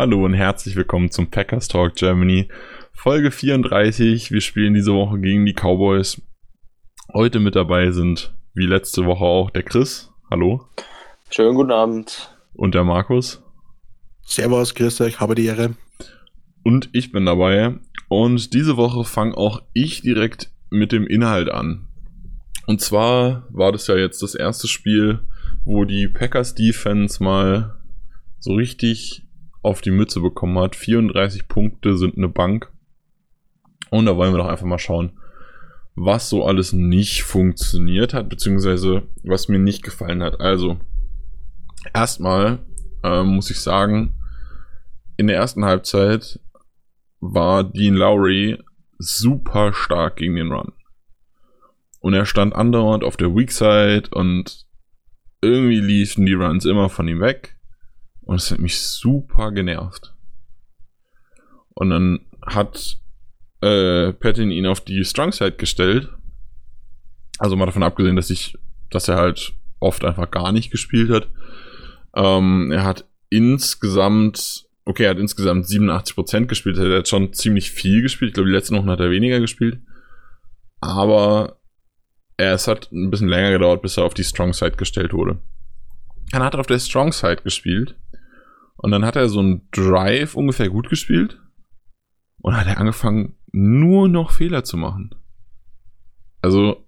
Hallo 0.00 0.24
und 0.24 0.32
herzlich 0.32 0.76
willkommen 0.76 1.10
zum 1.10 1.30
Packers 1.30 1.68
Talk 1.68 1.94
Germany, 1.94 2.48
Folge 2.94 3.30
34. 3.30 4.30
Wir 4.30 4.40
spielen 4.40 4.72
diese 4.72 4.94
Woche 4.94 5.18
gegen 5.18 5.44
die 5.44 5.52
Cowboys. 5.52 6.22
Heute 7.12 7.38
mit 7.38 7.54
dabei 7.54 7.90
sind, 7.90 8.32
wie 8.54 8.64
letzte 8.64 9.04
Woche 9.04 9.26
auch, 9.26 9.50
der 9.50 9.62
Chris. 9.62 10.10
Hallo. 10.30 10.66
Schönen 11.28 11.54
guten 11.54 11.70
Abend. 11.70 12.34
Und 12.54 12.74
der 12.74 12.82
Markus. 12.82 13.42
Servus, 14.22 14.74
grüß 14.74 15.02
euch, 15.02 15.20
habe 15.20 15.34
die 15.34 15.44
Ehre. 15.44 15.74
Und 16.62 16.88
ich 16.94 17.12
bin 17.12 17.26
dabei. 17.26 17.74
Und 18.08 18.54
diese 18.54 18.78
Woche 18.78 19.04
fange 19.04 19.36
auch 19.36 19.60
ich 19.74 20.00
direkt 20.00 20.50
mit 20.70 20.92
dem 20.92 21.06
Inhalt 21.06 21.50
an. 21.50 21.88
Und 22.66 22.80
zwar 22.80 23.46
war 23.50 23.70
das 23.70 23.86
ja 23.86 23.96
jetzt 23.96 24.22
das 24.22 24.34
erste 24.34 24.66
Spiel, 24.66 25.18
wo 25.66 25.84
die 25.84 26.08
Packers 26.08 26.54
Defense 26.54 27.22
mal 27.22 27.76
so 28.38 28.54
richtig 28.54 29.26
auf 29.62 29.80
die 29.80 29.90
Mütze 29.90 30.20
bekommen 30.20 30.58
hat. 30.58 30.76
34 30.76 31.48
Punkte 31.48 31.96
sind 31.96 32.16
eine 32.16 32.28
Bank. 32.28 32.70
Und 33.90 34.06
da 34.06 34.16
wollen 34.16 34.32
wir 34.32 34.38
doch 34.38 34.48
einfach 34.48 34.66
mal 34.66 34.78
schauen, 34.78 35.12
was 35.94 36.28
so 36.28 36.44
alles 36.44 36.72
nicht 36.72 37.22
funktioniert 37.22 38.14
hat, 38.14 38.28
beziehungsweise 38.28 39.02
was 39.22 39.48
mir 39.48 39.58
nicht 39.58 39.82
gefallen 39.82 40.22
hat. 40.22 40.40
Also, 40.40 40.78
erstmal 41.92 42.60
äh, 43.02 43.22
muss 43.22 43.50
ich 43.50 43.60
sagen, 43.60 44.14
in 45.16 45.26
der 45.26 45.36
ersten 45.36 45.64
Halbzeit 45.64 46.40
war 47.20 47.64
Dean 47.64 47.94
Lowry 47.94 48.58
super 48.98 49.72
stark 49.72 50.16
gegen 50.16 50.36
den 50.36 50.52
Run. 50.52 50.72
Und 52.00 52.14
er 52.14 52.24
stand 52.24 52.54
andauernd 52.54 53.04
auf 53.04 53.16
der 53.16 53.34
Weak 53.34 53.52
Side 53.52 54.08
und 54.12 54.66
irgendwie 55.42 55.80
liefen 55.80 56.24
die 56.24 56.34
Runs 56.34 56.64
immer 56.64 56.88
von 56.88 57.08
ihm 57.08 57.20
weg. 57.20 57.58
Und 58.30 58.36
es 58.36 58.48
hat 58.52 58.60
mich 58.60 58.78
super 58.80 59.50
genervt. 59.50 60.14
Und 61.70 61.90
dann 61.90 62.20
hat 62.46 63.00
äh, 63.60 64.12
Patton 64.12 64.52
ihn 64.52 64.66
auf 64.66 64.80
die 64.80 65.04
Strong 65.04 65.32
Side 65.32 65.56
gestellt. 65.56 66.10
Also 67.40 67.56
mal 67.56 67.66
davon 67.66 67.82
abgesehen, 67.82 68.14
dass 68.14 68.30
ich, 68.30 68.56
dass 68.88 69.08
er 69.08 69.16
halt 69.16 69.52
oft 69.80 70.04
einfach 70.04 70.30
gar 70.30 70.52
nicht 70.52 70.70
gespielt 70.70 71.10
hat. 71.10 71.28
Ähm, 72.14 72.70
er 72.70 72.84
hat 72.84 73.04
insgesamt, 73.30 74.68
okay, 74.84 75.06
er 75.06 75.10
hat 75.10 75.18
insgesamt 75.18 75.66
87% 75.66 76.46
gespielt. 76.46 76.78
Er 76.78 76.98
hat 76.98 77.08
schon 77.08 77.32
ziemlich 77.32 77.72
viel 77.72 78.00
gespielt. 78.00 78.28
Ich 78.28 78.34
glaube, 78.34 78.50
die 78.50 78.54
letzten 78.54 78.76
Wochen 78.76 78.90
hat 78.90 79.00
er 79.00 79.10
weniger 79.10 79.40
gespielt. 79.40 79.80
Aber 80.80 81.60
es 82.36 82.68
hat 82.68 82.92
ein 82.92 83.10
bisschen 83.10 83.28
länger 83.28 83.50
gedauert, 83.50 83.82
bis 83.82 83.96
er 83.96 84.04
auf 84.04 84.14
die 84.14 84.22
Strong 84.22 84.52
Side 84.52 84.76
gestellt 84.76 85.12
wurde. 85.12 85.40
Dann 86.30 86.44
hat 86.44 86.54
er 86.54 86.60
auf 86.60 86.68
der 86.68 86.78
Strong 86.78 87.10
Side 87.10 87.42
gespielt 87.42 87.96
und 88.82 88.92
dann 88.92 89.04
hat 89.04 89.16
er 89.16 89.28
so 89.28 89.40
einen 89.40 89.68
Drive 89.72 90.34
ungefähr 90.34 90.70
gut 90.70 90.88
gespielt. 90.88 91.38
Und 92.40 92.56
hat 92.56 92.66
er 92.66 92.78
angefangen, 92.78 93.36
nur 93.52 94.08
noch 94.08 94.30
Fehler 94.30 94.64
zu 94.64 94.78
machen. 94.78 95.14
Also, 96.40 96.86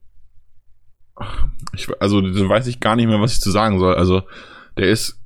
ich, 1.74 1.88
also, 2.00 2.22
da 2.22 2.48
weiß 2.48 2.66
ich 2.66 2.80
gar 2.80 2.96
nicht 2.96 3.08
mehr, 3.08 3.20
was 3.20 3.34
ich 3.34 3.40
zu 3.40 3.50
sagen 3.50 3.78
soll. 3.78 3.94
Also, 3.94 4.22
der 4.78 4.88
ist 4.88 5.22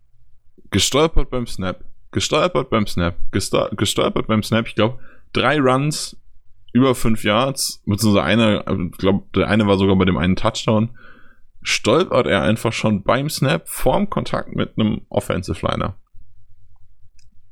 gestolpert 0.71 1.31
beim 1.31 1.47
Snap, 1.47 1.85
gestolpert 2.11 2.69
beim 2.69 2.89
Snap, 2.89 3.17
gestolpert 3.31 4.27
beim 4.27 4.43
Snap. 4.43 4.67
Ich 4.67 4.75
glaube, 4.75 4.99
drei 5.33 5.61
Runs 5.61 6.21
über 6.73 6.97
fünf 6.97 7.23
Yards, 7.23 7.81
beziehungsweise 7.87 8.25
einer, 8.25 8.65
ich 8.93 8.99
glaube, 8.99 9.25
der 9.37 9.47
eine 9.47 9.69
war 9.69 9.79
sogar 9.79 9.95
bei 9.95 10.05
dem 10.05 10.19
einen 10.19 10.35
Touchdown. 10.35 10.99
Stolpert 11.63 12.27
er 12.27 12.43
einfach 12.43 12.73
schon 12.73 13.05
beim 13.05 13.31
Snap 13.31 13.69
vorm 13.69 14.11
Kontakt 14.11 14.57
mit 14.57 14.77
einem 14.77 15.03
Offensive 15.09 15.65
Liner 15.65 15.97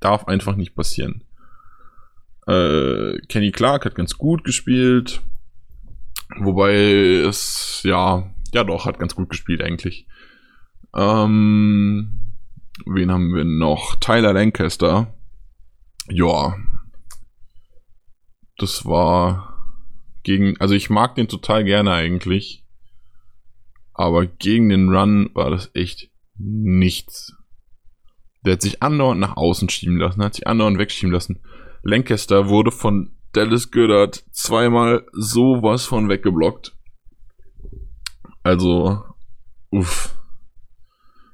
darf 0.04 0.28
einfach 0.28 0.56
nicht 0.56 0.75
passieren. 0.75 1.25
Äh, 2.47 3.19
Kenny 3.28 3.53
Clark 3.53 3.84
hat 3.84 3.94
ganz 3.94 4.19
gut 4.19 4.44
gespielt. 4.44 5.22
Wobei 6.38 6.75
es, 6.75 7.81
ja, 7.84 8.31
ja 8.53 8.65
doch, 8.65 8.87
hat 8.87 8.98
ganz 8.98 9.15
gut 9.15 9.31
gespielt 9.31 9.62
eigentlich. 9.62 10.06
Ähm, 10.94 12.34
wen 12.87 13.10
haben 13.10 13.34
wir 13.34 13.44
noch? 13.44 13.97
Tyler 13.97 14.32
Lancaster. 14.32 15.15
Ja. 16.09 16.56
Das 18.59 18.84
war 18.84 19.54
gegen, 20.22 20.60
also 20.60 20.75
ich 20.75 20.91
mag 20.91 21.15
den 21.15 21.28
total 21.28 21.65
gerne 21.65 21.92
eigentlich. 21.92 22.65
Aber 23.92 24.26
gegen 24.26 24.69
den 24.69 24.88
Run 24.88 25.31
war 25.34 25.50
das 25.50 25.71
echt 25.75 26.10
nichts. 26.36 27.32
Der 28.44 28.55
hat 28.55 28.62
sich 28.62 28.82
andauernd 28.82 29.21
nach 29.21 29.37
außen 29.37 29.69
schieben 29.69 29.99
lassen, 29.99 30.22
hat 30.22 30.34
sich 30.34 30.47
andauernd 30.47 30.78
wegschieben 30.78 31.12
lassen. 31.12 31.41
Lancaster 31.82 32.49
wurde 32.49 32.71
von 32.71 33.15
Dallas 33.32 33.71
Goddard 33.71 34.25
zweimal 34.32 35.06
sowas 35.12 35.84
von 35.87 36.09
weggeblockt. 36.09 36.77
Also, 38.43 39.03
uff. 39.71 40.15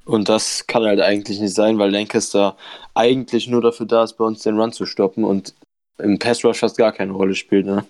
Und 0.05 0.29
das 0.29 0.65
kann 0.65 0.83
halt 0.83 0.99
eigentlich 0.99 1.39
nicht 1.39 1.53
sein, 1.53 1.77
weil 1.77 1.91
Lancaster 1.91 2.57
eigentlich 2.95 3.47
nur 3.47 3.61
dafür 3.61 3.85
da 3.85 4.03
ist, 4.03 4.17
bei 4.17 4.25
uns 4.25 4.41
den 4.41 4.59
Run 4.59 4.71
zu 4.71 4.85
stoppen 4.85 5.23
und 5.23 5.53
im 5.99 6.17
Pass 6.17 6.43
Rush 6.43 6.59
fast 6.59 6.77
gar 6.77 6.91
keine 6.91 7.11
Rolle 7.11 7.35
spielt, 7.35 7.65
ne? 7.65 7.85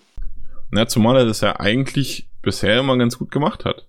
Na, 0.72 0.88
zumal 0.88 1.18
er 1.18 1.26
das 1.26 1.42
ja 1.42 1.60
eigentlich 1.60 2.30
bisher 2.42 2.80
immer 2.80 2.98
ganz 2.98 3.18
gut 3.18 3.32
gemacht 3.32 3.66
hat. 3.66 3.88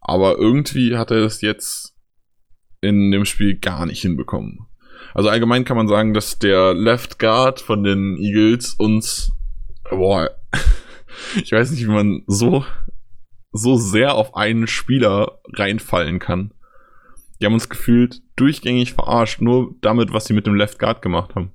Aber 0.00 0.36
irgendwie 0.38 0.96
hat 0.96 1.10
er 1.10 1.20
das 1.20 1.40
jetzt 1.42 1.91
in 2.82 3.10
dem 3.12 3.24
Spiel 3.24 3.56
gar 3.56 3.86
nicht 3.86 4.02
hinbekommen. 4.02 4.66
Also 5.14 5.30
allgemein 5.30 5.64
kann 5.64 5.76
man 5.76 5.88
sagen, 5.88 6.12
dass 6.12 6.38
der 6.38 6.74
Left 6.74 7.18
Guard 7.18 7.60
von 7.60 7.84
den 7.84 8.16
Eagles 8.18 8.74
uns, 8.74 9.32
boah, 9.88 10.30
ich 11.42 11.52
weiß 11.52 11.70
nicht, 11.70 11.84
wie 11.84 11.90
man 11.90 12.22
so, 12.26 12.64
so 13.52 13.76
sehr 13.76 14.14
auf 14.14 14.34
einen 14.34 14.66
Spieler 14.66 15.38
reinfallen 15.52 16.18
kann. 16.18 16.52
Die 17.40 17.46
haben 17.46 17.54
uns 17.54 17.68
gefühlt 17.68 18.22
durchgängig 18.36 18.94
verarscht, 18.94 19.40
nur 19.40 19.74
damit, 19.80 20.12
was 20.12 20.24
sie 20.26 20.32
mit 20.32 20.46
dem 20.46 20.54
Left 20.54 20.78
Guard 20.78 21.02
gemacht 21.02 21.34
haben. 21.34 21.52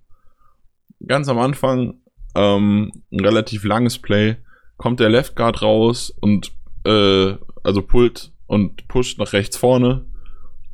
Ganz 1.05 1.27
am 1.27 1.39
Anfang, 1.39 1.95
ähm, 2.35 2.91
ein 3.11 3.19
relativ 3.19 3.63
langes 3.63 3.97
Play, 3.97 4.37
kommt 4.77 4.99
der 4.99 5.09
Left 5.09 5.35
Guard 5.35 5.61
raus 5.61 6.13
und, 6.21 6.51
äh, 6.85 7.35
also 7.63 7.81
pullt 7.81 8.31
und 8.45 8.87
pusht 8.87 9.17
nach 9.17 9.33
rechts 9.33 9.57
vorne 9.57 10.05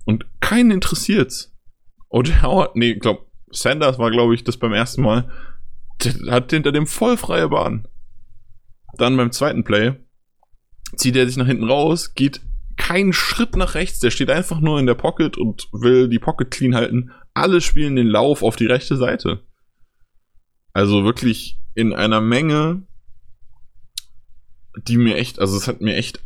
und 0.05 0.25
keinen 0.39 0.71
interessiert's. 0.71 1.55
Und 2.07 2.41
Howard, 2.43 2.75
nee, 2.75 2.91
ich 2.91 2.99
glaub, 2.99 3.31
Sanders 3.51 3.97
war, 3.99 4.11
glaube 4.11 4.35
ich, 4.35 4.43
das 4.43 4.57
beim 4.57 4.73
ersten 4.73 5.01
Mal. 5.01 5.29
Der 6.03 6.33
hat 6.33 6.51
hinter 6.51 6.71
dem 6.71 6.87
voll 6.87 7.17
freie 7.17 7.49
Bahn. 7.49 7.87
Dann 8.97 9.17
beim 9.17 9.31
zweiten 9.31 9.63
Play 9.63 9.95
zieht 10.95 11.15
er 11.15 11.25
sich 11.25 11.37
nach 11.37 11.47
hinten 11.47 11.69
raus, 11.69 12.13
geht 12.13 12.41
keinen 12.77 13.13
Schritt 13.13 13.55
nach 13.55 13.75
rechts, 13.75 13.99
der 13.99 14.11
steht 14.11 14.29
einfach 14.29 14.59
nur 14.59 14.79
in 14.79 14.85
der 14.85 14.95
Pocket 14.95 15.37
und 15.37 15.67
will 15.71 16.09
die 16.09 16.19
Pocket 16.19 16.51
clean 16.51 16.75
halten. 16.75 17.11
Alle 17.33 17.61
spielen 17.61 17.95
den 17.95 18.07
Lauf 18.07 18.43
auf 18.43 18.55
die 18.55 18.65
rechte 18.65 18.97
Seite. 18.97 19.43
Also 20.73 21.03
wirklich 21.03 21.59
in 21.75 21.93
einer 21.93 22.21
Menge, 22.21 22.83
die 24.87 24.97
mir 24.97 25.17
echt, 25.17 25.39
also 25.39 25.55
es 25.55 25.67
hat 25.67 25.81
mir 25.81 25.95
echt 25.95 26.19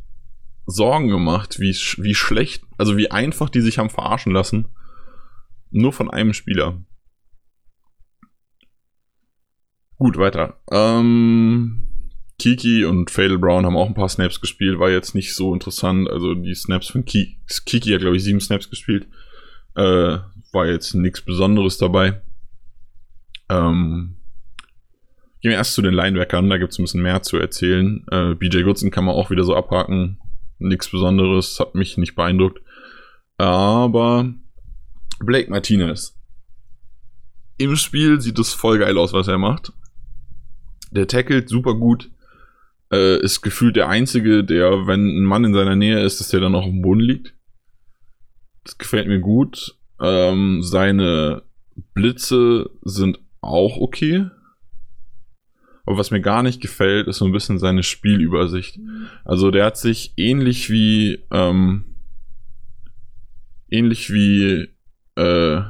Sorgen 0.67 1.07
gemacht, 1.07 1.59
wie, 1.59 1.71
wie 1.71 2.13
schlecht, 2.13 2.63
also 2.77 2.97
wie 2.97 3.09
einfach 3.09 3.49
die 3.49 3.61
sich 3.61 3.79
haben 3.79 3.89
verarschen 3.89 4.33
lassen. 4.33 4.67
Nur 5.71 5.93
von 5.93 6.11
einem 6.11 6.33
Spieler. 6.33 6.81
Gut, 9.97 10.17
weiter. 10.17 10.59
Ähm, 10.69 11.87
Kiki 12.37 12.83
und 12.83 13.09
Fatal 13.09 13.39
Brown 13.39 13.65
haben 13.65 13.77
auch 13.77 13.87
ein 13.87 13.93
paar 13.93 14.09
Snaps 14.09 14.41
gespielt, 14.41 14.77
war 14.77 14.91
jetzt 14.91 15.15
nicht 15.15 15.33
so 15.33 15.53
interessant. 15.53 16.09
Also 16.09 16.35
die 16.35 16.53
Snaps 16.53 16.89
von 16.89 17.05
Ki 17.05 17.39
Kiki 17.65 17.91
hat, 17.91 18.01
glaube 18.01 18.17
ich, 18.17 18.23
sieben 18.23 18.41
Snaps 18.41 18.69
gespielt. 18.69 19.07
Äh, 19.75 20.19
war 20.51 20.67
jetzt 20.67 20.93
nichts 20.93 21.21
Besonderes 21.21 21.77
dabei. 21.77 22.21
Ähm, 23.49 24.17
gehen 25.41 25.51
wir 25.51 25.57
erst 25.57 25.73
zu 25.73 25.81
den 25.81 25.93
Linebackern, 25.93 26.49
da 26.49 26.57
gibt 26.57 26.73
es 26.73 26.79
ein 26.79 26.83
bisschen 26.83 27.01
mehr 27.01 27.23
zu 27.23 27.37
erzählen. 27.37 28.05
Äh, 28.11 28.35
BJ 28.35 28.63
Goodson 28.63 28.91
kann 28.91 29.05
man 29.05 29.15
auch 29.15 29.29
wieder 29.29 29.43
so 29.43 29.55
abhaken 29.55 30.19
nichts 30.59 30.89
Besonderes, 30.89 31.59
hat 31.59 31.75
mich 31.75 31.97
nicht 31.97 32.15
beeindruckt. 32.15 32.61
Aber 33.37 34.33
Blake 35.19 35.49
Martinez. 35.49 36.15
im 37.57 37.75
Spiel 37.75 38.21
sieht 38.21 38.37
es 38.39 38.53
voll 38.53 38.79
geil 38.79 38.97
aus, 38.97 39.13
was 39.13 39.27
er 39.27 39.37
macht. 39.37 39.73
Der 40.91 41.07
tackelt 41.07 41.49
super 41.49 41.75
gut. 41.75 42.11
Äh, 42.91 43.19
ist 43.21 43.41
gefühlt 43.41 43.75
der 43.75 43.89
Einzige, 43.89 44.43
der, 44.43 44.87
wenn 44.87 45.07
ein 45.07 45.23
Mann 45.23 45.43
in 45.43 45.53
seiner 45.53 45.75
Nähe 45.75 46.03
ist, 46.03 46.19
dass 46.19 46.29
der 46.29 46.39
dann 46.39 46.55
auch 46.55 46.63
dem 46.63 46.81
Boden 46.81 47.01
liegt. 47.01 47.33
Das 48.63 48.77
gefällt 48.77 49.07
mir 49.07 49.19
gut. 49.19 49.75
Ähm, 49.99 50.61
seine 50.61 51.43
Blitze 51.93 52.69
sind 52.83 53.19
auch 53.41 53.77
okay. 53.77 54.29
Aber 55.87 55.97
was 55.97 56.11
mir 56.11 56.19
gar 56.19 56.43
nicht 56.43 56.59
gefällt, 56.61 57.07
ist 57.07 57.17
so 57.17 57.25
ein 57.25 57.31
bisschen 57.31 57.59
seine 57.59 57.81
Spielübersicht. 57.81 58.77
Also 59.23 59.51
der 59.51 59.65
hat 59.65 59.77
sich 59.77 60.13
ähnlich 60.17 60.69
wie 60.69 61.25
ähm, 61.31 61.95
ähnlich 63.69 64.11
wie 64.11 64.67
äh, 65.15 65.61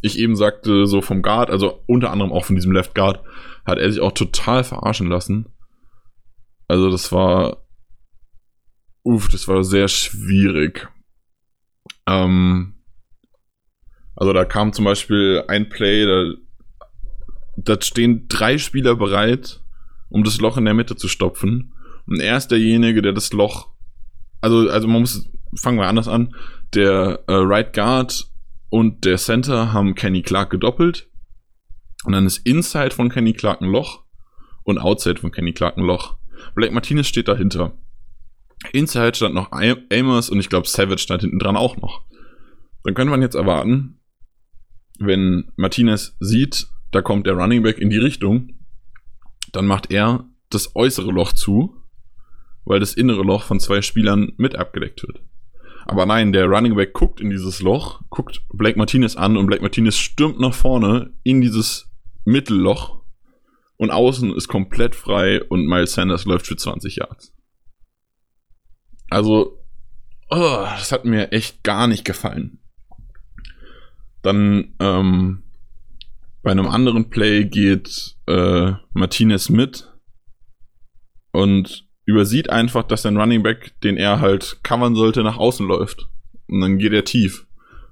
ich 0.00 0.16
eben 0.20 0.36
sagte, 0.36 0.86
so 0.86 1.02
vom 1.02 1.22
Guard, 1.22 1.50
also 1.50 1.82
unter 1.86 2.12
anderem 2.12 2.32
auch 2.32 2.44
von 2.44 2.54
diesem 2.54 2.70
Left 2.70 2.94
Guard, 2.94 3.24
hat 3.66 3.78
er 3.78 3.90
sich 3.90 4.00
auch 4.00 4.12
total 4.12 4.62
verarschen 4.62 5.08
lassen. 5.08 5.46
Also 6.68 6.88
das 6.88 7.10
war, 7.10 7.66
uff, 9.02 9.26
das 9.28 9.48
war 9.48 9.64
sehr 9.64 9.88
schwierig. 9.88 10.88
Ähm, 12.06 12.74
also 14.14 14.32
da 14.32 14.44
kam 14.44 14.72
zum 14.72 14.84
Beispiel 14.84 15.42
ein 15.48 15.68
Play, 15.68 16.06
da, 16.06 16.34
da 17.64 17.80
stehen 17.80 18.26
drei 18.28 18.58
Spieler 18.58 18.96
bereit, 18.96 19.60
um 20.08 20.24
das 20.24 20.40
Loch 20.40 20.56
in 20.56 20.64
der 20.64 20.74
Mitte 20.74 20.96
zu 20.96 21.08
stopfen. 21.08 21.74
Und 22.06 22.20
er 22.20 22.36
ist 22.36 22.48
derjenige, 22.48 23.02
der 23.02 23.12
das 23.12 23.32
Loch, 23.32 23.68
also, 24.40 24.70
also 24.70 24.86
man 24.88 25.00
muss, 25.00 25.28
fangen 25.56 25.78
wir 25.78 25.88
anders 25.88 26.08
an, 26.08 26.34
der 26.74 27.24
äh, 27.26 27.32
Right 27.34 27.72
Guard 27.72 28.30
und 28.70 29.04
der 29.04 29.18
Center 29.18 29.72
haben 29.72 29.94
Kenny 29.94 30.22
Clark 30.22 30.50
gedoppelt. 30.50 31.08
Und 32.04 32.12
dann 32.12 32.26
ist 32.26 32.38
Inside 32.46 32.92
von 32.92 33.08
Kenny 33.08 33.32
Clark 33.32 33.60
ein 33.60 33.70
Loch 33.70 34.04
und 34.62 34.78
Outside 34.78 35.20
von 35.20 35.32
Kenny 35.32 35.52
Clark 35.52 35.76
ein 35.76 35.84
Loch. 35.84 36.16
Blake 36.54 36.72
Martinez 36.72 37.08
steht 37.08 37.28
dahinter. 37.28 37.76
Inside 38.72 39.14
stand 39.14 39.34
noch 39.34 39.50
Amos 39.52 40.30
und 40.30 40.38
ich 40.38 40.48
glaube 40.48 40.68
Savage 40.68 40.98
stand 40.98 41.22
hinten 41.22 41.38
dran 41.38 41.56
auch 41.56 41.76
noch. 41.76 42.04
Dann 42.84 42.94
könnte 42.94 43.10
man 43.10 43.22
jetzt 43.22 43.34
erwarten, 43.34 44.00
wenn 44.98 45.50
Martinez 45.56 46.16
sieht, 46.20 46.68
da 46.90 47.02
kommt 47.02 47.26
der 47.26 47.34
Running 47.34 47.62
Back 47.62 47.78
in 47.78 47.90
die 47.90 47.98
Richtung, 47.98 48.54
dann 49.52 49.66
macht 49.66 49.90
er 49.90 50.28
das 50.50 50.74
äußere 50.74 51.10
Loch 51.10 51.32
zu, 51.32 51.82
weil 52.64 52.80
das 52.80 52.94
innere 52.94 53.22
Loch 53.22 53.44
von 53.44 53.60
zwei 53.60 53.82
Spielern 53.82 54.32
mit 54.36 54.56
abgedeckt 54.56 55.02
wird. 55.02 55.22
Aber 55.86 56.04
nein, 56.04 56.32
der 56.32 56.46
Running 56.46 56.76
Back 56.76 56.92
guckt 56.92 57.20
in 57.20 57.30
dieses 57.30 57.60
Loch, 57.60 58.02
guckt 58.10 58.42
Blake 58.52 58.78
Martinez 58.78 59.16
an 59.16 59.36
und 59.36 59.46
Blake 59.46 59.62
Martinez 59.62 59.96
stürmt 59.96 60.38
nach 60.38 60.52
vorne 60.52 61.14
in 61.22 61.40
dieses 61.40 61.90
Mittelloch 62.24 63.02
und 63.78 63.90
außen 63.90 64.34
ist 64.34 64.48
komplett 64.48 64.94
frei 64.94 65.42
und 65.42 65.66
Miles 65.66 65.94
Sanders 65.94 66.26
läuft 66.26 66.46
für 66.46 66.56
20 66.56 66.96
Yards. 66.96 67.32
Also, 69.08 69.64
oh, 70.28 70.66
das 70.76 70.92
hat 70.92 71.06
mir 71.06 71.32
echt 71.32 71.62
gar 71.62 71.86
nicht 71.86 72.04
gefallen. 72.04 72.60
Dann 74.20 74.74
ähm, 74.80 75.44
bei 76.42 76.50
einem 76.50 76.66
anderen 76.66 77.10
Play 77.10 77.44
geht 77.44 78.16
äh, 78.26 78.72
Martinez 78.92 79.48
mit 79.48 79.92
und 81.32 81.86
übersieht 82.04 82.50
einfach, 82.50 82.84
dass 82.84 83.02
sein 83.02 83.16
Running 83.16 83.42
Back, 83.42 83.78
den 83.82 83.96
er 83.96 84.20
halt 84.20 84.60
covern 84.62 84.94
sollte, 84.94 85.22
nach 85.22 85.36
außen 85.36 85.66
läuft. 85.66 86.08
Und 86.48 86.60
dann 86.60 86.78
geht 86.78 86.92
er 86.92 87.04
tief. 87.04 87.46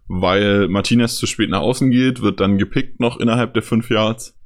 Weil 0.09 0.69
Martinez 0.69 1.17
zu 1.17 1.27
spät 1.27 1.51
nach 1.51 1.61
außen 1.61 1.91
geht, 1.91 2.23
wird 2.23 2.41
dann 2.41 2.59
gepickt 2.59 3.01
noch 3.01 3.19
innerhalb 3.19 3.53
der 3.55 3.63
5 3.63 3.91
Yards. 3.91 4.39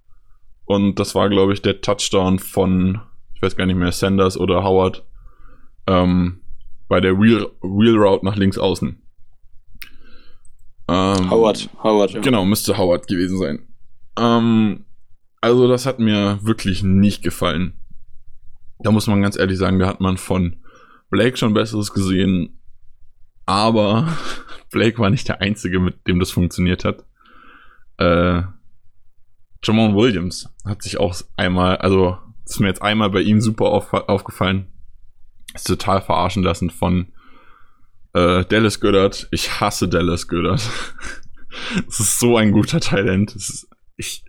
Und 0.65 0.99
das 0.99 1.15
war, 1.15 1.29
glaube 1.29 1.53
ich, 1.53 1.63
der 1.63 1.81
Touchdown 1.81 2.39
von, 2.39 3.01
ich 3.35 3.43
weiß 3.43 3.57
gar 3.57 3.67
nicht 3.67 3.77
mehr, 3.77 3.93
Sanders 3.93 4.39
oder 4.39 4.65
Howard. 4.65 5.07
Ähm, 5.87 6.41
bei 6.89 7.01
der 7.01 7.19
Wheel, 7.21 7.47
Wheel 7.63 7.97
Route 7.97 8.25
nach 8.25 8.37
links 8.37 8.59
außen. 8.59 9.01
Ähm, 10.89 11.31
Howard, 11.31 11.69
Howard. 11.83 12.23
Genau, 12.23 12.45
müsste 12.45 12.77
Howard 12.77 13.07
gewesen 13.07 13.39
sein. 13.39 13.70
Ähm, 14.21 14.85
also 15.41 15.67
das 15.67 15.87
hat 15.87 15.99
mir 15.99 16.39
wirklich 16.43 16.83
nicht 16.83 17.23
gefallen. 17.23 17.73
Da 18.81 18.91
muss 18.91 19.07
man 19.07 19.23
ganz 19.23 19.39
ehrlich 19.39 19.59
sagen, 19.59 19.79
da 19.79 19.87
hat 19.87 20.01
man 20.01 20.19
von 20.19 20.57
Blake 21.09 21.37
schon 21.37 21.55
Besseres 21.55 21.93
gesehen. 21.93 22.61
Aber 23.47 24.09
Blake 24.71 24.99
war 24.99 25.11
nicht 25.11 25.29
der 25.29 25.41
Einzige, 25.41 25.81
mit 25.81 26.07
dem 26.07 26.21
das 26.21 26.31
funktioniert 26.31 26.85
hat. 26.85 27.05
Äh, 27.97 28.43
Jamon 29.63 29.95
Williams 29.95 30.49
hat 30.65 30.83
sich 30.83 30.99
auch 30.99 31.15
einmal, 31.37 31.77
also 31.79 32.19
ist 32.47 32.61
mir 32.61 32.69
jetzt 32.69 32.83
einmal 32.83 33.11
bei 33.11 33.21
ihm 33.21 33.41
super 33.41 33.67
auf, 33.67 33.93
aufgefallen. 33.93 34.67
Ist 35.55 35.67
total 35.67 36.01
verarschen 36.01 36.43
lassen 36.43 36.71
von 36.71 37.13
äh, 38.13 38.45
Dallas 38.45 38.81
Goddard. 38.81 39.29
Ich 39.31 39.61
hasse 39.61 39.89
Dallas 39.89 40.29
Goddard. 40.29 40.63
Es 41.89 41.99
ist 41.99 42.21
so 42.21 42.37
ein 42.37 42.53
guter 42.53 42.79
Talent. 42.79 43.35
Es, 43.35 43.51
ist, 43.51 43.70
ich, 44.01 44.25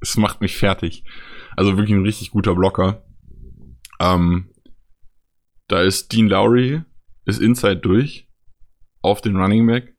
es 0.00 0.16
macht 0.16 0.40
mich 0.40 0.56
fertig. 0.56 1.04
Also 1.56 1.76
wirklich 1.76 1.96
ein 1.96 2.04
richtig 2.04 2.30
guter 2.30 2.54
Blocker. 2.54 3.04
Ähm, 4.00 4.50
da 5.68 5.82
ist 5.82 6.12
Dean 6.12 6.28
Lowry, 6.28 6.82
ist 7.26 7.40
Inside 7.40 7.78
durch 7.78 8.28
auf 9.02 9.20
den 9.20 9.36
Running 9.36 9.66
Back. 9.66 9.96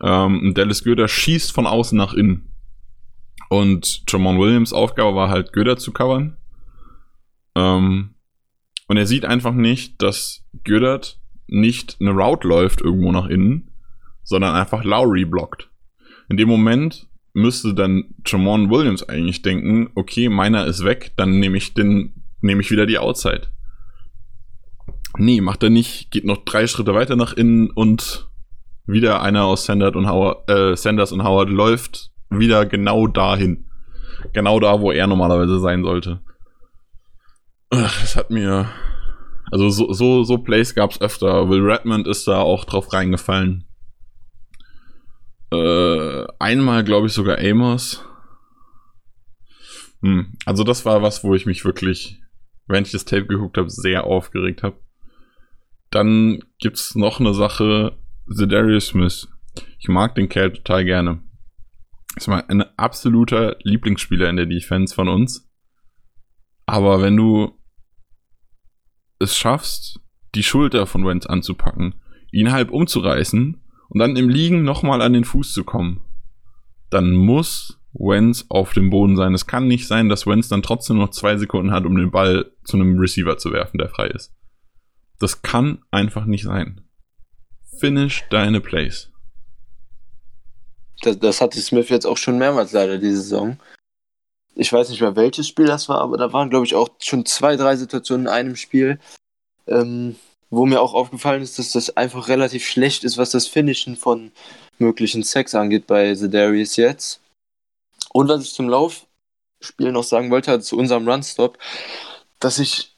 Ähm, 0.00 0.52
Dallas 0.54 0.84
Goddard 0.84 1.10
schießt 1.10 1.52
von 1.52 1.66
außen 1.66 1.96
nach 1.96 2.14
innen. 2.14 2.54
Und 3.48 4.04
Jamon 4.08 4.38
Williams 4.38 4.72
Aufgabe 4.72 5.14
war 5.14 5.28
halt 5.28 5.52
Goddard 5.52 5.80
zu 5.80 5.92
covern. 5.92 6.36
Ähm, 7.54 8.14
und 8.88 8.96
er 8.96 9.06
sieht 9.06 9.24
einfach 9.24 9.54
nicht, 9.54 10.00
dass 10.02 10.44
Goddard 10.64 11.20
nicht 11.46 11.96
eine 12.00 12.10
Route 12.10 12.48
läuft 12.48 12.80
irgendwo 12.80 13.12
nach 13.12 13.26
innen, 13.26 13.70
sondern 14.22 14.54
einfach 14.54 14.84
Lowry 14.84 15.24
blockt. 15.24 15.70
In 16.28 16.36
dem 16.36 16.48
Moment 16.48 17.08
müsste 17.32 17.74
dann 17.74 18.14
Jamon 18.26 18.70
Williams 18.70 19.08
eigentlich 19.08 19.42
denken, 19.42 19.90
okay, 19.94 20.28
meiner 20.28 20.66
ist 20.66 20.84
weg, 20.84 21.12
dann 21.16 21.38
nehme 21.38 21.56
ich 21.56 21.74
den, 21.74 22.22
nehme 22.40 22.60
ich 22.60 22.70
wieder 22.70 22.86
die 22.86 22.98
Outside. 22.98 23.48
Nee, 25.16 25.40
macht 25.40 25.62
er 25.62 25.70
nicht, 25.70 26.10
geht 26.10 26.24
noch 26.24 26.44
drei 26.44 26.66
Schritte 26.66 26.94
weiter 26.94 27.16
nach 27.16 27.32
innen 27.34 27.70
und 27.70 28.28
wieder 28.86 29.22
einer 29.22 29.44
aus 29.44 29.64
Sanders 29.64 29.94
und 29.94 30.08
Howard, 30.08 30.50
äh, 30.50 30.76
Sanders 30.76 31.12
und 31.12 31.24
Howard 31.24 31.48
läuft 31.48 32.10
wieder 32.30 32.66
genau 32.66 33.06
dahin. 33.06 33.66
Genau 34.32 34.60
da, 34.60 34.80
wo 34.80 34.90
er 34.90 35.06
normalerweise 35.06 35.60
sein 35.60 35.82
sollte. 35.82 36.20
Das 37.70 38.16
hat 38.16 38.30
mir 38.30 38.68
also 39.52 39.68
so, 39.68 39.92
so, 39.92 40.24
so 40.24 40.38
Plays 40.38 40.74
gab's 40.74 41.00
öfter. 41.00 41.48
Will 41.50 41.60
Redmond 41.60 42.08
ist 42.08 42.26
da 42.26 42.40
auch 42.40 42.64
drauf 42.64 42.92
reingefallen. 42.92 43.64
Äh, 45.52 46.26
einmal, 46.38 46.82
glaube 46.82 47.08
ich, 47.08 47.12
sogar 47.12 47.38
Amos. 47.38 48.02
Hm. 50.00 50.32
Also 50.46 50.64
das 50.64 50.86
war 50.86 51.02
was, 51.02 51.22
wo 51.24 51.34
ich 51.34 51.44
mich 51.44 51.64
wirklich, 51.66 52.22
wenn 52.66 52.84
ich 52.84 52.92
das 52.92 53.04
Tape 53.04 53.26
geguckt 53.26 53.58
habe, 53.58 53.68
sehr 53.68 54.04
aufgeregt 54.04 54.62
habe. 54.62 54.80
Dann 55.90 56.42
gibt's 56.58 56.94
noch 56.94 57.20
eine 57.20 57.34
Sache, 57.34 57.98
The 58.26 58.48
Darius 58.48 58.88
Smith. 58.88 59.28
Ich 59.78 59.88
mag 59.88 60.14
den 60.14 60.30
Kerl 60.30 60.54
total 60.54 60.86
gerne. 60.86 61.22
Ist 62.16 62.28
mal 62.28 62.44
ein 62.48 62.62
absoluter 62.78 63.58
Lieblingsspieler 63.62 64.30
in 64.30 64.36
der 64.36 64.46
Defense 64.46 64.94
von 64.94 65.08
uns. 65.08 65.50
Aber 66.64 67.02
wenn 67.02 67.16
du 67.16 67.58
es 69.18 69.36
schaffst, 69.36 70.00
die 70.34 70.42
Schulter 70.42 70.86
von 70.86 71.04
Wentz 71.04 71.26
anzupacken, 71.26 71.94
ihn 72.30 72.52
halb 72.52 72.70
umzureißen 72.70 73.61
und 73.92 73.98
dann 73.98 74.16
im 74.16 74.28
Liegen 74.28 74.62
nochmal 74.62 75.02
an 75.02 75.12
den 75.12 75.24
Fuß 75.24 75.52
zu 75.52 75.64
kommen, 75.64 76.00
dann 76.90 77.12
muss 77.12 77.78
Wentz 77.92 78.46
auf 78.48 78.72
dem 78.72 78.90
Boden 78.90 79.16
sein. 79.16 79.34
Es 79.34 79.46
kann 79.46 79.68
nicht 79.68 79.86
sein, 79.86 80.08
dass 80.08 80.26
Wentz 80.26 80.48
dann 80.48 80.62
trotzdem 80.62 80.98
noch 80.98 81.10
zwei 81.10 81.36
Sekunden 81.36 81.72
hat, 81.72 81.84
um 81.84 81.96
den 81.96 82.10
Ball 82.10 82.50
zu 82.64 82.76
einem 82.76 82.98
Receiver 82.98 83.36
zu 83.38 83.52
werfen, 83.52 83.78
der 83.78 83.88
frei 83.88 84.06
ist. 84.08 84.32
Das 85.18 85.42
kann 85.42 85.82
einfach 85.90 86.24
nicht 86.24 86.44
sein. 86.44 86.80
Finish 87.78 88.24
deine 88.30 88.60
Plays. 88.60 89.10
Das, 91.02 91.18
das 91.18 91.40
hatte 91.40 91.60
Smith 91.60 91.88
jetzt 91.88 92.06
auch 92.06 92.16
schon 92.16 92.38
mehrmals 92.38 92.72
leider 92.72 92.98
diese 92.98 93.20
Saison 93.20 93.58
ich 94.54 94.72
weiß 94.72 94.90
nicht 94.90 95.00
mehr 95.00 95.16
welches 95.16 95.48
Spiel 95.48 95.66
das 95.66 95.88
war, 95.88 96.00
aber 96.00 96.16
da 96.16 96.32
waren, 96.32 96.50
glaube 96.50 96.66
ich, 96.66 96.74
auch 96.74 96.90
schon 97.00 97.24
zwei, 97.24 97.56
drei 97.56 97.76
Situationen 97.76 98.26
in 98.26 98.32
einem 98.32 98.56
Spiel, 98.56 98.98
ähm, 99.66 100.16
wo 100.52 100.66
mir 100.66 100.82
auch 100.82 100.92
aufgefallen 100.92 101.42
ist, 101.42 101.58
dass 101.58 101.72
das 101.72 101.96
einfach 101.96 102.28
relativ 102.28 102.66
schlecht 102.66 103.04
ist, 103.04 103.16
was 103.16 103.30
das 103.30 103.48
Finishen 103.48 103.96
von 103.96 104.32
möglichen 104.78 105.22
Sex 105.22 105.54
angeht 105.54 105.86
bei 105.86 106.14
The 106.14 106.28
Darius 106.28 106.76
jetzt. 106.76 107.20
Und 108.10 108.28
was 108.28 108.44
ich 108.44 108.52
zum 108.52 108.68
Laufspiel 108.68 109.92
noch 109.92 110.04
sagen 110.04 110.30
wollte, 110.30 110.50
also 110.50 110.62
zu 110.64 110.76
unserem 110.76 111.08
Runstop, 111.08 111.56
dass 112.38 112.58
ich 112.58 112.94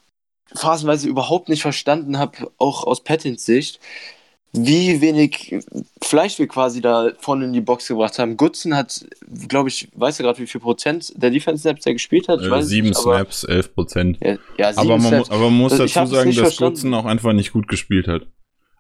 phasenweise 0.53 1.09
überhaupt 1.09 1.49
nicht 1.49 1.63
verstanden 1.63 2.19
habe, 2.19 2.51
auch 2.59 2.85
aus 2.85 3.05
Pattins 3.05 3.47
Sicht, 3.47 3.79
wie 4.57 5.01
wenig 5.01 5.57
Fleisch 6.01 6.39
wir 6.39 6.47
quasi 6.47 6.81
da 6.81 7.11
vorne 7.19 7.45
in 7.47 7.53
die 7.53 7.61
Box 7.61 7.89
gebracht 7.89 8.19
haben. 8.19 8.37
Goodson 8.37 8.75
hat, 8.75 9.05
glaube 9.49 9.69
ich, 9.69 9.89
weißt 9.95 10.21
du 10.21 10.23
gerade, 10.25 10.39
wie 10.39 10.47
viel 10.47 10.61
Prozent 10.61 11.13
der 11.17 11.31
Defense-Snaps 11.31 11.83
der 11.83 11.95
gespielt 11.95 12.29
hat? 12.29 12.41
Äh, 12.41 12.63
sieben 12.63 12.89
nicht, 12.89 12.99
Snaps, 13.01 13.45
11 13.45 13.75
Prozent. 13.75 14.19
Ja, 14.23 14.37
ja, 14.59 14.73
Aber 14.77 14.99
man, 14.99 15.09
Snaps. 15.09 15.31
aber 15.31 15.45
man 15.51 15.55
muss 15.59 15.73
Also 15.73 15.85
dazu 15.85 16.15
sagen, 16.15 16.31
dass 16.31 16.39
verstanden. 16.39 16.75
Goodson 16.75 16.95
auch 16.95 17.05
einfach 17.05 17.33
nicht 17.33 17.53
gut 17.53 17.67
gespielt 17.69 18.07
hat. 18.07 18.27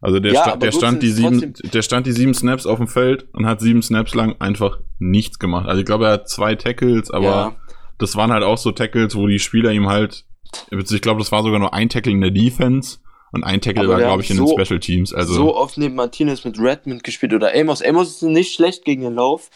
Also 0.00 0.20
der, 0.20 0.32
Ja, 0.32 0.42
sta 0.42 0.56
der, 0.56 0.70
stand 0.70 1.02
die 1.02 1.10
sieben, 1.10 1.54
der 1.72 1.82
stand 1.82 2.06
die 2.06 2.12
sieben 2.12 2.34
Snaps 2.34 2.66
auf 2.66 2.76
dem 2.78 2.88
Feld 2.88 3.26
und 3.32 3.46
hat 3.46 3.60
sieben 3.60 3.82
Snaps 3.82 4.14
lang 4.14 4.36
einfach 4.38 4.78
nichts 4.98 5.38
gemacht. 5.38 5.66
Also 5.66 5.80
ich 5.80 5.86
glaube, 5.86 6.06
er 6.06 6.12
hat 6.12 6.28
zwei 6.28 6.54
Tackles, 6.54 7.10
aber 7.10 7.24
Ja. 7.24 7.56
das 7.98 8.14
waren 8.14 8.30
halt 8.30 8.44
auch 8.44 8.58
so 8.58 8.70
Tackles, 8.70 9.16
wo 9.16 9.26
die 9.26 9.38
Spieler 9.38 9.72
ihm 9.72 9.88
halt, 9.88 10.24
ich 10.70 11.00
glaube, 11.00 11.20
das 11.20 11.32
war 11.32 11.42
sogar 11.42 11.58
nur 11.58 11.72
ein 11.72 11.88
Tackle 11.88 12.12
in 12.12 12.20
der 12.20 12.30
Defense 12.32 12.98
und 13.34 13.44
ein 13.44 13.60
Tackle 13.60 13.88
war, 13.88 13.98
glaube 13.98 14.22
ich, 14.22 14.30
in 14.30 14.38
haben 14.38 14.46
den 14.46 14.56
so- 14.56 14.58
Special 14.64 14.80
Teams. 14.80 15.12
Also 15.12 15.34
so 15.34 15.56
oft 15.56 15.76
neben 15.76 15.94
Martinez 15.96 16.44
mit 16.44 16.58
Redmond 16.58 17.02
gespielt 17.04 17.34
oder 17.34 17.52
Amos. 17.54 17.82
Amos 17.82 18.08
ist 18.10 18.22
nicht 18.22 18.54
schlecht 18.54 18.84
gegen 18.84 19.02
den 19.02 19.14
Lauf. 19.14 19.50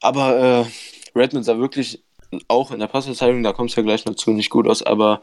Aber 0.00 0.36
äh, 0.36 1.18
Redmond 1.18 1.44
sah 1.44 1.58
wirklich 1.58 2.02
auch 2.48 2.70
in 2.70 2.80
der 2.80 2.86
Passverteidigung, 2.86 3.42
da 3.42 3.52
kommt 3.52 3.70
es 3.70 3.76
ja 3.76 3.82
gleich 3.82 4.04
noch 4.04 4.14
zu, 4.14 4.32
nicht 4.32 4.50
gut 4.50 4.66
aus. 4.68 4.82
Aber 4.82 5.20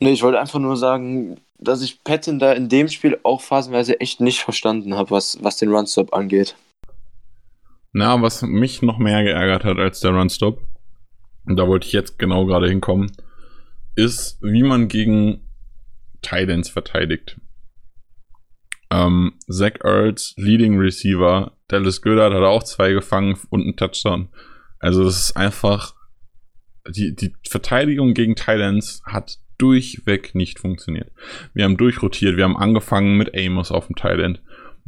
nee, 0.00 0.12
ich 0.12 0.22
wollte 0.22 0.40
einfach 0.40 0.58
nur 0.58 0.76
sagen, 0.76 1.40
dass 1.58 1.82
ich 1.82 2.02
Patton 2.04 2.38
da 2.38 2.52
in 2.52 2.68
dem 2.68 2.88
Spiel 2.88 3.18
auch 3.22 3.40
phasenweise 3.40 4.00
echt 4.00 4.20
nicht 4.20 4.40
verstanden 4.40 4.94
habe, 4.94 5.10
was, 5.10 5.42
was 5.42 5.56
den 5.56 5.72
Runstop 5.72 6.12
angeht. 6.12 6.56
Na, 7.92 8.20
was 8.20 8.42
mich 8.42 8.82
noch 8.82 8.98
mehr 8.98 9.22
geärgert 9.24 9.64
hat 9.64 9.78
als 9.78 10.00
der 10.00 10.10
Runstop, 10.12 10.60
und 11.46 11.56
da 11.56 11.66
wollte 11.66 11.86
ich 11.86 11.92
jetzt 11.94 12.18
genau 12.18 12.44
gerade 12.44 12.68
hinkommen, 12.68 13.10
ist, 13.94 14.38
wie 14.42 14.62
man 14.62 14.88
gegen 14.88 15.45
Titans 16.26 16.68
verteidigt. 16.68 17.40
Ähm, 18.90 19.34
Zach 19.48 19.80
Ertz, 19.82 20.34
Leading 20.36 20.78
Receiver, 20.78 21.52
Dallas 21.68 22.02
Goddard 22.02 22.34
hat 22.34 22.42
auch 22.42 22.62
zwei 22.62 22.92
gefangen 22.92 23.38
und 23.50 23.62
einen 23.62 23.76
Touchdown. 23.76 24.28
Also 24.78 25.04
das 25.04 25.18
ist 25.18 25.36
einfach, 25.36 25.94
die, 26.88 27.14
die 27.14 27.34
Verteidigung 27.48 28.14
gegen 28.14 28.36
Titans 28.36 29.02
hat 29.04 29.38
durchweg 29.58 30.34
nicht 30.34 30.58
funktioniert. 30.58 31.10
Wir 31.54 31.64
haben 31.64 31.76
durchrotiert, 31.76 32.36
wir 32.36 32.44
haben 32.44 32.56
angefangen 32.56 33.16
mit 33.16 33.36
Amos 33.36 33.72
auf 33.72 33.86
dem 33.86 33.96
Tight 33.96 34.20
und 34.20 34.40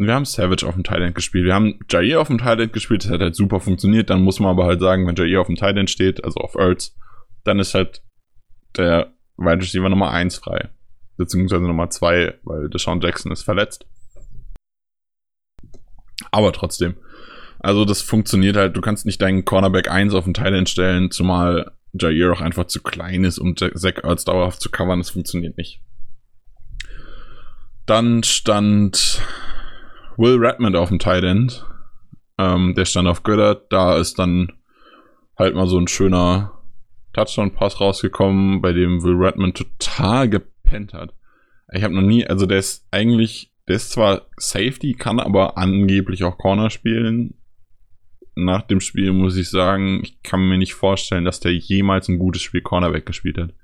wir 0.06 0.14
haben 0.14 0.24
Savage 0.24 0.64
auf 0.64 0.74
dem 0.74 0.84
Tight 0.84 1.14
gespielt. 1.14 1.44
Wir 1.44 1.54
haben 1.54 1.80
Jair 1.90 2.20
auf 2.20 2.28
dem 2.28 2.38
Tight 2.38 2.72
gespielt, 2.72 3.04
das 3.04 3.10
hat 3.10 3.20
halt 3.20 3.34
super 3.34 3.58
funktioniert. 3.58 4.10
Dann 4.10 4.22
muss 4.22 4.38
man 4.38 4.50
aber 4.50 4.66
halt 4.66 4.80
sagen, 4.80 5.06
wenn 5.06 5.16
Jair 5.16 5.40
auf 5.40 5.48
dem 5.48 5.56
Tight 5.56 5.90
steht, 5.90 6.22
also 6.22 6.38
auf 6.38 6.54
Ertz, 6.54 6.94
dann 7.42 7.58
ist 7.58 7.74
halt 7.74 8.02
der 8.76 9.12
Wide 9.36 9.60
Receiver 9.60 9.88
Nummer 9.88 10.10
1 10.10 10.36
frei. 10.36 10.68
Beziehungsweise 11.18 11.64
Nummer 11.64 11.90
2, 11.90 12.38
weil 12.44 12.70
Deshaun 12.70 13.00
Jackson 13.00 13.32
ist 13.32 13.42
verletzt. 13.42 13.86
Aber 16.30 16.52
trotzdem. 16.52 16.96
Also 17.60 17.84
das 17.84 18.02
funktioniert 18.02 18.56
halt, 18.56 18.76
du 18.76 18.80
kannst 18.80 19.04
nicht 19.04 19.20
deinen 19.20 19.44
Cornerback 19.44 19.90
1 19.90 20.14
auf 20.14 20.24
den 20.24 20.34
Tight 20.34 20.68
stellen, 20.68 21.10
zumal 21.10 21.72
Jair 21.92 22.32
auch 22.32 22.40
einfach 22.40 22.66
zu 22.66 22.82
klein 22.82 23.24
ist, 23.24 23.38
um 23.38 23.56
Zach 23.56 23.98
Ertz 24.02 24.24
dauerhaft 24.24 24.60
zu 24.60 24.70
covern. 24.70 25.00
Das 25.00 25.10
funktioniert 25.10 25.56
nicht. 25.56 25.80
Dann 27.86 28.22
stand 28.22 29.22
Will 30.16 30.36
Redmond 30.36 30.76
auf 30.76 30.90
dem 30.90 31.00
End. 31.00 31.64
Ähm, 32.36 32.74
der 32.74 32.84
stand 32.84 33.08
auf 33.08 33.22
Goddard. 33.22 33.72
Da 33.72 33.96
ist 33.96 34.18
dann 34.18 34.52
halt 35.36 35.54
mal 35.54 35.66
so 35.66 35.78
ein 35.78 35.88
schöner 35.88 36.52
Touchdown-Pass 37.14 37.80
rausgekommen, 37.80 38.60
bei 38.60 38.72
dem 38.72 39.02
Will 39.02 39.16
Redmond 39.16 39.56
total 39.56 40.28
gepennt 40.68 40.92
hat. 40.92 41.14
Ich 41.72 41.82
habe 41.82 41.94
noch 41.94 42.02
nie, 42.02 42.26
also 42.26 42.46
der 42.46 42.58
ist 42.58 42.86
eigentlich, 42.90 43.52
der 43.66 43.76
ist 43.76 43.90
zwar 43.90 44.26
Safety, 44.36 44.94
kann 44.94 45.20
aber 45.20 45.58
angeblich 45.58 46.24
auch 46.24 46.38
Corner 46.38 46.70
spielen. 46.70 47.34
Nach 48.34 48.62
dem 48.62 48.80
Spiel 48.80 49.12
muss 49.12 49.36
ich 49.36 49.50
sagen, 49.50 50.00
ich 50.02 50.22
kann 50.22 50.48
mir 50.48 50.58
nicht 50.58 50.74
vorstellen, 50.74 51.24
dass 51.24 51.40
der 51.40 51.54
jemals 51.54 52.08
ein 52.08 52.18
gutes 52.18 52.42
Spiel 52.42 52.62
Cornerback 52.62 53.04
gespielt 53.04 53.36
hat. 53.36 53.54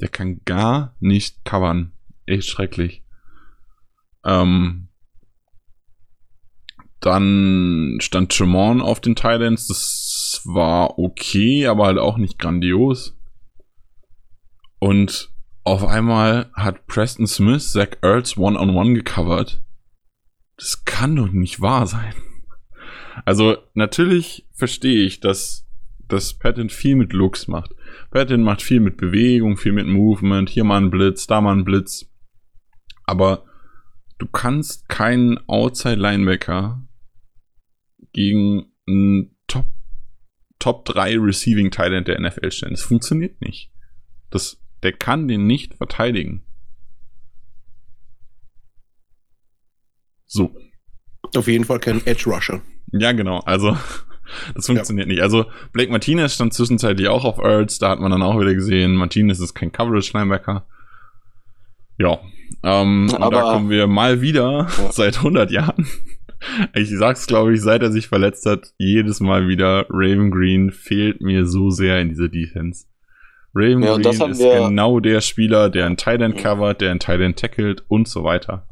Der 0.00 0.08
kann 0.08 0.40
gar 0.44 0.94
nicht 1.00 1.44
covern. 1.44 1.92
Echt 2.24 2.48
schrecklich. 2.48 3.02
Ähm, 4.24 4.88
dann 7.00 7.98
stand 8.00 8.32
Tremont 8.32 8.80
auf 8.80 9.00
den 9.00 9.16
Titans. 9.16 9.66
Das 9.66 10.42
war 10.44 10.98
okay, 10.98 11.66
aber 11.66 11.86
halt 11.86 11.98
auch 11.98 12.16
nicht 12.16 12.38
grandios. 12.38 13.18
Und 14.78 15.35
auf 15.66 15.84
einmal 15.84 16.48
hat 16.54 16.86
Preston 16.86 17.26
Smith 17.26 17.72
Zach 17.72 17.98
Ertz 18.00 18.36
One-on-One 18.36 18.94
gecovert. 18.94 19.64
Das 20.56 20.84
kann 20.84 21.16
doch 21.16 21.32
nicht 21.32 21.60
wahr 21.60 21.88
sein. 21.88 22.14
Also, 23.24 23.56
natürlich 23.74 24.46
verstehe 24.52 25.04
ich, 25.04 25.18
dass, 25.18 25.68
dass 26.06 26.34
Patton 26.34 26.70
viel 26.70 26.94
mit 26.94 27.12
Looks 27.12 27.48
macht. 27.48 27.74
Patton 28.12 28.42
macht 28.42 28.62
viel 28.62 28.78
mit 28.78 28.96
Bewegung, 28.96 29.56
viel 29.56 29.72
mit 29.72 29.88
Movement. 29.88 30.48
Hier 30.50 30.62
mal 30.62 30.80
ein 30.80 30.90
Blitz, 30.90 31.26
da 31.26 31.40
mal 31.40 31.56
ein 31.56 31.64
Blitz. 31.64 32.06
Aber 33.02 33.44
du 34.18 34.28
kannst 34.28 34.88
keinen 34.88 35.36
Outside-Linebacker 35.48 36.86
gegen 38.12 38.66
einen 38.86 39.36
Top, 39.48 39.66
Top 40.60 40.84
3 40.84 41.18
Receiving 41.18 41.72
Talent 41.72 42.06
der 42.06 42.20
NFL 42.20 42.52
stellen. 42.52 42.74
Das 42.74 42.82
funktioniert 42.82 43.40
nicht. 43.40 43.72
Das, 44.30 44.62
der 44.82 44.92
kann 44.92 45.28
den 45.28 45.46
nicht 45.46 45.74
verteidigen. 45.74 46.44
So. 50.26 50.54
Auf 51.34 51.48
jeden 51.48 51.64
Fall 51.64 51.80
kein 51.80 52.04
Edge 52.06 52.24
Rusher. 52.30 52.60
Ja, 52.92 53.12
genau. 53.12 53.40
Also, 53.40 53.76
das 54.54 54.66
funktioniert 54.66 55.08
nicht. 55.08 55.22
Also, 55.22 55.46
Blake 55.72 55.90
Martinez 55.90 56.34
stand 56.34 56.54
zwischenzeitlich 56.54 57.08
auch 57.08 57.24
auf 57.24 57.38
Earls. 57.38 57.78
Da 57.78 57.90
hat 57.90 58.00
man 58.00 58.10
dann 58.10 58.22
auch 58.22 58.38
wieder 58.40 58.54
gesehen, 58.54 58.94
Martinez 58.94 59.40
ist 59.40 59.54
kein 59.54 59.72
Coverage-Linebacker. 59.72 60.66
Ja. 61.98 62.18
Ähm, 62.62 63.08
und 63.10 63.14
Aber- 63.22 63.30
da 63.36 63.42
kommen 63.52 63.70
wir 63.70 63.86
mal 63.86 64.20
wieder 64.20 64.68
Ja. 64.78 64.90
seit 64.92 65.18
100 65.18 65.50
Jahren. 65.50 65.86
Ich 66.74 66.90
sag's, 66.90 67.26
glaube 67.26 67.54
ich, 67.54 67.62
seit 67.62 67.82
er 67.82 67.90
sich 67.90 68.08
verletzt 68.08 68.44
hat, 68.46 68.72
jedes 68.76 69.20
Mal 69.20 69.48
wieder, 69.48 69.86
Raven 69.88 70.30
Green 70.30 70.70
fehlt 70.70 71.22
mir 71.22 71.46
so 71.46 71.70
sehr 71.70 72.00
in 72.00 72.10
dieser 72.10 72.28
Defense. 72.28 72.84
Raven 73.58 73.82
Ja, 73.82 73.96
Green 73.96 74.30
ist 74.32 74.38
genau 74.38 75.00
der 75.00 75.22
Spieler, 75.22 75.70
der 75.70 75.86
ein 75.86 75.96
Tight 75.96 76.20
End 76.20 76.36
covert, 76.36 76.82
der 76.82 76.98
Tight 76.98 77.20
End 77.20 77.38
tackelt 77.38 77.84
und 77.88 78.06
so 78.06 78.22
weiter. 78.22 78.66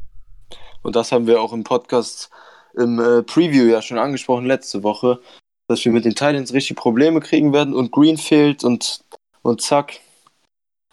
Und 0.83 0.95
das 0.95 1.11
haben 1.11 1.25
wir 1.25 1.41
auch 1.41 1.53
im 1.53 1.63
Podcast 1.63 2.29
im 2.75 2.99
äh, 2.99 3.23
Preview 3.23 3.65
ja 3.65 3.81
schon 3.81 3.97
angesprochen 3.97 4.45
letzte 4.45 4.83
Woche, 4.83 5.19
dass 5.67 5.83
wir 5.83 5.91
mit 5.91 6.05
den 6.05 6.13
Titans 6.13 6.53
richtig 6.53 6.77
Probleme 6.77 7.19
kriegen 7.19 7.51
werden 7.51 7.73
und 7.73 7.91
Green 7.91 8.17
fehlt 8.17 8.63
und, 8.63 8.99
und 9.41 9.59
zack, 9.61 10.01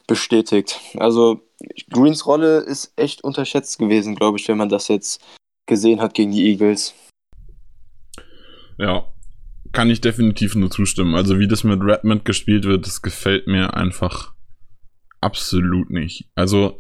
bestätigt. 0.07 0.81
Also 0.97 1.43
Greens 1.91 2.25
Rolle 2.25 2.61
ist 2.61 2.95
echt 2.97 3.23
unterschätzt 3.23 3.79
gewesen, 3.79 4.15
glaube 4.15 4.39
ich, 4.39 4.49
wenn 4.49 4.57
man 4.57 4.71
das 4.71 4.89
jetzt 4.89 5.23
gesehen 5.67 6.01
hat 6.01 6.15
gegen 6.15 6.33
die 6.33 6.51
Eagles. 6.51 6.95
Ja, 8.79 9.05
kann 9.73 9.91
ich 9.91 10.01
definitiv 10.01 10.55
nur 10.55 10.71
zustimmen. 10.71 11.15
Also 11.15 11.39
wie 11.39 11.49
das 11.49 11.65
mit 11.65 11.83
Redmond 11.83 12.25
gespielt 12.25 12.65
wird, 12.65 12.87
das 12.87 13.03
gefällt 13.03 13.47
mir 13.47 13.75
einfach 13.75 14.33
absolut 15.21 15.91
nicht. 15.91 16.29
Also, 16.35 16.79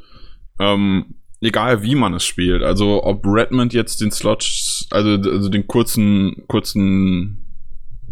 ähm, 0.61 1.14
egal 1.40 1.82
wie 1.82 1.94
man 1.94 2.14
es 2.14 2.25
spielt. 2.25 2.62
Also 2.62 3.02
ob 3.04 3.25
Redmond 3.26 3.72
jetzt 3.72 4.00
den 4.00 4.11
Slot, 4.11 4.44
also, 4.90 5.30
also 5.30 5.49
den 5.49 5.66
kurzen, 5.66 6.44
kurzen, 6.46 7.56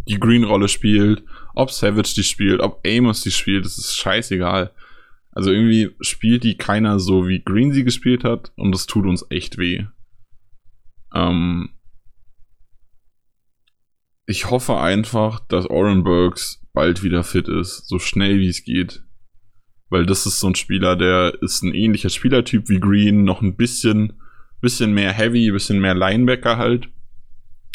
die 0.09 0.19
Green-Rolle 0.19 0.69
spielt, 0.69 1.23
ob 1.55 1.71
Savage 1.71 2.15
die 2.17 2.25
spielt, 2.25 2.61
ob 2.61 2.85
Amos 2.87 3.23
die 3.23 3.31
spielt, 3.31 3.65
das 3.65 3.79
ist 3.79 3.97
scheißegal. 3.97 4.73
Also 5.33 5.53
irgendwie 5.53 5.91
spielt 6.01 6.43
die 6.43 6.57
keiner 6.57 6.99
so, 6.99 7.29
wie 7.29 7.43
Green 7.43 7.73
sie 7.73 7.85
gespielt 7.85 8.25
hat 8.25 8.53
und 8.57 8.73
das 8.73 8.87
tut 8.87 9.07
uns 9.07 9.25
echt 9.31 9.59
weh. 9.59 9.85
Ähm, 11.15 11.71
ich 14.31 14.49
hoffe 14.49 14.79
einfach, 14.79 15.41
dass 15.41 15.67
Oren 15.67 16.05
Burks 16.05 16.65
bald 16.73 17.03
wieder 17.03 17.25
fit 17.25 17.49
ist, 17.49 17.89
so 17.89 17.99
schnell 17.99 18.39
wie 18.39 18.49
es 18.49 18.63
geht. 18.63 19.03
Weil 19.89 20.07
das 20.07 20.25
ist 20.25 20.39
so 20.39 20.47
ein 20.47 20.55
Spieler, 20.55 20.95
der 20.95 21.37
ist 21.43 21.65
ein 21.65 21.75
ähnlicher 21.75 22.11
Spielertyp 22.11 22.69
wie 22.69 22.79
Green, 22.79 23.25
noch 23.25 23.43
ein 23.43 23.57
bisschen, 23.57 24.21
bisschen 24.61 24.95
mehr 24.95 25.13
Heavy, 25.13 25.51
bisschen 25.51 25.81
mehr 25.81 25.97
Linebacker 25.97 26.59
halt. 26.59 26.89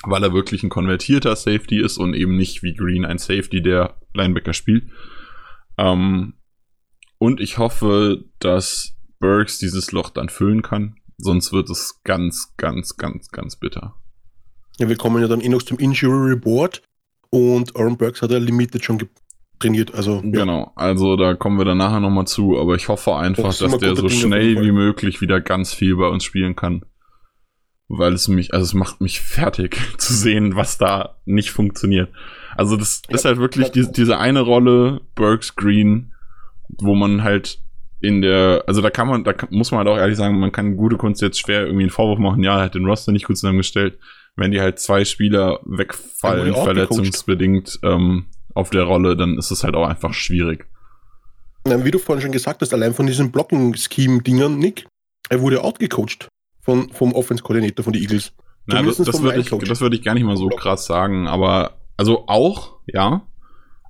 Weil 0.04 0.24
er 0.24 0.34
wirklich 0.34 0.64
ein 0.64 0.70
konvertierter 0.70 1.36
Safety 1.36 1.82
ist 1.82 1.98
und 1.98 2.14
eben 2.14 2.38
nicht 2.38 2.64
wie 2.64 2.74
Green 2.74 3.04
ein 3.04 3.18
Safety, 3.18 3.62
der 3.62 4.00
Linebacker 4.14 4.54
spielt. 4.54 4.90
Ähm, 5.78 6.36
und 7.18 7.42
ich 7.42 7.58
hoffe, 7.58 8.24
dass 8.40 8.96
Burks 9.20 9.60
dieses 9.60 9.92
Loch 9.92 10.10
dann 10.10 10.30
füllen 10.30 10.62
kann. 10.62 10.96
Sonst 11.18 11.52
wird 11.52 11.70
es 11.70 12.02
ganz, 12.06 12.54
ganz, 12.56 12.96
ganz, 12.96 13.28
ganz 13.28 13.58
bitter. 13.58 13.98
Ja, 14.80 14.90
wir 14.90 14.98
kommen 14.98 15.22
ja 15.22 15.28
dann 15.28 15.42
eh 15.42 15.50
noch 15.50 15.64
zum 15.64 15.78
Injury 15.80 16.32
Report 16.32 16.82
und 17.30 17.76
Aaron 17.76 17.98
Burks 17.98 18.22
hat 18.22 18.32
ja 18.32 18.38
Limited 18.38 18.84
schon 18.84 19.02
trainiert. 19.60 19.94
Also, 19.94 20.16
ja. 20.16 20.22
Genau, 20.44 20.72
also 20.76 21.16
da 21.16 21.34
kommen 21.36 21.58
wir 21.58 21.66
dann 21.66 21.78
nachher 21.78 22.00
nochmal 22.02 22.28
zu, 22.28 22.60
aber 22.60 22.76
ich 22.76 22.88
hoffe 22.90 23.16
einfach, 23.16 23.46
Das 23.46 23.60
dass 23.60 23.78
der 23.78 23.96
so 23.96 24.10
schnell 24.10 24.62
wie 24.62 24.72
möglich 24.72 25.22
wieder 25.22 25.40
ganz 25.42 25.74
viel 25.74 25.96
bei 25.96 26.08
uns 26.08 26.24
spielen 26.24 26.56
kann. 26.56 26.84
weil 27.88 28.14
es 28.14 28.28
mich, 28.28 28.54
also 28.54 28.64
es 28.64 28.74
macht 28.74 29.00
mich 29.02 29.22
fertig 29.22 29.78
zu 29.98 30.14
sehen, 30.14 30.56
was 30.56 30.78
da 30.78 31.18
nicht 31.26 31.52
funktioniert. 31.52 32.10
Also 32.56 32.78
das 32.78 33.02
Ja, 33.10 33.16
ist 33.16 33.26
halt 33.26 33.38
wirklich 33.38 33.72
die, 33.72 33.90
diese 33.92 34.18
eine 34.18 34.42
Rolle, 34.42 35.02
Burks 35.16 35.56
Green, 35.56 36.12
wo 36.70 36.96
man 36.96 37.24
halt 37.24 37.60
in 38.02 38.22
der, 38.22 38.64
also 38.68 38.82
da 38.82 38.90
kann 38.90 39.08
man, 39.08 39.24
da 39.24 39.34
muss 39.52 39.72
man 39.72 39.80
halt 39.80 39.88
auch 39.88 39.98
ehrlich 39.98 40.18
sagen, 40.18 40.40
man 40.40 40.52
kann 40.52 40.78
gute 40.78 40.98
Kunst 40.98 41.22
jetzt 41.22 41.40
schwer 41.40 41.62
irgendwie 41.66 41.84
einen 41.84 41.90
Vorwurf 41.92 42.20
machen, 42.20 42.44
ja, 42.44 42.58
er 42.58 42.66
hat 42.66 42.76
den 42.76 42.86
Roster 42.86 43.12
nicht 43.12 43.26
gut 43.26 43.38
zusammengestellt. 43.38 44.00
Wenn 44.36 44.52
die 44.52 44.60
halt 44.60 44.80
zwei 44.80 45.06
Spieler 45.06 45.60
Er 45.62 45.78
wegfallen, 45.78 46.54
verletzungsbedingt 46.54 47.80
ähm, 47.84 48.28
auf 48.54 48.70
der 48.70 48.84
Rolle, 48.84 49.16
dann 49.16 49.38
ist 49.38 49.52
es 49.52 49.64
halt 49.64 49.76
auch 49.76 49.88
einfach 49.88 50.14
schwierig. 50.14 50.68
Wie 51.66 51.92
du 51.92 52.00
vorhin 52.00 52.22
schon 52.22 52.32
gesagt 52.32 52.62
hast, 52.62 52.74
allein 52.74 52.94
von 52.94 53.08
diesen 53.08 53.32
Blocking-Scheme-Dingern, 53.32 54.58
Nick, 54.60 54.86
er 55.30 55.42
wurde 55.42 55.64
outgecoacht 55.64 56.28
von, 56.62 56.92
vom 56.92 57.14
Offense-Koordinator 57.14 57.84
von 57.84 57.94
den 57.94 58.02
Eagles. 58.04 58.34
Na, 58.68 58.82
das, 58.82 58.98
Zumindest 58.98 59.08
das 59.08 59.16
vom 59.16 59.24
würde 59.24 59.40
ich, 59.40 59.70
das 59.70 59.82
würde 59.82 59.96
ich 59.96 60.04
gar 60.04 60.14
nicht 60.14 60.24
mal 60.24 60.38
so 60.38 60.48
krass 60.50 60.86
sagen, 60.86 61.28
aber 61.28 61.78
also 61.98 62.28
auch, 62.28 62.80
ja, 62.88 63.28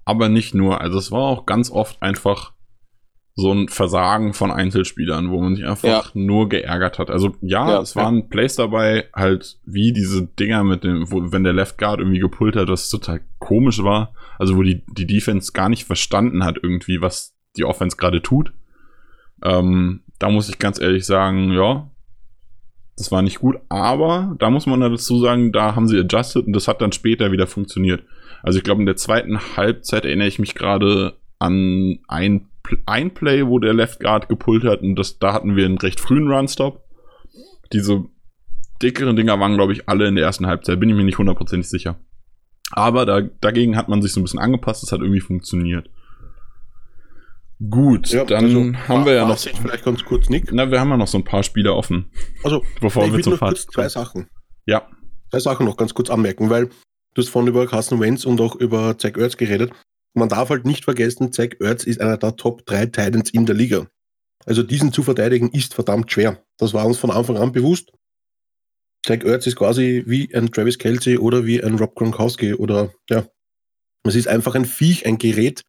aber 0.06 0.30
nicht 0.30 0.54
nur. 0.54 0.82
Also 0.82 1.00
es 1.00 1.12
war 1.12 1.22
auch 1.22 1.46
ganz 1.46 1.72
oft 1.72 2.02
einfach 2.02 2.54
so 3.38 3.52
ein 3.52 3.68
Versagen 3.68 4.34
von 4.34 4.50
Einzelspielern, 4.50 5.30
wo 5.30 5.42
man 5.42 5.56
sich 5.56 5.66
einfach 5.66 5.84
Ja. 5.90 6.04
nur 6.14 6.48
geärgert 6.48 7.00
hat. 7.00 7.10
Also 7.10 7.36
ja, 7.42 7.70
Ja, 7.70 7.82
es 7.82 7.96
waren 7.96 8.30
Plays 8.30 8.56
dabei, 8.56 9.10
halt 9.14 9.58
wie 9.66 9.92
diese 9.92 10.26
Dinger 10.26 10.64
mit 10.64 10.86
dem, 10.86 11.12
wo, 11.12 11.32
wenn 11.34 11.44
der 11.44 11.52
Left 11.52 11.78
Guard 11.78 12.00
irgendwie 12.00 12.20
gepult 12.20 12.56
hat, 12.56 12.70
das 12.70 12.90
total 12.90 13.20
komisch 13.40 13.84
war. 13.84 14.14
Also 14.40 14.56
wo 14.56 14.64
die, 14.64 14.84
die 14.98 15.06
Defense 15.06 15.52
gar 15.52 15.68
nicht 15.68 15.84
verstanden 15.84 16.46
hat 16.46 16.60
irgendwie, 16.64 17.02
was 17.02 17.36
die 17.58 17.66
Offense 17.66 17.98
gerade 17.98 18.22
tut. 18.22 18.54
Ähm, 19.44 20.02
da 20.18 20.30
muss 20.30 20.48
ich 20.48 20.58
ganz 20.60 20.80
ehrlich 20.80 21.06
sagen, 21.06 21.52
ja, 21.52 21.90
das 22.98 23.12
war 23.12 23.22
nicht 23.22 23.40
gut, 23.40 23.58
aber 23.68 24.36
da 24.40 24.50
muss 24.50 24.66
man 24.66 24.80
dazu 24.80 25.20
sagen, 25.20 25.52
da 25.52 25.76
haben 25.76 25.90
sie 25.90 26.00
adjusted 26.00 26.48
und 26.48 26.54
das 26.54 26.70
hat 26.70 26.82
dann 26.82 26.94
später 26.94 27.34
wieder 27.34 27.48
funktioniert. 27.48 28.04
Also 28.44 28.58
ich 28.60 28.64
glaube, 28.64 28.80
in 28.82 28.86
der 28.86 28.96
zweiten 28.96 29.38
Halbzeit 29.58 30.06
erinnere 30.06 30.30
ich 30.30 30.40
mich 30.40 30.56
gerade 30.56 31.18
an 31.38 32.00
ein, 32.08 32.48
ein 32.86 33.14
Play, 33.14 33.46
wo 33.46 33.60
der 33.60 33.74
Left 33.74 34.00
Guard 34.00 34.30
gepullt 34.30 34.64
hat 34.64 34.82
und 34.82 34.96
das, 34.96 35.20
da 35.20 35.34
hatten 35.34 35.56
wir 35.56 35.66
einen 35.66 35.78
recht 35.78 36.00
frühen 36.00 36.32
Run-Stop. 36.32 36.84
Diese 37.74 38.06
dickeren 38.82 39.16
Dinger 39.16 39.40
waren, 39.40 39.56
glaube 39.56 39.74
ich, 39.74 39.88
alle 39.90 40.08
in 40.08 40.16
der 40.16 40.26
ersten 40.26 40.48
Halbzeit, 40.48 40.80
bin 40.80 40.90
ich 40.90 40.96
mir 40.96 41.04
nicht 41.04 41.18
hundertprozentig 41.18 41.70
sicher. 41.70 42.00
Aber 42.72 43.06
da, 43.06 43.22
dagegen 43.22 43.78
hat 43.78 43.90
man 43.90 44.02
sich 44.02 44.12
so 44.12 44.20
ein 44.20 44.24
bisschen 44.24 44.40
angepasst, 44.40 44.84
das 44.84 44.92
hat 44.92 45.02
irgendwie 45.02 45.22
funktioniert. 45.22 45.90
Gut, 47.70 48.14
dann 48.14 48.46
also, 48.46 48.74
haben 48.90 49.06
wir 49.06 49.14
ja 49.14 49.22
noch. 49.22 49.38
Fazit 49.38 49.58
Vielleicht 49.58 49.86
ganz 49.86 50.04
kurz, 50.04 50.30
Nick. 50.30 50.52
Na, 50.52 50.70
wir 50.70 50.80
haben 50.80 50.90
ja 50.90 50.98
noch 50.98 51.08
so 51.08 51.18
ein 51.18 51.24
paar 51.24 51.42
Spiele 51.42 51.74
offen, 51.74 52.12
Also, 52.44 52.64
bevor 52.82 53.06
ich 53.06 53.14
wir 53.14 53.22
zum 53.24 53.38
Fazit 53.38 53.72
zwei. 53.72 53.88
Sachen. 53.88 54.28
Ja, 54.66 54.88
Zwei 55.32 55.40
Sachen 55.40 55.66
noch 55.66 55.78
ganz 55.78 55.94
kurz 55.94 56.10
anmerken, 56.10 56.50
weil 56.50 56.68
du 56.68 57.22
hast 57.22 57.30
vorhin 57.30 57.50
über 57.50 57.66
Carson 57.68 58.00
Wentz 58.00 58.26
und 58.26 58.40
auch 58.42 58.56
über 58.56 58.98
Zach 58.98 59.18
Ertz 59.18 59.38
geredet. 59.38 59.72
Man 60.16 60.30
darf 60.30 60.50
halt 60.50 60.66
nicht 60.66 60.86
vergessen, 60.86 61.34
Zach 61.34 61.50
Ertz 61.60 61.84
ist 61.84 62.00
einer 62.00 62.18
der 62.18 62.38
Top 62.38 62.66
3 62.66 62.86
Titans 62.88 63.30
in 63.32 63.46
der 63.46 63.56
Liga. 63.56 63.88
Also 64.46 64.64
diesen 64.64 64.94
zu 64.94 65.04
verteidigen 65.04 65.52
ist 65.52 65.74
verdammt 65.74 66.10
schwer. 66.12 66.42
Das 66.58 66.74
war 66.74 66.86
uns 66.86 66.98
von 66.98 67.12
Anfang 67.12 67.38
an 67.38 67.52
bewusst. 67.52 67.92
Zach 69.06 69.24
Ertz 69.24 69.46
ist 69.46 69.58
quasi 69.58 70.04
wie 70.08 70.34
ein 70.34 70.52
Travis 70.52 70.78
Kelsey 70.80 71.18
oder 71.18 71.46
wie 71.46 71.62
ein 71.62 71.78
Rob 71.78 71.96
Gronkowski 71.96 72.54
oder 72.54 72.94
ja. 73.10 73.28
Es 74.04 74.16
ist 74.16 74.28
einfach 74.28 74.56
ein 74.56 74.66
Viech, 74.66 75.06
ein 75.06 75.18
Gerät. 75.18 75.64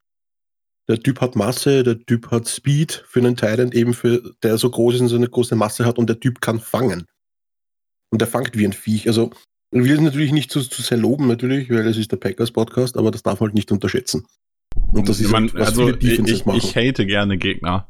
Der 0.88 1.00
Typ 1.00 1.20
hat 1.20 1.34
Masse, 1.34 1.82
der 1.82 1.98
Typ 1.98 2.30
hat 2.30 2.46
Speed 2.46 3.04
für 3.08 3.18
einen 3.18 3.36
Titan 3.36 3.72
eben 3.72 3.94
für, 3.94 4.34
der 4.44 4.58
so 4.58 4.70
groß 4.70 4.94
ist 4.96 5.00
und 5.00 5.08
so 5.08 5.16
eine 5.16 5.28
große 5.28 5.56
Masse 5.56 5.84
hat 5.84 5.98
und 5.98 6.08
der 6.08 6.20
Typ 6.20 6.40
kann 6.40 6.60
fangen. 6.60 7.06
Und 8.10 8.20
der 8.20 8.28
fangt 8.28 8.56
wie 8.56 8.64
ein 8.64 8.72
Viech. 8.72 9.08
Also 9.08 9.32
ich 9.82 9.88
will 9.88 9.96
es 9.96 10.00
natürlich 10.00 10.32
nicht 10.32 10.50
zu, 10.50 10.60
zu 10.60 10.82
sehr 10.82 10.98
loben, 10.98 11.26
natürlich, 11.26 11.70
weil 11.70 11.86
es 11.86 11.96
ist 11.96 12.12
der 12.12 12.16
Packers-Podcast, 12.16 12.96
aber 12.96 13.10
das 13.10 13.22
darf 13.22 13.40
man 13.40 13.48
halt 13.48 13.54
nicht 13.54 13.72
unterschätzen. 13.72 14.26
Und 14.92 15.08
das 15.08 15.20
ist 15.20 15.30
Man, 15.30 15.52
halt, 15.52 15.56
also 15.56 15.88
ich, 15.88 16.18
ich, 16.18 16.46
ich 16.46 16.76
hate 16.76 17.06
gerne 17.06 17.38
Gegner. 17.38 17.88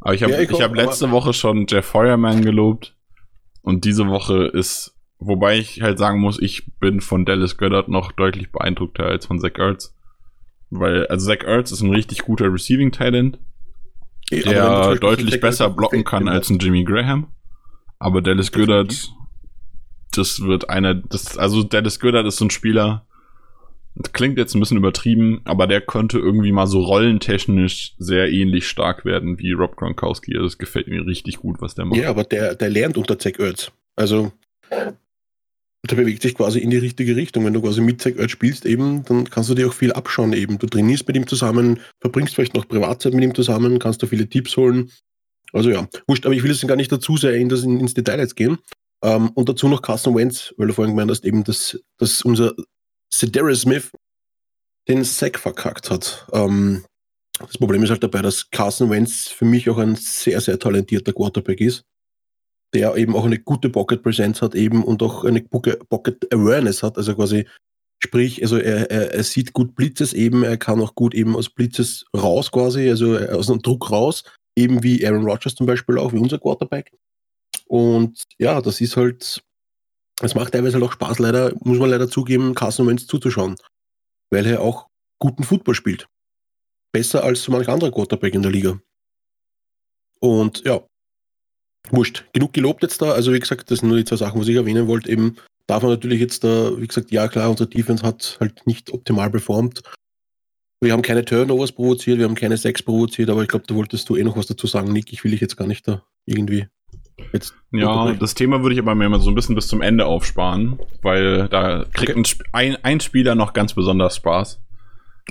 Aber 0.00 0.14
ich 0.14 0.22
habe 0.22 0.32
Ja, 0.32 0.40
ich 0.40 0.50
ich 0.50 0.56
auch, 0.56 0.60
hab 0.60 0.74
letzte 0.74 1.10
Woche 1.10 1.32
schon 1.32 1.66
Jeff 1.68 1.86
Feuerman 1.86 2.42
gelobt. 2.42 2.94
Und 3.62 3.84
diese 3.84 4.06
Woche 4.06 4.46
ist, 4.46 4.94
wobei 5.18 5.58
ich 5.58 5.82
halt 5.82 5.98
sagen 5.98 6.20
muss, 6.20 6.40
ich 6.40 6.66
bin 6.78 7.00
von 7.00 7.24
Dallas 7.24 7.56
Goddard 7.56 7.88
noch 7.88 8.12
deutlich 8.12 8.52
beeindruckter 8.52 9.04
als 9.06 9.26
von 9.26 9.40
Zach 9.40 9.58
Ertz. 9.58 9.94
Weil, 10.70 11.06
also 11.06 11.26
Zach 11.26 11.44
Ertz 11.44 11.72
ist 11.72 11.82
ein 11.82 11.92
richtig 11.92 12.20
guter 12.22 12.52
Receiving 12.52 12.92
Talent, 12.92 13.38
der 14.30 14.94
deutlich 14.96 15.40
besser 15.40 15.70
blocken 15.70 16.04
kann 16.04 16.28
als 16.28 16.50
ein 16.50 16.58
Jimmy 16.58 16.84
Graham. 16.84 17.28
Aber 17.98 18.22
Dallas 18.22 18.52
Goddard, 18.52 19.12
das 20.12 20.40
wird 20.40 20.70
einer, 20.70 20.94
das, 20.94 21.36
also 21.36 21.62
Dallas 21.62 22.00
Goddard 22.00 22.26
ist 22.26 22.36
so 22.36 22.44
ein 22.44 22.50
Spieler, 22.50 23.06
klingt 24.12 24.38
jetzt 24.38 24.54
ein 24.54 24.60
bisschen 24.60 24.76
übertrieben, 24.76 25.40
aber 25.44 25.66
der 25.66 25.80
könnte 25.80 26.18
irgendwie 26.18 26.52
mal 26.52 26.66
so 26.66 26.80
rollentechnisch 26.80 27.94
sehr 27.98 28.30
ähnlich 28.30 28.68
stark 28.68 29.04
werden 29.04 29.38
wie 29.38 29.52
Rob 29.52 29.76
Gronkowski. 29.76 30.34
Also 30.34 30.46
das 30.46 30.58
gefällt 30.58 30.88
mir 30.88 31.04
richtig 31.06 31.38
gut, 31.38 31.60
was 31.60 31.74
der 31.74 31.84
macht. 31.84 31.98
Ja, 31.98 32.10
aber 32.10 32.24
der, 32.24 32.54
der 32.54 32.70
lernt 32.70 32.96
unter 32.96 33.18
Zach 33.18 33.38
Ertz. 33.38 33.72
Also 33.96 34.32
der 34.70 35.96
bewegt 35.96 36.22
sich 36.22 36.34
quasi 36.34 36.58
in 36.58 36.70
die 36.70 36.78
richtige 36.78 37.16
Richtung. 37.16 37.44
Wenn 37.44 37.54
du 37.54 37.62
quasi 37.62 37.80
mit 37.80 38.00
Zach 38.00 38.12
Ertz 38.16 38.30
spielst, 38.30 38.66
eben, 38.66 39.04
dann 39.04 39.28
kannst 39.30 39.50
du 39.50 39.54
dir 39.54 39.68
auch 39.68 39.74
viel 39.74 39.92
abschauen. 39.92 40.32
Eben, 40.32 40.58
du 40.58 40.66
trainierst 40.66 41.06
mit 41.06 41.16
ihm 41.16 41.26
zusammen, 41.26 41.80
verbringst 42.00 42.34
vielleicht 42.34 42.54
noch 42.54 42.68
Privatzeit 42.68 43.14
mit 43.14 43.24
ihm 43.24 43.34
zusammen, 43.34 43.78
kannst 43.78 44.02
du 44.02 44.06
viele 44.06 44.28
Tipps 44.28 44.56
holen. 44.56 44.90
Also 45.52 45.70
ja, 45.70 45.88
wurscht, 46.06 46.26
aber 46.26 46.34
ich 46.34 46.42
will 46.42 46.50
jetzt 46.50 46.66
gar 46.68 46.76
nicht 46.76 46.92
dazu 46.92 47.16
sehr 47.16 47.34
in 47.34 47.48
das, 47.48 47.62
in, 47.62 47.80
ins 47.80 47.94
Detail 47.94 48.18
jetzt 48.18 48.36
gehen. 48.36 48.58
Ähm, 49.02 49.30
und 49.34 49.48
dazu 49.48 49.68
noch 49.68 49.82
Carson 49.82 50.16
Wentz, 50.16 50.54
weil 50.56 50.68
du 50.68 50.74
vorhin 50.74 50.94
gemeint 50.94 51.10
hast, 51.10 51.24
eben, 51.24 51.44
dass, 51.44 51.78
dass 51.98 52.22
unser 52.22 52.54
Cedarius 53.12 53.62
Smith 53.62 53.90
den 54.88 55.04
Sack 55.04 55.38
verkackt 55.38 55.90
hat. 55.90 56.26
Ähm, 56.32 56.84
das 57.38 57.58
Problem 57.58 57.82
ist 57.84 57.90
halt 57.90 58.02
dabei, 58.02 58.22
dass 58.22 58.50
Carson 58.50 58.90
Wentz 58.90 59.28
für 59.28 59.44
mich 59.44 59.68
auch 59.70 59.78
ein 59.78 59.94
sehr, 59.94 60.40
sehr 60.40 60.58
talentierter 60.58 61.12
Quarterback 61.12 61.60
ist, 61.60 61.84
der 62.74 62.96
eben 62.96 63.14
auch 63.14 63.24
eine 63.24 63.38
gute 63.38 63.70
Pocket 63.70 64.02
Presence 64.02 64.42
hat 64.42 64.54
eben 64.54 64.82
und 64.82 65.02
auch 65.02 65.24
eine 65.24 65.42
Pocket 65.42 66.32
Awareness 66.32 66.82
hat, 66.82 66.96
also 66.96 67.14
quasi, 67.14 67.46
sprich, 68.02 68.42
also 68.42 68.58
er, 68.58 68.90
er, 68.90 69.12
er 69.14 69.22
sieht 69.22 69.52
gut 69.52 69.76
Blitzes 69.76 70.12
eben, 70.12 70.42
er 70.42 70.56
kann 70.56 70.80
auch 70.80 70.94
gut 70.94 71.14
eben 71.14 71.36
aus 71.36 71.48
Blitzes 71.48 72.06
raus 72.16 72.50
quasi, 72.50 72.88
also 72.88 73.16
aus 73.16 73.48
einem 73.50 73.62
Druck 73.62 73.90
raus, 73.90 74.24
eben 74.56 74.82
wie 74.82 75.06
Aaron 75.06 75.24
Rodgers 75.24 75.54
zum 75.54 75.66
Beispiel 75.66 75.98
auch, 75.98 76.12
wie 76.12 76.18
unser 76.18 76.38
Quarterback. 76.38 76.92
Und 77.68 78.24
ja, 78.38 78.60
das 78.60 78.80
ist 78.80 78.96
halt, 78.96 79.42
es 80.20 80.34
macht 80.34 80.52
teilweise 80.52 80.74
halt 80.74 80.84
auch 80.84 80.92
Spaß, 80.92 81.18
leider, 81.18 81.52
muss 81.60 81.78
man 81.78 81.90
leider 81.90 82.08
zugeben, 82.08 82.54
Carson 82.54 82.86
Wentz 82.86 83.06
zuzuschauen, 83.06 83.56
weil 84.30 84.46
er 84.46 84.62
auch 84.62 84.88
guten 85.18 85.44
Football 85.44 85.74
spielt. 85.74 86.08
Besser 86.92 87.22
als 87.22 87.42
so 87.42 87.52
manch 87.52 87.68
anderer 87.68 87.92
Quarterback 87.92 88.34
in 88.34 88.42
der 88.42 88.50
Liga. 88.50 88.80
Und 90.20 90.64
ja, 90.64 90.82
wurscht. 91.90 92.24
Genug 92.32 92.52
gelobt 92.54 92.82
jetzt 92.82 93.02
da. 93.02 93.12
Also 93.12 93.32
wie 93.32 93.38
gesagt, 93.38 93.70
das 93.70 93.80
sind 93.80 93.88
nur 93.88 93.98
die 93.98 94.04
zwei 94.04 94.16
Sachen, 94.16 94.40
was 94.40 94.48
ich 94.48 94.56
erwähnen 94.56 94.86
wollte. 94.88 95.10
Eben 95.10 95.36
darf 95.66 95.82
man 95.82 95.92
natürlich 95.92 96.20
jetzt 96.20 96.42
da, 96.44 96.72
wie 96.78 96.86
gesagt, 96.86 97.12
ja 97.12 97.28
klar, 97.28 97.50
unsere 97.50 97.68
Defense 97.68 98.02
hat 98.02 98.38
halt 98.40 98.66
nicht 98.66 98.90
optimal 98.90 99.30
performt. 99.30 99.82
Wir 100.80 100.92
haben 100.92 101.02
keine 101.02 101.24
Turnovers 101.24 101.72
provoziert, 101.72 102.18
wir 102.18 102.24
haben 102.24 102.36
keine 102.36 102.56
Sex 102.56 102.82
provoziert, 102.82 103.30
aber 103.30 103.42
ich 103.42 103.48
glaube, 103.48 103.66
da 103.66 103.74
wolltest 103.74 104.08
du 104.08 104.16
eh 104.16 104.22
noch 104.22 104.36
was 104.36 104.46
dazu 104.46 104.66
sagen, 104.66 104.92
Nick. 104.92 105.12
Ich 105.12 105.24
will 105.24 105.32
dich 105.32 105.40
jetzt 105.40 105.56
gar 105.56 105.66
nicht 105.66 105.86
da 105.86 106.04
irgendwie 106.24 106.68
jetzt. 107.32 107.54
Ja, 107.72 108.12
das 108.12 108.34
Thema 108.34 108.62
würde 108.62 108.74
ich 108.74 108.80
aber 108.80 108.94
mir 108.94 109.08
mal 109.08 109.20
so 109.20 109.30
ein 109.30 109.34
bisschen 109.34 109.54
bis 109.54 109.68
zum 109.68 109.82
Ende 109.82 110.06
aufsparen, 110.06 110.78
weil 111.02 111.48
da 111.48 111.84
kriegt 111.92 112.16
Okay. 112.16 112.34
ein, 112.52 112.76
ein, 112.82 113.00
Spieler 113.00 113.34
noch 113.34 113.52
ganz 113.52 113.74
besonders 113.74 114.16
Spaß. 114.16 114.60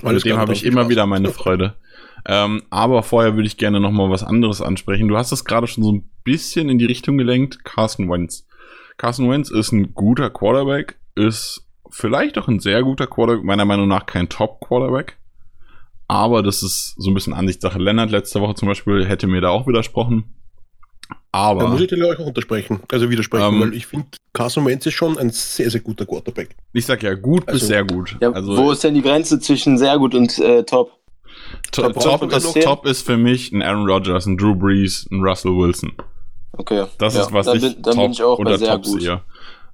Alles 0.02 0.24
Mit 0.24 0.32
dem 0.32 0.38
habe 0.38 0.52
ich 0.52 0.64
immer 0.64 0.82
Spaß. 0.82 0.90
wieder 0.90 1.06
meine 1.06 1.30
Freude. 1.30 1.74
Ähm, 2.26 2.62
aber 2.70 3.02
vorher 3.02 3.34
würde 3.34 3.46
ich 3.46 3.56
gerne 3.56 3.80
noch 3.80 3.90
mal 3.90 4.10
was 4.10 4.22
anderes 4.22 4.60
ansprechen. 4.60 5.08
Du 5.08 5.16
hast 5.16 5.32
es 5.32 5.44
gerade 5.44 5.66
schon 5.66 5.82
so 5.84 5.92
ein 5.92 6.08
bisschen 6.24 6.68
in 6.68 6.78
die 6.78 6.84
Richtung 6.84 7.16
gelenkt. 7.18 7.64
Carson 7.64 8.08
Wentz. 8.10 8.46
Carson 8.96 9.30
Wentz 9.30 9.50
ist 9.50 9.72
ein 9.72 9.94
guter 9.94 10.28
Quarterback, 10.30 10.96
ist 11.14 11.64
vielleicht 11.90 12.36
auch 12.38 12.48
ein 12.48 12.58
sehr 12.60 12.82
guter 12.82 13.06
Quarterback, 13.06 13.44
meiner 13.44 13.64
Meinung 13.64 13.88
nach 13.88 14.06
kein 14.06 14.28
Top-Quarterback. 14.28 15.16
Aber 16.06 16.42
das 16.42 16.62
ist 16.62 16.94
so 16.96 17.10
ein 17.10 17.14
bisschen 17.14 17.34
Ansichtssache. 17.34 17.78
Lennart 17.78 18.10
letzte 18.10 18.40
Woche 18.40 18.54
zum 18.54 18.68
Beispiel 18.68 19.06
hätte 19.06 19.26
mir 19.26 19.40
da 19.40 19.50
auch 19.50 19.66
widersprochen. 19.66 20.34
Aber 21.30 21.60
Da 21.62 21.68
muss 21.68 21.80
ich 21.80 21.88
dir 21.88 21.96
gleich 21.96 22.18
auch 22.18 22.26
untersprechen, 22.26 22.80
also 22.90 23.10
widersprechen, 23.10 23.54
Ähm, 23.54 23.60
weil 23.60 23.74
ich 23.74 23.86
finde, 23.86 24.06
Carson 24.32 24.64
Wentz 24.64 24.86
ist 24.86 24.94
schon 24.94 25.18
ein 25.18 25.30
sehr, 25.30 25.70
sehr 25.70 25.80
guter 25.80 26.06
Quarterback. 26.06 26.56
ich 26.72 26.86
sag 26.86 27.02
ja 27.02 27.14
gut 27.14 27.44
bis 27.46 27.54
Also- 27.54 27.66
sehr 27.66 27.84
gut. 27.84 28.16
Ja, 28.20 28.30
also 28.32 28.56
wo 28.56 28.72
ist 28.72 28.82
denn 28.82 28.94
die 28.94 29.02
Grenze 29.02 29.38
zwischen 29.38 29.76
sehr 29.78 29.98
gut 29.98 30.14
und 30.14 30.38
äh, 30.38 30.64
top? 30.64 30.92
to 31.72 31.88
top, 31.92 32.32
ist, 32.32 32.62
top 32.62 32.86
ist 32.86 33.06
für 33.06 33.16
mich 33.16 33.52
ein 33.52 33.62
Aaron 33.62 33.88
Rodgers, 33.88 34.26
ein 34.26 34.36
Drew 34.36 34.54
Brees, 34.54 35.06
ein 35.10 35.20
Russell 35.20 35.52
Wilson. 35.52 35.92
Okay. 36.52 36.86
Das 36.98 37.14
ja, 37.14 37.22
ist, 37.22 37.32
was 37.32 37.46
ich 37.48 37.60
bin, 37.60 37.82
top 37.82 37.94
bin 37.96 38.10
ich 38.10 38.22
auch 38.22 38.36
bei 38.36 38.44
unter 38.44 38.58
sehr 38.58 38.72
top 38.72 38.84
gut. 38.84 39.02
sehe. 39.02 39.22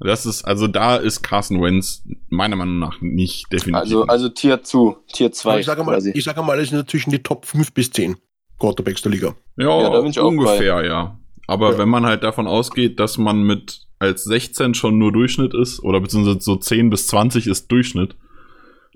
Das 0.00 0.26
ist, 0.26 0.44
also 0.44 0.66
da 0.66 0.96
ist 0.96 1.22
Carson 1.22 1.62
Wentz 1.62 2.02
meiner 2.28 2.56
Meinung 2.56 2.78
nach 2.78 3.00
nicht 3.00 3.50
definitiv. 3.52 3.80
Also, 3.80 4.02
also 4.04 4.28
Tier 4.28 4.62
zu, 4.62 4.96
Tier 5.12 5.32
2 5.32 5.60
ich 5.60 5.66
sage 5.66 5.84
mal, 5.84 6.04
ich 6.04 6.24
sage 6.24 6.42
mal, 6.42 6.58
es 6.58 6.70
sind 6.70 6.90
zwischen 6.90 7.10
die 7.10 7.22
Top 7.22 7.46
5 7.46 7.72
bis 7.72 7.90
10 7.90 8.16
Quarterbacks 8.58 9.02
der 9.02 9.12
Liga. 9.12 9.34
ja, 9.56 9.80
ja, 9.82 9.90
da 9.90 10.00
bin 10.00 10.10
ich 10.10 10.18
auch 10.18 10.26
ungefähr, 10.28 10.84
ja. 10.84 11.18
Aber 11.46 11.72
Ja. 11.72 11.78
wenn 11.78 11.88
man 11.88 12.06
halt 12.06 12.22
davon 12.22 12.46
ausgeht, 12.46 12.98
dass 13.00 13.18
man 13.18 13.42
mit 13.42 13.86
als 13.98 14.24
16 14.24 14.74
schon 14.74 14.98
nur 14.98 15.12
Durchschnitt 15.12 15.54
ist, 15.54 15.80
oder 15.80 16.00
beziehungsweise 16.00 16.40
so 16.40 16.56
10 16.56 16.90
bis 16.90 17.06
20 17.06 17.46
ist 17.46 17.70
Durchschnitt, 17.70 18.16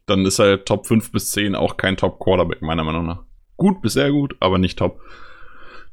dann 0.07 0.25
ist 0.27 0.39
er 0.39 0.65
Top 0.65 0.87
5 0.87 1.13
bis 1.13 1.31
10 1.31 1.55
auch 1.55 1.77
kein 1.77 1.97
Top 1.97 2.19
Quarterback, 2.19 2.63
meiner 2.63 2.85
Meinung 2.85 3.07
nach. 3.07 3.21
Gut 3.57 3.83
bis 3.83 3.95
sehr 3.95 4.11
gut, 4.11 4.37
aber 4.41 4.59
nicht 4.59 4.79
top. 4.79 5.01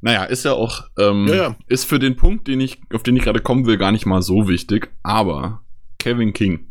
Naja, 0.00 0.24
ist 0.24 0.44
ja 0.44 0.52
auch, 0.52 0.84
ähm, 0.98 1.26
Ja, 1.28 1.34
ja. 1.34 1.56
ist 1.66 1.84
für 1.84 1.98
den 1.98 2.16
Punkt, 2.16 2.46
den 2.48 2.60
ich, 2.60 2.78
auf 2.92 3.02
den 3.02 3.16
ich 3.16 3.22
gerade 3.24 3.40
kommen 3.40 3.66
will, 3.66 3.76
gar 3.78 3.92
nicht 3.92 4.06
mal 4.06 4.22
so 4.22 4.46
wichtig, 4.48 4.90
aber 5.02 5.62
Kevin 5.98 6.32
King. 6.32 6.68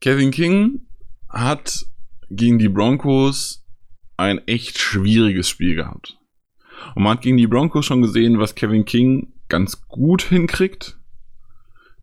Kevin 0.00 0.30
King 0.30 0.82
hat 1.28 1.84
gegen 2.30 2.58
die 2.58 2.68
Broncos 2.68 3.64
ein 4.16 4.38
echt 4.46 4.78
schwieriges 4.78 5.48
Spiel 5.48 5.74
gehabt. 5.76 6.18
Und 6.94 7.02
man 7.02 7.14
hat 7.16 7.22
gegen 7.22 7.36
die 7.36 7.46
Broncos 7.46 7.86
schon 7.86 8.02
gesehen, 8.02 8.38
was 8.38 8.54
Kevin 8.54 8.84
King 8.84 9.32
ganz 9.48 9.86
gut 9.88 10.22
hinkriegt, 10.22 10.98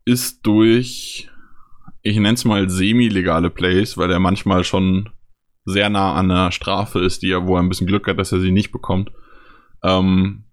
ist 0.05 0.45
durch, 0.45 1.29
ich 2.01 2.15
nenne 2.15 2.33
es 2.33 2.45
mal 2.45 2.69
semi-legale 2.69 3.49
Plays, 3.49 3.97
weil 3.97 4.11
er 4.11 4.19
manchmal 4.19 4.63
schon 4.63 5.09
sehr 5.65 5.89
nah 5.89 6.15
an 6.15 6.31
einer 6.31 6.51
Strafe 6.51 6.99
ist, 6.99 7.21
die 7.21 7.31
er, 7.31 7.47
wo 7.47 7.55
er 7.55 7.61
ein 7.61 7.69
bisschen 7.69 7.87
Glück 7.87 8.07
hat, 8.07 8.17
dass 8.17 8.31
er 8.31 8.39
sie 8.39 8.51
nicht 8.51 8.71
bekommt, 8.71 9.11
ähm, 9.83 10.45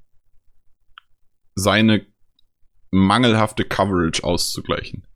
seine 1.55 2.07
mangelhafte 2.91 3.65
Coverage 3.65 4.23
auszugleichen. 4.25 5.07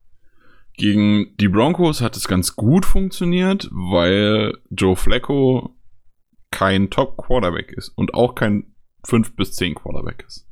Gegen 0.75 1.37
die 1.37 1.49
Broncos 1.49 2.01
hat 2.01 2.17
es 2.17 2.27
ganz 2.27 2.57
gut 2.57 2.87
funktioniert, 2.87 3.69
weil 3.71 4.57
Joe 4.71 4.97
Flacco 4.97 5.77
kein 6.51 6.91
Top 6.91 7.17
Quarterback 7.17 7.73
ist 7.73 7.91
und 7.91 8.15
auch 8.15 8.35
kein 8.35 8.75
5 9.05 9.37
bis 9.37 9.53
10 9.53 9.75
Quarterback 9.75 10.25
ist. 10.27 10.47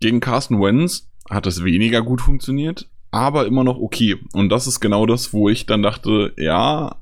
Gegen 0.00 0.20
Carsten 0.20 0.60
Wentz 0.60 1.10
hat 1.28 1.46
es 1.46 1.64
weniger 1.64 2.02
gut 2.02 2.20
funktioniert, 2.20 2.88
aber 3.10 3.46
immer 3.46 3.64
noch 3.64 3.78
okay. 3.78 4.18
Und 4.32 4.48
das 4.48 4.66
ist 4.66 4.80
genau 4.80 5.06
das, 5.06 5.32
wo 5.32 5.48
ich 5.48 5.66
dann 5.66 5.82
dachte, 5.82 6.32
ja, 6.36 6.96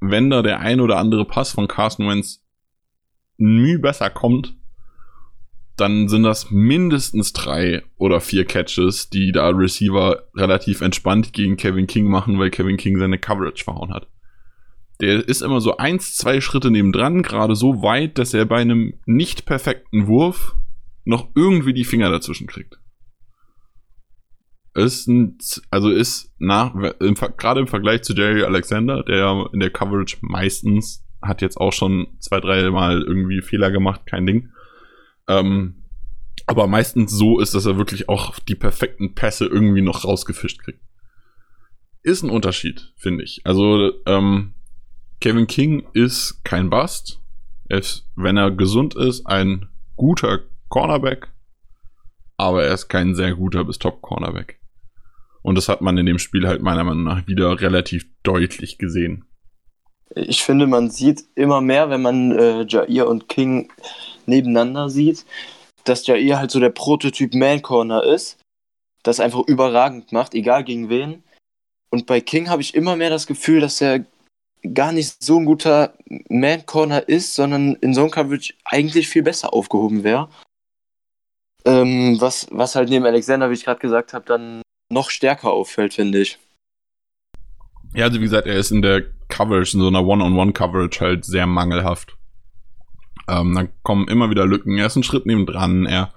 wenn 0.00 0.30
da 0.30 0.42
der 0.42 0.60
ein 0.60 0.80
oder 0.80 0.98
andere 0.98 1.24
Pass 1.24 1.52
von 1.52 1.68
Carsten 1.68 2.08
Wentz 2.08 2.42
müh 3.36 3.78
besser 3.78 4.10
kommt, 4.10 4.56
dann 5.76 6.08
sind 6.08 6.22
das 6.22 6.50
mindestens 6.50 7.32
drei 7.32 7.82
oder 7.96 8.20
vier 8.20 8.44
Catches, 8.44 9.10
die 9.10 9.32
da 9.32 9.48
Receiver 9.48 10.22
relativ 10.34 10.80
entspannt 10.80 11.32
gegen 11.32 11.56
Kevin 11.56 11.86
King 11.86 12.06
machen, 12.06 12.38
weil 12.38 12.50
Kevin 12.50 12.76
King 12.76 12.98
seine 12.98 13.18
Coverage 13.18 13.64
verhauen 13.64 13.92
hat. 13.92 14.06
Der 15.02 15.28
ist 15.28 15.42
immer 15.42 15.60
so 15.60 15.76
eins, 15.78 16.16
zwei 16.16 16.40
Schritte 16.40 16.70
nebendran, 16.70 17.22
gerade 17.22 17.56
so 17.56 17.82
weit, 17.82 18.18
dass 18.18 18.34
er 18.34 18.44
bei 18.44 18.60
einem 18.60 18.94
nicht 19.04 19.46
perfekten 19.46 20.06
Wurf 20.06 20.54
noch 21.04 21.28
irgendwie 21.34 21.74
die 21.74 21.84
Finger 21.84 22.08
dazwischen 22.08 22.46
kriegt. 22.46 22.78
Ist 24.74 25.08
ein, 25.08 25.38
also 25.70 25.90
ist 25.90 26.32
nach, 26.38 26.74
im, 27.00 27.14
gerade 27.14 27.60
im 27.60 27.66
Vergleich 27.66 28.02
zu 28.02 28.14
Jerry 28.14 28.44
Alexander, 28.44 29.02
der 29.02 29.18
ja 29.18 29.46
in 29.52 29.58
der 29.58 29.70
Coverage 29.70 30.18
meistens 30.20 31.04
hat 31.20 31.42
jetzt 31.42 31.56
auch 31.56 31.72
schon 31.72 32.06
zwei, 32.20 32.38
drei 32.38 32.70
Mal 32.70 33.02
irgendwie 33.02 33.42
Fehler 33.42 33.72
gemacht, 33.72 34.06
kein 34.06 34.24
Ding. 34.24 34.50
Ähm, 35.28 35.82
aber 36.46 36.68
meistens 36.68 37.12
so 37.12 37.40
ist, 37.40 37.54
dass 37.54 37.66
er 37.66 37.76
wirklich 37.76 38.08
auch 38.08 38.38
die 38.38 38.54
perfekten 38.54 39.14
Pässe 39.14 39.46
irgendwie 39.46 39.82
noch 39.82 40.04
rausgefischt 40.04 40.62
kriegt. 40.62 40.80
Ist 42.02 42.22
ein 42.22 42.30
Unterschied, 42.30 42.92
finde 42.96 43.24
ich. 43.24 43.42
Also, 43.44 43.92
ähm, 44.06 44.54
Kevin 45.22 45.46
King 45.46 45.86
ist 45.92 46.40
kein 46.42 46.68
Bust. 46.68 47.20
Er 47.68 47.78
ist, 47.78 48.08
wenn 48.16 48.36
er 48.36 48.50
gesund 48.50 48.96
ist, 48.96 49.24
ein 49.24 49.68
guter 49.94 50.40
Cornerback. 50.68 51.28
Aber 52.36 52.64
er 52.64 52.74
ist 52.74 52.88
kein 52.88 53.14
sehr 53.14 53.36
guter 53.36 53.64
bis 53.64 53.78
Top-Cornerback. 53.78 54.58
Und 55.42 55.54
das 55.54 55.68
hat 55.68 55.80
man 55.80 55.96
in 55.96 56.06
dem 56.06 56.18
Spiel 56.18 56.48
halt 56.48 56.60
meiner 56.60 56.82
Meinung 56.82 57.04
nach 57.04 57.24
wieder 57.28 57.60
relativ 57.60 58.04
deutlich 58.24 58.78
gesehen. 58.78 59.24
Ich 60.16 60.42
finde, 60.42 60.66
man 60.66 60.90
sieht 60.90 61.22
immer 61.36 61.60
mehr, 61.60 61.88
wenn 61.88 62.02
man 62.02 62.32
äh, 62.32 62.66
Jair 62.66 63.06
und 63.06 63.28
King 63.28 63.70
nebeneinander 64.26 64.90
sieht, 64.90 65.24
dass 65.84 66.04
Jair 66.04 66.40
halt 66.40 66.50
so 66.50 66.58
der 66.58 66.70
Prototyp 66.70 67.32
Man 67.32 67.62
Corner 67.62 68.02
ist, 68.02 68.40
das 69.04 69.20
einfach 69.20 69.46
überragend 69.46 70.10
macht, 70.10 70.34
egal 70.34 70.64
gegen 70.64 70.88
wen. 70.88 71.22
Und 71.90 72.06
bei 72.06 72.20
King 72.20 72.48
habe 72.48 72.62
ich 72.62 72.74
immer 72.74 72.96
mehr 72.96 73.10
das 73.10 73.28
Gefühl, 73.28 73.60
dass 73.60 73.80
er 73.80 74.04
gar 74.74 74.92
nicht 74.92 75.22
so 75.22 75.38
ein 75.38 75.44
guter 75.44 75.94
Man 76.28 76.64
Corner 76.66 77.08
ist, 77.08 77.34
sondern 77.34 77.74
in 77.76 77.94
Zone 77.94 78.10
Coverage 78.10 78.54
eigentlich 78.64 79.08
viel 79.08 79.22
besser 79.22 79.52
aufgehoben 79.52 80.04
wäre. 80.04 80.28
Ähm, 81.64 82.16
was, 82.20 82.48
was 82.50 82.74
halt 82.74 82.88
neben 82.88 83.06
Alexander, 83.06 83.50
wie 83.50 83.54
ich 83.54 83.64
gerade 83.64 83.80
gesagt 83.80 84.12
habe, 84.12 84.24
dann 84.26 84.62
noch 84.90 85.10
stärker 85.10 85.50
auffällt, 85.50 85.94
finde 85.94 86.20
ich. 86.20 86.38
Ja, 87.94 88.06
also 88.06 88.18
wie 88.18 88.24
gesagt, 88.24 88.46
er 88.46 88.56
ist 88.56 88.70
in 88.70 88.82
der 88.82 89.02
Coverage, 89.28 89.76
in 89.76 89.82
so 89.82 89.88
einer 89.88 90.04
One-on-One-Coverage 90.04 91.00
halt 91.00 91.24
sehr 91.24 91.46
mangelhaft. 91.46 92.16
Ähm, 93.28 93.54
dann 93.54 93.68
kommen 93.82 94.08
immer 94.08 94.30
wieder 94.30 94.46
Lücken. 94.46 94.78
Er 94.78 94.86
ist 94.86 94.96
einen 94.96 95.04
Schritt 95.04 95.26
nebendran. 95.26 95.86
Er 95.86 96.12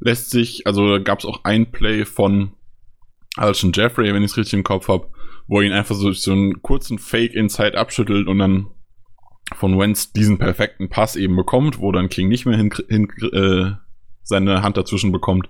lässt 0.00 0.30
sich, 0.30 0.66
also 0.66 1.02
gab 1.02 1.18
es 1.20 1.24
auch 1.24 1.44
ein 1.44 1.70
Play 1.70 2.04
von 2.04 2.52
Alshon 3.36 3.72
Jeffrey, 3.74 4.14
wenn 4.14 4.22
ich 4.22 4.32
es 4.32 4.36
richtig 4.36 4.54
im 4.54 4.64
Kopf 4.64 4.88
habe, 4.88 5.08
wo 5.48 5.60
er 5.60 5.66
ihn 5.66 5.72
einfach 5.72 5.94
so, 5.94 6.12
so 6.12 6.32
einen 6.32 6.62
kurzen 6.62 6.98
Fake 6.98 7.34
Inside 7.34 7.78
abschüttelt 7.78 8.26
und 8.26 8.38
dann 8.38 8.68
von 9.54 9.78
Wentz 9.78 10.12
diesen 10.12 10.38
perfekten 10.38 10.88
Pass 10.88 11.16
eben 11.16 11.36
bekommt, 11.36 11.78
wo 11.78 11.92
dann 11.92 12.08
King 12.08 12.28
nicht 12.28 12.46
mehr 12.46 12.56
hin, 12.56 12.72
hin, 12.88 13.08
äh, 13.32 13.72
seine 14.22 14.62
Hand 14.62 14.76
dazwischen 14.76 15.12
bekommt. 15.12 15.48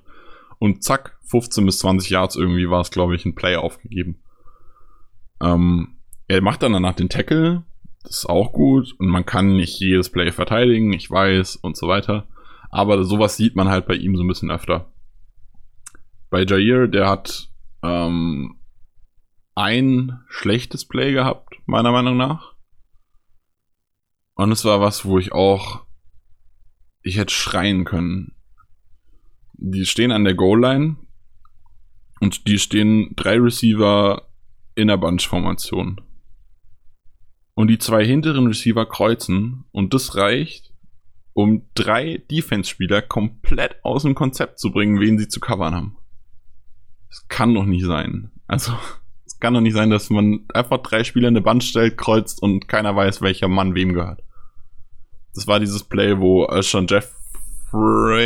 Und 0.58 0.84
zack, 0.84 1.18
15 1.28 1.64
bis 1.64 1.78
20 1.78 2.10
Yards 2.10 2.36
irgendwie 2.36 2.68
war 2.68 2.80
es, 2.82 2.90
glaube 2.90 3.14
ich, 3.14 3.24
ein 3.24 3.34
Play 3.34 3.56
aufgegeben. 3.56 4.20
Ähm, 5.40 5.96
er 6.28 6.42
macht 6.42 6.62
dann 6.62 6.72
danach 6.72 6.94
den 6.94 7.08
Tackle, 7.08 7.64
das 8.02 8.18
ist 8.18 8.26
auch 8.26 8.52
gut 8.52 8.94
und 8.98 9.08
man 9.08 9.26
kann 9.26 9.56
nicht 9.56 9.80
jedes 9.80 10.10
Play 10.10 10.30
verteidigen, 10.30 10.92
ich 10.92 11.10
weiß 11.10 11.56
und 11.56 11.76
so 11.76 11.88
weiter. 11.88 12.28
Aber 12.70 13.02
sowas 13.04 13.36
sieht 13.36 13.56
man 13.56 13.68
halt 13.68 13.86
bei 13.86 13.94
ihm 13.94 14.16
so 14.16 14.22
ein 14.22 14.28
bisschen 14.28 14.50
öfter. 14.50 14.92
Bei 16.30 16.44
Jair, 16.44 16.88
der 16.88 17.08
hat 17.08 17.48
ähm, 17.82 18.56
ein 19.56 20.20
schlechtes 20.28 20.84
Play 20.84 21.12
gehabt, 21.12 21.56
meiner 21.66 21.90
Meinung 21.90 22.16
nach. 22.16 22.54
Und 24.34 24.52
es 24.52 24.64
war 24.64 24.80
was, 24.80 25.04
wo 25.04 25.18
ich 25.18 25.32
auch, 25.32 25.84
ich 27.02 27.16
hätte 27.16 27.32
schreien 27.32 27.84
können. 27.84 28.36
Die 29.54 29.86
stehen 29.86 30.12
an 30.12 30.24
der 30.24 30.34
Goal-Line 30.34 30.96
und 32.20 32.46
die 32.46 32.58
stehen 32.58 33.14
drei 33.16 33.38
Receiver 33.38 34.28
in 34.74 34.88
der 34.88 34.98
Bunch-Formation. 34.98 36.02
Und 37.54 37.68
die 37.68 37.78
zwei 37.78 38.04
hinteren 38.04 38.46
Receiver 38.46 38.84
kreuzen 38.84 39.64
und 39.72 39.94
das 39.94 40.16
reicht, 40.16 40.74
um 41.32 41.70
drei 41.74 42.18
Defense-Spieler 42.30 43.00
komplett 43.00 43.82
aus 43.82 44.02
dem 44.02 44.14
Konzept 44.14 44.58
zu 44.58 44.70
bringen, 44.70 45.00
wen 45.00 45.18
sie 45.18 45.28
zu 45.28 45.40
covern 45.40 45.74
haben. 45.74 45.96
Das 47.08 47.26
kann 47.28 47.54
doch 47.54 47.64
nicht 47.64 47.86
sein. 47.86 48.30
Also, 48.46 48.76
es 49.36 49.40
kann 49.40 49.52
doch 49.52 49.60
nicht 49.60 49.74
sein, 49.74 49.90
dass 49.90 50.08
man 50.08 50.46
einfach 50.54 50.78
drei 50.78 51.04
Spieler 51.04 51.28
in 51.28 51.36
eine 51.36 51.42
Band 51.42 51.62
stellt, 51.62 51.98
kreuzt 51.98 52.42
und 52.42 52.68
keiner 52.68 52.96
weiß, 52.96 53.20
welcher 53.20 53.48
Mann 53.48 53.74
wem 53.74 53.92
gehört. 53.92 54.22
Das 55.34 55.46
war 55.46 55.60
dieses 55.60 55.84
Play, 55.84 56.18
wo 56.18 56.44
Alshon 56.44 56.86
Jeffrey, 56.88 58.24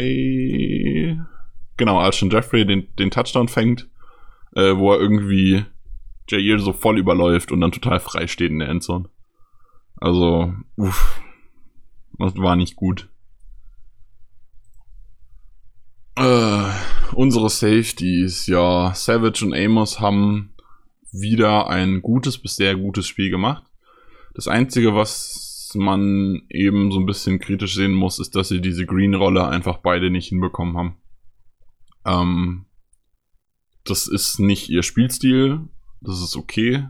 genau, 1.76 1.98
Alshon 1.98 2.30
Jeffrey 2.30 2.64
den, 2.64 2.94
den 2.94 3.10
Touchdown 3.10 3.48
fängt, 3.48 3.88
äh, 4.54 4.76
wo 4.76 4.92
er 4.92 5.00
irgendwie 5.00 5.64
Jair 6.28 6.60
so 6.60 6.72
voll 6.72 6.96
überläuft 6.96 7.50
und 7.50 7.60
dann 7.60 7.72
total 7.72 7.98
frei 7.98 8.28
steht 8.28 8.52
in 8.52 8.60
der 8.60 8.68
Endzone. 8.68 9.08
Also, 9.96 10.54
uff, 10.76 11.20
das 12.18 12.36
war 12.36 12.54
nicht 12.54 12.76
gut. 12.76 13.08
Äh, 16.14 16.70
unsere 17.14 17.50
Safeties, 17.50 18.46
ja, 18.46 18.94
Savage 18.94 19.44
und 19.44 19.54
Amos 19.54 19.98
haben 19.98 20.52
wieder 21.12 21.68
ein 21.68 22.02
gutes 22.02 22.38
bis 22.38 22.56
sehr 22.56 22.76
gutes 22.76 23.06
Spiel 23.06 23.30
gemacht. 23.30 23.64
Das 24.34 24.48
Einzige, 24.48 24.94
was 24.94 25.72
man 25.74 26.42
eben 26.48 26.90
so 26.90 26.98
ein 26.98 27.06
bisschen 27.06 27.38
kritisch 27.38 27.74
sehen 27.74 27.94
muss, 27.94 28.18
ist, 28.18 28.34
dass 28.34 28.48
sie 28.48 28.60
diese 28.60 28.86
Green-Rolle 28.86 29.46
einfach 29.46 29.78
beide 29.78 30.10
nicht 30.10 30.28
hinbekommen 30.28 30.76
haben. 30.76 30.96
Ähm, 32.04 32.66
das 33.84 34.06
ist 34.06 34.38
nicht 34.38 34.68
ihr 34.68 34.82
Spielstil, 34.82 35.68
das 36.00 36.22
ist 36.22 36.36
okay, 36.36 36.88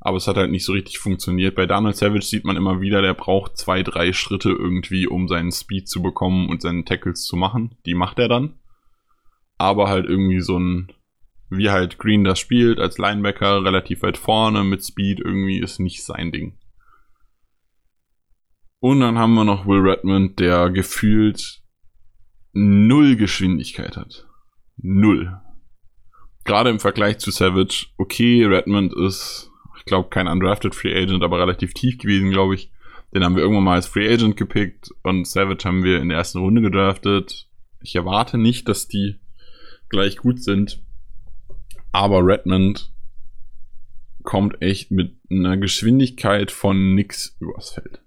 aber 0.00 0.18
es 0.18 0.28
hat 0.28 0.36
halt 0.36 0.50
nicht 0.50 0.64
so 0.64 0.72
richtig 0.72 0.98
funktioniert. 0.98 1.54
Bei 1.54 1.64
Daniel 1.64 1.94
Savage 1.94 2.26
sieht 2.26 2.44
man 2.44 2.56
immer 2.56 2.82
wieder, 2.82 3.00
der 3.00 3.14
braucht 3.14 3.56
zwei, 3.56 3.82
drei 3.82 4.12
Schritte 4.12 4.50
irgendwie, 4.50 5.06
um 5.06 5.28
seinen 5.28 5.50
Speed 5.50 5.88
zu 5.88 6.02
bekommen 6.02 6.50
und 6.50 6.60
seine 6.60 6.84
Tackles 6.84 7.24
zu 7.24 7.36
machen. 7.36 7.76
Die 7.86 7.94
macht 7.94 8.18
er 8.18 8.28
dann. 8.28 8.58
Aber 9.56 9.88
halt 9.88 10.04
irgendwie 10.04 10.40
so 10.40 10.58
ein, 10.58 10.92
wie 11.56 11.70
halt 11.70 11.98
Green 11.98 12.24
das 12.24 12.38
spielt, 12.38 12.78
als 12.78 12.98
Linebacker 12.98 13.64
relativ 13.64 14.02
weit 14.02 14.16
vorne 14.16 14.64
mit 14.64 14.84
Speed 14.84 15.20
irgendwie 15.20 15.60
ist 15.60 15.78
nicht 15.80 16.04
sein 16.04 16.32
Ding. 16.32 16.58
Und 18.80 19.00
dann 19.00 19.18
haben 19.18 19.34
wir 19.34 19.44
noch 19.44 19.66
Will 19.66 19.80
Redmond, 19.80 20.38
der 20.38 20.68
gefühlt 20.70 21.62
null 22.52 23.16
Geschwindigkeit 23.16 23.96
hat. 23.96 24.26
null. 24.76 25.40
Gerade 26.44 26.68
im 26.68 26.78
Vergleich 26.78 27.18
zu 27.18 27.30
Savage. 27.30 27.86
Okay, 27.96 28.44
Redmond 28.44 28.92
ist, 28.94 29.50
ich 29.78 29.86
glaube, 29.86 30.10
kein 30.10 30.28
undrafted 30.28 30.74
Free 30.74 30.94
Agent, 30.94 31.24
aber 31.24 31.40
relativ 31.40 31.72
tief 31.72 31.96
gewesen, 31.96 32.30
glaube 32.30 32.54
ich. 32.54 32.70
Den 33.14 33.24
haben 33.24 33.36
wir 33.36 33.42
irgendwann 33.42 33.64
mal 33.64 33.76
als 33.76 33.86
Free 33.86 34.12
Agent 34.12 34.36
gepickt 34.36 34.90
und 35.02 35.26
Savage 35.26 35.64
haben 35.64 35.84
wir 35.84 36.00
in 36.00 36.10
der 36.10 36.18
ersten 36.18 36.40
Runde 36.40 36.60
gedraftet. 36.60 37.48
Ich 37.80 37.94
erwarte 37.96 38.36
nicht, 38.36 38.68
dass 38.68 38.88
die 38.88 39.20
gleich 39.88 40.18
gut 40.18 40.42
sind. 40.42 40.83
Aber 41.94 42.26
Redmond 42.26 42.92
kommt 44.24 44.60
echt 44.60 44.90
mit 44.90 45.16
einer 45.30 45.56
Geschwindigkeit 45.56 46.50
von 46.50 46.96
nix 46.96 47.36
übers 47.38 47.70
Feld. 47.70 48.02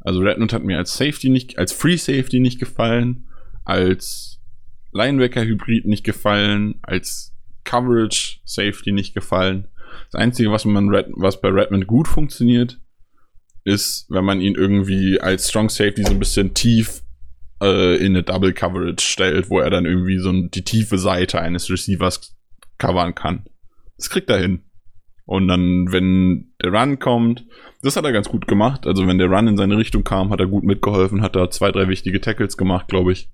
Also 0.00 0.20
Redmond 0.20 0.52
hat 0.52 0.62
mir 0.62 0.76
als 0.76 0.94
Safety 0.94 1.30
nicht, 1.30 1.56
als 1.56 1.72
Free 1.72 1.96
Safety 1.96 2.38
nicht 2.38 2.58
gefallen, 2.58 3.28
als 3.64 4.42
Linebacker-Hybrid 4.92 5.86
nicht 5.86 6.04
gefallen, 6.04 6.80
als 6.82 7.34
Coverage 7.64 8.40
Safety 8.44 8.92
nicht 8.92 9.14
gefallen. 9.14 9.68
Das 10.10 10.20
Einzige, 10.20 10.52
was, 10.52 10.66
man 10.66 10.90
Red, 10.90 11.06
was 11.12 11.40
bei 11.40 11.48
Redmond 11.48 11.86
gut 11.86 12.08
funktioniert, 12.08 12.78
ist, 13.64 14.04
wenn 14.10 14.26
man 14.26 14.42
ihn 14.42 14.54
irgendwie 14.54 15.18
als 15.18 15.48
Strong 15.48 15.70
Safety 15.70 16.02
so 16.02 16.10
ein 16.10 16.18
bisschen 16.18 16.52
tief 16.52 17.02
äh, 17.62 17.96
in 17.96 18.12
eine 18.12 18.22
Double 18.22 18.52
Coverage 18.52 19.04
stellt, 19.04 19.48
wo 19.48 19.60
er 19.60 19.70
dann 19.70 19.86
irgendwie 19.86 20.18
so 20.18 20.32
die 20.32 20.64
tiefe 20.64 20.98
Seite 20.98 21.40
eines 21.40 21.70
Receivers 21.70 22.36
covern 22.78 23.14
kann. 23.14 23.44
Das 23.96 24.10
kriegt 24.10 24.28
er 24.28 24.38
hin. 24.38 24.64
Und 25.24 25.46
dann, 25.48 25.92
wenn 25.92 26.52
der 26.60 26.72
Run 26.72 26.98
kommt, 26.98 27.46
das 27.80 27.96
hat 27.96 28.04
er 28.04 28.12
ganz 28.12 28.28
gut 28.28 28.48
gemacht. 28.48 28.86
Also 28.86 29.06
wenn 29.06 29.18
der 29.18 29.30
Run 29.30 29.46
in 29.46 29.56
seine 29.56 29.78
Richtung 29.78 30.02
kam, 30.02 30.30
hat 30.30 30.40
er 30.40 30.48
gut 30.48 30.64
mitgeholfen, 30.64 31.22
hat 31.22 31.36
er 31.36 31.50
zwei, 31.50 31.70
drei 31.70 31.88
wichtige 31.88 32.20
Tackles 32.20 32.56
gemacht, 32.56 32.88
glaube 32.88 33.12
ich. 33.12 33.30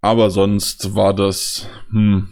Aber 0.00 0.30
sonst 0.30 0.94
war 0.94 1.14
das, 1.14 1.68
hm, 1.90 2.28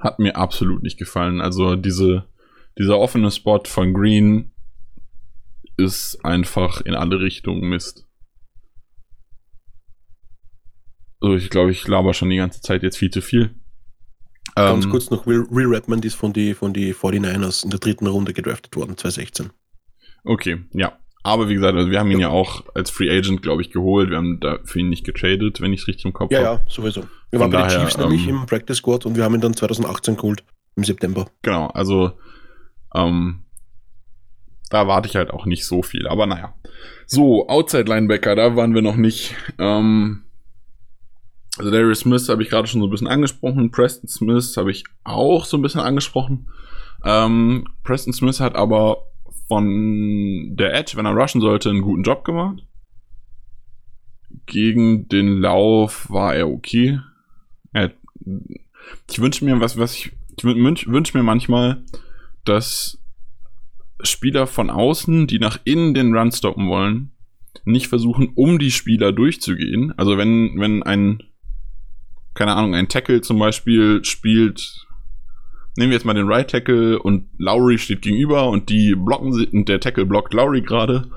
hat 0.00 0.18
mir 0.18 0.36
absolut 0.36 0.82
nicht 0.82 0.98
gefallen. 0.98 1.40
Also 1.40 1.76
diese, 1.76 2.24
dieser 2.78 2.98
offene 2.98 3.30
Spot 3.30 3.62
von 3.64 3.94
Green 3.94 4.50
ist 5.76 6.24
einfach 6.24 6.80
in 6.80 6.94
alle 6.94 7.20
Richtungen 7.20 7.68
Mist. 7.68 8.08
Also 11.22 11.36
ich 11.36 11.50
glaube, 11.50 11.70
ich 11.70 11.86
laber 11.86 12.14
schon 12.14 12.30
die 12.30 12.36
ganze 12.36 12.60
Zeit 12.60 12.82
jetzt 12.82 12.98
viel 12.98 13.10
zu 13.10 13.22
viel. 13.22 13.54
Ganz 14.54 14.84
ähm, 14.84 14.90
kurz 14.90 15.10
noch, 15.10 15.26
Will, 15.26 15.46
Will 15.50 15.66
Redmond 15.66 16.04
ist 16.04 16.14
von 16.14 16.32
die, 16.32 16.54
von 16.54 16.72
die 16.74 16.94
49ers 16.94 17.64
in 17.64 17.70
der 17.70 17.78
dritten 17.78 18.06
Runde 18.06 18.32
gedraftet 18.32 18.76
worden, 18.76 18.96
2016. 18.96 19.50
Okay, 20.24 20.64
ja. 20.72 20.98
Aber 21.22 21.48
wie 21.48 21.54
gesagt, 21.54 21.76
also 21.76 21.90
wir 21.90 22.00
haben 22.00 22.10
ihn 22.10 22.18
ja. 22.18 22.28
ja 22.28 22.34
auch 22.34 22.64
als 22.74 22.90
Free 22.90 23.08
Agent, 23.08 23.42
glaube 23.42 23.62
ich, 23.62 23.70
geholt. 23.70 24.10
Wir 24.10 24.16
haben 24.16 24.40
da 24.40 24.58
für 24.64 24.80
ihn 24.80 24.88
nicht 24.88 25.04
getradet, 25.04 25.60
wenn 25.60 25.72
ich 25.72 25.82
es 25.82 25.88
richtig 25.88 26.04
im 26.04 26.12
Kopf 26.12 26.32
habe. 26.34 26.44
Ja, 26.44 26.54
ja, 26.54 26.60
sowieso. 26.68 27.04
Wir 27.30 27.38
waren 27.38 27.50
bei 27.50 27.68
den 27.68 27.70
Chiefs 27.70 27.94
ähm, 27.94 28.02
nämlich 28.02 28.26
im 28.26 28.44
Practice 28.46 28.78
Squad 28.78 29.06
und 29.06 29.16
wir 29.16 29.22
haben 29.22 29.34
ihn 29.34 29.40
dann 29.40 29.54
2018 29.54 30.16
geholt, 30.16 30.42
im 30.74 30.82
September. 30.82 31.30
Genau, 31.42 31.68
also 31.68 32.12
ähm, 32.94 33.44
da 34.68 34.88
warte 34.88 35.08
ich 35.08 35.16
halt 35.16 35.30
auch 35.30 35.46
nicht 35.46 35.64
so 35.64 35.82
viel. 35.82 36.08
Aber 36.08 36.26
naja. 36.26 36.54
So, 37.06 37.48
Outside 37.48 37.84
Linebacker, 37.84 38.34
da 38.34 38.56
waren 38.56 38.74
wir 38.74 38.82
noch 38.82 38.96
nicht. 38.96 39.36
Ähm, 39.58 40.24
also 41.58 41.70
Darius 41.70 42.00
Smith 42.00 42.28
habe 42.28 42.42
ich 42.42 42.48
gerade 42.48 42.66
schon 42.66 42.80
so 42.80 42.86
ein 42.86 42.90
bisschen 42.90 43.08
angesprochen. 43.08 43.70
Preston 43.70 44.08
Smith 44.08 44.56
habe 44.56 44.70
ich 44.70 44.84
auch 45.04 45.44
so 45.44 45.58
ein 45.58 45.62
bisschen 45.62 45.80
angesprochen. 45.80 46.48
Ähm, 47.04 47.66
Preston 47.84 48.12
Smith 48.12 48.40
hat 48.40 48.54
aber 48.54 49.04
von 49.48 50.56
der 50.56 50.74
Edge, 50.74 50.96
wenn 50.96 51.04
er 51.04 51.12
rushen 51.12 51.40
sollte, 51.40 51.68
einen 51.68 51.82
guten 51.82 52.04
Job 52.04 52.24
gemacht. 52.24 52.64
Gegen 54.46 55.08
den 55.08 55.40
Lauf 55.40 56.08
war 56.10 56.34
er 56.34 56.48
okay. 56.48 57.00
Er, 57.72 57.92
ich 59.10 59.20
wünsche 59.20 59.44
mir, 59.44 59.60
was, 59.60 59.76
was 59.76 59.94
ich, 59.94 60.12
ich 60.36 60.44
wünsche 60.44 60.90
wünsch 60.90 61.12
mir 61.12 61.22
manchmal, 61.22 61.82
dass 62.44 62.98
Spieler 64.02 64.46
von 64.46 64.70
außen, 64.70 65.26
die 65.26 65.38
nach 65.38 65.60
innen 65.64 65.92
den 65.92 66.16
Run 66.16 66.32
stoppen 66.32 66.68
wollen, 66.68 67.12
nicht 67.64 67.88
versuchen, 67.88 68.32
um 68.34 68.58
die 68.58 68.70
Spieler 68.70 69.12
durchzugehen. 69.12 69.92
Also 69.98 70.16
wenn, 70.16 70.58
wenn 70.58 70.82
ein 70.82 71.22
keine 72.34 72.54
Ahnung, 72.54 72.74
ein 72.74 72.88
Tackle 72.88 73.20
zum 73.20 73.38
Beispiel 73.38 74.04
spielt, 74.04 74.86
nehmen 75.76 75.90
wir 75.90 75.96
jetzt 75.96 76.04
mal 76.04 76.14
den 76.14 76.28
Right 76.28 76.50
Tackle 76.50 76.98
und 76.98 77.28
Lowry 77.38 77.78
steht 77.78 78.02
gegenüber 78.02 78.48
und 78.48 78.68
die 78.68 78.94
blocken 78.94 79.32
sie, 79.32 79.46
und 79.46 79.68
der 79.68 79.80
Tackle 79.80 80.06
blockt 80.06 80.34
Lowry 80.34 80.62
gerade 80.62 81.10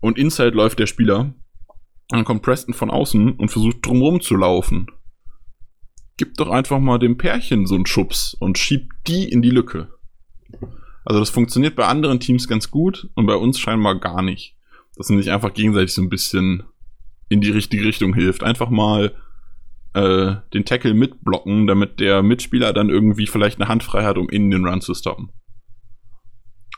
und 0.00 0.18
inside 0.18 0.50
läuft 0.50 0.78
der 0.78 0.86
Spieler. 0.86 1.34
Dann 2.08 2.24
kommt 2.24 2.42
Preston 2.42 2.74
von 2.74 2.90
außen 2.90 3.32
und 3.32 3.48
versucht 3.48 3.84
drumherum 3.84 4.20
zu 4.20 4.36
laufen. 4.36 4.86
Gib 6.16 6.34
doch 6.36 6.48
einfach 6.48 6.78
mal 6.78 6.98
dem 6.98 7.18
Pärchen 7.18 7.66
so 7.66 7.74
einen 7.74 7.86
Schubs 7.86 8.34
und 8.34 8.58
schiebt 8.58 8.92
die 9.06 9.28
in 9.28 9.42
die 9.42 9.50
Lücke. 9.50 9.88
Also 11.04 11.20
das 11.20 11.30
funktioniert 11.30 11.76
bei 11.76 11.86
anderen 11.86 12.20
Teams 12.20 12.48
ganz 12.48 12.70
gut 12.70 13.08
und 13.14 13.26
bei 13.26 13.34
uns 13.34 13.58
scheinbar 13.58 13.98
gar 13.98 14.22
nicht. 14.22 14.56
Dass 14.96 15.08
man 15.08 15.18
sich 15.20 15.30
einfach 15.30 15.52
gegenseitig 15.52 15.92
so 15.92 16.02
ein 16.02 16.08
bisschen 16.08 16.62
in 17.28 17.40
die 17.40 17.50
richtige 17.50 17.84
Richtung 17.84 18.14
hilft. 18.14 18.42
Einfach 18.42 18.70
mal 18.70 19.14
äh, 19.96 20.36
den 20.52 20.66
Tackle 20.66 20.92
mitblocken, 20.92 21.66
damit 21.66 22.00
der 22.00 22.22
Mitspieler 22.22 22.74
dann 22.74 22.90
irgendwie 22.90 23.26
vielleicht 23.26 23.58
eine 23.58 23.68
Hand 23.68 23.82
frei 23.82 24.04
hat, 24.04 24.18
um 24.18 24.28
innen 24.28 24.50
den 24.50 24.66
Run 24.66 24.82
zu 24.82 24.92
stoppen. 24.94 25.30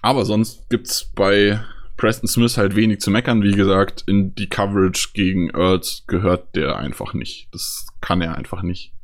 Aber 0.00 0.24
sonst 0.24 0.70
gibt's 0.70 1.11
bei 1.16 1.61
Preston 1.96 2.28
Smith 2.28 2.57
halt 2.57 2.76
wenig 2.76 3.00
zu 3.00 3.11
meckern. 3.11 3.42
Wie 3.42 3.57
gesagt, 3.57 4.04
in 4.07 4.37
die 4.37 4.48
Coverage 4.48 5.09
gegen 5.14 5.52
Earth 5.52 6.04
gehört 6.07 6.54
der 6.54 6.76
einfach 6.76 7.12
nicht. 7.12 7.48
Das 7.50 7.88
kann 8.00 8.22
er 8.22 8.37
einfach 8.37 8.62
nicht. 8.62 8.94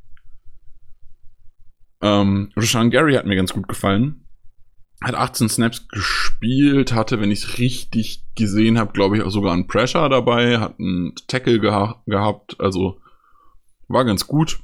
Ähm, 2.00 2.53
Rashan 2.55 2.90
Gary 2.90 3.14
hat 3.14 3.27
mir 3.27 3.35
ganz 3.35 3.53
gut 3.53 3.66
gefallen. 3.66 4.29
Hat 5.03 5.16
18 5.16 5.48
Snaps 5.48 5.88
gespielt, 5.88 6.94
hatte, 6.94 7.20
wenn 7.20 7.33
ich 7.33 7.40
es 7.40 7.59
richtig 7.59 8.22
gesehen 8.37 8.79
habe, 8.79 8.92
glaube 8.92 9.16
ich, 9.16 9.24
auch 9.24 9.31
sogar 9.31 9.53
einen 9.53 9.66
Pressure 9.66 10.09
dabei, 10.09 10.61
hat 10.61 10.79
einen 10.79 11.16
Tackle 11.27 11.59
geha 11.59 12.00
gehabt. 12.07 12.61
Also 12.61 13.00
war 13.88 14.05
ganz 14.05 14.27
gut. 14.27 14.61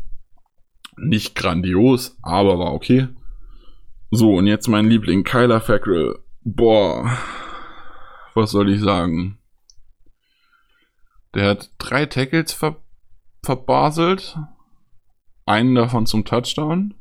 Nicht 0.97 1.35
grandios, 1.35 2.17
aber 2.23 2.59
war 2.59 2.73
okay. 2.73 3.09
So, 4.11 4.35
und 4.35 4.47
jetzt 4.47 4.69
mein 4.69 4.87
Liebling, 4.87 5.25
Kyler 5.25 5.61
Fackrell. 5.61 6.19
Boah, 6.43 7.17
was 8.35 8.51
soll 8.51 8.71
ich 8.71 8.81
sagen? 8.81 9.39
Der 11.35 11.49
hat 11.49 11.71
drei 11.79 12.07
Tackles 12.07 12.53
ver 12.53 12.77
verbaselt. 13.43 14.37
Einen 15.47 15.75
davon 15.75 16.07
zum 16.07 16.25
Touchdown. 16.25 16.95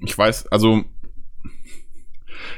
Ich 0.00 0.16
weiß, 0.16 0.48
also 0.48 0.84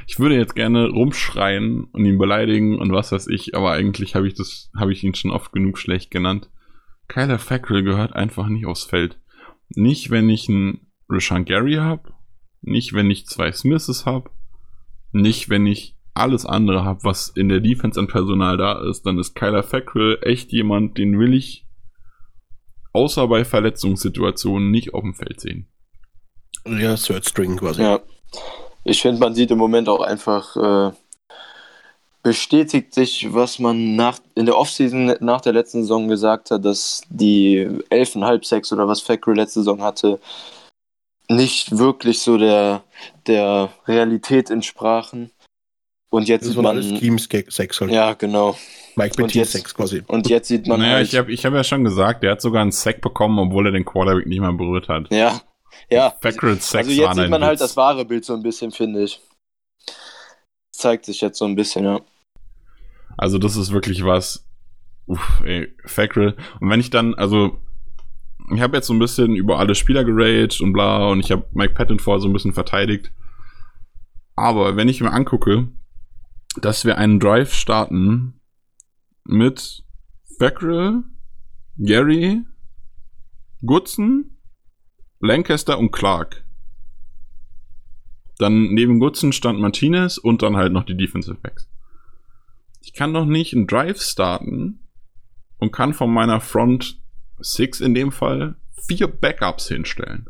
ich 0.06 0.18
würde 0.18 0.36
jetzt 0.36 0.54
gerne 0.54 0.88
rumschreien 0.88 1.84
und 1.84 2.04
ihn 2.04 2.18
beleidigen 2.18 2.78
und 2.78 2.92
was 2.92 3.12
weiß 3.12 3.28
ich, 3.28 3.54
aber 3.54 3.72
eigentlich 3.72 4.14
habe 4.14 4.26
ich 4.26 4.34
das, 4.34 4.70
habe 4.78 4.92
ich 4.92 5.02
ihn 5.04 5.14
schon 5.14 5.30
oft 5.30 5.52
genug 5.52 5.78
schlecht 5.78 6.10
genannt. 6.10 6.50
Kyler 7.08 7.38
Fackrell 7.38 7.82
gehört 7.82 8.14
einfach 8.14 8.48
nicht 8.48 8.66
aufs 8.66 8.84
Feld. 8.84 9.18
Nicht, 9.70 10.10
wenn 10.10 10.28
ich 10.28 10.48
einen 10.48 10.86
Rashan 11.08 11.44
Gary 11.44 11.74
habe, 11.74 12.14
nicht, 12.60 12.92
wenn 12.92 13.10
ich 13.10 13.26
zwei 13.26 13.52
Smiths 13.52 14.06
habe, 14.06 14.30
nicht, 15.12 15.48
wenn 15.50 15.66
ich 15.66 15.96
alles 16.14 16.46
andere 16.46 16.84
habe, 16.84 17.04
was 17.04 17.28
in 17.28 17.48
der 17.48 17.60
Defense 17.60 17.98
an 17.98 18.06
Personal 18.06 18.56
da 18.56 18.82
ist, 18.88 19.02
dann 19.02 19.18
ist 19.18 19.34
Kyler 19.34 19.62
Fackrell 19.62 20.18
echt 20.22 20.52
jemand, 20.52 20.98
den 20.98 21.18
will 21.18 21.34
ich 21.34 21.66
außer 22.92 23.26
bei 23.28 23.44
Verletzungssituationen 23.44 24.70
nicht 24.70 24.94
auf 24.94 25.02
dem 25.02 25.14
Feld 25.14 25.40
sehen. 25.40 25.68
Ja, 26.66 26.94
Third 26.96 27.26
String 27.28 27.56
quasi. 27.56 27.82
Ja. 27.82 28.00
Ich 28.84 29.00
finde, 29.02 29.20
man 29.20 29.34
sieht 29.34 29.50
im 29.50 29.58
Moment 29.58 29.88
auch 29.88 30.00
einfach, 30.00 30.56
äh, 30.56 30.92
bestätigt 32.22 32.94
sich, 32.94 33.32
was 33.32 33.58
man 33.58 33.96
nach, 33.96 34.18
in 34.34 34.46
der 34.46 34.56
Offseason 34.56 35.16
nach 35.20 35.40
der 35.40 35.52
letzten 35.52 35.82
Saison 35.82 36.08
gesagt 36.08 36.50
hat, 36.50 36.64
dass 36.64 37.02
die 37.08 37.66
11,5 37.90 38.44
Sex 38.44 38.72
oder 38.72 38.86
was 38.86 39.00
Factory 39.00 39.36
letzte 39.36 39.60
Saison 39.60 39.82
hatte, 39.82 40.20
nicht 41.28 41.76
wirklich 41.78 42.20
so 42.20 42.36
der, 42.38 42.82
der 43.26 43.70
Realität 43.86 44.50
entsprachen. 44.50 45.30
Und 46.10 46.28
jetzt 46.28 46.42
das 46.42 46.52
sieht 46.52 46.62
man. 46.62 46.76
Alles 46.76 47.00
Teams 47.00 47.28
Sex 47.48 47.80
halt. 47.80 47.90
Ja, 47.90 48.12
genau. 48.12 48.56
Mike 48.96 49.16
Petit 49.16 49.46
Sex 49.46 49.74
quasi. 49.74 50.02
Und 50.06 50.28
jetzt 50.28 50.48
sieht 50.48 50.66
man. 50.66 50.80
Naja, 50.80 50.96
halt, 50.96 51.08
ich 51.08 51.16
habe 51.16 51.32
ich 51.32 51.44
hab 51.46 51.54
ja 51.54 51.64
schon 51.64 51.84
gesagt, 51.84 52.22
der 52.22 52.32
hat 52.32 52.42
sogar 52.42 52.60
einen 52.60 52.72
Sack 52.72 53.00
bekommen, 53.00 53.38
obwohl 53.38 53.66
er 53.66 53.72
den 53.72 53.84
Quarterback 53.84 54.26
nicht 54.26 54.40
mal 54.40 54.52
berührt 54.52 54.88
hat. 54.88 55.10
Ja, 55.10 55.40
ja. 55.90 56.14
Sex 56.20 56.74
also 56.74 56.90
jetzt 56.90 57.16
sieht 57.16 57.30
man 57.30 57.44
halt 57.44 57.60
das 57.60 57.76
wahre 57.76 58.04
Bild 58.04 58.24
so 58.24 58.34
ein 58.34 58.42
bisschen, 58.42 58.70
finde 58.70 59.04
ich. 59.04 59.20
Zeigt 60.70 61.04
sich 61.04 61.20
jetzt 61.20 61.38
so 61.38 61.44
ein 61.44 61.54
bisschen, 61.54 61.84
ja. 61.84 62.00
Also 63.16 63.38
das 63.38 63.56
ist 63.56 63.72
wirklich 63.72 64.04
was. 64.04 64.46
Uff, 65.06 65.42
ey, 65.44 65.74
Fackrell. 65.84 66.36
Und 66.60 66.70
wenn 66.70 66.80
ich 66.80 66.90
dann, 66.90 67.14
also 67.14 67.58
ich 68.54 68.60
habe 68.60 68.76
jetzt 68.76 68.86
so 68.86 68.92
ein 68.92 68.98
bisschen 68.98 69.36
über 69.36 69.58
alle 69.58 69.74
Spieler 69.74 70.04
geraged 70.04 70.60
und 70.60 70.72
bla 70.72 71.08
und 71.08 71.20
ich 71.20 71.30
habe 71.30 71.46
Mike 71.52 71.74
Patton 71.74 71.98
vorher 71.98 72.20
so 72.20 72.28
ein 72.28 72.32
bisschen 72.32 72.52
verteidigt. 72.52 73.12
Aber 74.36 74.76
wenn 74.76 74.88
ich 74.88 75.00
mir 75.00 75.12
angucke, 75.12 75.68
dass 76.60 76.84
wir 76.84 76.98
einen 76.98 77.20
Drive 77.20 77.54
starten 77.54 78.40
mit 79.24 79.84
Fackrell, 80.38 81.02
Gary, 81.78 82.42
Goodson, 83.64 84.31
Lancaster 85.22 85.78
und 85.78 85.92
Clark. 85.92 86.44
Dann 88.38 88.74
neben 88.74 88.98
Goodson 88.98 89.32
stand 89.32 89.60
Martinez 89.60 90.18
und 90.18 90.42
dann 90.42 90.56
halt 90.56 90.72
noch 90.72 90.84
die 90.84 90.96
Defensive 90.96 91.36
Backs. 91.36 91.68
Ich 92.80 92.92
kann 92.92 93.14
doch 93.14 93.24
nicht 93.24 93.54
einen 93.54 93.68
Drive 93.68 94.02
starten 94.02 94.80
und 95.58 95.72
kann 95.72 95.94
von 95.94 96.12
meiner 96.12 96.40
Front 96.40 97.00
Six 97.40 97.80
in 97.80 97.94
dem 97.94 98.10
Fall 98.10 98.56
vier 98.72 99.06
Backups 99.06 99.68
hinstellen. 99.68 100.26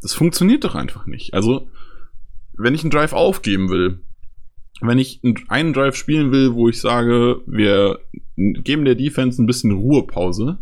Das 0.00 0.14
funktioniert 0.14 0.64
doch 0.64 0.74
einfach 0.74 1.04
nicht. 1.04 1.34
Also, 1.34 1.68
wenn 2.54 2.74
ich 2.74 2.82
einen 2.82 2.90
Drive 2.90 3.12
aufgeben 3.12 3.68
will, 3.68 4.00
wenn 4.80 4.98
ich 4.98 5.20
einen 5.48 5.74
Drive 5.74 5.96
spielen 5.96 6.32
will, 6.32 6.54
wo 6.54 6.70
ich 6.70 6.80
sage, 6.80 7.42
wir 7.46 8.00
geben 8.36 8.86
der 8.86 8.94
Defense 8.94 9.42
ein 9.42 9.46
bisschen 9.46 9.72
Ruhepause, 9.72 10.58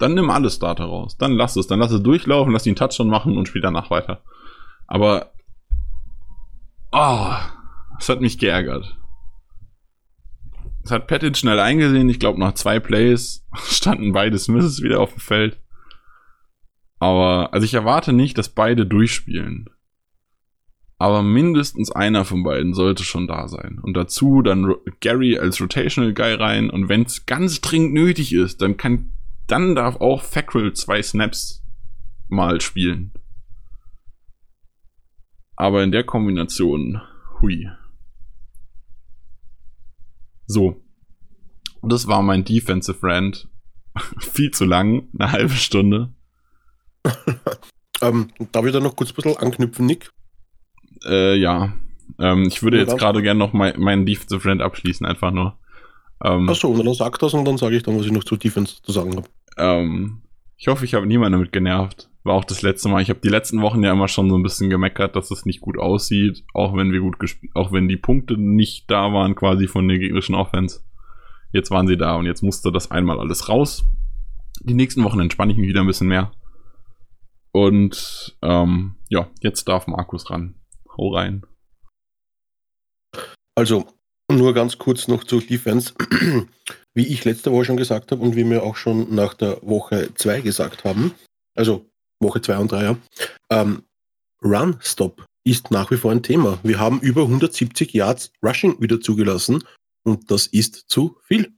dann 0.00 0.14
nimm 0.14 0.30
alle 0.30 0.50
Starter 0.50 0.84
raus. 0.84 1.16
Dann 1.18 1.32
lass 1.32 1.56
es. 1.56 1.66
Dann 1.66 1.78
lass 1.78 1.92
es 1.92 2.02
durchlaufen, 2.02 2.52
lass 2.52 2.66
ihn 2.66 2.76
Touchdown 2.76 3.08
machen 3.08 3.36
und 3.36 3.48
spiel 3.48 3.62
danach 3.62 3.90
weiter. 3.90 4.22
Aber, 4.86 5.32
oh, 6.90 7.32
das 7.98 8.08
hat 8.08 8.20
mich 8.20 8.38
geärgert. 8.38 8.96
Das 10.82 10.92
hat 10.92 11.06
Pettit 11.06 11.36
schnell 11.36 11.60
eingesehen. 11.60 12.08
Ich 12.08 12.18
glaube, 12.18 12.40
nach 12.40 12.54
zwei 12.54 12.80
Plays 12.80 13.46
standen 13.54 14.12
beide 14.12 14.38
Smiths 14.38 14.82
wieder 14.82 15.00
auf 15.00 15.10
dem 15.12 15.20
Feld. 15.20 15.60
Aber, 16.98 17.52
also 17.52 17.64
ich 17.64 17.74
erwarte 17.74 18.12
nicht, 18.12 18.38
dass 18.38 18.48
beide 18.48 18.86
durchspielen. 18.86 19.68
Aber 20.98 21.22
mindestens 21.22 21.90
einer 21.90 22.26
von 22.26 22.42
beiden 22.42 22.74
sollte 22.74 23.04
schon 23.04 23.26
da 23.26 23.48
sein. 23.48 23.78
Und 23.80 23.96
dazu 23.96 24.42
dann 24.42 24.74
Gary 25.00 25.38
als 25.38 25.60
Rotational 25.60 26.12
Guy 26.12 26.34
rein. 26.34 26.68
Und 26.68 26.90
wenn 26.90 27.02
es 27.02 27.24
ganz 27.24 27.62
dringend 27.62 27.94
nötig 27.94 28.34
ist, 28.34 28.60
dann 28.60 28.76
kann, 28.76 29.12
dann 29.50 29.74
darf 29.74 29.96
auch 29.96 30.22
Fackrell 30.22 30.72
zwei 30.72 31.02
Snaps 31.02 31.64
mal 32.28 32.60
spielen. 32.60 33.12
Aber 35.56 35.82
in 35.82 35.92
der 35.92 36.04
Kombination, 36.04 37.02
hui. 37.40 37.68
So. 40.46 40.82
Das 41.82 42.06
war 42.06 42.22
mein 42.22 42.44
Defensive 42.44 42.98
Rant. 43.02 43.48
Viel 44.18 44.50
zu 44.52 44.64
lang, 44.64 45.08
eine 45.18 45.32
halbe 45.32 45.54
Stunde. 45.54 46.14
ähm, 48.02 48.30
darf 48.52 48.64
ich 48.64 48.72
da 48.72 48.80
noch 48.80 48.96
kurz 48.96 49.10
ein 49.10 49.16
bisschen 49.16 49.36
anknüpfen, 49.36 49.86
Nick? 49.86 50.12
Äh, 51.04 51.36
ja. 51.36 51.74
Ähm, 52.18 52.44
ich 52.44 52.62
würde 52.62 52.78
ja, 52.78 52.84
jetzt 52.84 52.98
gerade 52.98 53.22
gerne 53.22 53.38
noch 53.38 53.52
mein, 53.52 53.78
meinen 53.78 54.06
Defensive 54.06 54.48
Rant 54.48 54.62
abschließen, 54.62 55.06
einfach 55.06 55.30
nur. 55.30 55.59
Ähm, 56.22 56.48
Achso, 56.48 56.76
dann 56.76 56.94
sag 56.94 57.18
das 57.18 57.34
und 57.34 57.44
dann 57.44 57.58
sage 57.58 57.76
ich 57.76 57.82
dann, 57.82 57.98
was 57.98 58.06
ich 58.06 58.12
noch 58.12 58.24
zu 58.24 58.36
Defense 58.36 58.82
zu 58.82 58.92
sagen 58.92 59.16
habe. 59.16 59.28
Ähm, 59.56 60.22
ich 60.56 60.68
hoffe, 60.68 60.84
ich 60.84 60.94
habe 60.94 61.06
niemanden 61.06 61.32
damit 61.32 61.52
genervt. 61.52 62.10
War 62.22 62.34
auch 62.34 62.44
das 62.44 62.60
letzte 62.60 62.90
Mal. 62.90 63.00
Ich 63.00 63.08
habe 63.08 63.20
die 63.20 63.30
letzten 63.30 63.62
Wochen 63.62 63.82
ja 63.82 63.92
immer 63.92 64.08
schon 64.08 64.28
so 64.28 64.36
ein 64.36 64.42
bisschen 64.42 64.68
gemeckert, 64.68 65.16
dass 65.16 65.30
es 65.30 65.46
nicht 65.46 65.62
gut 65.62 65.78
aussieht, 65.78 66.44
auch 66.52 66.76
wenn 66.76 66.92
wir 66.92 67.00
gut 67.00 67.18
gespielt, 67.18 67.52
auch 67.54 67.72
wenn 67.72 67.88
die 67.88 67.96
Punkte 67.96 68.36
nicht 68.36 68.90
da 68.90 69.12
waren 69.12 69.34
quasi 69.34 69.66
von 69.66 69.88
der 69.88 69.98
gegnerischen 69.98 70.34
Offense. 70.34 70.80
Jetzt 71.52 71.70
waren 71.70 71.86
sie 71.86 71.96
da 71.96 72.16
und 72.16 72.26
jetzt 72.26 72.42
musste 72.42 72.70
das 72.70 72.90
einmal 72.90 73.18
alles 73.18 73.48
raus. 73.48 73.84
Die 74.62 74.74
nächsten 74.74 75.02
Wochen 75.02 75.20
entspanne 75.20 75.52
ich 75.52 75.58
mich 75.58 75.68
wieder 75.68 75.80
ein 75.80 75.86
bisschen 75.86 76.08
mehr. 76.08 76.30
Und 77.52 78.36
ähm, 78.42 78.96
ja, 79.08 79.28
jetzt 79.40 79.66
darf 79.66 79.86
Markus 79.86 80.30
ran. 80.30 80.56
Hau 80.96 81.14
rein. 81.14 81.46
Also, 83.56 83.86
nur 84.36 84.54
ganz 84.54 84.78
kurz 84.78 85.08
noch 85.08 85.24
zur 85.24 85.40
Defense. 85.40 85.92
Wie 86.94 87.06
ich 87.06 87.24
letzte 87.24 87.52
Woche 87.52 87.66
schon 87.66 87.76
gesagt 87.76 88.10
habe 88.10 88.22
und 88.22 88.34
wie 88.34 88.44
wir 88.44 88.64
auch 88.64 88.74
schon 88.74 89.14
nach 89.14 89.34
der 89.34 89.58
Woche 89.62 90.10
2 90.12 90.40
gesagt 90.40 90.82
haben, 90.82 91.14
also 91.54 91.86
Woche 92.18 92.40
2 92.40 92.58
und 92.58 92.72
3, 92.72 92.82
ja, 92.82 92.96
ähm, 93.50 93.84
Run-Stop 94.42 95.24
ist 95.44 95.70
nach 95.70 95.90
wie 95.92 95.96
vor 95.96 96.10
ein 96.10 96.24
Thema. 96.24 96.58
Wir 96.64 96.80
haben 96.80 97.00
über 97.00 97.22
170 97.22 97.92
Yards 97.92 98.32
Rushing 98.44 98.80
wieder 98.80 99.00
zugelassen 99.00 99.62
und 100.02 100.30
das 100.30 100.48
ist 100.48 100.84
zu 100.88 101.16
viel. 101.22 101.52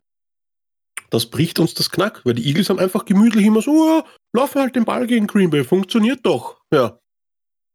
Das 1.10 1.26
bricht 1.26 1.58
uns 1.58 1.74
das 1.74 1.90
Knack, 1.90 2.24
weil 2.24 2.34
die 2.34 2.46
Eagles 2.46 2.70
haben 2.70 2.78
einfach 2.78 3.04
gemütlich 3.04 3.44
immer 3.44 3.62
so, 3.62 3.70
oh, 3.70 4.02
laufen 4.32 4.60
halt 4.60 4.76
den 4.76 4.84
Ball 4.84 5.06
gegen 5.06 5.26
Green 5.26 5.50
Bay, 5.50 5.64
funktioniert 5.64 6.20
doch. 6.24 6.60
Ja. 6.72 6.98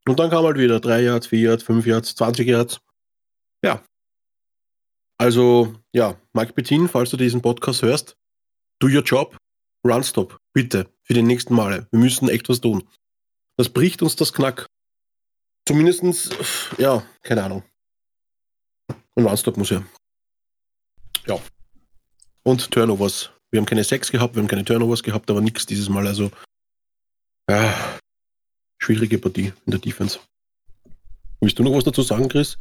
Und 0.06 0.18
dann 0.18 0.30
kam 0.30 0.44
halt 0.44 0.58
wieder 0.58 0.80
3 0.80 1.02
Yards, 1.02 1.26
4 1.28 1.40
Yards, 1.40 1.62
5 1.62 1.86
Yards, 1.86 2.14
20 2.14 2.48
Yards. 2.48 2.80
Ja. 3.62 3.82
Also, 5.18 5.74
ja, 5.92 6.16
Mike 6.32 6.52
Bettin, 6.52 6.88
falls 6.88 7.10
du 7.10 7.16
diesen 7.16 7.42
Podcast 7.42 7.82
hörst, 7.82 8.16
do 8.78 8.86
your 8.86 9.02
job, 9.02 9.36
run 9.84 10.04
stop, 10.04 10.38
bitte, 10.52 10.88
für 11.02 11.14
die 11.14 11.22
nächsten 11.22 11.54
Male. 11.54 11.88
Wir 11.90 11.98
müssen 11.98 12.28
echt 12.28 12.48
was 12.48 12.60
tun. 12.60 12.88
Das 13.56 13.68
bricht 13.68 14.00
uns 14.02 14.14
das 14.14 14.32
Knack. 14.32 14.66
Zumindestens, 15.66 16.30
ja, 16.78 17.04
keine 17.22 17.42
Ahnung. 17.42 17.64
Und 19.14 19.26
Runstop 19.26 19.56
muss 19.56 19.70
ja. 19.70 19.84
Ja. 21.26 21.40
Und 22.44 22.70
Turnovers. 22.70 23.30
Wir 23.50 23.58
haben 23.58 23.66
keine 23.66 23.82
Sex 23.82 24.12
gehabt, 24.12 24.36
wir 24.36 24.42
haben 24.42 24.48
keine 24.48 24.64
Turnovers 24.64 25.02
gehabt, 25.02 25.28
aber 25.30 25.40
nichts 25.40 25.66
dieses 25.66 25.88
Mal. 25.88 26.06
Also, 26.06 26.30
ja, 27.50 27.98
schwierige 28.80 29.18
Partie 29.18 29.52
in 29.66 29.72
der 29.72 29.80
Defense. 29.80 30.20
Willst 31.40 31.58
du 31.58 31.64
noch 31.64 31.72
was 31.74 31.84
dazu 31.84 32.02
sagen, 32.02 32.28
Chris? 32.28 32.58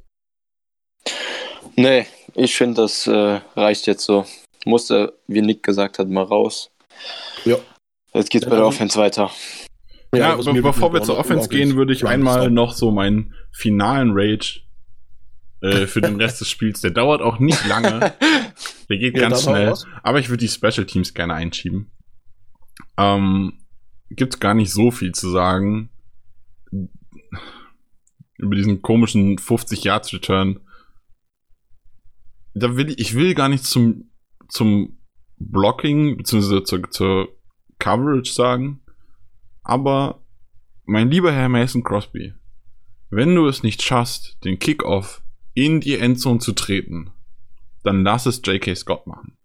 Nee, 1.76 2.06
ich 2.34 2.56
finde, 2.56 2.82
das 2.82 3.08
äh, 3.08 3.40
reicht 3.56 3.88
jetzt 3.88 4.04
so. 4.04 4.26
Musste, 4.66 5.14
wie 5.28 5.42
Nick 5.42 5.64
gesagt 5.64 6.00
hat, 6.00 6.10
mal 6.10 6.24
raus. 6.24 6.72
Ja. 7.46 7.58
Jetzt 8.14 8.30
geht's 8.30 8.46
ja, 8.46 8.50
bei 8.50 8.58
der 8.58 8.66
Offense 8.66 8.98
weiter. 9.00 9.32
Ja, 10.14 10.36
ja 10.38 10.52
be 10.54 10.62
bevor 10.62 10.94
wir 10.94 11.04
zur 11.04 11.18
Offense 11.18 11.50
gehen, 11.50 11.76
würde 11.76 11.94
ich 11.94 12.06
einmal 12.06 12.50
noch 12.50 12.74
so 12.74 12.92
meinen 12.92 13.34
finalen 13.52 14.12
Rage 14.14 14.62
äh, 15.62 15.86
für 15.86 16.02
den 16.02 16.16
Rest 16.16 16.42
des 16.42 16.50
Spiels. 16.50 16.82
Der 16.82 16.92
dauert 16.92 17.22
auch 17.22 17.40
nicht 17.40 17.66
lange. 17.68 18.14
Der 18.90 18.98
geht 18.98 19.16
ja, 19.16 19.30
ganz 19.30 19.44
schnell. 19.44 19.74
Aber 20.02 20.20
ich 20.20 20.30
würde 20.30 20.46
die 20.46 20.48
Special 20.48 20.86
Teams 20.86 21.14
gerne 21.14 21.34
einschieben. 21.34 21.92
Ähm, 22.98 23.60
gibt's 24.10 24.40
gar 24.40 24.54
nicht 24.54 24.72
so 24.72 24.92
viel 24.92 25.12
zu 25.12 25.30
sagen 25.30 25.90
über 28.38 28.56
diesen 28.56 28.82
komischen 28.82 29.38
50 29.38 29.84
Yards 29.84 30.14
Return. 30.14 30.60
Da 32.60 32.76
will 32.76 32.90
ich, 32.90 33.00
ich 33.00 33.16
will 33.16 33.34
gar 33.34 33.50
nicht 33.50 33.66
zum 33.66 34.10
zum 34.48 34.98
Blocking 35.38 36.18
beziehungsweise 36.18 36.64
zur, 36.64 36.90
zur 36.90 37.28
Coverage 37.80 38.32
sagen, 38.32 38.82
aber 39.64 40.24
mein 40.86 41.12
lieber 41.12 41.32
Herr 41.32 41.50
Mason 41.50 41.84
Crosby, 41.84 42.34
wenn 43.10 43.36
du 43.36 43.48
es 43.48 43.64
nicht 43.64 43.82
schaffst, 43.82 44.38
den 44.44 44.60
Kickoff 44.60 45.22
in 45.54 45.82
die 45.82 45.98
Endzone 45.98 46.40
zu 46.40 46.54
treten, 46.54 47.12
dann 47.84 48.04
lass 48.04 48.26
es 48.26 48.42
J.K. 48.44 48.76
Scott 48.76 49.08
machen. 49.08 49.38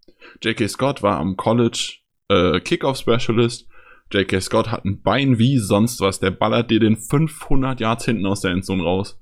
J.K. 0.43 0.69
Scott 0.69 1.03
war 1.03 1.19
am 1.19 1.37
College 1.37 1.99
äh, 2.29 2.61
Kickoff 2.61 2.99
Specialist. 2.99 3.69
J.K. 4.13 4.41
Scott 4.41 4.71
hat 4.71 4.85
ein 4.85 5.03
Bein 5.03 5.39
wie 5.39 5.59
sonst 5.59 6.01
was. 6.01 6.21
Der 6.21 6.31
ballert 6.31 6.71
dir 6.71 6.81
den 6.81 6.97
500 6.97 7.81
Yards 7.81 8.05
hinten 8.05 8.27
aus 8.27 8.41
der 8.41 8.53
Endzone 8.53 8.83
raus. 8.83 9.21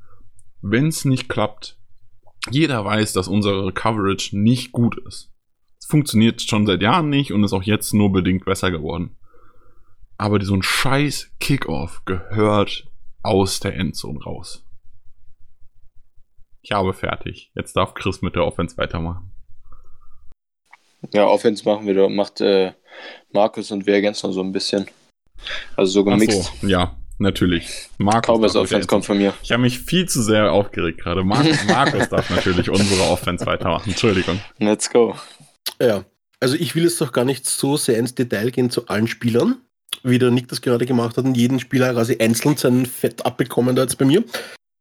Wenn 0.63 0.89
es 0.89 1.05
nicht 1.05 1.29
klappt, 1.29 1.80
jeder 2.51 2.85
weiß, 2.85 3.13
dass 3.13 3.29
unsere 3.29 3.73
Coverage 3.73 4.37
nicht 4.37 4.73
gut 4.73 4.97
ist. 5.07 5.31
Es 5.79 5.87
funktioniert 5.87 6.41
schon 6.43 6.67
seit 6.67 6.83
Jahren 6.83 7.11
nicht 7.11 7.33
und 7.33 7.45
ist 7.45 7.53
auch 7.53 7.63
jetzt 7.63 7.93
nur 7.93 8.13
bedingt 8.13 8.45
besser 8.45 8.71
geworden. 8.71 9.17
Aber 10.17 10.43
so 10.45 10.55
ein 10.55 10.63
scheiß 10.63 11.33
Kickoff 11.41 12.03
gehört 12.05 12.87
aus 13.23 13.61
der 13.61 13.75
Endzone 13.75 14.23
raus. 14.23 14.67
Ich 16.63 16.73
habe 16.73 16.93
fertig. 16.93 17.51
Jetzt 17.55 17.75
darf 17.75 17.95
Chris 17.95 18.21
mit 18.21 18.35
der 18.35 18.45
Offense 18.45 18.77
weitermachen. 18.77 19.33
Ja, 21.13 21.27
Offense 21.27 21.65
machen 21.65 21.87
wir, 21.87 22.09
macht 22.11 22.43
äh, 22.43 22.75
Markus 23.33 23.71
und 23.71 23.87
wir 23.87 23.95
ergänzen 23.95 24.33
so 24.33 24.43
ein 24.43 24.53
bisschen. 24.53 24.87
Also 25.75 25.93
so 25.93 26.05
gemixt. 26.05 26.53
So, 26.61 26.67
ja, 26.67 27.00
natürlich. 27.21 27.89
Markus 27.99 28.35
Cowboys 28.35 28.57
Offense 28.57 28.87
kommt 28.87 29.05
von 29.05 29.19
mir. 29.19 29.35
Ich 29.43 29.53
habe 29.53 29.63
mich 29.63 29.79
viel 29.79 30.09
zu 30.09 30.23
sehr 30.23 30.53
aufgeregt 30.53 31.01
gerade. 31.01 31.23
Mar 31.25 31.45
Markus 31.69 32.09
darf 32.09 32.31
natürlich 32.31 32.71
unsere 32.71 33.03
Offense 33.11 33.47
weitermachen. 33.47 33.91
Entschuldigung. 33.91 34.41
Let's 34.59 34.91
go. 34.91 35.17
Ja, 35.81 36.05
also 36.41 36.57
ich 36.57 36.75
will 36.75 36.85
jetzt 36.85 37.01
doch 37.01 37.13
gar 37.13 37.25
nicht 37.25 37.47
so 37.47 37.77
sehr 37.77 37.99
ins 37.99 38.15
Detail 38.15 38.51
gehen 38.51 38.71
zu 38.71 38.89
allen 38.89 39.07
Spielern, 39.07 39.57
wie 40.03 40.19
der 40.19 40.31
Nick 40.31 40.49
das 40.49 40.61
gerade 40.61 40.87
gemacht 40.87 41.17
hat 41.17 41.25
und 41.25 41.37
jeden 41.37 41.61
Spieler 41.61 41.93
quasi 41.93 42.17
einzeln 42.19 42.57
sein 42.57 42.87
Fett 42.87 43.25
abbekommen 43.25 43.77
da 43.77 43.83
jetzt 43.83 43.99
bei 43.99 44.05
mir 44.05 44.25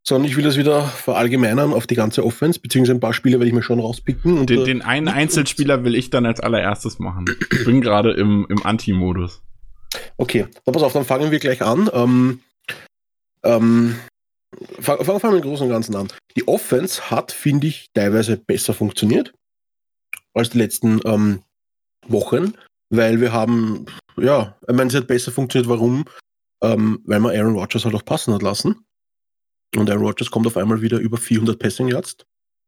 sondern 0.09 0.29
ich 0.29 0.37
will 0.37 0.43
das 0.43 0.57
wieder 0.57 0.83
verallgemeinern 0.83 1.71
auf 1.71 1.85
die 1.85 1.95
ganze 1.95 2.25
Offense, 2.25 2.59
beziehungsweise 2.59 2.97
ein 2.97 2.99
paar 2.99 3.13
Spiele 3.13 3.37
werde 3.37 3.47
ich 3.47 3.53
mir 3.53 3.61
schon 3.61 3.79
rauspicken. 3.79 4.45
den, 4.47 4.65
den 4.65 4.81
einen 4.81 5.07
Einzelspieler 5.07 5.83
will 5.83 5.93
ich 5.93 6.09
dann 6.09 6.25
als 6.25 6.39
allererstes 6.39 6.99
machen. 6.99 7.25
Ich 7.51 7.65
bin 7.65 7.79
gerade 7.79 8.11
im, 8.13 8.47
im 8.49 8.65
Anti-Modus. 8.65 9.41
Okay, 10.17 10.47
dann 10.65 10.73
pass 10.73 10.83
auf, 10.83 10.93
dann 10.93 11.05
fangen 11.05 11.31
wir 11.31 11.39
gleich 11.39 11.61
an. 11.61 11.89
Ähm, 11.93 12.41
ähm, 13.43 13.99
fangen 14.79 15.07
wir 15.07 15.19
fang 15.19 15.33
mit 15.33 15.43
dem 15.43 15.49
Großen 15.49 15.65
und 15.65 15.71
Ganzen 15.71 15.95
an. 15.95 16.09
Die 16.35 16.47
Offense 16.47 17.09
hat, 17.09 17.31
finde 17.31 17.67
ich, 17.67 17.89
teilweise 17.93 18.37
besser 18.37 18.73
funktioniert 18.73 19.33
als 20.33 20.49
die 20.49 20.57
letzten 20.57 21.01
ähm, 21.05 21.43
Wochen. 22.07 22.53
weil 22.89 23.21
wir 23.21 23.31
haben, 23.31 23.85
ja, 24.17 24.57
ich 24.67 24.75
meine, 24.75 24.89
es 24.89 24.95
hat 24.95 25.07
besser 25.07 25.31
funktioniert. 25.31 25.69
Warum? 25.69 26.05
Ähm, 26.61 27.01
weil 27.05 27.19
man 27.19 27.35
Aaron 27.35 27.55
Rodgers 27.55 27.85
halt 27.85 27.95
auch 27.95 28.05
passen 28.05 28.33
hat 28.33 28.41
lassen. 28.41 28.83
Und 29.75 29.89
Aaron 29.89 30.03
Rodgers 30.03 30.31
kommt 30.31 30.47
auf 30.47 30.57
einmal 30.57 30.81
wieder 30.81 30.97
über 30.97 31.17
400 31.17 31.59
Passing 31.59 31.87
Yards. 31.89 32.17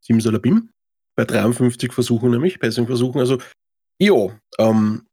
Simsalabim. 0.02 0.70
Bei 1.16 1.26
53 1.26 1.92
Versuchen 1.92 2.32
nämlich, 2.32 2.60
Passing-Versuchen. 2.60 3.20
Also, 3.20 3.40
jo, 4.00 4.32
ähm, 4.60 5.08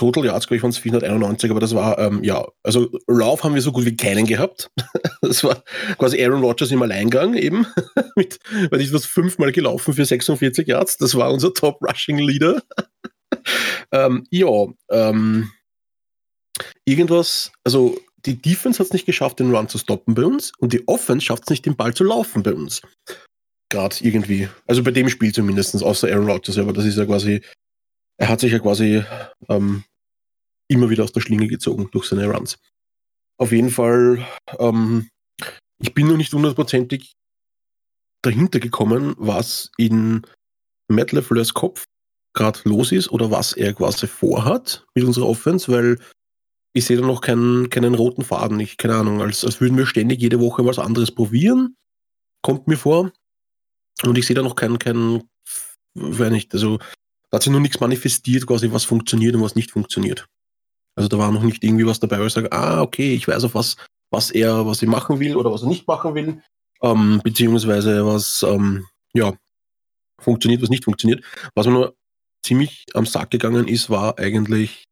Total 0.00 0.24
Yards, 0.24 0.46
glaube 0.46 0.56
ich, 0.56 0.62
waren 0.62 0.70
es 0.70 0.78
491, 0.78 1.50
aber 1.50 1.60
das 1.60 1.74
war, 1.74 1.98
ähm, 1.98 2.24
ja, 2.24 2.48
also 2.62 2.90
Lauf 3.06 3.44
haben 3.44 3.54
wir 3.54 3.60
so 3.60 3.70
gut 3.70 3.84
wie 3.84 3.94
keinen 3.94 4.24
gehabt. 4.24 4.70
das 5.20 5.44
war 5.44 5.62
quasi 5.98 6.24
Aaron 6.24 6.40
Rodgers 6.40 6.70
im 6.70 6.80
Alleingang 6.80 7.34
eben, 7.34 7.66
mit, 8.16 8.38
weil 8.70 8.80
ich 8.80 8.90
das 8.90 9.04
fünfmal 9.04 9.52
gelaufen 9.52 9.92
für 9.92 10.06
46 10.06 10.66
Yards. 10.66 10.96
Das 10.96 11.14
war 11.16 11.30
unser 11.30 11.52
Top-Rushing-Leader. 11.52 12.62
ähm, 13.92 14.26
ja, 14.30 14.68
ähm, 14.90 15.50
irgendwas, 16.86 17.52
also 17.62 17.98
die 18.24 18.40
Defense 18.40 18.78
hat 18.78 18.86
es 18.86 18.92
nicht 18.94 19.04
geschafft, 19.04 19.38
den 19.38 19.54
Run 19.54 19.68
zu 19.68 19.76
stoppen 19.76 20.14
bei 20.14 20.24
uns 20.24 20.52
und 20.60 20.72
die 20.72 20.88
Offense 20.88 21.26
schafft 21.26 21.42
es 21.42 21.50
nicht, 21.50 21.66
den 21.66 21.76
Ball 21.76 21.92
zu 21.92 22.04
laufen 22.04 22.42
bei 22.42 22.54
uns. 22.54 22.80
Gerade 23.68 23.96
irgendwie. 24.00 24.48
Also 24.66 24.82
bei 24.82 24.92
dem 24.92 25.10
Spiel 25.10 25.34
zumindest, 25.34 25.82
außer 25.82 26.08
Aaron 26.08 26.30
Rodgers, 26.30 26.56
aber 26.56 26.72
das 26.72 26.86
ist 26.86 26.96
ja 26.96 27.04
quasi, 27.04 27.42
er 28.16 28.28
hat 28.28 28.40
sich 28.40 28.50
ja 28.50 28.60
quasi 28.60 29.04
ähm, 29.50 29.84
immer 30.70 30.88
wieder 30.88 31.04
aus 31.04 31.12
der 31.12 31.20
Schlinge 31.20 31.48
gezogen 31.48 31.88
durch 31.92 32.06
seine 32.06 32.26
Runs. 32.26 32.58
Auf 33.38 33.52
jeden 33.52 33.70
Fall, 33.70 34.26
ähm, 34.58 35.08
ich 35.78 35.94
bin 35.94 36.06
noch 36.06 36.16
nicht 36.16 36.32
hundertprozentig 36.32 37.14
dahinter 38.22 38.60
gekommen, 38.60 39.14
was 39.18 39.70
in 39.78 40.22
Matt 40.88 41.12
LeFleurs 41.12 41.54
Kopf 41.54 41.86
gerade 42.34 42.60
los 42.64 42.92
ist 42.92 43.10
oder 43.10 43.30
was 43.30 43.54
er 43.54 43.72
quasi 43.72 44.06
vorhat 44.06 44.86
mit 44.94 45.04
unserer 45.04 45.26
Offense, 45.26 45.72
weil 45.72 45.98
ich 46.72 46.84
sehe 46.84 46.96
da 46.96 47.06
noch 47.06 47.20
keinen, 47.20 47.70
keinen 47.70 47.94
roten 47.94 48.22
Faden. 48.22 48.60
Ich, 48.60 48.76
keine 48.76 48.96
Ahnung, 48.96 49.20
als, 49.20 49.44
als 49.44 49.60
würden 49.60 49.76
wir 49.76 49.86
ständig 49.86 50.20
jede 50.20 50.38
Woche 50.38 50.64
was 50.64 50.78
anderes 50.78 51.10
probieren. 51.10 51.76
Kommt 52.42 52.68
mir 52.68 52.76
vor. 52.76 53.10
Und 54.02 54.16
ich 54.16 54.26
sehe 54.26 54.36
da 54.36 54.42
noch 54.42 54.54
keinen, 54.54 54.78
keinen, 54.78 55.28
weiß 55.94 56.30
nicht, 56.30 56.54
also 56.54 56.78
da 57.30 57.36
hat 57.36 57.42
sich 57.42 57.52
noch 57.52 57.60
nichts 57.60 57.80
manifestiert, 57.80 58.46
quasi 58.46 58.70
was 58.70 58.84
funktioniert 58.84 59.34
und 59.34 59.42
was 59.42 59.56
nicht 59.56 59.72
funktioniert. 59.72 60.26
Also 60.96 61.08
da 61.08 61.18
war 61.18 61.30
noch 61.30 61.42
nicht 61.42 61.62
irgendwie 61.64 61.86
was 61.86 62.00
dabei, 62.00 62.20
wo 62.20 62.26
ich 62.26 62.32
sage, 62.32 62.52
ah, 62.52 62.82
okay, 62.82 63.14
ich 63.14 63.26
weiß 63.26 63.44
auf 63.44 63.54
was, 63.54 63.76
was 64.10 64.30
er, 64.30 64.66
was 64.66 64.82
er 64.82 64.88
machen 64.88 65.20
will 65.20 65.36
oder 65.36 65.52
was 65.52 65.62
er 65.62 65.68
nicht 65.68 65.86
machen 65.86 66.14
will, 66.14 66.42
ähm, 66.82 67.20
beziehungsweise 67.22 68.04
was, 68.06 68.42
ähm, 68.42 68.86
ja, 69.14 69.32
funktioniert, 70.20 70.62
was 70.62 70.70
nicht 70.70 70.84
funktioniert. 70.84 71.24
Was 71.54 71.66
mir 71.66 71.72
nur 71.72 71.96
ziemlich 72.44 72.84
am 72.94 73.06
Sack 73.06 73.30
gegangen 73.30 73.68
ist, 73.68 73.90
war 73.90 74.18
eigentlich 74.18 74.84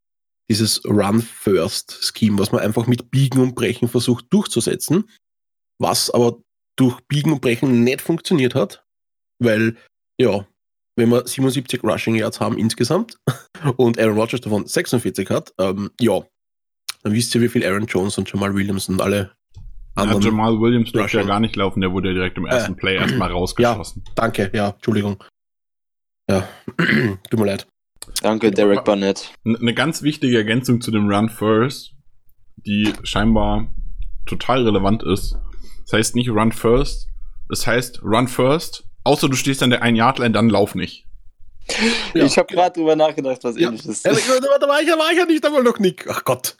dieses 0.49 0.83
Run-First-Scheme, 0.85 2.39
was 2.39 2.51
man 2.51 2.61
einfach 2.61 2.87
mit 2.87 3.11
Biegen 3.11 3.39
und 3.39 3.55
Brechen 3.55 3.87
versucht 3.87 4.25
durchzusetzen, 4.31 5.09
was 5.79 6.09
aber 6.09 6.39
durch 6.75 6.99
Biegen 7.07 7.33
und 7.33 7.41
Brechen 7.41 7.83
nicht 7.83 8.01
funktioniert 8.01 8.55
hat, 8.55 8.83
weil, 9.39 9.77
ja, 10.19 10.47
wenn 10.99 11.09
wir 11.09 11.25
77 11.25 11.83
Rushing 11.83 12.15
Yards 12.15 12.39
haben 12.39 12.57
insgesamt 12.57 13.17
und 13.77 13.97
Aaron 13.97 14.17
Rodgers 14.17 14.41
davon 14.41 14.67
46 14.67 15.29
hat, 15.29 15.53
ähm, 15.57 15.89
ja, 15.99 16.21
dann 17.03 17.13
wisst 17.13 17.33
ihr, 17.33 17.41
wie 17.41 17.49
viel 17.49 17.65
Aaron 17.65 17.85
Jones 17.87 18.17
und 18.17 18.31
Jamal 18.31 18.53
Williams 18.53 18.89
und 18.89 19.01
alle 19.01 19.31
anderen. 19.95 20.21
Ja, 20.21 20.27
Jamal 20.29 20.59
Williams 20.59 20.91
durfte 20.91 21.17
ja 21.17 21.23
gar 21.23 21.39
nicht 21.39 21.55
laufen, 21.55 21.81
der 21.81 21.91
wurde 21.91 22.09
ja 22.09 22.13
direkt 22.13 22.37
im 22.37 22.45
ersten 22.45 22.73
äh, 22.73 22.75
Play 22.75 22.95
erstmal 22.95 23.31
rausgeschossen. 23.31 24.03
Ja, 24.05 24.13
danke, 24.15 24.51
ja, 24.53 24.69
Entschuldigung. 24.69 25.23
Ja, 26.29 26.47
tut 26.77 27.39
mir 27.39 27.45
leid. 27.45 27.67
Danke, 28.21 28.51
Derek 28.51 28.83
Barnett. 28.83 29.33
Eine 29.45 29.73
ganz 29.73 30.03
wichtige 30.03 30.37
Ergänzung 30.37 30.81
zu 30.81 30.91
dem 30.91 31.09
Run 31.09 31.29
First, 31.29 31.93
die 32.57 32.91
scheinbar 33.03 33.73
total 34.25 34.63
relevant 34.63 35.03
ist. 35.03 35.37
Das 35.83 35.93
heißt 35.93 36.15
nicht 36.15 36.29
Run 36.29 36.51
First, 36.51 37.07
das 37.47 37.65
heißt 37.65 38.03
Run 38.03 38.27
First, 38.27 38.88
außer 39.09 39.27
du 39.27 39.35
stehst 39.35 39.63
an 39.63 39.71
der 39.71 39.83
1-Yard-Line, 39.83 40.31
dann 40.31 40.49
lauf 40.49 40.75
nicht. 40.75 41.05
Ja. 42.13 42.25
Ich 42.25 42.37
habe 42.37 42.53
gerade 42.53 42.79
drüber 42.79 42.95
nachgedacht, 42.95 43.43
was 43.43 43.57
ja. 43.57 43.67
ähnliches. 43.67 44.03
Ja, 44.03 44.11
da, 44.11 44.67
war 44.67 44.81
ich, 44.81 44.87
da 44.87 44.97
war 44.97 45.11
ich 45.11 45.17
ja 45.17 45.25
nicht 45.25 45.45
einmal 45.45 45.63
noch 45.63 45.79
nicht. 45.79 46.05
Ach 46.07 46.23
Gott. 46.23 46.57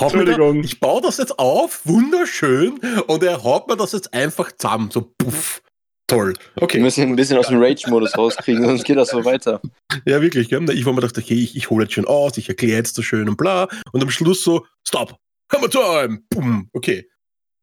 Entschuldigung. 0.00 0.64
ich 0.64 0.80
baue 0.80 1.02
das 1.02 1.18
jetzt 1.18 1.38
auf, 1.38 1.82
wunderschön, 1.84 2.80
und 3.06 3.22
er 3.22 3.44
haut 3.44 3.68
mir 3.68 3.76
das 3.76 3.92
jetzt 3.92 4.12
einfach 4.14 4.50
zusammen, 4.52 4.90
so 4.90 5.12
puff. 5.18 5.62
Toll. 6.08 6.34
Okay. 6.54 6.78
Wir 6.78 6.84
müssen 6.84 7.02
ein 7.02 7.16
bisschen 7.16 7.36
aus 7.36 7.48
dem 7.48 7.60
Rage-Modus 7.60 8.16
rauskriegen, 8.16 8.64
sonst 8.64 8.84
geht 8.84 8.96
das 8.96 9.08
so 9.08 9.24
weiter. 9.24 9.60
Ja, 10.04 10.22
wirklich. 10.22 10.48
Gell? 10.48 10.62
Ich 10.70 10.86
war 10.86 10.92
mir 10.92 11.00
gedacht, 11.00 11.18
okay, 11.18 11.34
ich, 11.34 11.56
ich 11.56 11.68
hole 11.68 11.84
jetzt 11.84 11.94
schön 11.94 12.06
aus, 12.06 12.36
ich 12.36 12.48
erkläre 12.48 12.78
jetzt 12.78 12.94
so 12.94 13.02
schön 13.02 13.28
und 13.28 13.36
bla. 13.36 13.68
Und 13.92 14.02
am 14.02 14.10
Schluss 14.10 14.44
so, 14.44 14.66
stop, 14.86 15.18
hammer 15.52 15.68
time, 15.68 16.20
boom, 16.30 16.70
okay. 16.72 17.08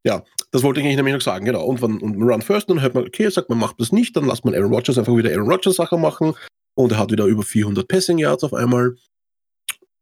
Ja, 0.05 0.23
das 0.53 0.61
wollte 0.61 0.81
ich 0.81 0.95
nämlich 0.95 1.15
noch 1.15 1.21
sagen, 1.21 1.45
genau. 1.45 1.65
Und, 1.65 1.81
wenn, 1.81 1.97
und 1.97 2.21
Run 2.21 2.43
First, 2.43 2.69
dann 2.69 2.79
hört 2.79 2.93
man, 2.93 3.07
okay, 3.07 3.27
sagt 3.27 3.49
man, 3.49 3.57
macht 3.57 3.79
das 3.79 3.91
nicht, 3.91 4.15
dann 4.15 4.25
lasst 4.25 4.45
man 4.45 4.53
Aaron 4.53 4.71
Rodgers 4.71 4.99
einfach 4.99 5.15
wieder 5.17 5.31
Aaron 5.31 5.49
Rodgers 5.49 5.77
Sachen 5.77 5.99
machen. 5.99 6.35
Und 6.75 6.91
er 6.91 6.99
hat 6.99 7.11
wieder 7.11 7.25
über 7.25 7.41
400 7.41 7.87
Passing 7.87 8.19
Yards 8.19 8.43
auf 8.43 8.53
einmal. 8.53 8.95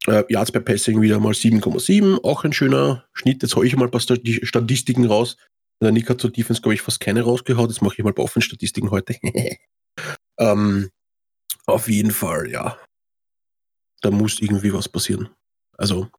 Äh, 0.07 0.25
Yards 0.27 0.51
per 0.51 0.59
Passing 0.59 0.99
wieder 0.99 1.21
mal 1.21 1.31
7,7, 1.31 2.25
auch 2.25 2.43
ein 2.43 2.51
schöner 2.51 3.05
Schnitt. 3.13 3.41
Jetzt 3.41 3.55
hole 3.55 3.65
ich 3.65 3.77
mal 3.77 3.85
ein 3.85 3.91
paar 3.91 4.01
Statistiken 4.01 5.05
raus. 5.05 5.37
Der 5.81 5.93
Nick 5.93 6.09
hat 6.09 6.19
zur 6.19 6.31
Defense, 6.31 6.61
glaube 6.61 6.73
ich, 6.73 6.81
fast 6.81 6.99
keine 6.99 7.21
rausgehaut. 7.21 7.69
Jetzt 7.69 7.81
mache 7.81 7.95
ich 7.97 8.03
mal 8.03 8.11
bei 8.11 8.27
Statistiken 8.41 8.91
heute. 8.91 9.15
ähm, 10.37 10.89
auf 11.65 11.87
jeden 11.87 12.11
Fall, 12.11 12.51
ja. 12.51 12.77
Da 14.01 14.11
muss 14.11 14.41
irgendwie 14.41 14.73
was 14.73 14.89
passieren. 14.89 15.29
Also, 15.77 16.09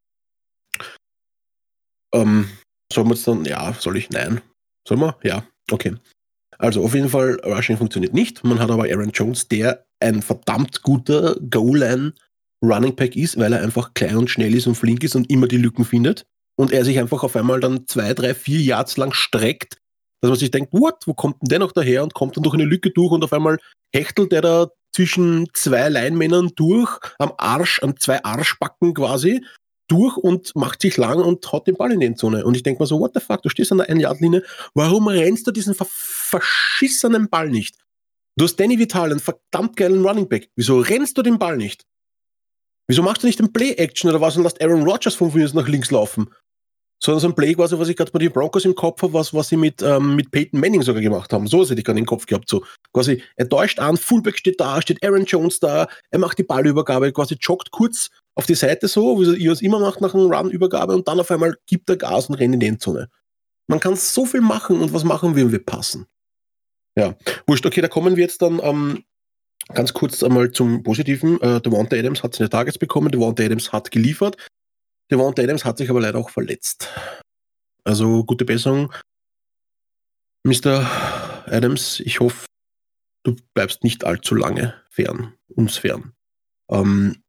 ähm, 2.15 2.49
soll 2.93 3.05
man 3.05 3.15
es 3.15 3.25
dann, 3.25 3.45
ja, 3.45 3.75
soll 3.79 3.97
ich? 3.97 4.11
Nein. 4.11 4.41
Soll 4.87 4.97
man? 4.97 5.15
Ja, 5.23 5.45
okay. 5.71 5.95
Also 6.59 6.85
auf 6.85 6.95
jeden 6.95 7.09
Fall, 7.09 7.41
Rushing 7.45 7.77
funktioniert 7.77 8.15
nicht. 8.15 8.45
Man 8.45 8.61
hat 8.61 8.71
aber 8.71 8.85
Aaron 8.85 9.11
Jones, 9.11 9.49
der 9.49 9.85
ein 10.01 10.23
verdammt 10.23 10.83
guter 10.83 11.37
Goal-Line 11.51 12.15
Running 12.65 12.95
Pack 12.95 13.17
ist, 13.17 13.39
weil 13.39 13.53
er 13.53 13.63
einfach 13.63 13.95
klein 13.95 14.17
und 14.17 14.31
schnell 14.31 14.55
ist 14.55 14.67
und 14.67 14.77
flink 14.77 15.03
ist 15.03 15.17
und 15.17 15.29
immer 15.31 15.49
die 15.49 15.57
Lücken 15.57 15.85
findet 15.85 16.25
und 16.57 16.73
er 16.73 16.85
sich 16.85 16.99
einfach 16.99 17.23
auf 17.25 17.35
einmal 17.35 17.61
dann 17.61 17.87
zwei, 17.87 18.15
drei, 18.15 18.35
vier 18.35 18.61
Yards 18.61 18.97
lang 18.97 19.13
streckt, 19.13 19.79
dass 20.21 20.29
man 20.29 20.39
sich 20.39 20.51
denkt, 20.51 20.73
what, 20.73 21.07
wo 21.07 21.15
kommt 21.15 21.43
denn 21.43 21.49
der 21.49 21.59
noch 21.59 21.73
daher 21.73 22.05
und 22.05 22.15
kommt 22.15 22.37
dann 22.37 22.45
durch 22.45 22.55
eine 22.55 22.65
Lücke 22.65 22.91
durch 22.91 23.11
und 23.11 23.25
auf 23.25 23.33
einmal 23.33 23.59
hechtelt 23.93 24.33
er 24.33 24.43
da 24.43 24.69
zwischen 24.95 25.49
zwei 25.55 25.89
Leinmännern 25.89 26.51
durch, 26.55 26.99
am 27.19 27.33
Arsch, 27.39 27.83
an 27.83 27.97
zwei 27.97 28.23
Arschbacken 28.23 28.95
quasi, 28.95 29.45
durch 29.89 30.17
und 30.17 30.55
macht 30.55 30.83
sich 30.83 30.97
lang 30.97 31.21
und 31.21 31.51
haut 31.53 31.67
den 31.67 31.77
Ball 31.77 31.93
in 31.93 32.01
die 32.01 32.07
Endzone. 32.07 32.45
Und 32.45 32.57
ich 32.57 32.63
denke 32.63 32.81
mal 32.83 32.87
so, 32.87 33.01
what 33.01 33.13
the 33.15 33.21
fuck, 33.21 33.43
du 33.43 33.49
stehst 33.49 33.73
an 33.73 33.79
der 33.79 33.91
1-Yard-Linie, 33.91 34.43
warum 34.75 35.09
rennst 35.09 35.47
du 35.47 35.51
diesen 35.51 35.75
ver 35.75 35.87
verschissenen 35.87 37.29
Ball 37.29 37.51
nicht? 37.51 37.77
Du 38.37 38.45
hast 38.45 38.57
Danny 38.57 38.79
Vital, 38.79 39.11
einen 39.11 39.21
verdammt 39.21 39.77
geilen 39.77 40.07
Running 40.07 40.29
Back. 40.29 40.51
Wieso 40.57 40.79
rennst 40.79 41.19
du 41.19 41.23
den 41.23 41.39
Ball 41.39 41.57
nicht? 41.57 41.85
Wieso 42.89 43.03
machst 43.03 43.23
du 43.23 43.27
nicht 43.27 43.39
den 43.39 43.53
Play-Action 43.53 44.09
oder 44.11 44.21
was 44.21 44.37
und 44.37 44.45
lässt 44.45 44.63
Aaron 44.63 44.83
Rodgers 44.83 45.15
von 45.15 45.33
mir 45.35 45.49
nach 45.55 45.69
links 45.69 45.91
laufen? 45.91 46.31
sondern 47.03 47.21
so 47.21 47.29
ein 47.29 47.35
Play 47.35 47.55
quasi, 47.55 47.77
was 47.79 47.89
ich 47.89 47.97
gerade 47.97 48.13
bei 48.13 48.21
den 48.21 48.33
Broncos 48.33 48.65
im 48.65 48.77
Kopf 48.77 49.03
habe, 49.03 49.13
was, 49.13 49.35
was 49.35 49.49
sie 49.49 49.57
mit, 49.57 49.83
ähm, 49.83 50.15
mit 50.15 50.31
Peyton 50.31 50.61
Manning 50.61 50.83
sogar 50.83 51.03
gemacht 51.03 51.33
haben. 51.33 51.49
So 51.49 51.61
was 51.61 51.71
hätte 51.71 51.81
ich 51.81 51.85
gerade 51.85 51.99
im 51.99 52.07
Kopf 52.07 52.27
gehabt. 52.27 52.49
So 52.49 52.65
quasi, 52.93 53.23
er 53.37 53.49
täuscht 53.49 53.81
an, 53.81 53.97
Fullback 53.97 54.39
steht 54.39 54.61
da, 54.61 54.81
steht 54.81 55.05
Aaron 55.05 55.25
Jones 55.25 55.59
da, 55.59 55.89
er 56.11 56.19
macht 56.21 56.39
die 56.39 56.45
Ballübergabe, 56.45 57.13
quasi 57.13 57.37
joggt 57.41 57.73
kurz 57.73 58.11
auf 58.35 58.47
die 58.47 58.55
Seite 58.55 58.89
so, 58.89 59.21
wie 59.21 59.47
er 59.47 59.53
es 59.53 59.63
immer 59.63 59.79
macht 59.79 60.01
nach 60.01 60.15
einer 60.15 60.25
Run-Übergabe 60.25 60.95
und 60.95 61.07
dann 61.09 61.21
auf 61.21 61.31
einmal 61.31 61.57
gibt 61.67 61.91
er 61.91 61.97
Gas 61.97 62.29
und 62.29 62.37
rennt 62.37 62.55
in 62.55 62.61
die 62.61 62.67
Endzone. 62.67 63.11
Man 63.67 63.81
kann 63.81 63.97
so 63.97 64.27
viel 64.27 64.41
machen 64.41 64.81
und 64.81 64.93
was 64.93 65.05
machen 65.05 65.37
wir, 65.37 65.45
wenn 65.45 65.53
wir 65.53 65.65
passen? 65.65 66.07
Ja, 66.97 67.15
wurscht. 67.47 67.65
Okay, 67.65 67.81
da 67.81 67.89
kommen 67.89 68.17
wir 68.17 68.23
jetzt 68.23 68.43
dann 68.43 68.61
ähm, 68.63 69.05
ganz 69.73 69.93
kurz 69.93 70.23
einmal 70.23 70.51
zum 70.51 70.83
Positiven. 70.83 71.41
Äh, 71.41 71.61
Devonta 71.61 71.97
Adams 71.97 72.23
hat 72.23 72.35
seine 72.35 72.51
Targets 72.51 72.79
bekommen, 72.79 73.11
Devonta 73.11 73.43
Adams 73.43 73.73
hat 73.73 73.91
geliefert. 73.91 74.37
Devonta 75.11 75.43
Adams 75.43 75.65
hat 75.65 75.79
sich 75.79 75.91
aber 75.91 76.01
leider 76.01 76.19
auch 76.19 76.31
verletzt. 76.31 76.89
Also 77.85 78.25
gute 78.25 78.45
Besserung. 78.45 78.93
Mr. 80.45 80.87
Adams, 81.47 82.01
ich 82.01 82.21
hoffe, 82.21 82.47
du 83.23 83.37
bleibst 83.55 83.85
nicht 83.85 84.05
allzu 84.05 84.35
lange 84.35 84.75
fern, 84.91 85.35
uns 85.49 85.77
fern. 85.77 86.13
Ähm, 86.69 87.22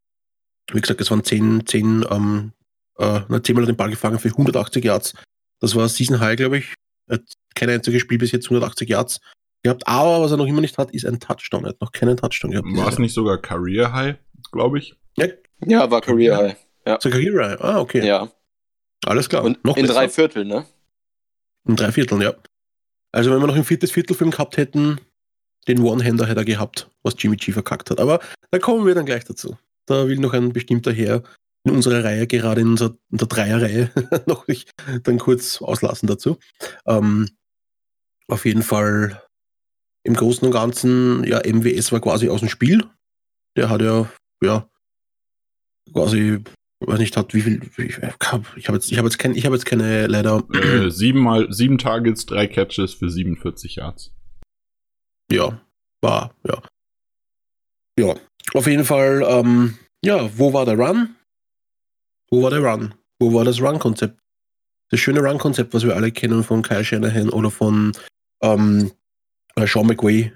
wie 0.71 0.81
gesagt, 0.81 1.01
es 1.01 1.11
waren 1.11 1.23
10, 1.23 1.65
10, 1.65 2.05
ähm, 2.09 2.51
äh, 2.97 3.41
10 3.41 3.55
Mal 3.55 3.65
den 3.65 3.75
Ball 3.75 3.89
gefangen 3.89 4.19
für 4.19 4.29
180 4.29 4.83
Yards. 4.83 5.13
Das 5.59 5.75
war 5.75 5.87
Season 5.89 6.19
High, 6.19 6.37
glaube 6.37 6.59
ich. 6.59 6.73
Er 7.07 7.15
hat 7.15 7.23
kein 7.55 7.69
einziges 7.69 8.01
Spiel 8.01 8.17
bis 8.17 8.31
jetzt 8.31 8.45
180 8.45 8.89
Yards 8.89 9.19
gehabt. 9.63 9.87
Aber 9.87 10.21
was 10.21 10.31
er 10.31 10.37
noch 10.37 10.47
immer 10.47 10.61
nicht 10.61 10.77
hat, 10.77 10.91
ist 10.91 11.05
ein 11.05 11.19
Touchdown. 11.19 11.65
Er 11.65 11.69
hat 11.69 11.81
noch 11.81 11.91
keinen 11.91 12.17
Touchdown 12.17 12.51
gehabt. 12.51 12.67
War 12.75 12.89
es 12.89 12.99
nicht 12.99 13.13
sogar 13.13 13.37
Career 13.37 13.91
High, 13.93 14.15
glaube 14.51 14.79
ich? 14.79 14.95
Ja, 15.17 15.27
ja 15.65 15.89
war 15.89 16.01
Career 16.01 16.37
High. 16.37 16.57
Ja. 16.85 16.99
Zakahira, 16.99 17.55
ah, 17.59 17.79
okay. 17.79 18.05
Ja. 18.05 18.29
Alles 19.05 19.29
klar. 19.29 19.43
Und 19.43 19.63
noch 19.63 19.77
in 19.77 19.83
besser. 19.83 19.95
drei 19.99 20.09
Vierteln, 20.09 20.47
ne? 20.47 20.65
In 21.67 21.75
drei 21.75 21.91
Vierteln, 21.91 22.21
ja. 22.21 22.33
Also 23.11 23.31
wenn 23.31 23.39
wir 23.39 23.47
noch 23.47 23.55
ein 23.55 23.63
viertes 23.63 23.91
Viertelfilm 23.91 24.31
gehabt 24.31 24.57
hätten, 24.57 24.99
den 25.67 25.81
One-Hander 25.81 26.25
hätte 26.25 26.41
er 26.41 26.45
gehabt, 26.45 26.89
was 27.03 27.15
Jimmy 27.17 27.37
G 27.37 27.51
verkackt 27.51 27.89
hat. 27.89 27.99
Aber 27.99 28.19
da 28.51 28.59
kommen 28.59 28.85
wir 28.85 28.95
dann 28.95 29.05
gleich 29.05 29.23
dazu. 29.23 29.57
Da 29.85 30.07
will 30.07 30.19
noch 30.19 30.33
ein 30.33 30.53
bestimmter 30.53 30.91
Herr 30.91 31.23
in 31.65 31.71
unserer 31.71 32.03
Reihe, 32.03 32.27
gerade 32.27 32.61
in, 32.61 32.69
unserer, 32.69 32.97
in 33.11 33.17
der 33.17 33.27
Dreierreihe, 33.27 33.91
noch 34.25 34.47
nicht 34.47 34.71
dann 35.03 35.17
kurz 35.17 35.61
auslassen 35.61 36.07
dazu. 36.07 36.37
Ähm, 36.85 37.29
auf 38.27 38.45
jeden 38.45 38.63
Fall 38.63 39.21
im 40.03 40.15
Großen 40.15 40.45
und 40.45 40.53
Ganzen, 40.53 41.23
ja, 41.23 41.39
MWS 41.39 41.91
war 41.91 42.01
quasi 42.01 42.29
aus 42.29 42.41
dem 42.41 42.49
Spiel. 42.49 42.83
Der 43.55 43.69
hat 43.69 43.81
ja, 43.81 44.11
ja, 44.43 44.67
quasi, 45.93 46.43
weiß 46.81 46.99
nicht, 46.99 47.15
hat 47.15 47.33
wie 47.33 47.41
viel, 47.41 47.61
ich 47.77 48.67
habe 48.67 48.77
jetzt, 48.77 48.91
ich 48.91 48.97
habe 48.97 49.07
jetzt, 49.07 49.17
kein, 49.17 49.35
ich 49.35 49.45
habe 49.45 49.55
jetzt 49.55 49.65
keine, 49.65 50.07
leider. 50.07 50.43
Sieben 50.89 51.19
mal, 51.19 51.51
sieben 51.51 51.77
Targets, 51.77 52.25
drei 52.25 52.47
Catches 52.47 52.93
für 52.93 53.09
47 53.09 53.75
Yards. 53.75 54.13
Ja, 55.31 55.61
war, 56.01 56.35
ja. 56.45 56.61
Ja, 57.97 58.15
auf 58.53 58.67
jeden 58.67 58.85
Fall, 58.85 59.23
ähm, 59.27 59.77
ja, 60.03 60.29
wo 60.37 60.53
war 60.53 60.65
der 60.65 60.77
Run? 60.77 61.15
Wo 62.29 62.43
war 62.43 62.49
der 62.49 62.63
Run? 62.63 62.93
Wo 63.19 63.33
war 63.33 63.45
das 63.45 63.61
Run-Konzept? 63.61 64.19
Das 64.89 64.99
schöne 64.99 65.21
Run-Konzept, 65.21 65.73
was 65.73 65.83
wir 65.83 65.95
alle 65.95 66.11
kennen 66.11 66.43
von 66.43 66.61
Kyle 66.61 66.83
Shanahan 66.83 67.29
oder 67.29 67.49
von 67.49 67.93
ähm, 68.41 68.91
äh, 69.55 69.65
Sean 69.65 69.87
McWay. 69.87 70.31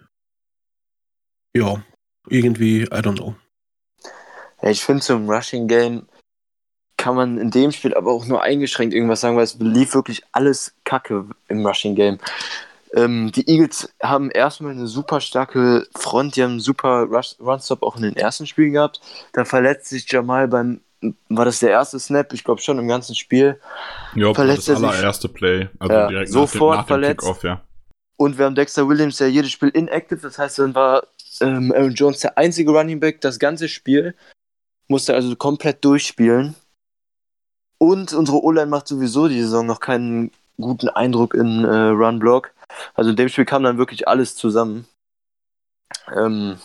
Ja, 1.53 1.84
irgendwie, 2.30 2.84
I 2.84 2.88
don't 2.88 3.18
know. 3.18 3.36
Ja, 4.62 4.70
ich 4.70 4.84
finde, 4.84 5.03
zum 5.03 5.30
Rushing 5.30 5.68
Game 5.68 6.08
kann 6.97 7.16
man 7.16 7.38
in 7.38 7.51
dem 7.51 7.72
Spiel 7.72 7.93
aber 7.93 8.12
auch 8.12 8.26
nur 8.26 8.41
eingeschränkt 8.41 8.93
irgendwas 8.93 9.22
sagen, 9.22 9.38
weil 9.38 9.43
es 9.43 9.58
lief 9.60 9.93
wirklich 9.93 10.24
alles 10.32 10.76
kacke 10.84 11.30
im 11.47 11.66
Rushing 11.66 11.95
Game. 11.95 12.20
Ähm, 12.94 13.32
die 13.32 13.48
Eagles 13.50 13.94
haben 14.02 14.32
erstmal 14.32 14.72
eine 14.72 14.88
super 14.88 15.20
starke 15.22 15.88
Front, 15.96 16.36
die 16.36 16.44
haben 16.44 16.52
einen 16.52 16.60
super 16.60 17.08
Run-Stop 17.40 17.84
auch 17.84 17.98
in 17.98 18.04
den 18.04 18.16
ersten 18.16 18.48
Spielen 18.48 18.74
gehabt. 18.74 19.02
Dann 19.34 19.46
verletzt 19.46 19.90
sich 19.90 20.10
Jamal 20.12 20.48
beim, 20.48 20.82
war 21.30 21.46
das 21.46 21.60
der 21.60 21.72
erste 21.72 22.00
Snap? 22.00 22.34
Ich 22.34 22.44
glaube 22.44 22.62
schon 22.62 22.80
im 22.80 22.88
ganzen 22.88 23.16
Spiel. 23.16 23.60
Ja, 24.16 24.34
verletzt 24.34 24.70
das 24.70 24.82
allererste 24.82 25.30
Play. 25.30 25.70
Also 25.80 25.94
ja, 25.94 26.08
direkt 26.08 26.32
sofort 26.32 26.78
nach 26.78 26.86
dem, 26.86 27.02
nach 27.02 27.08
dem 27.08 27.20
verletzt. 27.20 27.44
ja. 27.44 27.62
Und 28.18 28.38
wir 28.38 28.46
haben 28.46 28.56
Dexter 28.56 28.88
Williams 28.88 29.20
ja 29.20 29.28
jedes 29.28 29.52
Spiel 29.52 29.70
inactive, 29.70 30.22
das 30.22 30.40
heißt, 30.40 30.58
dann 30.58 30.74
war 30.74 31.04
ähm, 31.40 31.72
Aaron 31.72 31.94
Jones 31.94 32.20
der 32.20 32.38
einzige 32.38 32.72
Running 32.72 33.00
Back 33.00 33.22
das 33.22 33.38
ganze 33.38 33.70
Spiel. 33.70 34.16
Musste 34.88 35.14
also 35.14 35.36
komplett 35.36 35.84
durchspielen. 35.86 36.56
Und 37.78 38.14
unsere 38.14 38.44
O-Line 38.44 38.68
macht 38.68 38.88
sowieso 38.88 39.28
die 39.28 39.42
Saison 39.42 39.66
noch 39.66 39.80
keinen 39.80 40.32
guten 40.58 40.90
Eindruck 40.90 41.36
in 41.36 41.64
äh, 41.64 41.90
Run-Block. 41.90 42.52
Also 42.93 43.11
in 43.11 43.15
dem 43.15 43.30
Spiel 43.30 43.45
kam 43.45 43.63
dann 43.63 43.78
wirklich 43.78 44.07
alles 44.07 44.36
zusammen. 44.36 44.86
Ähm, 46.15 46.57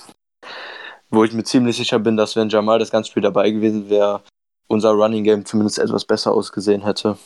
wo 1.10 1.24
ich 1.24 1.32
mir 1.32 1.44
ziemlich 1.44 1.76
sicher 1.76 1.98
bin, 1.98 2.16
dass 2.16 2.36
wenn 2.36 2.48
Jamal 2.48 2.78
das 2.78 2.90
ganze 2.90 3.10
Spiel 3.10 3.22
dabei 3.22 3.50
gewesen 3.50 3.88
wäre, 3.90 4.22
unser 4.66 4.90
Running 4.90 5.24
Game 5.24 5.44
zumindest 5.44 5.78
etwas 5.78 6.04
besser 6.04 6.32
ausgesehen 6.32 6.82
hätte. 6.82 7.18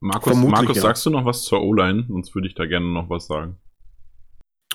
Markus, 0.00 0.36
Markus 0.36 0.76
ja. 0.76 0.82
sagst 0.82 1.06
du 1.06 1.10
noch 1.10 1.24
was 1.24 1.42
zur 1.42 1.62
O-Line? 1.62 2.04
Sonst 2.08 2.34
würde 2.34 2.48
ich 2.48 2.54
da 2.54 2.66
gerne 2.66 2.86
noch 2.86 3.08
was 3.08 3.26
sagen. 3.26 3.56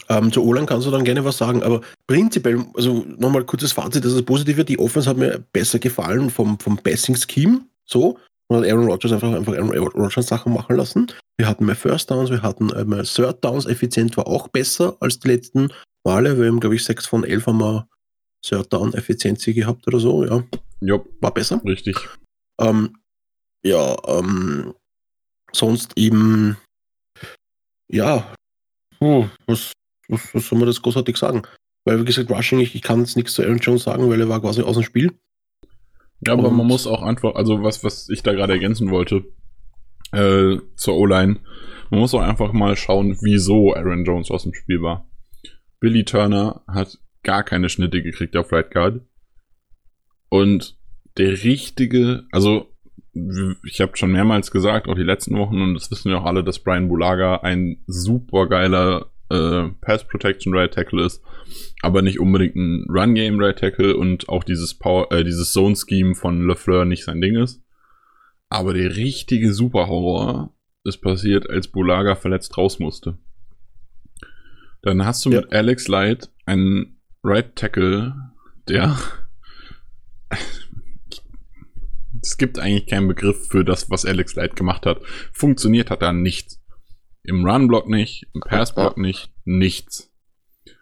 Ähm, 0.09 0.31
zur 0.31 0.43
O-Line 0.43 0.65
kannst 0.65 0.87
du 0.87 0.91
dann 0.91 1.05
gerne 1.05 1.23
was 1.23 1.37
sagen, 1.37 1.63
aber 1.63 1.81
prinzipiell, 2.07 2.65
also 2.73 3.05
nochmal 3.17 3.45
kurzes 3.45 3.71
Fazit, 3.71 4.03
das 4.03 4.13
ist 4.13 4.25
positiv, 4.25 4.63
die 4.65 4.79
Offense 4.79 5.09
hat 5.09 5.17
mir 5.17 5.43
besser 5.53 5.79
gefallen 5.79 6.29
vom, 6.29 6.59
vom 6.59 6.77
Passing-Scheme, 6.77 7.61
so, 7.85 8.17
und 8.53 8.63
hat 8.63 8.71
Aaron 8.71 8.87
Rodgers 8.87 9.11
einfach, 9.11 9.33
einfach 9.33 9.53
Aaron 9.53 9.71
Rodgers 9.71 10.27
Sachen 10.27 10.53
machen 10.53 10.75
lassen. 10.75 11.11
Wir 11.37 11.47
hatten 11.47 11.65
mehr 11.65 11.75
First 11.75 12.11
Downs, 12.11 12.29
wir 12.29 12.41
hatten 12.41 12.69
äh, 12.71 12.85
mehr 12.85 13.03
Third 13.03 13.43
Downs, 13.43 13.65
effizient 13.65 14.15
war 14.17 14.27
auch 14.27 14.47
besser 14.47 14.95
als 14.99 15.19
die 15.19 15.29
letzten 15.29 15.71
Male. 16.05 16.39
Wir 16.39 16.47
haben, 16.47 16.59
glaube 16.59 16.75
ich, 16.75 16.83
6 16.83 17.07
von 17.07 17.23
11 17.23 17.47
haben 17.47 17.59
wir 17.59 17.87
Third 18.43 18.71
Down 18.71 18.93
Effizienz 18.93 19.45
gehabt 19.45 19.87
oder 19.87 19.99
so, 19.99 20.25
ja. 20.25 20.43
Ja, 20.81 20.99
war 21.21 21.33
besser. 21.33 21.61
Richtig. 21.65 21.97
Ähm, 22.59 22.97
ja, 23.65 23.95
ähm, 24.07 24.73
sonst 25.53 25.93
eben, 25.95 26.57
ja, 27.89 28.33
hm, 28.99 29.31
was, 29.47 29.71
was, 30.09 30.33
was 30.33 30.47
soll 30.47 30.59
man 30.59 30.67
das 30.67 30.81
großartig 30.81 31.15
sagen? 31.17 31.43
Weil, 31.85 31.99
wie 31.99 32.05
gesagt, 32.05 32.29
Rushing, 32.29 32.59
ich, 32.59 32.75
ich 32.75 32.81
kann 32.81 32.99
jetzt 32.99 33.15
nichts 33.15 33.33
zu 33.33 33.41
Aaron 33.41 33.57
Jones 33.57 33.83
sagen, 33.83 34.09
weil 34.09 34.21
er 34.21 34.29
war 34.29 34.41
quasi 34.41 34.61
aus 34.61 34.75
dem 34.75 34.83
Spiel. 34.83 35.11
Ja, 36.25 36.33
aber 36.33 36.49
Und 36.49 36.57
man 36.57 36.67
muss 36.67 36.87
auch 36.87 37.01
einfach, 37.01 37.35
also 37.35 37.63
was, 37.63 37.83
was 37.83 38.09
ich 38.09 38.23
da 38.23 38.33
gerade 38.33 38.53
ergänzen 38.53 38.91
wollte, 38.91 39.25
äh, 40.11 40.57
zur 40.75 40.95
O-Line, 40.95 41.39
man 41.89 41.99
muss 41.99 42.13
auch 42.13 42.21
einfach 42.21 42.53
mal 42.53 42.75
schauen, 42.75 43.17
wieso 43.21 43.75
Aaron 43.75 44.05
Jones 44.05 44.31
aus 44.31 44.43
dem 44.43 44.53
Spiel 44.53 44.81
war. 44.81 45.07
Billy 45.79 46.05
Turner 46.05 46.63
hat 46.67 46.97
gar 47.23 47.43
keine 47.43 47.69
Schnitte 47.69 48.01
gekriegt 48.01 48.35
auf 48.35 48.51
Right 48.51 48.71
Guard. 48.71 49.01
Und 50.29 50.77
der 51.17 51.43
richtige, 51.43 52.23
also 52.31 52.73
ich 53.65 53.79
habe 53.79 53.95
schon 53.95 54.11
mehrmals 54.11 54.49
gesagt, 54.49 54.87
auch 54.87 54.95
die 54.95 55.03
letzten 55.03 55.37
Wochen, 55.37 55.61
und 55.61 55.75
das 55.75 55.91
wissen 55.91 56.09
wir 56.09 56.19
auch 56.19 56.25
alle, 56.25 56.43
dass 56.43 56.59
Brian 56.59 56.87
Bulaga 56.87 57.37
ein 57.37 57.83
super 57.85 58.47
geiler 58.47 59.12
äh, 59.33 59.71
Pass 59.81 60.07
Protection 60.07 60.53
Right 60.55 60.73
Tackle 60.73 61.05
ist, 61.05 61.23
aber 61.81 62.01
nicht 62.01 62.19
unbedingt 62.19 62.55
ein 62.55 62.85
Run 62.89 63.15
Game 63.15 63.39
Right 63.39 63.57
Tackle 63.57 63.97
und 63.97 64.29
auch 64.29 64.43
dieses 64.43 64.73
Power, 64.77 65.11
äh, 65.11 65.23
dieses 65.23 65.51
Zone 65.51 65.75
Scheme 65.75 66.15
von 66.15 66.47
LeFleur 66.47 66.85
nicht 66.85 67.03
sein 67.03 67.21
Ding 67.21 67.35
ist. 67.35 67.61
Aber 68.49 68.73
der 68.73 68.95
richtige 68.95 69.53
Super 69.53 69.87
Horror 69.87 70.53
ist 70.83 70.97
passiert, 70.97 71.49
als 71.49 71.67
Bulaga 71.67 72.15
verletzt 72.15 72.57
raus 72.57 72.79
musste. 72.79 73.17
Dann 74.81 75.05
hast 75.05 75.25
du 75.25 75.31
ja. 75.31 75.41
mit 75.41 75.53
Alex 75.53 75.87
Light 75.87 76.29
einen 76.45 76.99
Right 77.23 77.55
Tackle, 77.55 78.13
der 78.67 78.97
es 82.21 82.37
gibt 82.37 82.59
eigentlich 82.59 82.87
keinen 82.87 83.07
Begriff 83.07 83.47
für 83.47 83.65
das, 83.65 83.89
was 83.89 84.05
Alex 84.05 84.35
Light 84.35 84.55
gemacht 84.55 84.85
hat. 84.85 85.01
Funktioniert 85.31 85.89
hat 85.89 86.01
da 86.01 86.13
nichts. 86.13 86.62
Im 87.23 87.45
Run-Block 87.45 87.87
nicht, 87.87 88.27
im 88.33 88.41
Pass-Block 88.41 88.97
nicht, 88.97 89.31
nichts. 89.45 90.11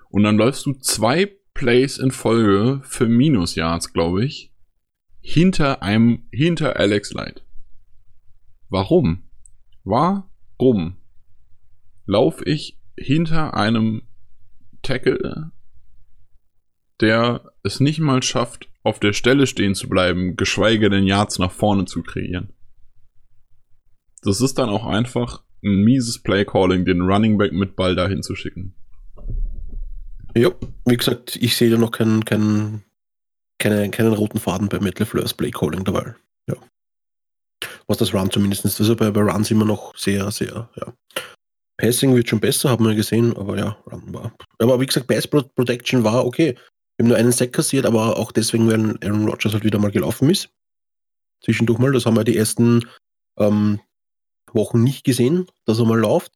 Und 0.09 0.23
dann 0.23 0.37
läufst 0.37 0.65
du 0.65 0.73
zwei 0.73 1.31
Plays 1.53 1.97
in 1.97 2.11
Folge 2.11 2.81
für 2.83 3.07
Minus-Yards, 3.07 3.93
glaube 3.93 4.25
ich, 4.25 4.51
hinter 5.21 5.83
einem, 5.83 6.27
hinter 6.31 6.77
Alex 6.77 7.13
Light. 7.13 7.45
Warum? 8.69 9.29
Warum 9.83 10.97
lauf 12.05 12.45
ich 12.45 12.79
hinter 12.97 13.53
einem 13.53 14.03
Tackle, 14.81 15.51
der 16.99 17.51
es 17.63 17.79
nicht 17.79 17.99
mal 17.99 18.23
schafft, 18.23 18.69
auf 18.83 18.99
der 18.99 19.13
Stelle 19.13 19.47
stehen 19.47 19.75
zu 19.75 19.87
bleiben, 19.87 20.35
geschweige 20.35 20.89
denn 20.89 21.05
Yards 21.05 21.39
nach 21.39 21.51
vorne 21.51 21.85
zu 21.85 22.01
kreieren. 22.01 22.53
Das 24.23 24.41
ist 24.41 24.57
dann 24.57 24.69
auch 24.69 24.85
einfach 24.85 25.43
ein 25.63 25.83
mieses 25.83 26.19
Playcalling, 26.19 26.85
den 26.85 27.01
Running 27.01 27.37
Back 27.37 27.53
mit 27.53 27.75
Ball 27.75 27.95
dahin 27.95 28.23
zu 28.23 28.35
schicken. 28.35 28.73
Ja, 30.35 30.49
wie 30.85 30.97
gesagt, 30.97 31.35
ich 31.35 31.55
sehe 31.57 31.69
da 31.69 31.77
noch 31.77 31.91
keinen, 31.91 32.23
keinen, 32.25 32.83
keinen, 33.59 33.91
keinen 33.91 34.13
roten 34.13 34.39
Faden 34.39 34.69
bei 34.69 34.79
Metal 34.79 35.05
Fleurs 35.05 35.33
Playcalling 35.33 35.83
dabei. 35.83 36.15
Ja. 36.47 36.55
Was 37.87 37.97
das 37.97 38.13
Run 38.13 38.31
zumindest 38.31 38.65
ist. 38.65 38.79
Also 38.79 38.95
bei, 38.95 39.11
bei 39.11 39.21
Runs 39.21 39.51
immer 39.51 39.65
noch 39.65 39.95
sehr, 39.97 40.31
sehr, 40.31 40.69
ja. 40.75 40.93
Passing 41.77 42.15
wird 42.15 42.29
schon 42.29 42.39
besser, 42.39 42.69
haben 42.69 42.85
wir 42.85 42.95
gesehen, 42.95 43.35
aber 43.35 43.57
ja, 43.57 43.77
Run 43.91 44.13
war. 44.13 44.33
Aber 44.59 44.79
wie 44.79 44.85
gesagt, 44.85 45.07
Pass 45.07 45.27
Protection 45.27 46.03
war 46.03 46.25
okay. 46.25 46.55
Wir 46.95 47.03
haben 47.03 47.09
nur 47.09 47.17
einen 47.17 47.31
Sack 47.31 47.53
kassiert, 47.53 47.85
aber 47.85 48.17
auch 48.17 48.31
deswegen, 48.31 48.67
weil 48.67 48.97
Aaron 49.03 49.27
Rodgers 49.27 49.53
halt 49.53 49.63
wieder 49.63 49.79
mal 49.79 49.91
gelaufen 49.91 50.29
ist. 50.29 50.49
Zwischendurch 51.43 51.79
mal, 51.79 51.91
das 51.91 52.05
haben 52.05 52.15
wir 52.15 52.23
die 52.23 52.37
ersten 52.37 52.87
ähm, 53.37 53.79
Wochen 54.53 54.83
nicht 54.83 55.03
gesehen, 55.03 55.47
dass 55.65 55.79
er 55.79 55.85
mal 55.85 55.99
läuft. 55.99 56.31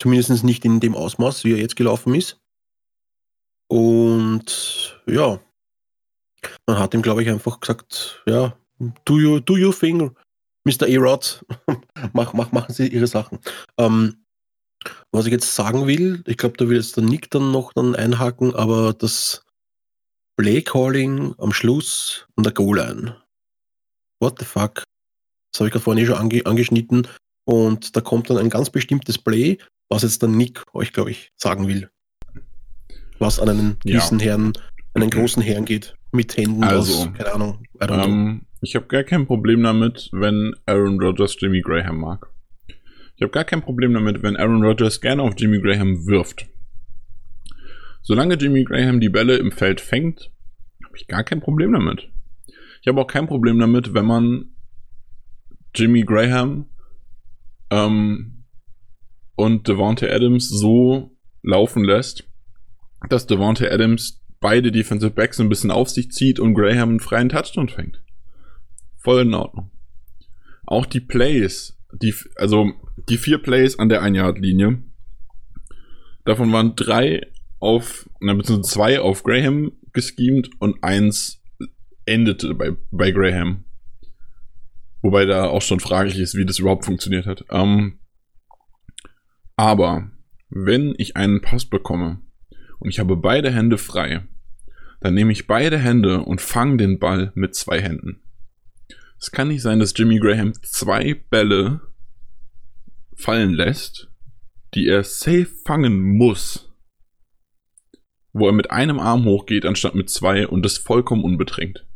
Zumindest 0.00 0.44
nicht 0.44 0.64
in 0.64 0.80
dem 0.80 0.94
Ausmaß, 0.94 1.44
wie 1.44 1.52
er 1.52 1.58
jetzt 1.58 1.76
gelaufen 1.76 2.14
ist. 2.14 2.40
Und 3.68 5.00
ja, 5.06 5.40
man 6.66 6.78
hat 6.78 6.94
ihm, 6.94 7.02
glaube 7.02 7.22
ich, 7.22 7.28
einfach 7.30 7.60
gesagt, 7.60 8.22
ja, 8.26 8.56
do 9.04 9.14
your, 9.14 9.40
do 9.40 9.54
your 9.54 9.76
thing, 9.76 10.14
Mr. 10.64 10.86
A-Rod, 10.86 11.44
mach, 12.12 12.32
mach, 12.32 12.52
machen 12.52 12.72
Sie 12.72 12.88
Ihre 12.88 13.06
Sachen. 13.06 13.38
Ähm, 13.78 14.24
was 15.12 15.26
ich 15.26 15.32
jetzt 15.32 15.54
sagen 15.54 15.86
will, 15.86 16.22
ich 16.26 16.36
glaube, 16.36 16.56
da 16.56 16.68
will 16.68 16.76
jetzt 16.76 16.96
der 16.96 17.04
Nick 17.04 17.30
dann 17.30 17.52
noch 17.52 17.72
dann 17.72 17.94
einhaken, 17.94 18.54
aber 18.54 18.92
das 18.92 19.42
Play-Calling 20.36 21.34
am 21.38 21.52
Schluss 21.52 22.26
und 22.34 22.44
der 22.44 22.52
Goal-Line. 22.52 23.22
What 24.20 24.38
the 24.38 24.44
fuck? 24.44 24.82
Das 25.52 25.60
habe 25.60 25.68
ich 25.68 25.72
gerade 25.72 25.84
vorhin 25.84 26.02
eh 26.02 26.06
schon 26.06 26.16
ange 26.16 26.44
angeschnitten. 26.44 27.06
Und 27.44 27.94
da 27.96 28.00
kommt 28.00 28.30
dann 28.30 28.38
ein 28.38 28.50
ganz 28.50 28.70
bestimmtes 28.70 29.18
Play, 29.18 29.58
was 29.88 30.02
jetzt 30.02 30.22
dann 30.22 30.36
Nick 30.36 30.62
euch, 30.74 30.92
glaube 30.92 31.10
ich, 31.10 31.32
sagen 31.36 31.68
will. 31.68 31.90
Was 33.18 33.38
an 33.38 33.48
einen 33.48 33.76
gewissen 33.84 34.18
ja. 34.18 34.26
Herrn, 34.26 34.52
einen 34.94 35.10
großen 35.10 35.42
Herrn 35.42 35.64
geht. 35.64 35.94
Mit 36.12 36.36
Händen 36.36 36.62
also, 36.62 37.08
aus, 37.08 37.12
keine 37.14 37.32
Ahnung. 37.32 37.62
Ähm, 37.80 38.42
ich 38.60 38.76
habe 38.76 38.86
gar 38.86 39.02
kein 39.02 39.26
Problem 39.26 39.64
damit, 39.64 40.08
wenn 40.12 40.54
Aaron 40.64 41.00
Rodgers 41.00 41.36
Jimmy 41.40 41.60
Graham 41.60 41.98
mag. 41.98 42.30
Ich 43.16 43.22
habe 43.22 43.32
gar 43.32 43.44
kein 43.44 43.62
Problem 43.62 43.92
damit, 43.94 44.22
wenn 44.22 44.36
Aaron 44.36 44.64
Rodgers 44.64 45.00
gerne 45.00 45.22
auf 45.22 45.34
Jimmy 45.36 45.60
Graham 45.60 46.06
wirft. 46.06 46.46
Solange 48.02 48.34
Jimmy 48.34 48.64
Graham 48.64 49.00
die 49.00 49.08
Bälle 49.08 49.36
im 49.36 49.50
Feld 49.50 49.80
fängt 49.80 50.30
Habe 50.84 50.96
ich 50.96 51.06
gar 51.06 51.24
kein 51.24 51.40
Problem 51.40 51.72
damit. 51.72 52.08
Ich 52.82 52.88
habe 52.88 53.00
auch 53.00 53.06
kein 53.06 53.26
Problem 53.26 53.58
damit, 53.58 53.94
wenn 53.94 54.04
man 54.04 54.54
Jimmy 55.74 56.02
Graham 56.02 56.66
ähm, 57.74 58.44
und 59.34 59.66
Devontae 59.66 60.10
Adams 60.10 60.48
so 60.48 61.16
laufen 61.42 61.84
lässt, 61.84 62.24
dass 63.08 63.26
Devontae 63.26 63.68
Adams 63.70 64.22
beide 64.40 64.70
Defensive 64.70 65.10
Backs 65.10 65.40
ein 65.40 65.48
bisschen 65.48 65.70
auf 65.70 65.90
sich 65.90 66.10
zieht 66.12 66.38
und 66.38 66.54
Graham 66.54 66.90
einen 66.90 67.00
freien 67.00 67.28
Touchdown 67.28 67.68
fängt. 67.68 68.00
Voll 68.98 69.22
in 69.22 69.34
Ordnung. 69.34 69.70
Auch 70.66 70.86
die 70.86 71.00
Plays, 71.00 71.76
die, 71.92 72.14
also 72.36 72.72
die 73.08 73.18
vier 73.18 73.38
Plays 73.38 73.78
an 73.78 73.88
der 73.88 74.02
Ein-Yard-Linie, 74.02 74.82
davon 76.24 76.52
waren 76.52 76.76
drei 76.76 77.26
auf, 77.58 78.08
na, 78.20 78.34
beziehungsweise 78.34 78.72
zwei 78.72 79.00
auf 79.00 79.24
Graham 79.24 79.72
geschemt 79.92 80.50
und 80.60 80.82
eins 80.82 81.42
endete 82.06 82.54
bei, 82.54 82.76
bei 82.90 83.10
Graham. 83.10 83.63
Wobei 85.04 85.26
da 85.26 85.48
auch 85.48 85.60
schon 85.60 85.80
fraglich 85.80 86.18
ist, 86.18 86.34
wie 86.34 86.46
das 86.46 86.58
überhaupt 86.58 86.86
funktioniert 86.86 87.26
hat. 87.26 87.44
Ähm, 87.50 87.98
aber 89.54 90.10
wenn 90.48 90.94
ich 90.96 91.14
einen 91.14 91.42
Pass 91.42 91.66
bekomme 91.66 92.22
und 92.78 92.88
ich 92.88 93.00
habe 93.00 93.14
beide 93.14 93.52
Hände 93.52 93.76
frei, 93.76 94.26
dann 95.02 95.12
nehme 95.12 95.32
ich 95.32 95.46
beide 95.46 95.76
Hände 95.76 96.20
und 96.22 96.40
fange 96.40 96.78
den 96.78 96.98
Ball 96.98 97.32
mit 97.34 97.54
zwei 97.54 97.82
Händen. 97.82 98.22
Es 99.20 99.30
kann 99.30 99.48
nicht 99.48 99.60
sein, 99.60 99.78
dass 99.78 99.92
Jimmy 99.94 100.18
Graham 100.18 100.54
zwei 100.62 101.12
Bälle 101.12 101.82
fallen 103.14 103.52
lässt, 103.52 104.10
die 104.72 104.86
er 104.86 105.04
safe 105.04 105.50
fangen 105.66 106.00
muss, 106.00 106.74
wo 108.32 108.46
er 108.46 108.54
mit 108.54 108.70
einem 108.70 108.98
Arm 108.98 109.26
hochgeht, 109.26 109.66
anstatt 109.66 109.94
mit 109.94 110.08
zwei 110.08 110.48
und 110.48 110.64
das 110.64 110.78
vollkommen 110.78 111.24
unbedrängt. 111.24 111.86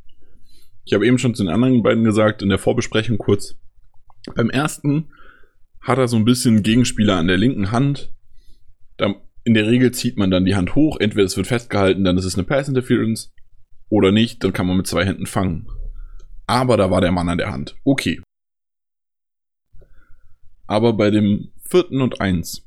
Ich 0.89 0.95
habe 0.95 1.07
eben 1.07 1.19
schon 1.19 1.35
zu 1.35 1.43
den 1.45 1.53
anderen 1.53 1.83
beiden 1.83 2.03
gesagt, 2.03 2.41
in 2.41 2.49
der 2.49 2.59
Vorbesprechung 2.59 3.19
kurz. 3.19 3.59
Beim 4.35 4.49
ersten 4.49 5.13
hat 5.83 5.99
er 5.99 6.09
so 6.09 6.17
ein 6.17 6.25
bisschen 6.25 6.63
Gegenspieler 6.63 7.17
an 7.19 7.27
der 7.27 7.37
linken 7.37 7.73
Hand. 7.73 8.11
Da, 8.97 9.15
in 9.45 9.53
der 9.53 9.67
Regel 9.67 9.93
zieht 9.93 10.17
man 10.17 10.31
dann 10.31 10.47
die 10.47 10.55
Hand 10.55 10.75
hoch. 10.75 10.97
Entweder 10.99 11.27
es 11.27 11.37
wird 11.37 11.47
festgehalten, 11.47 12.05
dann 12.05 12.17
ist 12.17 12.25
es 12.25 12.37
eine 12.37 12.45
Pass 12.45 12.69
Interference. 12.69 13.35
Oder 13.91 14.13
nicht, 14.13 14.43
dann 14.43 14.55
kann 14.55 14.67
man 14.67 14.79
mit 14.79 14.87
zwei 14.87 15.05
Händen 15.05 15.27
fangen. 15.27 15.69
Aber 16.47 16.79
da 16.79 16.91
war 16.91 17.03
der 17.03 17.13
Mann 17.13 17.29
an 17.29 17.37
der 17.37 17.53
Hand. 17.53 17.77
Okay. 17.85 18.23
Aber 20.67 20.95
bei 20.95 21.11
dem 21.11 21.53
vierten 21.69 22.01
und 22.01 22.23
eins, 22.23 22.67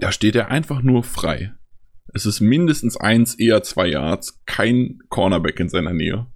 da 0.00 0.10
steht 0.10 0.34
er 0.34 0.50
einfach 0.50 0.82
nur 0.82 1.04
frei. 1.04 1.54
Es 2.12 2.26
ist 2.26 2.40
mindestens 2.40 2.96
eins, 2.96 3.36
eher 3.36 3.62
zwei 3.62 3.86
Yards, 3.86 4.42
kein 4.44 4.98
Cornerback 5.08 5.60
in 5.60 5.68
seiner 5.68 5.92
Nähe 5.92 6.26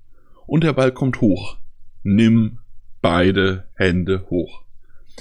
und 0.47 0.65
der 0.65 0.73
Ball 0.73 0.93
kommt 0.93 1.21
hoch. 1.21 1.59
Nimm 2.03 2.59
beide 3.01 3.69
Hände 3.75 4.27
hoch. 4.31 4.63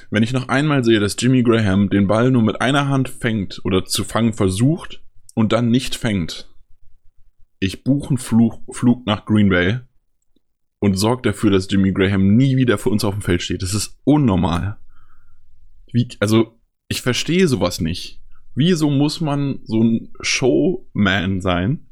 Wenn 0.09 0.23
ich 0.23 0.33
noch 0.33 0.47
einmal 0.47 0.83
sehe, 0.83 0.99
dass 0.99 1.17
Jimmy 1.19 1.43
Graham 1.43 1.89
den 1.89 2.07
Ball 2.07 2.31
nur 2.31 2.43
mit 2.43 2.61
einer 2.61 2.87
Hand 2.87 3.09
fängt 3.09 3.59
oder 3.63 3.85
zu 3.85 4.03
fangen 4.03 4.33
versucht 4.33 5.03
und 5.35 5.51
dann 5.51 5.69
nicht 5.69 5.95
fängt, 5.95 6.49
ich 7.59 7.83
buche 7.83 8.09
einen 8.09 8.17
Flug, 8.17 8.61
Flug 8.73 9.05
nach 9.05 9.25
Green 9.25 9.49
Bay 9.49 9.79
und 10.79 10.95
sorge 10.95 11.29
dafür, 11.29 11.51
dass 11.51 11.69
Jimmy 11.69 11.91
Graham 11.91 12.35
nie 12.35 12.57
wieder 12.57 12.77
für 12.77 12.89
uns 12.89 13.03
auf 13.03 13.13
dem 13.13 13.21
Feld 13.21 13.41
steht. 13.41 13.61
Das 13.61 13.73
ist 13.73 13.99
unnormal. 14.03 14.77
Wie, 15.93 16.07
also, 16.19 16.59
ich 16.87 17.01
verstehe 17.01 17.47
sowas 17.47 17.79
nicht. 17.79 18.21
Wieso 18.55 18.89
muss 18.89 19.21
man 19.21 19.59
so 19.63 19.83
ein 19.83 20.13
Showman 20.21 21.41
sein, 21.41 21.87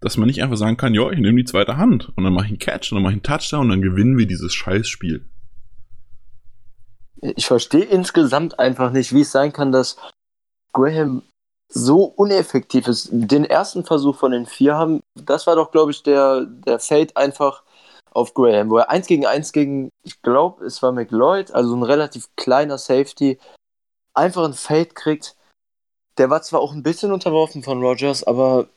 dass 0.00 0.16
man 0.16 0.26
nicht 0.26 0.42
einfach 0.42 0.56
sagen 0.56 0.76
kann, 0.76 0.94
ja, 0.94 1.10
ich 1.10 1.18
nehme 1.18 1.38
die 1.38 1.44
zweite 1.44 1.76
Hand 1.76 2.12
und 2.16 2.24
dann 2.24 2.32
mache 2.32 2.46
ich 2.46 2.50
einen 2.50 2.58
Catch 2.58 2.92
und 2.92 2.96
dann 2.96 3.02
mache 3.02 3.12
ich 3.12 3.16
einen 3.16 3.22
Touchdown 3.22 3.62
und 3.62 3.68
dann 3.70 3.82
gewinnen 3.82 4.18
wir 4.18 4.26
dieses 4.26 4.54
Scheißspiel. 4.54 5.24
Ich 7.20 7.46
verstehe 7.46 7.84
insgesamt 7.84 8.58
einfach 8.58 8.92
nicht, 8.92 9.12
wie 9.12 9.22
es 9.22 9.32
sein 9.32 9.52
kann, 9.52 9.72
dass 9.72 9.96
Graham 10.72 11.22
so 11.68 12.04
uneffektiv 12.04 12.86
ist. 12.86 13.08
Den 13.10 13.44
ersten 13.44 13.84
Versuch 13.84 14.16
von 14.16 14.32
den 14.32 14.46
vier 14.46 14.76
haben, 14.76 15.00
das 15.14 15.46
war 15.46 15.56
doch, 15.56 15.70
glaube 15.72 15.90
ich, 15.90 16.02
der, 16.02 16.44
der 16.44 16.78
Fade 16.78 17.16
einfach 17.16 17.62
auf 18.10 18.34
Graham, 18.34 18.70
wo 18.70 18.78
er 18.78 18.90
eins 18.90 19.06
gegen 19.06 19.26
eins 19.26 19.52
gegen, 19.52 19.90
ich 20.02 20.22
glaube, 20.22 20.64
es 20.64 20.82
war 20.82 20.92
McLeod, 20.92 21.50
also 21.50 21.74
ein 21.74 21.82
relativ 21.82 22.28
kleiner 22.36 22.78
Safety, 22.78 23.38
einfach 24.14 24.44
einen 24.44 24.54
Fade 24.54 24.86
kriegt. 24.86 25.36
Der 26.16 26.30
war 26.30 26.40
zwar 26.42 26.60
auch 26.60 26.72
ein 26.72 26.82
bisschen 26.82 27.12
unterworfen 27.12 27.62
von 27.62 27.82
Rogers, 27.82 28.24
aber 28.24 28.68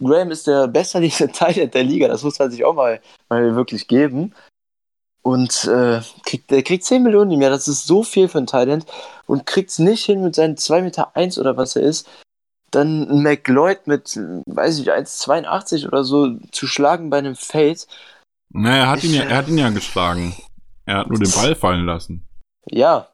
Graham 0.00 0.30
ist 0.30 0.46
der 0.46 0.68
besserliche 0.68 1.28
Teil 1.32 1.68
der 1.68 1.84
Liga, 1.84 2.08
das 2.08 2.22
muss 2.22 2.38
man 2.38 2.50
sich 2.50 2.64
auch 2.64 2.74
mal, 2.74 3.00
mal 3.28 3.54
wirklich 3.54 3.88
geben. 3.88 4.34
Und 5.22 5.64
äh, 5.66 6.00
kriegt, 6.24 6.50
der 6.50 6.62
kriegt 6.62 6.84
10 6.84 7.02
Millionen 7.02 7.30
im 7.30 7.42
Jahr, 7.42 7.50
das 7.50 7.68
ist 7.68 7.86
so 7.86 8.02
viel 8.02 8.28
für 8.28 8.38
ein 8.38 8.46
Talent 8.46 8.86
und 9.26 9.44
kriegt 9.44 9.70
es 9.70 9.78
nicht 9.78 10.04
hin 10.06 10.22
mit 10.22 10.34
seinen 10.34 10.56
2,1 10.56 10.82
Meter 10.82 11.16
eins 11.16 11.38
oder 11.38 11.58
was 11.58 11.76
er 11.76 11.82
ist, 11.82 12.08
dann 12.70 13.22
McLeod 13.22 13.86
mit, 13.86 14.16
weiß 14.16 14.78
ich, 14.78 14.90
1,82 14.90 15.86
oder 15.86 16.04
so 16.04 16.38
zu 16.52 16.66
schlagen 16.66 17.10
bei 17.10 17.18
einem 17.18 17.36
Fade. 17.36 17.80
Naja, 18.48 18.84
er 18.84 18.90
hat, 18.90 19.04
ihn 19.04 19.12
ja, 19.12 19.24
er 19.24 19.36
hat 19.36 19.48
ihn 19.48 19.58
ja 19.58 19.68
geschlagen. 19.68 20.34
Er 20.86 20.98
hat 20.98 21.10
nur 21.10 21.18
den 21.18 21.30
Ball 21.30 21.54
fallen 21.54 21.84
lassen. 21.84 22.26
Ja, 22.66 23.08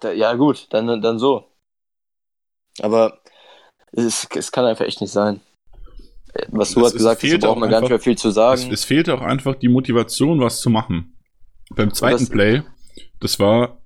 da, 0.00 0.10
ja 0.10 0.34
gut, 0.34 0.66
dann, 0.70 1.00
dann 1.00 1.18
so. 1.18 1.46
Aber 2.80 3.20
es, 3.92 4.26
es 4.34 4.50
kann 4.50 4.64
einfach 4.64 4.84
echt 4.84 5.00
nicht 5.00 5.12
sein 5.12 5.40
was 6.48 6.72
du 6.72 6.84
hast 6.84 6.94
gesagt 6.94 7.22
hast, 7.22 7.40
braucht 7.40 7.58
man 7.58 7.70
gar 7.70 7.80
nicht 7.80 7.90
mehr 7.90 8.00
viel 8.00 8.16
zu 8.16 8.30
sagen. 8.30 8.60
Es, 8.60 8.80
es 8.80 8.84
fehlte 8.84 9.14
auch 9.14 9.20
einfach 9.20 9.54
die 9.54 9.68
Motivation, 9.68 10.40
was 10.40 10.60
zu 10.60 10.70
machen. 10.70 11.16
Beim 11.74 11.92
zweiten 11.92 12.20
das, 12.20 12.30
Play, 12.30 12.62
das 13.20 13.38
war, 13.38 13.78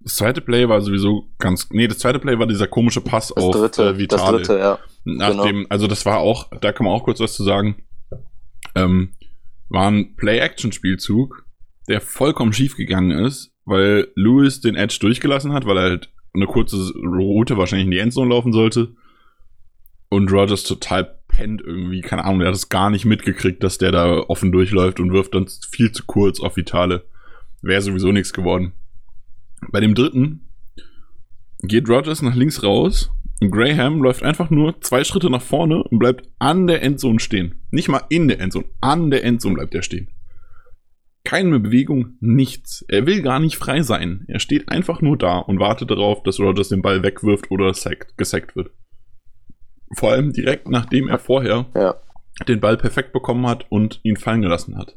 das 0.00 0.16
zweite 0.16 0.40
Play 0.40 0.68
war 0.68 0.80
sowieso 0.80 1.28
ganz, 1.38 1.68
nee, 1.70 1.86
das 1.86 1.98
zweite 1.98 2.18
Play 2.18 2.38
war 2.38 2.46
dieser 2.46 2.66
komische 2.66 3.00
Pass 3.00 3.32
auf 3.32 3.54
dritte, 3.54 3.90
äh, 3.90 3.98
Vitale. 3.98 4.38
Das 4.38 4.48
dritte, 4.48 4.58
ja. 4.58 4.78
Nach 5.04 5.30
genau. 5.30 5.44
dem, 5.44 5.66
also 5.68 5.86
das 5.86 6.04
war 6.06 6.18
auch, 6.18 6.50
da 6.60 6.72
kann 6.72 6.84
man 6.84 6.94
auch 6.94 7.04
kurz 7.04 7.20
was 7.20 7.34
zu 7.34 7.44
sagen, 7.44 7.82
ähm, 8.74 9.12
war 9.68 9.90
ein 9.90 10.16
Play-Action-Spielzug, 10.16 11.46
der 11.88 12.00
vollkommen 12.00 12.52
schief 12.52 12.76
gegangen 12.76 13.10
ist, 13.10 13.52
weil 13.64 14.08
Lewis 14.14 14.60
den 14.60 14.76
Edge 14.76 14.98
durchgelassen 15.00 15.52
hat, 15.52 15.66
weil 15.66 15.76
er 15.76 15.82
halt 15.84 16.10
eine 16.34 16.46
kurze 16.46 16.92
Route 16.94 17.56
wahrscheinlich 17.56 17.86
in 17.86 17.90
die 17.90 17.98
Endzone 17.98 18.30
laufen 18.30 18.52
sollte. 18.52 18.94
Und 20.08 20.30
Rogers 20.30 20.64
total 20.64 21.18
pennt 21.32 21.62
irgendwie, 21.64 22.02
keine 22.02 22.24
Ahnung, 22.24 22.40
der 22.40 22.48
hat 22.48 22.54
es 22.54 22.68
gar 22.68 22.90
nicht 22.90 23.04
mitgekriegt, 23.04 23.62
dass 23.62 23.78
der 23.78 23.90
da 23.90 24.18
offen 24.18 24.52
durchläuft 24.52 25.00
und 25.00 25.12
wirft 25.12 25.34
dann 25.34 25.48
viel 25.70 25.90
zu 25.90 26.04
kurz 26.06 26.40
auf 26.40 26.56
Vitale. 26.56 27.04
Wäre 27.62 27.82
sowieso 27.82 28.12
nichts 28.12 28.32
geworden. 28.32 28.72
Bei 29.70 29.80
dem 29.80 29.94
dritten 29.94 30.48
geht 31.62 31.88
Rogers 31.88 32.22
nach 32.22 32.34
links 32.34 32.62
raus 32.62 33.10
und 33.40 33.50
Graham 33.50 34.02
läuft 34.02 34.22
einfach 34.22 34.50
nur 34.50 34.80
zwei 34.80 35.04
Schritte 35.04 35.30
nach 35.30 35.42
vorne 35.42 35.82
und 35.82 35.98
bleibt 35.98 36.28
an 36.38 36.66
der 36.66 36.82
Endzone 36.82 37.20
stehen. 37.20 37.62
Nicht 37.70 37.88
mal 37.88 38.02
in 38.08 38.28
der 38.28 38.40
Endzone, 38.40 38.66
an 38.80 39.10
der 39.10 39.24
Endzone 39.24 39.54
bleibt 39.54 39.74
er 39.74 39.82
stehen. 39.82 40.08
Keine 41.24 41.60
Bewegung, 41.60 42.16
nichts. 42.20 42.84
Er 42.88 43.06
will 43.06 43.22
gar 43.22 43.38
nicht 43.38 43.56
frei 43.56 43.82
sein. 43.82 44.24
Er 44.26 44.40
steht 44.40 44.68
einfach 44.68 45.00
nur 45.00 45.16
da 45.16 45.38
und 45.38 45.60
wartet 45.60 45.90
darauf, 45.90 46.24
dass 46.24 46.40
Rogers 46.40 46.68
den 46.68 46.82
Ball 46.82 47.04
wegwirft 47.04 47.50
oder 47.50 47.72
gesackt 48.16 48.56
wird. 48.56 48.70
Vor 49.96 50.12
allem 50.12 50.32
direkt 50.32 50.68
nachdem 50.68 51.08
er 51.08 51.18
vorher 51.18 51.66
ja. 51.74 51.94
den 52.48 52.60
Ball 52.60 52.76
perfekt 52.76 53.12
bekommen 53.12 53.46
hat 53.46 53.66
und 53.70 54.00
ihn 54.02 54.16
fallen 54.16 54.42
gelassen 54.42 54.76
hat. 54.78 54.96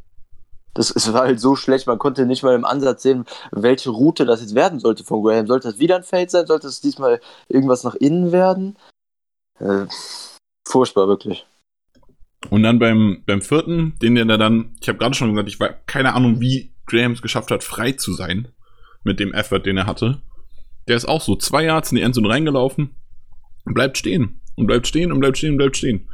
Das, 0.73 0.91
es 0.91 1.11
war 1.13 1.21
halt 1.21 1.39
so 1.39 1.55
schlecht, 1.55 1.87
man 1.87 1.99
konnte 1.99 2.25
nicht 2.25 2.43
mal 2.43 2.53
im 2.53 2.65
Ansatz 2.65 3.03
sehen, 3.03 3.25
welche 3.51 3.89
Route 3.89 4.25
das 4.25 4.41
jetzt 4.41 4.55
werden 4.55 4.79
sollte 4.79 5.05
von 5.05 5.23
Graham. 5.23 5.47
Sollte 5.47 5.69
das 5.69 5.79
wieder 5.79 5.95
ein 5.95 6.03
Fade 6.03 6.29
sein? 6.29 6.47
Sollte 6.47 6.67
es 6.67 6.81
diesmal 6.81 7.21
irgendwas 7.47 7.85
nach 7.85 7.95
innen 7.95 8.33
werden? 8.33 8.77
Äh, 9.59 9.85
furchtbar, 10.67 11.07
wirklich. 11.07 11.45
Und 12.49 12.63
dann 12.63 12.77
beim, 12.77 13.23
beim 13.25 13.41
vierten, 13.41 13.95
den 14.01 14.15
der 14.15 14.25
dann, 14.37 14.75
ich 14.81 14.89
habe 14.89 14.97
gerade 14.97 15.15
schon 15.15 15.31
gesagt, 15.31 15.47
ich 15.47 15.59
war 15.61 15.69
keine 15.69 16.13
Ahnung, 16.13 16.41
wie 16.41 16.73
Graham 16.85 17.13
es 17.13 17.21
geschafft 17.21 17.51
hat, 17.51 17.63
frei 17.63 17.93
zu 17.93 18.13
sein 18.13 18.49
mit 19.03 19.19
dem 19.21 19.33
Effort, 19.33 19.59
den 19.59 19.77
er 19.77 19.87
hatte. 19.87 20.21
Der 20.89 20.97
ist 20.97 21.05
auch 21.05 21.21
so 21.21 21.37
zwei 21.37 21.63
Yards 21.63 21.91
in 21.91 21.95
die 21.95 22.01
Endzone 22.01 22.29
reingelaufen 22.29 22.95
und 23.63 23.73
bleibt 23.73 23.97
stehen 23.97 24.41
und 24.55 24.67
bleibt 24.67 24.87
stehen 24.87 25.11
und 25.11 25.19
bleibt 25.19 25.37
stehen 25.37 25.51
und 25.51 25.57
bleibt 25.57 25.77
stehen. 25.77 26.07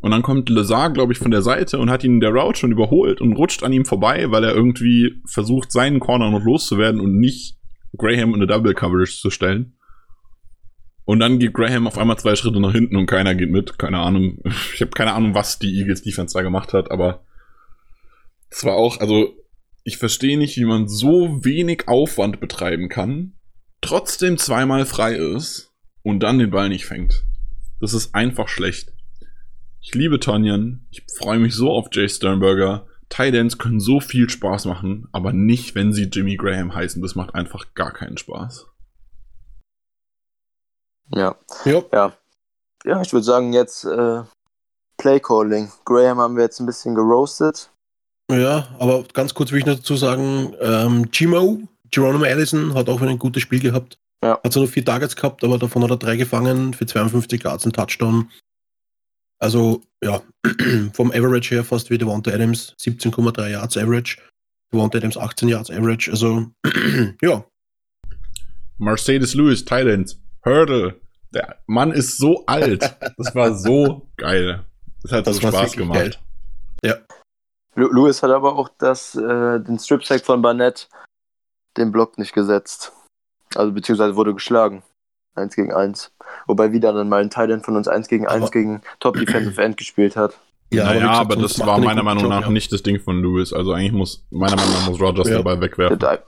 Und 0.00 0.10
dann 0.10 0.22
kommt 0.22 0.48
Lazar, 0.48 0.92
glaube 0.92 1.12
ich, 1.12 1.18
von 1.18 1.30
der 1.30 1.42
Seite 1.42 1.78
und 1.78 1.90
hat 1.90 2.04
ihn 2.04 2.14
in 2.14 2.20
der 2.20 2.30
Route 2.30 2.60
schon 2.60 2.72
überholt 2.72 3.20
und 3.20 3.32
rutscht 3.32 3.62
an 3.62 3.72
ihm 3.72 3.84
vorbei, 3.84 4.30
weil 4.30 4.44
er 4.44 4.54
irgendwie 4.54 5.20
versucht, 5.24 5.72
seinen 5.72 6.00
Corner 6.00 6.30
noch 6.30 6.44
loszuwerden 6.44 7.00
und 7.00 7.18
nicht 7.18 7.56
Graham 7.96 8.30
in 8.30 8.36
eine 8.36 8.46
Double 8.46 8.74
Coverage 8.74 9.18
zu 9.20 9.30
stellen. 9.30 9.76
Und 11.04 11.20
dann 11.20 11.38
geht 11.38 11.54
Graham 11.54 11.86
auf 11.86 11.98
einmal 11.98 12.18
zwei 12.18 12.36
Schritte 12.36 12.60
nach 12.60 12.72
hinten 12.72 12.96
und 12.96 13.06
keiner 13.06 13.34
geht 13.34 13.50
mit. 13.50 13.78
Keine 13.78 13.98
Ahnung. 14.00 14.38
Ich 14.74 14.80
habe 14.80 14.90
keine 14.90 15.14
Ahnung, 15.14 15.34
was 15.34 15.58
die 15.58 15.78
Eagles 15.78 16.02
Defense 16.02 16.34
da 16.34 16.42
gemacht 16.42 16.72
hat, 16.72 16.90
aber 16.90 17.24
es 18.50 18.64
war 18.64 18.74
auch, 18.74 19.00
also 19.00 19.34
ich 19.84 19.98
verstehe 19.98 20.36
nicht, 20.36 20.56
wie 20.56 20.64
man 20.64 20.88
so 20.88 21.44
wenig 21.44 21.88
Aufwand 21.88 22.40
betreiben 22.40 22.88
kann, 22.88 23.34
trotzdem 23.80 24.36
zweimal 24.36 24.84
frei 24.84 25.14
ist 25.14 25.72
und 26.02 26.20
dann 26.20 26.38
den 26.38 26.50
Ball 26.50 26.68
nicht 26.68 26.86
fängt. 26.86 27.24
Das 27.80 27.94
ist 27.94 28.14
einfach 28.14 28.48
schlecht. 28.48 28.92
Ich 29.80 29.94
liebe 29.94 30.18
Tonyan. 30.18 30.86
Ich 30.90 31.04
freue 31.16 31.38
mich 31.38 31.54
so 31.54 31.70
auf 31.70 31.88
Jay 31.92 32.08
Sternberger. 32.08 32.86
Titans 33.08 33.58
können 33.58 33.80
so 33.80 34.00
viel 34.00 34.28
Spaß 34.28 34.64
machen, 34.64 35.08
aber 35.12 35.32
nicht, 35.32 35.74
wenn 35.74 35.92
sie 35.92 36.04
Jimmy 36.04 36.36
Graham 36.36 36.74
heißen. 36.74 37.00
Das 37.02 37.14
macht 37.14 37.34
einfach 37.34 37.74
gar 37.74 37.92
keinen 37.92 38.18
Spaß. 38.18 38.66
Ja. 41.14 41.36
Ja. 41.64 41.82
Ja. 41.92 42.12
Ja, 42.84 43.02
ich 43.02 43.12
würde 43.12 43.24
sagen, 43.24 43.52
jetzt 43.52 43.84
äh, 43.84 44.22
Playcalling. 44.96 45.70
Graham 45.84 46.18
haben 46.18 46.36
wir 46.36 46.44
jetzt 46.44 46.60
ein 46.60 46.66
bisschen 46.66 46.94
geroastet. 46.94 47.70
Ja, 48.30 48.68
aber 48.78 49.04
ganz 49.12 49.34
kurz 49.34 49.52
will 49.52 49.60
ich 49.60 49.66
noch 49.66 49.76
dazu 49.76 49.96
sagen, 49.96 50.54
ähm, 50.60 51.10
Gimo, 51.10 51.60
Geronimo 51.90 52.24
Allison 52.24 52.74
hat 52.74 52.88
auch 52.88 53.00
wieder 53.00 53.10
ein 53.10 53.18
gutes 53.18 53.42
Spiel 53.42 53.60
gehabt. 53.60 53.98
Ja. 54.22 54.40
Hat 54.42 54.52
zwar 54.52 54.62
nur 54.62 54.72
vier 54.72 54.84
Targets 54.84 55.14
gehabt, 55.16 55.44
aber 55.44 55.58
davon 55.58 55.82
hat 55.84 55.90
er 55.90 55.96
drei 55.98 56.16
gefangen 56.16 56.74
für 56.74 56.86
52 56.86 57.42
Yards 57.42 57.66
und 57.66 57.76
Touchdown. 57.76 58.30
Also, 59.38 59.82
ja, 60.02 60.22
vom 60.94 61.10
Average 61.10 61.54
her 61.54 61.64
fast 61.64 61.90
wie 61.90 61.98
Devonta 61.98 62.30
Adams, 62.30 62.74
17,3 62.80 63.48
Yards 63.48 63.76
Average. 63.76 64.18
Devonta 64.72 64.98
Adams 64.98 65.16
18 65.18 65.48
Yards 65.48 65.70
Average. 65.70 66.10
Also, 66.10 66.46
ja, 67.22 67.44
Mercedes 68.78 69.34
Lewis, 69.34 69.64
Thailand, 69.64 70.18
Hurdle. 70.44 71.00
Der 71.34 71.58
Mann 71.66 71.92
ist 71.92 72.16
so 72.18 72.46
alt. 72.46 72.82
Das 73.18 73.34
war 73.34 73.54
so 73.54 74.08
geil. 74.16 74.64
Das 75.02 75.12
hat 75.12 75.26
Das 75.26 75.36
so 75.36 75.48
Spaß 75.48 75.72
gemacht. 75.72 76.18
Lu- 77.74 77.92
Lewis 77.92 78.22
hat 78.22 78.30
aber 78.30 78.56
auch 78.56 78.70
das, 78.78 79.14
äh, 79.16 79.60
den 79.60 79.78
Strip-Sack 79.78 80.24
von 80.24 80.40
Barnett, 80.40 80.88
den 81.76 81.92
Block 81.92 82.16
nicht 82.16 82.32
gesetzt. 82.32 82.92
Also 83.56 83.72
beziehungsweise 83.72 84.16
wurde 84.16 84.34
geschlagen. 84.34 84.82
1 85.34 85.54
gegen 85.54 85.72
1. 85.72 86.12
Wobei 86.46 86.72
wieder 86.72 86.92
dann 86.92 87.08
mal 87.08 87.20
ein 87.22 87.30
Thailand 87.30 87.64
von 87.64 87.76
uns 87.76 87.88
1 87.88 88.08
gegen 88.08 88.26
1 88.26 88.42
Aber- 88.42 88.50
gegen 88.50 88.80
Top 89.00 89.16
Defensive 89.18 89.62
End 89.62 89.76
gespielt 89.76 90.16
hat. 90.16 90.38
ja 90.72 90.84
naja, 90.84 90.94
wie 90.94 91.00
gesagt, 91.00 91.18
aber 91.18 91.36
das 91.36 91.60
war 91.60 91.78
er 91.78 91.84
meiner 91.84 92.02
Meinung 92.02 92.22
Job, 92.24 92.30
nach 92.30 92.42
ja. 92.42 92.50
nicht 92.50 92.72
das 92.72 92.82
Ding 92.82 93.00
von 93.00 93.22
Lewis. 93.22 93.52
Also 93.52 93.72
eigentlich 93.72 93.92
muss, 93.92 94.26
meiner 94.30 94.56
Meinung 94.56 94.72
nach 94.72 94.88
muss 94.88 95.00
Rogers 95.00 95.28
Ja. 95.28 95.36
dabei 95.36 95.60
wegwerfen. 95.60 95.98
Das 95.98 96.18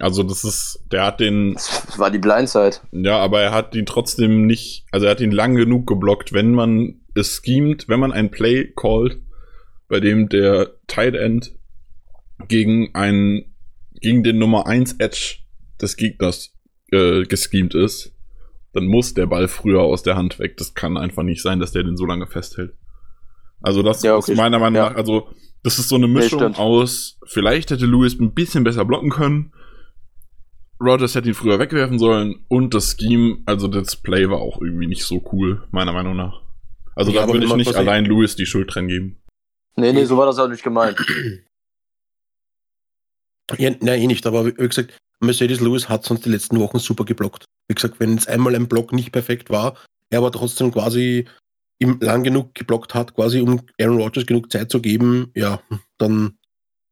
Also 0.00 0.24
das 0.24 0.42
ist, 0.42 0.80
der 0.90 1.04
hat 1.06 1.20
den, 1.20 1.54
war 1.96 2.10
die 2.10 2.18
Blindside. 2.18 2.76
ja, 2.90 3.18
aber 3.18 3.40
er 3.40 3.52
hat 3.52 3.74
ihn 3.76 3.86
trotzdem 3.86 4.46
nicht, 4.46 4.84
also 4.90 5.06
er 5.06 5.12
hat 5.12 5.20
ihn 5.20 5.30
lang 5.30 5.54
genug 5.54 5.86
geblockt, 5.86 6.32
wenn 6.32 6.52
man 6.54 7.00
es 7.14 7.40
schemt, 7.44 7.88
wenn 7.88 8.00
man 8.00 8.10
ein 8.12 8.30
Play 8.32 8.72
callt, 8.74 9.20
bei 9.88 10.00
dem 10.00 10.28
der 10.28 10.72
Tight 10.88 11.14
End 11.14 11.54
gegen 12.48 12.92
einen, 12.94 13.54
gegen 14.00 14.24
den 14.24 14.38
Nummer 14.38 14.66
1 14.66 14.94
Edge 14.98 15.36
des 15.82 15.96
Gegners 15.96 16.54
äh, 16.92 17.22
geschemt 17.24 17.74
ist, 17.74 18.14
dann 18.72 18.86
muss 18.86 19.14
der 19.14 19.26
Ball 19.26 19.48
früher 19.48 19.82
aus 19.82 20.02
der 20.02 20.16
Hand 20.16 20.38
weg. 20.38 20.56
Das 20.56 20.74
kann 20.74 20.96
einfach 20.96 21.22
nicht 21.22 21.42
sein, 21.42 21.58
dass 21.60 21.72
der 21.72 21.82
den 21.82 21.96
so 21.96 22.06
lange 22.06 22.26
festhält. 22.26 22.74
Also 23.60 23.82
das 23.82 24.02
Ja, 24.02 24.16
okay. 24.16 24.32
ist 24.32 24.38
meiner 24.38 24.58
Meinung 24.58 24.76
Ja. 24.76 24.90
nach, 24.90 24.96
also 24.96 25.28
das 25.62 25.78
ist 25.78 25.88
so 25.88 25.96
eine 25.96 26.08
Mischung 26.08 26.40
stimmt. 26.40 26.58
aus, 26.58 27.18
vielleicht 27.26 27.70
hätte 27.70 27.86
Lewis 27.86 28.18
ein 28.18 28.34
bisschen 28.34 28.64
besser 28.64 28.84
blocken 28.84 29.10
können, 29.10 29.52
Rogers 30.80 31.14
hätte 31.14 31.28
ihn 31.28 31.34
früher 31.34 31.60
wegwerfen 31.60 31.98
sollen 32.00 32.44
und 32.48 32.74
das 32.74 32.96
Scheme, 32.98 33.38
also 33.46 33.68
das 33.68 33.94
Play 33.96 34.28
war 34.28 34.38
auch 34.40 34.60
irgendwie 34.60 34.88
nicht 34.88 35.04
so 35.04 35.22
cool, 35.32 35.62
meiner 35.70 35.92
Meinung 35.92 36.16
nach. 36.16 36.42
Also 36.96 37.12
Ja, 37.12 37.24
da 37.26 37.32
würde 37.32 37.46
ich 37.46 37.54
nicht 37.54 37.76
allein 37.76 38.04
Lewis 38.04 38.34
die 38.34 38.46
Schuld 38.46 38.74
dran 38.74 38.88
geben. 38.88 39.22
Nee, 39.76 39.92
nee, 39.92 40.04
so 40.04 40.16
war 40.18 40.26
das 40.26 40.38
auch 40.40 40.48
nicht 40.48 40.64
gemeint. 40.64 40.98
Ja, 43.58 43.70
nein, 43.80 44.00
eh 44.00 44.06
nicht, 44.06 44.26
aber 44.26 44.46
wie 44.46 44.52
gesagt, 44.52 44.96
Mercedes 45.22 45.60
Lewis 45.60 45.88
hat 45.88 46.04
sonst 46.04 46.24
die 46.24 46.30
letzten 46.30 46.58
Wochen 46.58 46.78
super 46.78 47.04
geblockt. 47.04 47.44
Wie 47.68 47.74
gesagt, 47.74 48.00
wenn 48.00 48.14
jetzt 48.14 48.28
einmal 48.28 48.54
ein 48.54 48.68
Block 48.68 48.92
nicht 48.92 49.12
perfekt 49.12 49.50
war, 49.50 49.76
er 50.10 50.18
aber 50.18 50.32
trotzdem 50.32 50.72
quasi 50.72 51.26
ihm 51.78 51.98
lang 52.00 52.22
genug 52.22 52.54
geblockt 52.54 52.94
hat, 52.94 53.14
quasi 53.14 53.40
um 53.40 53.60
Aaron 53.80 54.00
Rodgers 54.00 54.26
genug 54.26 54.50
Zeit 54.50 54.70
zu 54.70 54.80
geben, 54.80 55.30
ja, 55.34 55.62
dann 55.98 56.38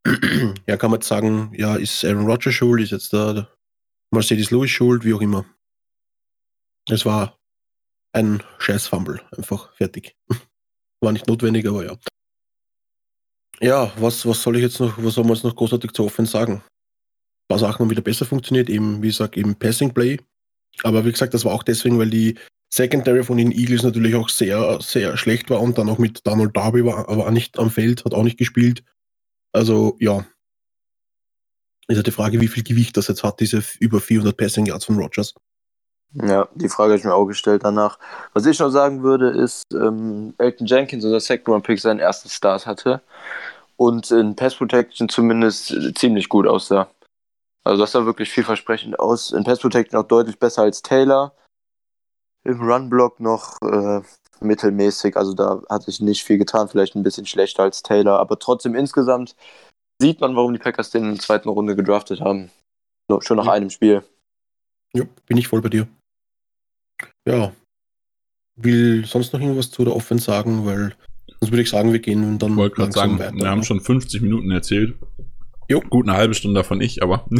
ja, 0.67 0.77
kann 0.77 0.91
man 0.91 1.01
jetzt 1.01 1.09
sagen, 1.09 1.53
ja, 1.57 1.77
ist 1.77 2.05
Aaron 2.05 2.27
Rodgers 2.27 2.55
schuld, 2.55 2.83
ist 2.83 2.93
jetzt 2.93 3.13
der 3.13 3.49
Mercedes 4.13 4.51
Lewis 4.51 4.71
schuld, 4.71 5.05
wie 5.05 5.15
auch 5.15 5.21
immer. 5.21 5.45
Es 6.89 7.05
war 7.05 7.39
ein 8.13 8.43
scheiß 8.59 8.87
Fumble, 8.87 9.21
einfach 9.37 9.73
fertig. 9.75 10.17
War 11.03 11.13
nicht 11.13 11.29
notwendig, 11.29 11.67
aber 11.67 11.87
ja. 11.87 11.97
Ja, 13.61 13.91
was, 13.97 14.27
was 14.27 14.43
soll 14.43 14.57
ich 14.57 14.63
jetzt 14.63 14.81
noch, 14.81 15.03
was 15.03 15.15
soll 15.15 15.25
man 15.25 15.35
jetzt 15.35 15.45
noch 15.45 15.57
großartig 15.57 15.93
zu 15.93 16.05
Offense 16.05 16.33
sagen? 16.33 16.63
Paar 17.51 17.59
Sachen 17.59 17.91
wieder 17.91 18.01
besser 18.01 18.25
funktioniert, 18.25 18.71
eben, 18.71 19.03
wie 19.03 19.09
gesagt, 19.09 19.37
eben 19.37 19.57
Passing 19.57 19.93
Play. 19.93 20.19
Aber 20.85 21.05
wie 21.05 21.11
gesagt, 21.11 21.35
das 21.35 21.45
war 21.45 21.53
auch 21.53 21.65
deswegen, 21.65 21.99
weil 21.99 22.09
die 22.09 22.39
Secondary 22.73 23.25
von 23.25 23.39
den 23.39 23.51
Eagles 23.51 23.83
natürlich 23.83 24.15
auch 24.15 24.29
sehr, 24.29 24.79
sehr 24.81 25.17
schlecht 25.17 25.51
war 25.51 25.61
und 25.61 25.77
dann 25.77 25.89
auch 25.89 25.99
mit 25.99 26.25
Donald 26.25 26.57
Darby 26.57 26.85
war, 26.85 27.09
aber 27.09 27.29
nicht 27.33 27.59
am 27.59 27.71
Feld, 27.71 28.05
hat 28.05 28.15
auch 28.15 28.23
nicht 28.23 28.39
gespielt. 28.39 28.85
Also, 29.53 29.97
ja. 29.99 30.25
Ist 31.89 31.97
halt 31.97 32.07
die 32.07 32.13
Frage, 32.13 32.41
wie 32.41 32.47
viel 32.47 32.63
Gewicht 32.63 32.97
das 32.97 33.09
jetzt 33.09 33.25
hat, 33.25 33.41
diese 33.41 33.65
über 33.81 34.01
400 34.01 34.37
Passing 34.37 34.67
Yards 34.67 34.85
von 34.85 34.97
Rogers. 34.97 35.35
Ja, 36.13 36.49
die 36.55 36.69
Frage 36.69 36.93
habe 36.93 37.01
ich 37.01 37.05
mir 37.05 37.15
auch 37.15 37.27
gestellt 37.27 37.65
danach. 37.65 37.99
Was 38.33 38.47
ich 38.47 38.61
noch 38.61 38.71
sagen 38.71 39.03
würde, 39.03 39.31
ist, 39.31 39.65
ähm, 39.75 40.35
Elton 40.39 40.69
Jenkins, 40.69 41.05
unser 41.05 41.19
Second 41.19 41.49
Round 41.49 41.67
Pick, 41.67 41.81
seinen 41.81 41.99
ersten 41.99 42.29
Start 42.29 42.65
hatte 42.67 43.01
und 43.77 44.09
in 44.13 44.37
Pass 44.37 44.55
Protection 44.55 45.09
zumindest 45.09 45.75
ziemlich 45.99 46.29
gut 46.29 46.47
aussah. 46.47 46.89
Also 47.65 47.83
das 47.83 47.93
sah 47.93 48.07
wirklich 48.07 48.31
vielversprechend 48.31 48.99
aus. 48.99 49.33
In 49.33 49.45
Pass 49.45 49.61
Protection 49.61 49.99
auch 50.01 50.07
deutlich 50.09 50.39
besser 50.39 50.63
als 50.63 50.83
Taylor. 50.83 51.35
Im 52.45 52.61
Run 52.63 52.89
Block 52.89 53.21
noch 53.21 53.59
äh, 53.61 54.01
mittelmäßig, 54.41 55.17
also 55.17 55.35
da 55.35 55.63
hat 55.69 55.83
sich 55.83 56.01
nicht 56.01 56.25
viel 56.25 56.39
getan, 56.39 56.69
vielleicht 56.69 56.95
ein 56.95 57.03
bisschen 57.03 57.27
schlechter 57.27 57.65
als 57.65 57.83
Taylor, 57.83 58.19
aber 58.19 58.39
trotzdem 58.39 58.75
insgesamt 58.75 59.37
sieht 60.01 60.23
man, 60.23 60.35
warum 60.35 60.55
die 60.55 60.59
Packers 60.59 60.91
den 60.91 61.05
in 61.05 61.11
der 61.17 61.21
zweiten 61.21 61.51
Runde 61.51 61.77
gedraftet 61.77 62.23
haben. 62.23 62.51
No, 63.11 63.21
schon 63.21 63.37
nach 63.37 63.45
Ja. 63.45 63.53
einem 63.53 63.69
Spiel. 63.69 64.03
Ja, 64.95 65.05
bin 65.27 65.37
ich 65.37 65.49
voll 65.49 65.61
bei 65.61 65.69
dir. 65.69 65.87
Ja. 67.29 67.53
Will 68.57 69.05
sonst 69.05 69.35
noch 69.35 69.41
irgendwas 69.41 69.71
zu 69.71 69.85
der 69.85 69.95
Offense 69.95 70.25
sagen, 70.25 70.65
weil 70.65 70.97
sonst 71.41 71.53
würde 71.53 71.63
ich 71.63 71.69
sagen, 71.71 71.93
wir 71.93 72.01
gehen 72.01 72.39
dann 72.39 72.53
Ich 72.53 72.57
wollte 72.57 72.77
gerade 72.77 72.93
sagen, 72.93 73.19
weiter. 73.19 73.35
wir 73.35 73.51
haben 73.51 73.63
schon 73.65 73.81
50 73.83 74.23
Minuten 74.23 74.51
erzählt. 74.51 74.97
Jo. 75.71 75.81
Gut 75.89 76.09
eine 76.09 76.17
halbe 76.19 76.35
Stunde 76.35 76.59
davon 76.61 76.81
ich, 76.81 77.01
aber. 77.01 77.25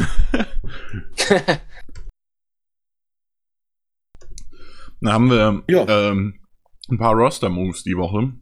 Dann 5.01 5.13
haben 5.13 5.31
wir 5.31 5.65
Ja. 5.69 5.85
ähm, 5.89 6.39
ein 6.89 6.99
paar 6.99 7.15
Roster-Moves 7.15 7.83
die 7.83 7.97
Woche. 7.97 8.33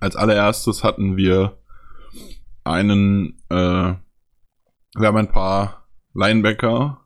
Als 0.00 0.14
allererstes 0.14 0.84
hatten 0.84 1.16
wir 1.16 1.58
einen, 2.62 3.42
äh, 3.48 3.94
wir 3.94 3.98
haben 5.00 5.16
ein 5.16 5.32
paar 5.32 5.88
Linebacker 6.14 7.00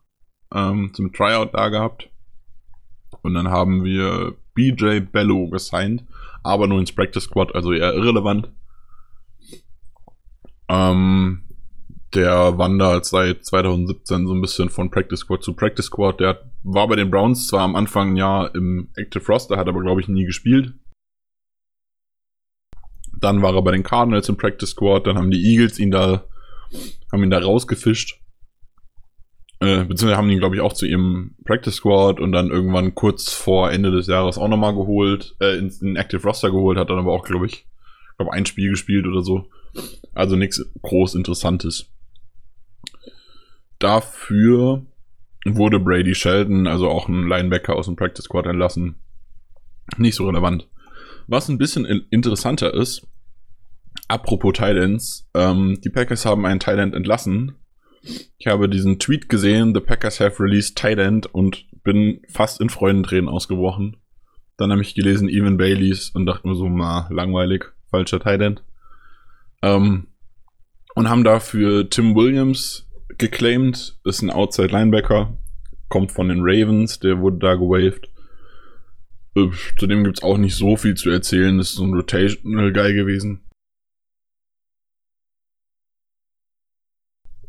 ähm, 0.55 0.93
zum 0.93 1.13
Tryout 1.15 1.55
da 1.55 1.71
gehabt. 1.71 2.11
Und 3.23 3.33
dann 3.35 3.49
haben 3.49 3.85
wir 3.85 4.37
BJ 4.55 5.01
Bello 5.01 5.49
gesigned, 5.49 6.05
aber 6.43 6.67
nur 6.67 6.79
ins 6.81 6.93
Practice 6.93 7.25
Squad, 7.25 7.55
also 7.55 7.73
eher 7.73 7.95
irrelevant. 7.95 8.51
Ähm, 10.69 11.50
der 12.15 12.59
wandert 12.59 13.05
seit 13.05 13.45
2017 13.45 14.27
so 14.27 14.35
ein 14.35 14.41
bisschen 14.41 14.69
von 14.69 14.91
Practice 14.91 15.21
Squad 15.21 15.43
zu 15.43 15.55
Practice 15.55 15.87
Squad. 15.87 16.21
Der 16.21 16.51
war 16.63 16.89
bei 16.89 16.97
den 16.97 17.11
Browns 17.11 17.47
zwar 17.47 17.63
am 17.63 17.77
Anfang 17.77 18.17
ja 18.17 18.47
im 18.47 18.89
Active 18.97 19.25
Roster, 19.27 19.57
hat 19.57 19.69
aber 19.69 19.81
glaube 19.81 20.01
ich 20.01 20.09
nie 20.09 20.25
gespielt. 20.25 20.75
Dann 23.21 23.43
war 23.43 23.55
er 23.55 23.63
bei 23.63 23.73
den 23.73 23.83
Cardinals 23.83 24.29
im 24.29 24.37
Practice 24.37 24.71
Squad, 24.71 25.07
dann 25.07 25.17
haben 25.17 25.31
die 25.31 25.45
Eagles 25.45 25.79
ihn 25.79 25.91
da, 25.91 26.25
haben 27.13 27.23
ihn 27.23 27.31
da 27.31 27.39
rausgefischt. 27.39 28.19
Äh, 29.61 29.85
beziehungsweise 29.85 30.17
haben 30.17 30.31
ihn, 30.31 30.39
glaube 30.39 30.57
ich, 30.57 30.63
auch 30.63 30.73
zu 30.73 30.87
ihrem 30.87 31.37
Practice 31.45 31.75
Squad 31.75 32.19
und 32.19 32.33
dann 32.33 32.51
irgendwann 32.51 32.95
kurz 32.95 33.31
vor 33.33 33.71
Ende 33.71 33.91
des 33.91 34.07
Jahres 34.07 34.39
auch 34.39 34.49
nochmal 34.49 34.75
geholt, 34.75 35.37
äh, 35.39 35.59
in 35.59 35.69
den 35.69 35.97
Active 35.97 36.23
Roster 36.23 36.51
geholt, 36.51 36.79
hat 36.79 36.89
dann 36.89 36.99
aber 36.99 37.13
auch, 37.13 37.25
glaube 37.25 37.45
ich, 37.45 37.67
glaube 38.17 38.33
ein 38.33 38.47
Spiel 38.47 38.71
gespielt 38.71 39.07
oder 39.07 39.23
so. 39.23 39.51
Also 40.15 40.37
nichts 40.37 40.65
groß 40.81 41.15
Interessantes. 41.15 41.91
Dafür 43.81 44.87
wurde 45.45 45.81
Brady 45.81 46.15
Sheldon, 46.15 46.67
also 46.69 46.89
auch 46.89 47.09
ein 47.09 47.27
Linebacker 47.27 47.75
aus 47.75 47.87
dem 47.87 47.97
Practice 47.97 48.27
Squad 48.27 48.47
entlassen. 48.47 48.97
Nicht 49.97 50.15
so 50.15 50.27
relevant. 50.27 50.69
Was 51.27 51.49
ein 51.49 51.59
bisschen 51.59 51.85
in- 51.87 52.07
interessanter 52.11 52.73
ist, 52.75 53.07
apropos 54.07 54.53
Titans, 54.53 55.29
ähm, 55.35 55.81
die 55.83 55.89
Packers 55.91 56.27
haben 56.27 56.45
einen 56.47 56.61
Tight 56.61 56.79
entlassen. 56.79 57.57
Ich 58.39 58.47
habe 58.47 58.69
diesen 58.69 58.99
Tweet 58.99 59.29
gesehen, 59.29 59.75
the 59.75 59.81
Packers 59.81 60.21
have 60.21 60.43
released 60.43 60.77
Tight 60.77 61.27
und 61.27 61.67
bin 61.83 62.21
fast 62.29 62.61
in 62.61 62.69
Freudentränen 62.71 63.29
ausgebrochen. 63.29 63.97
Dann 64.57 64.71
habe 64.73 64.83
ich 64.83 64.95
gelesen 64.95 65.29
Evan 65.29 65.57
Baileys 65.57 66.11
und 66.11 66.27
dachte 66.27 66.47
mir 66.47 66.55
so, 66.55 66.69
na, 66.69 67.09
langweilig, 67.11 67.65
falscher 67.91 68.21
Tight 68.21 68.63
Ähm, 69.63 70.07
und 70.95 71.09
haben 71.09 71.25
dafür 71.25 71.89
Tim 71.89 72.15
Williams 72.15 72.87
geclaimed, 73.21 73.99
ist 74.05 74.23
ein 74.23 74.31
Outside 74.31 74.69
Linebacker, 74.69 75.39
kommt 75.89 76.11
von 76.11 76.29
den 76.29 76.41
Ravens, 76.41 76.99
der 76.99 77.21
wurde 77.21 77.39
da 77.39 77.55
gewaved. 77.55 78.09
Äh, 79.37 79.51
zudem 79.79 80.05
gibt 80.05 80.19
es 80.19 80.23
auch 80.25 80.39
nicht 80.39 80.57
so 80.57 80.77
viel 80.77 80.97
zu 80.97 81.11
erzählen. 81.11 81.59
Das 81.59 81.71
ist 81.71 81.77
so 81.77 81.85
ein 81.85 81.95
Rotational 81.95 82.73
Guy 82.73 82.95
gewesen. 82.95 83.43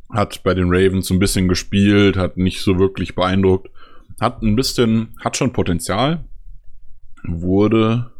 Hat 0.09 0.43
bei 0.43 0.53
den 0.53 0.67
Ravens 0.67 1.09
ein 1.09 1.19
bisschen 1.19 1.47
gespielt, 1.47 2.17
hat 2.17 2.37
nicht 2.37 2.61
so 2.61 2.77
wirklich 2.77 3.15
beeindruckt. 3.15 3.69
Hat 4.19 4.41
ein 4.43 4.55
bisschen, 4.55 5.15
hat 5.19 5.37
schon 5.37 5.53
Potenzial. 5.53 6.25
Wurde 7.23 8.11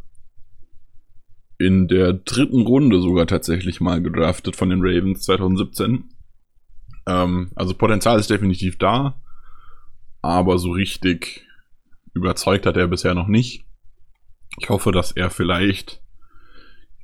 in 1.58 1.88
der 1.88 2.14
dritten 2.14 2.62
Runde 2.62 3.02
sogar 3.02 3.28
tatsächlich 3.28 3.82
mal 3.82 4.02
gedraftet 4.02 4.56
von 4.56 4.70
den 4.70 4.80
Ravens 4.82 5.22
2017. 5.24 6.11
Ähm, 7.08 7.52
also 7.56 7.74
Potenzial 7.74 8.20
ist 8.20 8.30
definitiv 8.30 8.78
da, 8.78 9.22
aber 10.22 10.58
so 10.58 10.72
richtig 10.72 11.46
überzeugt 12.14 12.66
hat 12.66 12.78
er 12.78 12.88
bisher 12.88 13.14
noch 13.14 13.28
nicht. 13.28 13.66
Ich 14.60 14.70
hoffe, 14.70 14.92
dass 14.92 15.12
er 15.12 15.30
vielleicht 15.30 16.02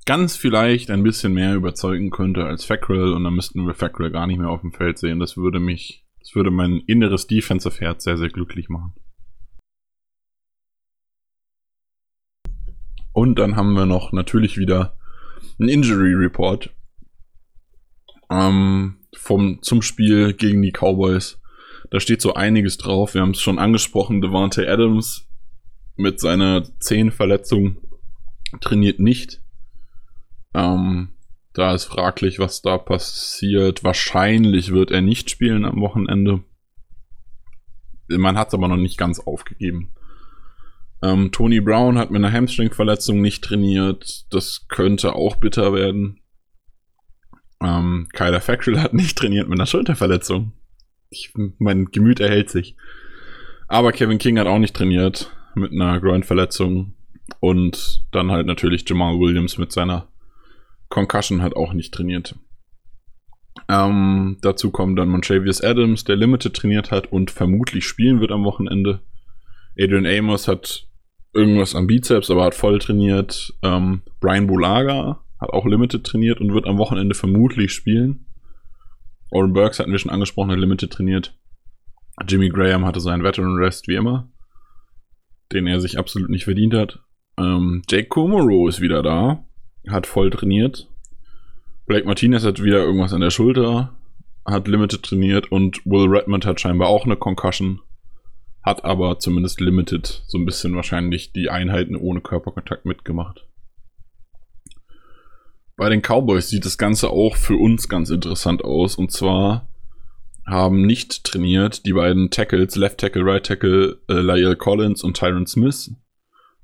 ganz 0.06 0.38
vielleicht 0.38 0.90
ein 0.90 1.04
bisschen 1.04 1.34
mehr 1.34 1.56
überzeugen 1.56 2.12
könnte 2.12 2.46
als 2.46 2.66
Fackrell 2.66 3.14
und 3.14 3.24
dann 3.24 3.34
müssten 3.34 3.66
wir 3.66 3.74
Fackrell 3.74 4.12
gar 4.12 4.28
nicht 4.28 4.40
mehr 4.40 4.50
auf 4.50 4.62
dem 4.62 4.72
Feld 4.72 4.98
sehen. 4.98 5.20
Das 5.20 5.38
würde 5.38 5.60
mich, 5.60 6.06
das 6.20 6.34
würde 6.34 6.52
mein 6.52 6.82
inneres 6.88 7.28
Defensive 7.28 7.80
Herz 7.80 8.06
sehr, 8.06 8.18
sehr 8.18 8.30
glücklich 8.30 8.70
machen. 8.70 8.94
Und 13.12 13.40
dann 13.40 13.56
haben 13.56 13.74
wir 13.74 13.86
noch 13.86 14.12
natürlich 14.14 14.58
wieder 14.58 14.96
einen 15.60 15.70
Injury 15.70 16.14
Report 16.14 16.74
ähm, 18.30 18.98
vom, 19.18 19.62
zum 19.62 19.82
Spiel 19.82 20.34
gegen 20.34 20.62
die 20.62 20.72
Cowboys. 20.72 21.40
Da 21.90 22.00
steht 22.00 22.22
so 22.22 22.34
einiges 22.34 22.78
drauf. 22.78 23.14
Wir 23.14 23.22
haben 23.22 23.32
es 23.32 23.42
schon 23.42 23.60
angesprochen. 23.60 24.22
Devante 24.22 24.70
Adams 24.70 25.28
mit 25.96 26.20
seiner 26.20 26.64
Zehenverletzung 26.80 27.78
trainiert 28.62 29.00
nicht. 29.00 29.42
Ähm, 30.54 31.10
da 31.54 31.74
ist 31.74 31.86
fraglich, 31.86 32.40
was 32.40 32.62
da 32.62 32.78
passiert. 32.78 33.84
Wahrscheinlich 33.84 34.72
wird 34.72 34.92
er 34.92 35.02
nicht 35.02 35.30
spielen 35.30 35.66
am 35.66 35.82
Wochenende. 35.82 36.44
Man 38.10 38.38
hat 38.38 38.50
es 38.50 38.54
aber 38.54 38.68
noch 38.68 38.78
nicht 38.78 38.98
ganz 38.98 39.20
aufgegeben. 39.20 39.92
Ähm, 41.02 41.32
Tony 41.32 41.60
Brown 41.60 41.98
hat 41.98 42.12
mit 42.12 42.24
einer 42.24 42.34
Hamstring-Verletzung 42.34 43.22
nicht 43.22 43.44
trainiert. 43.44 44.26
Das 44.32 44.68
könnte 44.68 45.14
auch 45.14 45.36
bitter 45.36 45.74
werden. 45.74 46.22
Ähm, 47.62 48.08
Kyler 48.14 48.42
Factual 48.42 48.82
hat 48.82 48.94
nicht 48.94 49.18
trainiert 49.18 49.48
mit 49.48 49.60
einer 49.60 49.66
Schulterverletzung. 49.66 50.54
Ich, 51.10 51.34
mein 51.58 51.86
Gemüt 51.86 52.20
erhält 52.20 52.50
sich. 52.50 52.76
Aber 53.68 53.92
Kevin 53.92 54.18
King 54.18 54.40
hat 54.40 54.48
auch 54.48 54.60
nicht 54.60 54.76
trainiert 54.76 55.32
mit 55.56 55.72
einer 55.72 56.00
Groin-Verletzung. 56.00 56.94
Und 57.40 58.06
dann 58.12 58.32
halt 58.32 58.48
natürlich 58.48 58.88
Jamal 58.88 59.20
Williams 59.20 59.58
mit 59.58 59.72
seiner 59.72 60.08
Concussion 60.90 61.42
hat 61.42 61.56
auch 61.56 61.74
nicht 61.74 61.94
trainiert. 61.94 62.36
Ähm, 63.68 64.38
dazu 64.42 64.72
kommen 64.72 64.96
dann 64.96 65.10
Montravius 65.10 65.62
Adams, 65.62 66.04
der 66.04 66.16
Limited 66.16 66.54
trainiert 66.54 66.92
hat 66.92 67.12
und 67.12 67.32
vermutlich 67.32 67.86
spielen 67.86 68.22
wird 68.22 68.32
am 68.32 68.46
Wochenende. 68.46 69.02
Adrian 69.78 70.06
Amos 70.06 70.48
hat 70.48 70.88
irgendwas 71.34 71.76
am 71.76 71.88
Bizeps, 71.88 72.32
aber 72.32 72.46
hat 72.46 72.56
voll 72.56 72.80
trainiert. 72.80 73.54
Ähm, 73.64 74.04
Brian 74.20 74.48
Bulaga 74.48 75.24
hat 75.40 75.52
auch 75.52 75.66
Limited 75.66 76.04
trainiert 76.04 76.42
und 76.42 76.54
wird 76.54 76.66
am 76.66 76.78
Wochenende 76.78 77.16
vermutlich 77.16 77.72
spielen. 77.72 78.26
Oren 79.30 79.54
Burks 79.54 79.80
hatten 79.80 79.92
wir 79.92 80.00
schon 80.00 80.12
angesprochen, 80.12 80.52
hat 80.52 80.60
Limited 80.60 80.92
trainiert. 80.92 81.38
Jimmy 82.28 82.50
Graham 82.50 82.86
hatte 82.86 83.00
seinen 83.00 83.24
Veteran 83.24 83.58
Rest 83.58 83.88
wie 83.88 83.96
immer, 83.96 84.32
den 85.52 85.68
er 85.68 85.80
sich 85.80 86.00
absolut 86.00 86.30
nicht 86.30 86.46
verdient 86.46 86.74
hat. 86.74 87.00
Ähm, 87.38 87.84
Jake 87.90 88.08
Komoro 88.08 88.68
ist 88.68 88.82
wieder 88.82 89.04
da, 89.04 89.46
hat 89.88 90.08
voll 90.08 90.30
trainiert. 90.30 90.90
Blake 91.86 92.06
Martinez 92.06 92.44
hat 92.44 92.62
wieder 92.62 92.80
irgendwas 92.80 93.14
an 93.14 93.22
der 93.22 93.30
Schulter, 93.30 93.96
hat 94.46 94.68
Limited 94.68 95.04
trainiert 95.04 95.52
und 95.52 95.86
Will 95.86 96.08
Redmond 96.10 96.46
hat 96.46 96.60
scheinbar 96.60 96.88
auch 96.88 97.06
eine 97.06 97.16
Concussion, 97.16 97.82
hat 98.64 98.84
aber 98.84 99.20
zumindest 99.20 99.62
Limited 99.62 100.24
so 100.28 100.38
ein 100.38 100.46
bisschen 100.46 100.76
wahrscheinlich 100.76 101.32
die 101.32 101.50
Einheiten 101.50 101.96
ohne 101.96 102.22
Körperkontakt 102.22 102.86
mitgemacht. 102.86 103.47
Bei 105.78 105.90
den 105.90 106.02
Cowboys 106.02 106.50
sieht 106.50 106.66
das 106.66 106.80
Ganze 106.80 107.12
auch 107.12 107.36
für 107.36 107.56
uns 107.56 107.88
ganz 107.88 108.10
interessant 108.10 108.64
aus. 108.64 108.96
Und 108.96 109.12
zwar 109.12 109.70
haben 110.46 110.82
nicht 110.82 111.24
trainiert 111.24 111.86
die 111.86 111.94
beiden 111.94 112.32
Tackles, 112.32 112.76
Left 112.76 113.00
Tackle, 113.00 113.24
Right 113.24 113.46
Tackle, 113.46 114.00
äh, 114.10 114.14
Lyle 114.14 114.56
Collins 114.56 115.04
und 115.04 115.16
Tyron 115.16 115.46
Smith. 115.46 115.92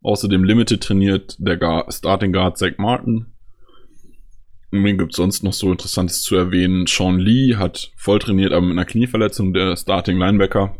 Außerdem 0.01 0.43
Limited 0.43 0.81
trainiert 0.81 1.35
der 1.37 1.57
Guard, 1.57 1.93
Starting 1.93 2.33
Guard 2.33 2.57
Zach 2.57 2.77
Martin. 2.77 3.27
Und 4.71 4.83
wen 4.83 4.97
gibt 4.97 5.11
es 5.11 5.17
sonst 5.17 5.43
noch 5.43 5.53
so 5.53 5.71
Interessantes 5.71 6.23
zu 6.23 6.35
erwähnen? 6.35 6.87
Sean 6.87 7.19
Lee 7.19 7.55
hat 7.55 7.91
voll 7.95 8.17
trainiert, 8.17 8.51
aber 8.51 8.65
mit 8.65 8.71
einer 8.71 8.85
Knieverletzung, 8.85 9.53
der 9.53 9.77
Starting 9.77 10.17
Linebacker. 10.17 10.75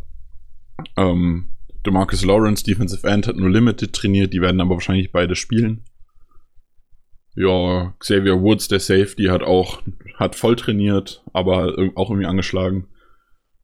Ähm, 0.96 1.50
Demarcus 1.86 2.24
Lawrence, 2.24 2.64
Defensive 2.64 3.06
End, 3.06 3.28
hat 3.28 3.36
nur 3.36 3.50
Limited 3.50 3.92
trainiert, 3.92 4.32
die 4.32 4.40
werden 4.40 4.60
aber 4.60 4.74
wahrscheinlich 4.74 5.12
beide 5.12 5.36
spielen. 5.36 5.84
Ja, 7.36 7.94
Xavier 7.98 8.40
Woods, 8.40 8.68
der 8.68 8.80
Safety, 8.80 9.24
hat 9.24 9.42
auch, 9.42 9.82
hat 10.16 10.36
voll 10.36 10.56
trainiert, 10.56 11.22
aber 11.32 11.74
auch 11.96 12.10
irgendwie 12.10 12.28
angeschlagen. 12.28 12.86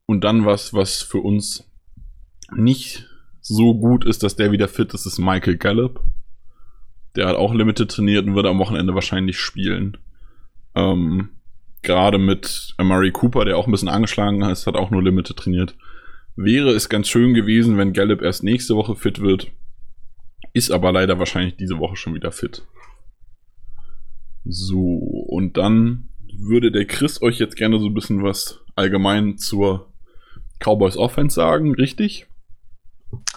Und 0.06 0.24
dann 0.24 0.44
was, 0.44 0.74
was 0.74 1.02
für 1.02 1.18
uns 1.18 1.70
nicht 2.52 3.06
so 3.40 3.74
gut 3.74 4.04
ist, 4.04 4.22
dass 4.22 4.36
der 4.36 4.50
wieder 4.50 4.68
fit 4.68 4.92
ist, 4.92 5.06
ist 5.06 5.18
Michael 5.18 5.56
Gallup. 5.56 6.02
Der 7.16 7.26
hat 7.26 7.36
auch 7.36 7.54
Limited 7.54 7.90
trainiert 7.90 8.26
und 8.26 8.34
wird 8.34 8.46
am 8.46 8.58
Wochenende 8.58 8.94
wahrscheinlich 8.94 9.38
spielen. 9.38 9.96
Ähm, 10.74 11.30
Gerade 11.82 12.18
mit 12.18 12.74
Amari 12.76 13.10
Cooper, 13.10 13.44
der 13.44 13.56
auch 13.56 13.66
ein 13.66 13.72
bisschen 13.72 13.88
angeschlagen 13.88 14.42
ist, 14.42 14.66
hat 14.66 14.76
auch 14.76 14.90
nur 14.90 15.02
Limited 15.02 15.36
trainiert. 15.36 15.76
Wäre 16.36 16.70
es 16.70 16.88
ganz 16.88 17.08
schön 17.08 17.32
gewesen, 17.32 17.78
wenn 17.78 17.92
Gallup 17.92 18.20
erst 18.20 18.44
nächste 18.44 18.76
Woche 18.76 18.96
fit 18.96 19.20
wird. 19.20 19.50
Ist 20.52 20.70
aber 20.72 20.92
leider 20.92 21.18
wahrscheinlich 21.18 21.56
diese 21.56 21.78
Woche 21.78 21.96
schon 21.96 22.14
wieder 22.14 22.32
fit. 22.32 22.66
So, 24.50 24.96
und 25.28 25.56
dann 25.56 26.08
würde 26.36 26.72
der 26.72 26.84
Chris 26.86 27.22
euch 27.22 27.38
jetzt 27.38 27.56
gerne 27.56 27.78
so 27.78 27.86
ein 27.86 27.94
bisschen 27.94 28.24
was 28.24 28.60
allgemein 28.74 29.38
zur 29.38 29.92
Cowboys 30.58 30.96
Offense 30.96 31.36
sagen, 31.36 31.74
richtig? 31.74 32.26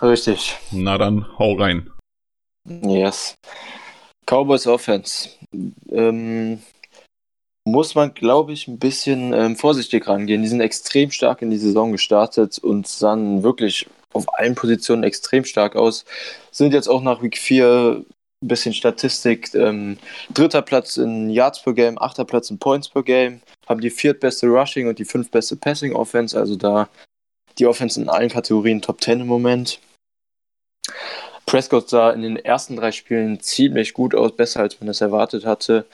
Richtig. 0.01 0.57
Na 0.71 0.97
dann, 0.97 1.27
hau 1.37 1.53
rein. 1.53 1.91
Yes. 2.67 3.35
Cowboys 4.25 4.65
Offense. 4.65 5.29
Ähm, 5.91 6.59
muss 7.65 7.93
man, 7.93 8.13
glaube 8.15 8.53
ich, 8.53 8.67
ein 8.67 8.79
bisschen 8.79 9.33
ähm, 9.33 9.55
vorsichtig 9.55 10.07
rangehen. 10.07 10.41
Die 10.41 10.47
sind 10.47 10.61
extrem 10.61 11.11
stark 11.11 11.43
in 11.43 11.51
die 11.51 11.57
Saison 11.57 11.91
gestartet 11.91 12.57
und 12.57 12.87
sahen 12.87 13.43
wirklich 13.43 13.87
auf 14.13 14.25
allen 14.37 14.55
Positionen 14.55 15.03
extrem 15.03 15.45
stark 15.45 15.75
aus. 15.75 16.05
Sind 16.51 16.73
jetzt 16.73 16.87
auch 16.87 17.01
nach 17.01 17.21
Week 17.21 17.37
4 17.37 18.03
ein 18.43 18.47
bisschen 18.47 18.73
Statistik. 18.73 19.53
Ähm, 19.55 19.97
dritter 20.33 20.61
Platz 20.61 20.97
in 20.97 21.29
Yards 21.29 21.63
per 21.63 21.73
Game, 21.73 21.97
achter 21.97 22.25
Platz 22.25 22.49
in 22.49 22.59
Points 22.59 22.89
per 22.89 23.03
Game, 23.03 23.41
haben 23.67 23.81
die 23.81 23.89
viertbeste 23.89 24.47
Rushing 24.47 24.87
und 24.87 24.99
die 24.99 25.05
fünftbeste 25.05 25.55
Passing 25.55 25.93
Offense, 25.93 26.37
also 26.37 26.55
da 26.55 26.89
die 27.57 27.65
Offense 27.65 28.01
in 28.01 28.09
allen 28.09 28.29
Kategorien 28.29 28.81
Top 28.81 29.01
10 29.01 29.21
im 29.21 29.27
Moment. 29.27 29.79
Prescott 31.45 31.89
sah 31.89 32.11
in 32.11 32.21
den 32.21 32.37
ersten 32.37 32.75
drei 32.75 32.91
Spielen 32.91 33.39
ziemlich 33.39 33.93
gut 33.93 34.15
aus, 34.15 34.35
besser 34.35 34.61
als 34.61 34.79
man 34.79 34.89
es 34.89 35.01
erwartet 35.01 35.45
hatte. 35.45 35.85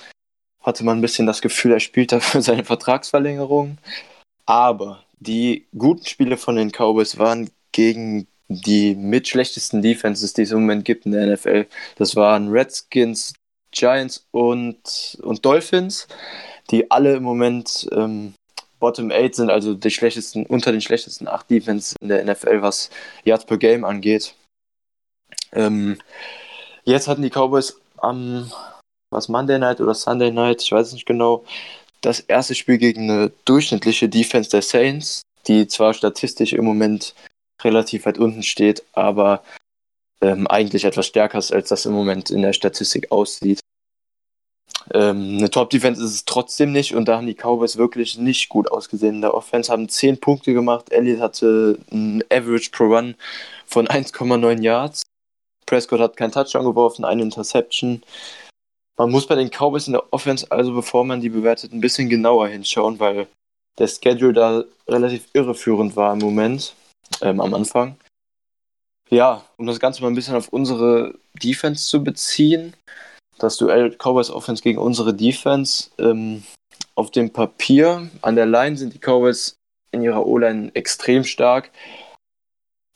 Hatte 0.61 0.83
man 0.83 0.97
ein 0.97 1.01
bisschen 1.01 1.27
das 1.27 1.41
Gefühl, 1.41 1.73
er 1.73 1.79
spielt 1.79 2.11
dafür 2.11 2.41
seine 2.41 2.65
Vertragsverlängerung. 2.65 3.77
Aber 4.45 5.03
die 5.19 5.65
guten 5.77 6.05
Spiele 6.05 6.37
von 6.37 6.55
den 6.55 6.71
Cowboys 6.71 7.17
waren 7.17 7.49
gegen 7.71 8.27
die 8.49 8.95
mit 8.95 9.27
schlechtesten 9.27 9.81
Defenses, 9.81 10.33
die 10.33 10.41
es 10.41 10.51
im 10.51 10.61
Moment 10.61 10.83
gibt 10.83 11.05
in 11.05 11.11
der 11.13 11.27
NFL. 11.27 11.67
Das 11.95 12.15
waren 12.15 12.49
Redskins, 12.49 13.33
Giants 13.71 14.25
und, 14.31 15.17
und 15.21 15.45
Dolphins, 15.45 16.07
die 16.71 16.89
alle 16.89 17.15
im 17.15 17.23
Moment 17.23 17.87
ähm, 17.91 18.33
Bottom 18.79 19.11
8 19.11 19.35
sind, 19.35 19.49
also 19.49 19.75
die 19.75 19.91
schlechtesten, 19.91 20.45
unter 20.45 20.71
den 20.71 20.81
schlechtesten 20.81 21.27
8 21.27 21.49
Defenses 21.49 21.95
in 22.01 22.09
der 22.09 22.23
NFL, 22.23 22.61
was 22.61 22.89
Yards 23.23 23.45
per 23.45 23.57
Game 23.57 23.85
angeht. 23.85 24.33
Ähm, 25.51 25.99
jetzt 26.85 27.07
hatten 27.07 27.21
die 27.21 27.29
Cowboys 27.29 27.79
am 27.97 28.51
was 29.11 29.27
Monday 29.27 29.57
Night 29.57 29.81
oder 29.81 29.95
Sunday 29.95 30.31
Night, 30.31 30.61
ich 30.61 30.71
weiß 30.71 30.87
es 30.87 30.93
nicht 30.93 31.07
genau, 31.07 31.43
das 32.01 32.19
erste 32.19 32.55
Spiel 32.55 32.77
gegen 32.77 33.09
eine 33.09 33.31
durchschnittliche 33.45 34.07
Defense 34.07 34.49
der 34.49 34.61
Saints, 34.61 35.23
die 35.47 35.67
zwar 35.67 35.93
statistisch 35.93 36.53
im 36.53 36.63
Moment 36.63 37.15
relativ 37.63 38.05
weit 38.05 38.17
unten 38.17 38.43
steht, 38.43 38.83
aber 38.93 39.43
ähm, 40.21 40.47
eigentlich 40.47 40.85
etwas 40.85 41.07
stärker 41.07 41.37
ist, 41.37 41.53
als 41.53 41.69
das 41.69 41.85
im 41.85 41.93
Moment 41.93 42.29
in 42.29 42.41
der 42.41 42.53
Statistik 42.53 43.11
aussieht. 43.11 43.59
Ähm, 44.93 45.37
eine 45.37 45.49
Top-Defense 45.49 46.03
ist 46.03 46.11
es 46.11 46.25
trotzdem 46.25 46.71
nicht 46.71 46.95
und 46.95 47.05
da 47.05 47.17
haben 47.17 47.27
die 47.27 47.35
Cowboys 47.35 47.77
wirklich 47.77 48.17
nicht 48.17 48.49
gut 48.49 48.71
ausgesehen. 48.71 49.15
In 49.15 49.21
der 49.21 49.33
Offense 49.33 49.71
haben 49.71 49.87
10 49.87 50.19
Punkte 50.19 50.53
gemacht. 50.53 50.91
Elliott 50.91 51.19
hatte 51.19 51.79
ein 51.91 52.23
Average 52.31 52.71
pro 52.71 52.85
Run 52.85 53.15
von 53.65 53.87
1,9 53.87 54.61
Yards. 54.61 55.03
Prescott 55.65 55.99
hat 55.99 56.17
keinen 56.17 56.31
Touchdown 56.31 56.65
geworfen, 56.65 57.05
eine 57.05 57.21
Interception. 57.21 58.01
Man 58.97 59.11
muss 59.11 59.27
bei 59.27 59.35
den 59.35 59.49
Cowboys 59.49 59.87
in 59.87 59.93
der 59.93 60.11
Offense 60.11 60.47
also, 60.49 60.73
bevor 60.73 61.05
man 61.05 61.21
die 61.21 61.29
bewertet, 61.29 61.71
ein 61.71 61.81
bisschen 61.81 62.09
genauer 62.09 62.47
hinschauen, 62.47 62.99
weil 62.99 63.27
der 63.77 63.87
Schedule 63.87 64.33
da 64.33 64.63
relativ 64.87 65.27
irreführend 65.33 65.95
war 65.95 66.13
im 66.13 66.19
Moment, 66.19 66.73
ähm, 67.21 67.41
am 67.41 67.53
Anfang. 67.53 67.97
Ja, 69.09 69.43
um 69.57 69.65
das 69.65 69.79
Ganze 69.79 70.01
mal 70.01 70.09
ein 70.09 70.15
bisschen 70.15 70.35
auf 70.35 70.49
unsere 70.49 71.15
Defense 71.41 71.87
zu 71.87 72.03
beziehen, 72.03 72.75
das 73.39 73.57
Duell 73.57 73.95
Cowboys 73.97 74.29
Offense 74.29 74.61
gegen 74.61 74.77
unsere 74.77 75.13
Defense. 75.13 75.89
Ähm, 75.97 76.43
auf 76.95 77.11
dem 77.11 77.31
Papier, 77.31 78.09
an 78.21 78.35
der 78.35 78.45
Line 78.45 78.77
sind 78.77 78.93
die 78.93 78.99
Cowboys 78.99 79.55
in 79.91 80.01
ihrer 80.01 80.25
O-Line 80.25 80.71
extrem 80.75 81.23
stark. 81.23 81.71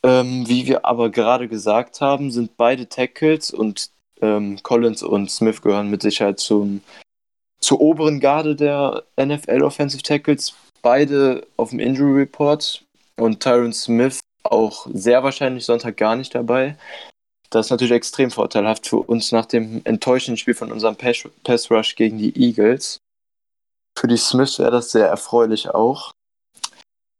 Ähm, 0.06 0.48
wie 0.48 0.68
wir 0.68 0.86
aber 0.86 1.10
gerade 1.10 1.48
gesagt 1.48 2.02
haben, 2.02 2.30
sind 2.30 2.58
beide 2.58 2.90
Tackles 2.90 3.52
und 3.52 3.90
ähm, 4.22 4.62
Collins 4.62 5.02
und 5.02 5.32
Smith 5.32 5.62
gehören 5.62 5.90
mit 5.90 6.02
Sicherheit 6.02 6.40
zum, 6.40 6.82
zur 7.62 7.80
oberen 7.80 8.20
Garde 8.20 8.56
der 8.56 9.04
NFL 9.20 9.64
Offensive 9.64 10.04
Tackles. 10.04 10.54
Beide 10.82 11.48
auf 11.56 11.70
dem 11.70 11.80
Injury 11.80 12.20
Report 12.20 12.84
und 13.20 13.42
Tyron 13.42 13.74
Smith 13.74 14.20
auch 14.44 14.88
sehr 14.94 15.24
wahrscheinlich 15.24 15.66
Sonntag 15.66 15.98
gar 15.98 16.16
nicht 16.16 16.36
dabei. 16.36 16.78
Das 17.50 17.68
ist 17.68 17.70
natürlich 17.70 17.94
extrem 17.94 18.32
vorteilhaft 18.32 18.88
für 18.88 18.98
uns 18.98 19.32
nach 19.32 19.46
dem 19.46 19.82
enttäuschenden 19.84 20.38
Spiel 20.38 20.56
von 20.56 20.72
unserem 20.72 20.96
Pass 20.96 21.72
Rush 21.72 21.96
gegen 21.96 22.18
die 22.18 22.36
Eagles. 22.36 22.98
Für 23.98 24.08
die 24.08 24.18
Smiths 24.18 24.58
wäre 24.58 24.72
das 24.72 24.92
sehr 24.92 25.08
erfreulich 25.08 25.70
auch. 25.70 26.12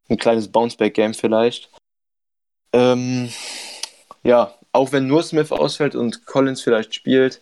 Ein 0.10 0.18
kleines 0.18 0.48
Bounceback-Game 0.48 1.14
vielleicht. 1.14 1.70
Ähm, 2.74 3.32
ja, 4.24 4.56
auch 4.72 4.92
wenn 4.92 5.08
nur 5.08 5.22
Smith 5.22 5.52
ausfällt 5.52 5.96
und 5.96 6.26
Collins 6.26 6.62
vielleicht 6.62 6.96
spielt, 6.96 7.40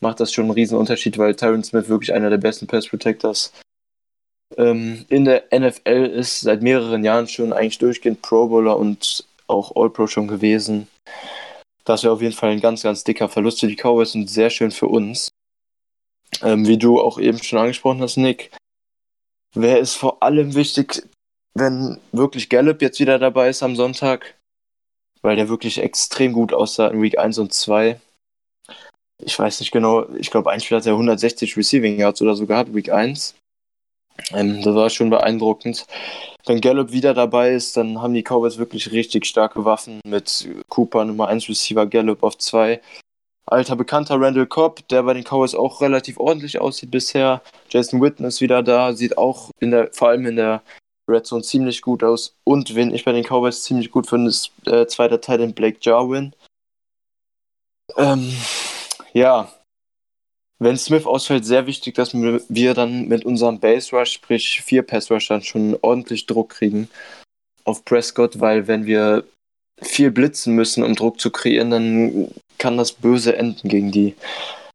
macht 0.00 0.20
das 0.20 0.32
schon 0.32 0.44
einen 0.44 0.52
riesen 0.52 0.78
Unterschied, 0.78 1.18
weil 1.18 1.34
Tyron 1.34 1.64
Smith 1.64 1.88
wirklich 1.88 2.12
einer 2.12 2.30
der 2.30 2.38
besten 2.38 2.68
Pass 2.68 2.88
Protectors 2.88 3.52
ähm, 4.58 5.06
in 5.08 5.24
der 5.24 5.44
NFL 5.52 6.10
ist, 6.14 6.40
seit 6.40 6.62
mehreren 6.62 7.04
Jahren 7.04 7.28
schon 7.28 7.52
eigentlich 7.52 7.78
durchgehend 7.78 8.20
Pro 8.20 8.48
Bowler 8.48 8.76
und 8.76 9.24
auch 9.46 9.74
All-Pro 9.76 10.06
schon 10.06 10.28
gewesen. 10.28 10.88
Das 11.84 12.02
wäre 12.02 12.12
auf 12.12 12.20
jeden 12.20 12.34
Fall 12.34 12.50
ein 12.50 12.60
ganz, 12.60 12.82
ganz 12.82 13.04
dicker 13.04 13.28
Verlust 13.28 13.60
für 13.60 13.68
die 13.68 13.76
Cowboys 13.76 14.14
und 14.14 14.28
sehr 14.28 14.50
schön 14.50 14.70
für 14.70 14.88
uns. 14.88 15.30
Ähm, 16.42 16.66
wie 16.66 16.76
du 16.76 17.00
auch 17.00 17.18
eben 17.18 17.42
schon 17.42 17.58
angesprochen 17.58 18.02
hast, 18.02 18.18
Nick, 18.18 18.50
wäre 19.54 19.78
es 19.78 19.94
vor 19.94 20.22
allem 20.22 20.54
wichtig, 20.54 21.02
wenn 21.54 21.98
wirklich 22.12 22.50
Gallup 22.50 22.82
jetzt 22.82 23.00
wieder 23.00 23.18
dabei 23.18 23.48
ist 23.48 23.62
am 23.62 23.76
Sonntag, 23.76 24.34
weil 25.22 25.36
der 25.36 25.48
wirklich 25.48 25.78
extrem 25.78 26.32
gut 26.32 26.52
aussah 26.52 26.88
in 26.88 27.00
Week 27.00 27.18
1 27.18 27.38
und 27.38 27.54
2. 27.54 27.98
Ich 29.24 29.38
weiß 29.38 29.60
nicht 29.60 29.72
genau, 29.72 30.08
ich 30.14 30.30
glaube, 30.30 30.50
ein 30.50 30.60
Spiel 30.60 30.76
hat 30.76 30.86
er 30.86 30.92
160 30.92 31.56
Receiving 31.56 31.98
Yards 31.98 32.20
oder 32.20 32.36
so 32.36 32.46
gehabt, 32.46 32.74
Week 32.74 32.90
1. 32.92 33.34
Ähm, 34.32 34.62
das 34.62 34.74
war 34.74 34.90
schon 34.90 35.10
beeindruckend. 35.10 35.86
Wenn 36.46 36.60
Gallup 36.60 36.92
wieder 36.92 37.14
dabei 37.14 37.52
ist, 37.52 37.76
dann 37.76 38.00
haben 38.00 38.14
die 38.14 38.22
Cowboys 38.22 38.58
wirklich 38.58 38.90
richtig 38.92 39.26
starke 39.26 39.64
Waffen 39.64 40.00
mit 40.04 40.48
Cooper 40.68 41.04
Nummer 41.04 41.28
1 41.28 41.48
Receiver, 41.48 41.86
Gallup 41.86 42.22
auf 42.22 42.38
2. 42.38 42.80
Alter 43.46 43.76
bekannter 43.76 44.20
Randall 44.20 44.46
Cobb, 44.46 44.86
der 44.88 45.02
bei 45.02 45.14
den 45.14 45.24
Cowboys 45.24 45.54
auch 45.54 45.80
relativ 45.80 46.18
ordentlich 46.18 46.60
aussieht 46.60 46.90
bisher. 46.90 47.40
Jason 47.70 48.00
Witten 48.02 48.24
ist 48.24 48.40
wieder 48.40 48.62
da, 48.62 48.92
sieht 48.92 49.16
auch 49.16 49.50
in 49.58 49.70
der, 49.70 49.90
vor 49.92 50.08
allem 50.08 50.26
in 50.26 50.36
der 50.36 50.62
Red 51.08 51.26
Zone 51.26 51.42
ziemlich 51.42 51.80
gut 51.80 52.04
aus. 52.04 52.36
Und 52.44 52.74
wen 52.74 52.94
ich 52.94 53.04
bei 53.04 53.12
den 53.12 53.24
Cowboys 53.24 53.62
ziemlich 53.62 53.90
gut 53.90 54.06
finde, 54.06 54.28
ist 54.28 54.52
äh, 54.66 54.86
zweiter 54.86 55.20
Teil 55.20 55.40
in 55.40 55.54
Blake 55.54 55.78
Jarwin. 55.80 56.34
Ähm, 57.96 58.36
ja, 59.14 59.50
wenn 60.58 60.76
Smith 60.76 61.06
ausfällt, 61.06 61.44
sehr 61.44 61.66
wichtig, 61.66 61.94
dass 61.94 62.14
wir 62.14 62.74
dann 62.74 63.06
mit 63.08 63.24
unserem 63.24 63.60
Base 63.60 63.94
Rush, 63.94 64.12
sprich 64.12 64.60
vier 64.62 64.82
Pass 64.82 65.10
Rush, 65.10 65.28
dann 65.28 65.42
schon 65.42 65.78
ordentlich 65.82 66.26
Druck 66.26 66.50
kriegen 66.50 66.88
auf 67.64 67.84
Prescott, 67.84 68.40
weil 68.40 68.66
wenn 68.66 68.86
wir 68.86 69.24
viel 69.80 70.10
blitzen 70.10 70.54
müssen, 70.54 70.82
um 70.82 70.96
Druck 70.96 71.20
zu 71.20 71.30
kreieren, 71.30 71.70
dann 71.70 72.34
kann 72.56 72.76
das 72.76 72.92
böse 72.92 73.36
enden 73.36 73.68
gegen 73.68 73.92
die 73.92 74.16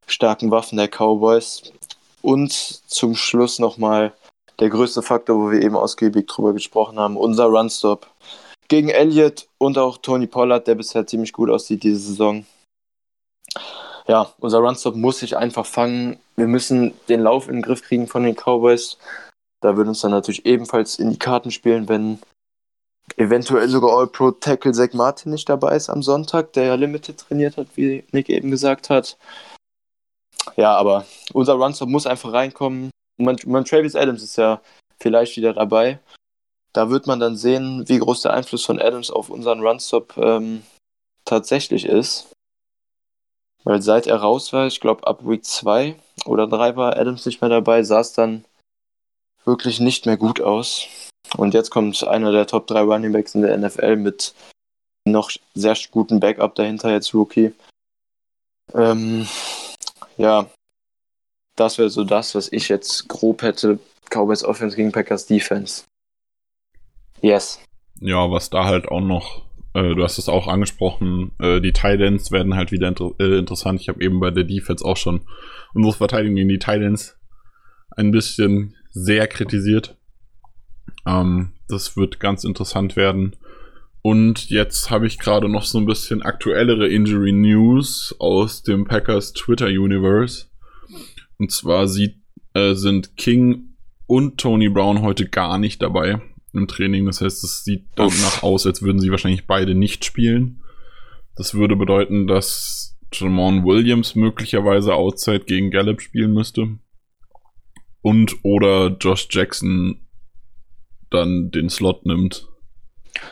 starken 0.08 0.52
Waffen 0.52 0.78
der 0.78 0.88
Cowboys. 0.88 1.74
Und 2.22 2.54
zum 2.54 3.16
Schluss 3.16 3.60
nochmal 3.60 4.14
der 4.60 4.70
größte 4.70 5.02
Faktor, 5.02 5.38
wo 5.38 5.52
wir 5.52 5.62
eben 5.62 5.76
ausgiebig 5.76 6.28
drüber 6.28 6.54
gesprochen 6.54 6.98
haben, 6.98 7.18
unser 7.18 7.46
Runstop. 7.46 8.08
Gegen 8.70 8.90
Elliott 8.90 9.48
und 9.58 9.78
auch 9.78 9.98
Tony 9.98 10.28
Pollard, 10.28 10.68
der 10.68 10.76
bisher 10.76 11.06
ziemlich 11.06 11.34
gut 11.34 11.50
aussieht 11.50 11.84
diese 11.84 12.00
Saison. 12.00 12.46
Ja, 14.08 14.32
unser 14.40 14.60
Runstop 14.60 14.96
muss 14.96 15.20
sich 15.20 15.38
einfach 15.38 15.66
fangen. 15.66 16.20
Wir 16.36 16.48
müssen 16.48 16.94
den 17.08 17.22
Lauf 17.22 17.48
in 17.48 17.56
den 17.56 17.62
Griff 17.62 17.82
kriegen 17.82 18.08
von 18.08 18.24
den 18.24 18.36
Cowboys. 18.36 18.98
Da 19.62 19.78
würde 19.78 19.90
uns 19.90 20.02
dann 20.02 20.12
natürlich 20.12 20.46
ebenfalls 20.46 21.00
in 21.00 21.10
die 21.10 21.20
Karten 21.20 21.52
spielen, 21.52 21.88
wenn 21.88 22.20
eventuell 23.18 23.70
sogar 23.70 23.98
All-Pro 23.98 24.32
Tackle 24.32 24.74
Zach 24.74 24.94
Martin 24.94 25.32
nicht 25.32 25.48
dabei 25.48 25.76
ist 25.76 25.90
am 25.90 26.04
Sonntag, 26.04 26.54
der 26.54 26.66
ja 26.66 26.76
Limited 26.76 27.18
trainiert 27.18 27.58
hat, 27.58 27.68
wie 27.76 28.04
Nick 28.12 28.30
eben 28.30 28.52
gesagt 28.52 28.90
hat. 28.90 29.18
Ja, 30.58 30.76
aber 30.76 31.06
unser 31.32 31.54
Runstop 31.54 31.90
muss 31.90 32.06
einfach 32.06 32.34
reinkommen. 32.34 32.90
Und 33.18 33.46
man, 33.46 33.66
Travis 33.66 33.96
Adams 33.96 34.24
ist 34.24 34.36
ja 34.36 34.62
vielleicht 35.00 35.38
wieder 35.38 35.54
dabei. 35.54 36.00
Da 36.74 36.90
wird 36.90 37.08
man 37.08 37.20
dann 37.20 37.38
sehen, 37.38 37.88
wie 37.88 38.00
groß 38.00 38.24
der 38.24 38.34
Einfluss 38.34 38.66
von 38.66 38.82
Adams 38.82 39.12
auf 39.12 39.30
unseren 39.30 39.62
Runstop 39.62 40.18
ähm, 40.18 40.64
tatsächlich 41.24 41.86
ist. 41.86 42.32
Weil 43.64 43.82
seit 43.82 44.08
er 44.08 44.18
raus 44.18 44.52
war, 44.54 44.68
ich 44.68 44.80
glaube 44.80 45.08
ab 45.08 45.20
Week 45.24 45.44
2 45.46 45.96
oder 46.26 46.48
3 46.48 46.76
war 46.76 46.98
Adams 46.98 47.26
nicht 47.26 47.42
mehr 47.42 47.50
dabei, 47.50 47.84
sah 47.84 48.02
es 48.02 48.14
dann 48.14 48.46
wirklich 49.46 49.80
nicht 49.80 50.06
mehr 50.06 50.18
gut 50.18 50.42
aus. 50.42 50.88
Und 51.38 51.54
jetzt 51.54 51.70
kommt 51.70 52.04
einer 52.04 52.32
der 52.32 52.48
Top 52.48 52.68
3 52.68 52.82
Running 52.82 53.14
Backs 53.14 53.36
in 53.36 53.42
der 53.42 53.58
NFL 53.58 53.96
mit 53.96 54.34
noch 55.06 55.32
sehr 55.54 55.76
guten 55.92 56.20
Backup 56.20 56.56
dahinter, 56.56 56.92
jetzt 56.92 57.14
Rookie. 57.14 57.54
Ähm, 58.74 59.28
ja, 60.18 60.50
das 61.56 61.78
wäre 61.78 61.90
so 61.90 62.04
das, 62.04 62.36
was 62.36 62.52
ich 62.52 62.70
jetzt 62.70 63.08
grob 63.08 63.42
hätte. 63.42 63.80
Cowboys 64.10 64.44
Offense 64.44 64.76
gegen 64.76 64.92
Packers 64.92 65.26
Defense. 65.26 65.84
Yes. 67.22 67.60
Ja, 68.00 68.30
was 68.30 68.50
da 68.50 68.66
halt 68.66 68.88
auch 68.90 69.02
noch, 69.02 69.44
äh, 69.74 69.96
du 69.96 70.04
hast 70.04 70.18
es 70.18 70.30
auch 70.30 70.48
angesprochen, 70.48 71.32
äh, 71.40 71.60
die 71.60 71.74
Titans 71.74 72.32
werden 72.32 72.56
halt 72.56 72.72
wieder 72.72 72.88
inter 72.88 73.12
äh, 73.20 73.38
interessant. 73.38 73.82
Ich 73.82 73.90
habe 73.90 74.04
eben 74.04 74.20
bei 74.20 74.32
der 74.32 74.44
Defense 74.44 74.86
auch 74.86 74.98
schon 74.98 75.22
unsere 75.74 75.96
Verteidigung 75.96 76.36
gegen 76.36 76.50
die 76.50 76.60
Titans 76.60 77.18
ein 77.92 78.12
bisschen 78.12 78.76
sehr 78.92 79.28
kritisiert. 79.28 79.98
Ähm, 81.06 81.54
das 81.68 81.98
wird 81.98 82.20
ganz 82.20 82.44
interessant 82.44 82.96
werden. 82.96 83.36
Und 84.02 84.50
jetzt 84.50 84.90
habe 84.90 85.08
ich 85.08 85.18
gerade 85.18 85.48
noch 85.48 85.64
so 85.64 85.78
ein 85.78 85.86
bisschen 85.86 86.22
aktuellere 86.22 86.88
Injury 86.90 87.32
News 87.32 88.16
aus 88.20 88.62
dem 88.62 88.86
Packers 88.86 89.34
Twitter 89.34 89.68
Universe. 89.68 90.48
Und 91.40 91.52
zwar 91.52 91.88
sieht, 91.88 92.18
äh, 92.54 92.74
sind 92.74 93.16
King 93.16 93.76
und 94.06 94.38
Tony 94.38 94.70
Brown 94.70 95.02
heute 95.02 95.28
gar 95.28 95.58
nicht 95.58 95.82
dabei 95.82 96.22
im 96.54 96.68
Training. 96.68 97.06
Das 97.06 97.22
heißt, 97.22 97.44
es 97.44 97.64
sieht 97.64 97.86
danach 97.96 98.44
aus, 98.44 98.66
als 98.66 98.82
würden 98.82 99.00
sie 99.00 99.12
wahrscheinlich 99.12 99.48
beide 99.48 99.76
nicht 99.76 100.06
spielen. 100.06 100.62
Das 101.36 101.54
würde 101.56 101.76
bedeuten, 101.76 102.28
dass 102.28 102.96
Jamon 103.12 103.66
Williams 103.66 104.16
möglicherweise 104.16 104.94
Outside 104.94 105.46
gegen 105.46 105.72
Gallup 105.72 106.02
spielen 106.02 106.34
müsste. 106.34 106.80
Und 108.02 108.36
oder 108.44 108.98
Josh 109.00 109.28
Jackson 109.32 110.02
dann 111.10 111.52
den 111.52 111.70
Slot 111.70 112.06
nimmt. 112.06 112.48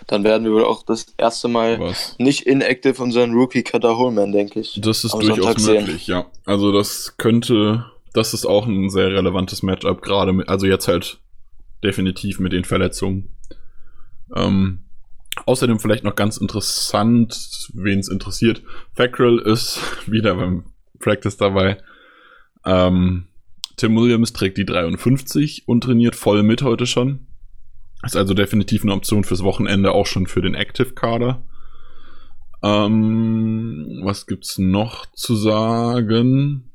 Dann 0.08 0.24
werden 0.24 0.46
wir 0.46 0.54
wohl 0.54 0.66
auch 0.66 0.84
das 0.84 1.08
erste 1.18 1.48
Mal 1.48 1.80
Was? 1.80 2.16
nicht 2.20 2.46
inactive 2.46 3.02
unseren 3.02 3.34
Rookie 3.34 3.64
Cutter 3.64 3.98
Holman, 3.98 4.32
denke 4.32 4.60
ich. 4.60 4.80
Das 4.82 5.04
ist 5.04 5.14
durchaus 5.14 5.66
möglich, 5.66 6.06
sehen. 6.06 6.16
ja. 6.16 6.26
Also 6.46 6.72
das 6.72 7.16
könnte, 7.18 7.86
das 8.14 8.34
ist 8.34 8.46
auch 8.46 8.68
ein 8.68 8.90
sehr 8.90 9.08
relevantes 9.08 9.64
Matchup, 9.64 10.02
gerade 10.02 10.44
also 10.48 10.68
jetzt 10.68 10.88
halt 10.88 11.20
definitiv 11.84 12.40
mit 12.40 12.54
den 12.54 12.64
Verletzungen. 12.64 13.30
Ähm, 14.36 14.86
außerdem 15.46 15.80
vielleicht 15.80 16.04
noch 16.04 16.16
ganz 16.16 16.38
interessant, 16.38 17.70
wen 17.74 18.00
es 18.00 18.08
interessiert. 18.08 18.62
Fackrell 18.94 19.40
ist 19.40 19.80
wieder 20.12 20.36
beim 20.36 20.66
Practice 21.00 21.38
dabei. 21.38 21.78
Ähm, 22.66 23.28
Tim 23.78 23.96
Williams 23.96 24.34
trägt 24.34 24.58
die 24.58 24.66
53 24.66 25.68
und 25.68 25.84
trainiert 25.84 26.16
voll 26.16 26.44
mit 26.44 26.62
heute 26.62 26.86
schon. 26.86 27.28
Ist 28.04 28.16
also 28.16 28.34
definitiv 28.34 28.84
eine 28.84 28.94
Option 28.94 29.24
fürs 29.24 29.44
Wochenende, 29.44 29.92
auch 29.92 30.06
schon 30.06 30.28
für 30.28 30.42
den 30.42 30.56
Active-Kader. 30.56 31.44
Ähm, 32.64 34.02
was 34.04 34.28
gibt's 34.28 34.58
noch 34.58 35.06
zu 35.14 35.36
sagen? 35.36 36.72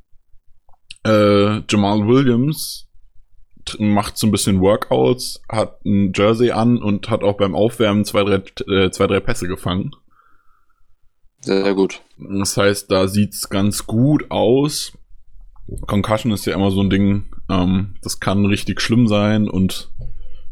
Äh, 1.04 1.62
Jamal 1.68 2.06
Williams 2.06 2.85
macht 3.78 4.16
so 4.18 4.26
ein 4.26 4.30
bisschen 4.30 4.60
Workouts, 4.60 5.42
hat 5.48 5.84
ein 5.84 6.12
Jersey 6.14 6.50
an 6.50 6.82
und 6.82 7.10
hat 7.10 7.22
auch 7.22 7.36
beim 7.36 7.54
Aufwärmen 7.54 8.04
zwei, 8.04 8.24
drei, 8.24 8.42
äh, 8.72 8.90
zwei, 8.90 9.06
drei 9.06 9.20
Pässe 9.20 9.48
gefangen. 9.48 9.92
Sehr, 11.40 11.62
sehr 11.62 11.74
gut. 11.74 12.02
Das 12.18 12.56
heißt, 12.56 12.90
da 12.90 13.08
sieht's 13.08 13.48
ganz 13.48 13.86
gut 13.86 14.30
aus. 14.30 14.92
Concussion 15.86 16.32
ist 16.32 16.46
ja 16.46 16.54
immer 16.54 16.70
so 16.70 16.80
ein 16.80 16.90
Ding, 16.90 17.26
ähm, 17.50 17.96
das 18.02 18.20
kann 18.20 18.46
richtig 18.46 18.80
schlimm 18.80 19.08
sein 19.08 19.48
und 19.48 19.90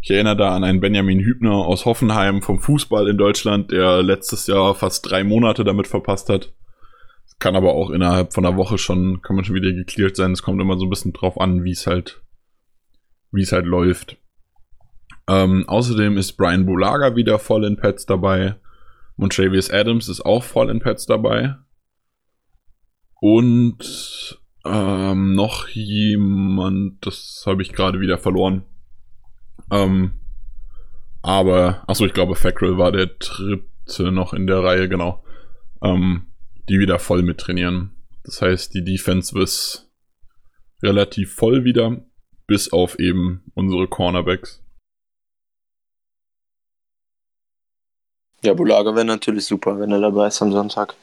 ich 0.04 0.10
erinnere 0.10 0.36
da 0.36 0.54
an 0.54 0.64
einen 0.64 0.80
Benjamin 0.80 1.20
Hübner 1.20 1.54
aus 1.54 1.86
Hoffenheim 1.86 2.42
vom 2.42 2.58
Fußball 2.58 3.08
in 3.08 3.16
Deutschland, 3.16 3.72
der 3.72 4.02
letztes 4.02 4.46
Jahr 4.46 4.74
fast 4.74 5.08
drei 5.08 5.24
Monate 5.24 5.64
damit 5.64 5.86
verpasst 5.86 6.28
hat. 6.28 6.52
Kann 7.38 7.56
aber 7.56 7.72
auch 7.72 7.90
innerhalb 7.90 8.34
von 8.34 8.44
einer 8.44 8.56
Woche 8.56 8.76
schon, 8.76 9.22
kann 9.22 9.34
man 9.34 9.46
schon 9.46 9.54
wieder 9.54 9.72
geklärt 9.72 10.16
sein. 10.16 10.32
Es 10.32 10.42
kommt 10.42 10.60
immer 10.60 10.78
so 10.78 10.84
ein 10.84 10.90
bisschen 10.90 11.14
drauf 11.14 11.40
an, 11.40 11.64
wie 11.64 11.70
es 11.70 11.86
halt, 11.86 12.22
wie 13.34 13.42
es 13.42 13.52
halt 13.52 13.66
läuft. 13.66 14.16
Ähm, 15.28 15.68
außerdem 15.68 16.16
ist 16.18 16.32
Brian 16.32 16.66
Bulaga 16.66 17.16
wieder 17.16 17.38
voll 17.38 17.64
in 17.64 17.76
Pets 17.76 18.06
dabei. 18.06 18.56
Travis 19.30 19.70
Adams 19.70 20.08
ist 20.08 20.20
auch 20.20 20.42
voll 20.42 20.70
in 20.70 20.80
Pets 20.80 21.06
dabei. 21.06 21.56
Und 23.20 24.38
ähm, 24.66 25.34
noch 25.34 25.68
jemand, 25.68 27.06
das 27.06 27.44
habe 27.46 27.62
ich 27.62 27.72
gerade 27.72 28.00
wieder 28.00 28.18
verloren. 28.18 28.64
Ähm, 29.70 30.20
aber, 31.22 31.84
achso, 31.86 32.04
ich 32.04 32.12
glaube, 32.12 32.34
Fackrell 32.34 32.76
war 32.76 32.92
der 32.92 33.06
dritte 33.06 34.12
noch 34.12 34.34
in 34.34 34.46
der 34.46 34.62
Reihe, 34.62 34.88
genau. 34.88 35.24
Ähm, 35.82 36.26
die 36.68 36.78
wieder 36.78 36.98
voll 36.98 37.22
mittrainieren. 37.22 37.92
Das 38.24 38.42
heißt, 38.42 38.74
die 38.74 38.84
Defense 38.84 39.38
ist 39.38 39.90
relativ 40.82 41.34
voll 41.34 41.64
wieder, 41.64 42.04
bis 42.46 42.72
auf 42.72 42.98
eben 42.98 43.42
unsere 43.54 43.88
Cornerbacks. 43.88 44.62
Ja, 48.42 48.52
Bulaga 48.52 48.94
wäre 48.94 49.06
natürlich 49.06 49.46
super, 49.46 49.78
wenn 49.80 49.90
er 49.90 50.00
dabei 50.00 50.26
ist 50.26 50.42
am 50.42 50.52
Sonntag. 50.52 50.94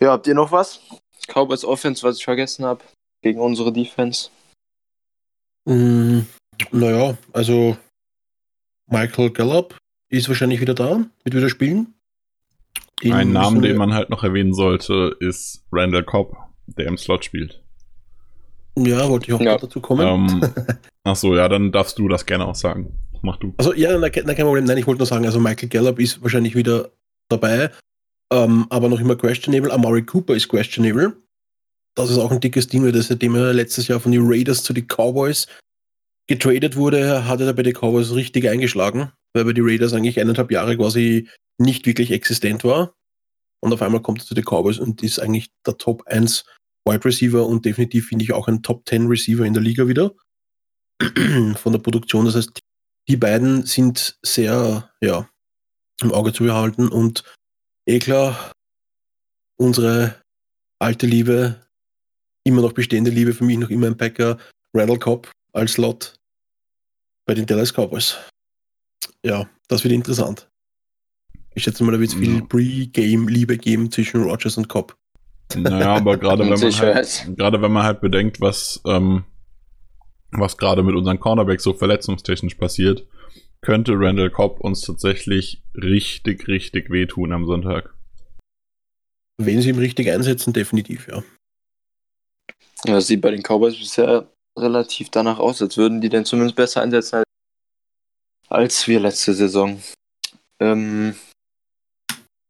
Ja, 0.00 0.12
habt 0.12 0.26
ihr 0.26 0.34
noch 0.34 0.52
was? 0.52 0.80
Cowboys 1.28 1.64
Offense, 1.64 2.02
was 2.02 2.18
ich 2.18 2.24
vergessen 2.24 2.64
habe, 2.64 2.82
gegen 3.22 3.40
unsere 3.40 3.72
Defense? 3.72 4.28
Mm, 5.64 6.20
naja, 6.72 7.16
also 7.32 7.76
Michael 8.86 9.30
Gallup 9.30 9.78
ist 10.10 10.28
wahrscheinlich 10.28 10.60
wieder 10.60 10.74
da, 10.74 11.06
wird 11.24 11.36
wieder 11.36 11.48
spielen. 11.48 11.94
Den 13.02 13.14
Ein 13.14 13.32
Name, 13.32 13.62
den 13.62 13.76
man 13.76 13.94
halt 13.94 14.10
noch 14.10 14.22
erwähnen 14.22 14.54
sollte, 14.54 15.16
ist 15.20 15.64
Randall 15.72 16.04
Cobb, 16.04 16.36
der 16.66 16.86
im 16.86 16.98
Slot 16.98 17.24
spielt. 17.24 17.62
Ja, 18.78 19.08
wollte 19.08 19.26
ich 19.28 19.32
auch 19.34 19.40
Ja. 19.40 19.52
noch 19.54 19.60
dazu 19.60 19.80
kommen. 19.80 20.06
Ähm, 20.06 20.40
ach 21.04 21.16
so, 21.16 21.34
ja, 21.34 21.48
dann 21.48 21.72
darfst 21.72 21.98
du 21.98 22.08
das 22.08 22.24
gerne 22.26 22.46
auch 22.46 22.54
sagen. 22.54 22.94
Mach 23.22 23.36
du. 23.36 23.54
Also 23.58 23.72
ja, 23.74 23.96
na, 23.98 24.10
kein 24.10 24.24
na, 24.26 24.34
kein 24.34 24.46
Problem. 24.46 24.64
Nein, 24.64 24.78
ich 24.78 24.86
wollte 24.86 24.98
nur 25.00 25.06
sagen, 25.06 25.24
also 25.26 25.38
Michael 25.38 25.68
Gallup 25.68 25.98
ist 26.00 26.22
wahrscheinlich 26.22 26.54
wieder 26.56 26.90
dabei, 27.28 27.70
ähm, 28.32 28.66
aber 28.70 28.88
noch 28.88 28.98
immer 29.00 29.14
questionable. 29.16 29.72
Amari 29.72 30.02
Cooper 30.04 30.34
ist 30.34 30.48
questionable. 30.48 31.16
Das 31.94 32.10
ist 32.10 32.18
auch 32.18 32.32
ein 32.32 32.40
dickes 32.40 32.66
Ding, 32.68 32.82
weil 32.84 32.92
das 32.92 33.08
seitdem 33.08 33.34
er 33.36 33.52
letztes 33.52 33.86
Jahr 33.88 34.00
von 34.00 34.10
den 34.12 34.22
Raiders 34.24 34.62
zu 34.64 34.72
den 34.72 34.86
Cowboys 34.88 35.46
getradet 36.26 36.76
wurde, 36.76 37.26
hat 37.26 37.40
er 37.40 37.46
da 37.46 37.52
bei 37.52 37.62
den 37.62 37.74
Cowboys 37.74 38.12
richtig 38.14 38.48
eingeschlagen, 38.48 39.12
weil 39.34 39.44
bei 39.44 39.52
den 39.52 39.64
Raiders 39.66 39.92
eigentlich 39.92 40.18
eineinhalb 40.18 40.50
Jahre 40.50 40.76
quasi 40.76 41.28
nicht 41.58 41.84
wirklich 41.86 42.10
existent 42.10 42.64
war. 42.64 42.94
Und 43.60 43.72
auf 43.72 43.82
einmal 43.82 44.00
kommt 44.00 44.22
er 44.22 44.26
zu 44.26 44.34
den 44.34 44.44
Cowboys 44.44 44.78
und 44.78 45.02
ist 45.02 45.18
eigentlich 45.18 45.50
der 45.66 45.76
Top 45.76 46.06
1 46.06 46.44
Wide 46.84 47.04
Receiver 47.04 47.46
und 47.46 47.64
definitiv 47.64 48.08
finde 48.08 48.24
ich 48.24 48.32
auch 48.32 48.48
ein 48.48 48.62
Top 48.62 48.88
10 48.88 49.06
Receiver 49.06 49.44
in 49.44 49.54
der 49.54 49.62
Liga 49.62 49.86
wieder. 49.86 50.12
Von 51.56 51.72
der 51.72 51.78
Produktion. 51.78 52.24
Das 52.24 52.34
heißt, 52.34 52.60
die 53.08 53.16
beiden 53.16 53.64
sind 53.66 54.18
sehr, 54.22 54.90
ja, 55.00 55.28
im 56.00 56.12
Auge 56.12 56.32
zu 56.32 56.44
behalten 56.44 56.88
und 56.88 57.22
eh 57.86 57.98
klar, 57.98 58.52
unsere 59.56 60.22
alte 60.78 61.06
Liebe, 61.06 61.64
immer 62.44 62.62
noch 62.62 62.72
bestehende 62.72 63.10
Liebe, 63.10 63.34
für 63.34 63.44
mich 63.44 63.58
noch 63.58 63.70
immer 63.70 63.86
ein 63.86 63.96
Packer, 63.96 64.38
Randall 64.74 64.98
Cobb 64.98 65.30
als 65.52 65.72
Slot 65.72 66.16
bei 67.24 67.34
den 67.34 67.46
Dallas 67.46 67.72
Cowboys. 67.72 68.16
Ja, 69.24 69.48
das 69.68 69.84
wird 69.84 69.94
interessant. 69.94 70.48
Ich 71.54 71.64
schätze 71.64 71.84
mal, 71.84 71.92
da 71.92 72.00
wird 72.00 72.10
es 72.10 72.16
viel. 72.16 72.42
Pre-Game-Liebe 72.42 73.58
geben 73.58 73.90
zwischen 73.90 74.22
Rogers 74.22 74.56
und 74.56 74.68
Cobb. 74.68 74.96
Naja, 75.54 75.94
aber 75.96 76.16
gerade 76.16 76.44
wenn 76.50 76.58
man 76.58 76.94
halt, 76.94 77.26
gerade 77.36 77.62
wenn 77.62 77.72
man 77.72 77.84
halt 77.84 78.00
bedenkt, 78.00 78.40
was, 78.40 78.80
ähm, 78.86 79.24
was 80.30 80.56
gerade 80.56 80.82
mit 80.82 80.94
unseren 80.94 81.20
Cornerbacks 81.20 81.62
so 81.62 81.74
verletzungstechnisch 81.74 82.54
passiert, 82.54 83.06
könnte 83.60 83.92
Randall 83.94 84.30
Cobb 84.30 84.60
uns 84.60 84.80
tatsächlich 84.82 85.62
richtig, 85.74 86.48
richtig 86.48 86.90
wehtun 86.90 87.32
am 87.32 87.46
Sonntag. 87.46 87.94
Wenn 89.38 89.62
sie 89.62 89.70
ihn 89.70 89.78
richtig 89.78 90.10
einsetzen, 90.10 90.52
definitiv, 90.52 91.08
ja. 91.08 91.22
Ja, 92.84 92.94
das 92.94 93.06
sieht 93.06 93.20
bei 93.20 93.30
den 93.30 93.42
Cowboys 93.42 93.78
bisher 93.78 94.28
relativ 94.58 95.10
danach 95.10 95.38
aus, 95.38 95.62
als 95.62 95.76
würden 95.76 96.00
die 96.00 96.08
den 96.08 96.24
zumindest 96.24 96.56
besser 96.56 96.82
einsetzen 96.82 97.16
als, 97.16 97.26
als 98.48 98.88
wir 98.88 99.00
letzte 99.00 99.34
Saison. 99.34 99.80
Ähm, 100.60 101.14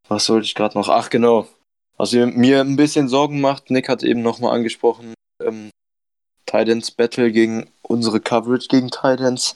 was 0.08 0.24
sollte 0.24 0.46
ich 0.46 0.54
gerade 0.54 0.76
noch? 0.76 0.88
Ach, 0.88 1.10
genau. 1.10 1.48
Was 1.96 2.12
mir 2.12 2.60
ein 2.60 2.76
bisschen 2.76 3.08
Sorgen 3.08 3.40
macht, 3.40 3.70
Nick 3.70 3.88
hat 3.88 4.02
eben 4.02 4.22
nochmal 4.22 4.54
angesprochen, 4.54 5.14
ähm, 5.42 5.70
Titans 6.46 6.90
Battle 6.90 7.30
gegen 7.32 7.70
unsere 7.82 8.20
Coverage 8.20 8.68
gegen 8.68 8.90
Titans, 8.90 9.54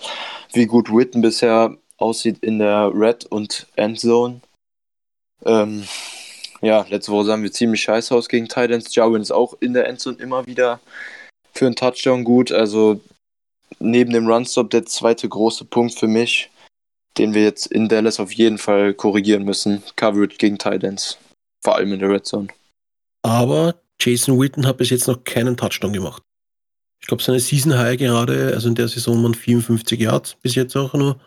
wie 0.53 0.67
gut 0.67 0.91
Witten 0.91 1.23
bisher 1.23 1.77
aussieht 1.99 2.39
in 2.41 2.59
der 2.59 2.91
Red 2.95 3.27
und 3.27 3.67
Endzone. 3.77 4.41
Ähm, 5.45 5.87
ja, 6.63 6.87
letzte 6.89 7.13
Woche 7.13 7.27
sahen 7.27 7.43
wir 7.43 7.53
ziemlich 7.53 7.83
scheiße 7.83 8.15
aus 8.15 8.29
gegen 8.29 8.49
Titans. 8.49 8.95
Jarwin 8.95 9.23
ist 9.23 9.31
auch 9.31 9.55
in 9.61 9.75
der 9.75 9.89
Endzone 9.89 10.19
immer 10.19 10.47
wieder 10.47 10.81
für 11.55 11.67
einen 11.67 11.77
Touchdown 11.77 12.25
gut. 12.25 12.53
Also 12.53 13.01
neben 13.79 14.13
dem 14.13 14.29
Runstop 14.29 14.71
der 14.71 14.87
zweite 14.87 15.29
große 15.29 15.65
Punkt 15.65 15.95
für 15.95 16.09
mich, 16.09 16.51
den 17.19 17.35
wir 17.35 17.43
jetzt 17.43 17.67
in 17.67 17.89
Dallas 17.89 18.21
auf 18.21 18.33
jeden 18.33 18.59
Fall 18.59 18.95
korrigieren 18.95 19.45
müssen. 19.45 19.83
Coverage 19.97 20.37
gegen 20.39 20.59
Titans. 20.59 21.19
Vor 21.67 21.75
allem 21.75 21.93
in 21.95 21.99
der 21.99 22.09
Red 22.11 22.25
Zone. 22.25 22.47
Aber 23.23 23.75
Jason 24.01 24.39
Witten 24.41 24.65
hat 24.69 24.77
bis 24.77 24.91
jetzt 24.91 25.09
noch 25.09 25.25
keinen 25.25 25.57
Touchdown 25.57 25.93
gemacht. 25.93 26.23
Ich 27.03 27.09
glaube, 27.09 27.25
seine 27.25 27.41
Season 27.41 27.77
High 27.77 27.99
gerade, 27.99 28.53
also 28.55 28.69
in 28.69 28.77
der 28.77 28.87
Saison 28.87 29.21
waren 29.25 29.35
54 29.35 29.99
Yards 29.99 30.37
bis 30.37 30.55
jetzt 30.55 30.77
auch 30.77 30.95
nur. 30.95 31.19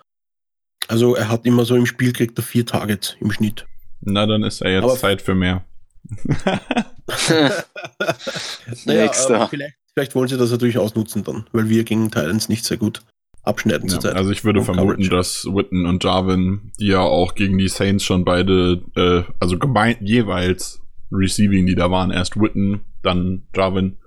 Also 0.87 1.13
er 1.15 1.27
hat 1.27 1.45
immer 1.45 1.65
so 1.65 1.75
im 1.75 1.85
Spiel 1.85 2.13
kriegt 2.13 2.39
er 2.39 2.43
vier 2.43 2.65
Targets 2.65 3.17
im 3.19 3.33
Schnitt. 3.33 3.67
Na, 3.99 4.25
dann 4.25 4.43
ist 4.43 4.61
er 4.61 4.71
jetzt 4.71 4.83
Aber- 4.85 4.95
Zeit 4.95 5.21
für 5.21 5.35
mehr. 5.35 5.65
Nächster. 8.85 9.35
aber 9.35 9.49
vielleicht, 9.49 9.75
vielleicht 9.93 10.15
wollen 10.15 10.29
sie 10.29 10.37
das 10.37 10.51
natürlich 10.51 10.77
ausnutzen 10.77 11.25
dann, 11.25 11.47
weil 11.51 11.67
wir 11.67 11.83
gegen 11.83 12.09
Titans 12.11 12.47
nicht 12.47 12.63
sehr 12.63 12.77
gut 12.77 13.01
abschneiden 13.49 13.87
Ja, 13.89 13.93
zurzeit. 13.95 14.15
also 14.15 14.31
ich 14.31 14.45
würde 14.45 14.63
vermuten, 14.63 15.03
Coverage. 15.03 15.09
dass 15.09 15.45
Witten 15.45 15.85
und 15.85 16.03
Jarvin, 16.03 16.71
die 16.79 16.87
ja 16.87 17.01
auch 17.01 17.35
gegen 17.35 17.57
die 17.57 17.67
Saints 17.67 18.03
schon 18.05 18.23
beide, 18.23 18.81
äh, 18.95 19.23
also 19.39 19.57
gemeint 19.59 19.99
jeweils 20.01 20.81
Receiving, 21.11 21.65
die 21.65 21.75
da 21.75 21.91
waren, 21.91 22.11
erst 22.11 22.39
Witten, 22.39 22.81
dann 23.03 23.43
Jarvin, 23.55 23.97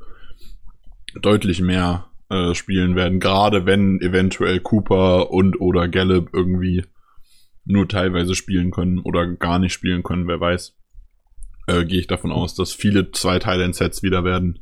deutlich 1.20 1.60
mehr 1.60 2.06
äh, 2.30 2.54
spielen 2.54 2.96
werden, 2.96 3.20
gerade 3.20 3.66
wenn 3.66 4.00
eventuell 4.00 4.60
Cooper 4.60 5.30
und 5.30 5.60
oder 5.60 5.88
Gallup 5.88 6.30
irgendwie 6.32 6.84
nur 7.64 7.86
teilweise 7.88 8.34
spielen 8.34 8.70
können 8.70 8.98
oder 8.98 9.26
gar 9.26 9.58
nicht 9.58 9.72
spielen 9.72 10.02
können, 10.02 10.26
wer 10.26 10.40
weiß. 10.40 10.74
Äh, 11.66 11.84
Gehe 11.84 12.00
ich 12.00 12.06
davon 12.06 12.32
aus, 12.32 12.54
dass 12.54 12.72
viele 12.72 13.10
zwei 13.12 13.38
Teile 13.38 13.64
in 13.64 13.72
Sets 13.72 14.02
wieder 14.02 14.24
werden, 14.24 14.60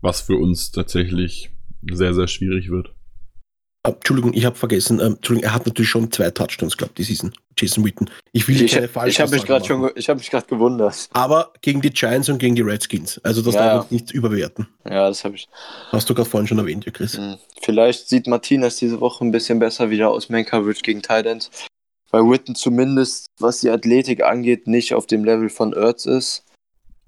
was 0.00 0.20
für 0.20 0.36
uns 0.36 0.70
tatsächlich 0.70 1.50
sehr, 1.90 2.14
sehr 2.14 2.26
schwierig 2.28 2.70
wird. 2.70 2.94
Ah, 3.82 3.90
Entschuldigung, 3.90 4.34
ich 4.34 4.44
habe 4.44 4.56
vergessen. 4.56 5.00
Ähm, 5.00 5.14
Entschuldigung, 5.14 5.48
er 5.48 5.54
hat 5.54 5.66
natürlich 5.66 5.88
schon 5.88 6.12
zwei 6.12 6.30
Touchdowns, 6.30 6.76
glaube 6.76 6.92
ich, 6.92 7.06
die 7.06 7.14
Season. 7.14 7.32
Jason 7.58 7.84
Witten. 7.84 8.10
Ich 8.32 8.46
will 8.48 8.60
Ich, 8.60 8.72
keine 8.72 8.86
ich 8.86 8.92
falschen 8.92 9.22
habe 9.22 9.34
mich 9.34 9.44
gerade 9.44 9.64
schon, 9.64 9.90
ich 9.94 10.08
habe 10.08 10.18
mich 10.18 10.30
gerade 10.30 10.46
gewundert. 10.46 11.08
Aber 11.12 11.52
gegen 11.60 11.80
die 11.80 11.90
Giants 11.90 12.28
und 12.28 12.38
gegen 12.38 12.54
die 12.54 12.62
Redskins. 12.62 13.20
Also 13.22 13.42
das 13.42 13.54
Ja, 13.54 13.74
darf 13.74 13.90
man 13.90 14.00
nicht 14.00 14.10
überbewerten. 14.12 14.68
Ja, 14.84 15.08
das 15.08 15.24
habe 15.24 15.36
ich. 15.36 15.48
Hast 15.90 16.08
du 16.08 16.14
gerade 16.14 16.28
vorhin 16.28 16.46
schon 16.46 16.58
erwähnt, 16.58 16.84
ja, 16.86 16.92
Chris. 16.92 17.16
Hm. 17.16 17.36
Vielleicht 17.62 18.08
sieht 18.08 18.26
Martinez 18.26 18.76
diese 18.76 19.00
Woche 19.00 19.24
ein 19.24 19.30
bisschen 19.30 19.58
besser 19.58 19.90
wieder 19.90 20.10
aus 20.10 20.28
Man 20.28 20.44
Coverage 20.44 20.80
gegen 20.82 21.02
Titans. 21.02 21.50
Weil 22.10 22.28
Witten 22.28 22.54
zumindest, 22.54 23.26
was 23.38 23.60
die 23.60 23.70
Athletik 23.70 24.22
angeht, 24.22 24.66
nicht 24.66 24.94
auf 24.94 25.06
dem 25.06 25.24
Level 25.24 25.48
von 25.48 25.72
Ertz 25.72 26.06
ist. 26.06 26.44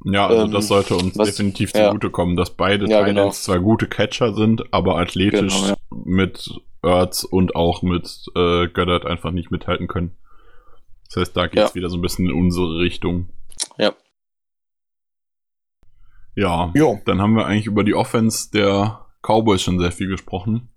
Ja, 0.05 0.27
also 0.27 0.45
Ähm, 0.45 0.51
das 0.53 0.69
sollte 0.69 0.97
uns 0.97 1.17
was- 1.17 1.29
definitiv 1.29 1.73
ja. 1.75 1.87
zugutekommen, 1.89 2.37
dass 2.37 2.51
beide 2.51 2.89
Ja, 2.89 3.01
Titans 3.01 3.15
genau. 3.15 3.31
zwar 3.31 3.61
gute 3.61 3.87
Catcher 3.89 4.35
sind, 4.35 4.73
aber 4.73 4.99
athletisch 4.99 5.55
Genau, 5.55 5.69
ja. 5.69 5.77
mit 6.05 6.51
Ertz 6.83 7.23
und 7.25 7.55
auch 7.55 7.83
mit 7.83 8.25
äh, 8.35 8.67
Goddard 8.69 9.07
einfach 9.07 9.31
nicht 9.31 9.51
mithalten 9.51 9.87
können. 9.87 10.17
Das 11.07 11.17
heißt, 11.17 11.37
da 11.37 11.47
geht's 11.47 11.71
Ja. 11.71 11.75
wieder 11.75 11.91
so 11.91 11.99
ein 11.99 12.03
bisschen 12.03 12.27
in 12.27 12.33
unsere 12.33 12.79
Richtung. 12.79 13.29
Ja. 13.79 13.93
Ja, 16.35 16.73
Ja, 16.75 16.95
dann 17.05 17.21
haben 17.21 17.35
wir 17.37 17.47
eigentlich 17.47 17.67
über 17.67 17.85
die 17.85 17.95
Offense 17.95 18.51
der 18.51 19.05
Cowboys 19.23 19.63
schon 19.63 19.79
sehr 19.79 19.93
viel 19.93 20.09
gesprochen. 20.09 20.71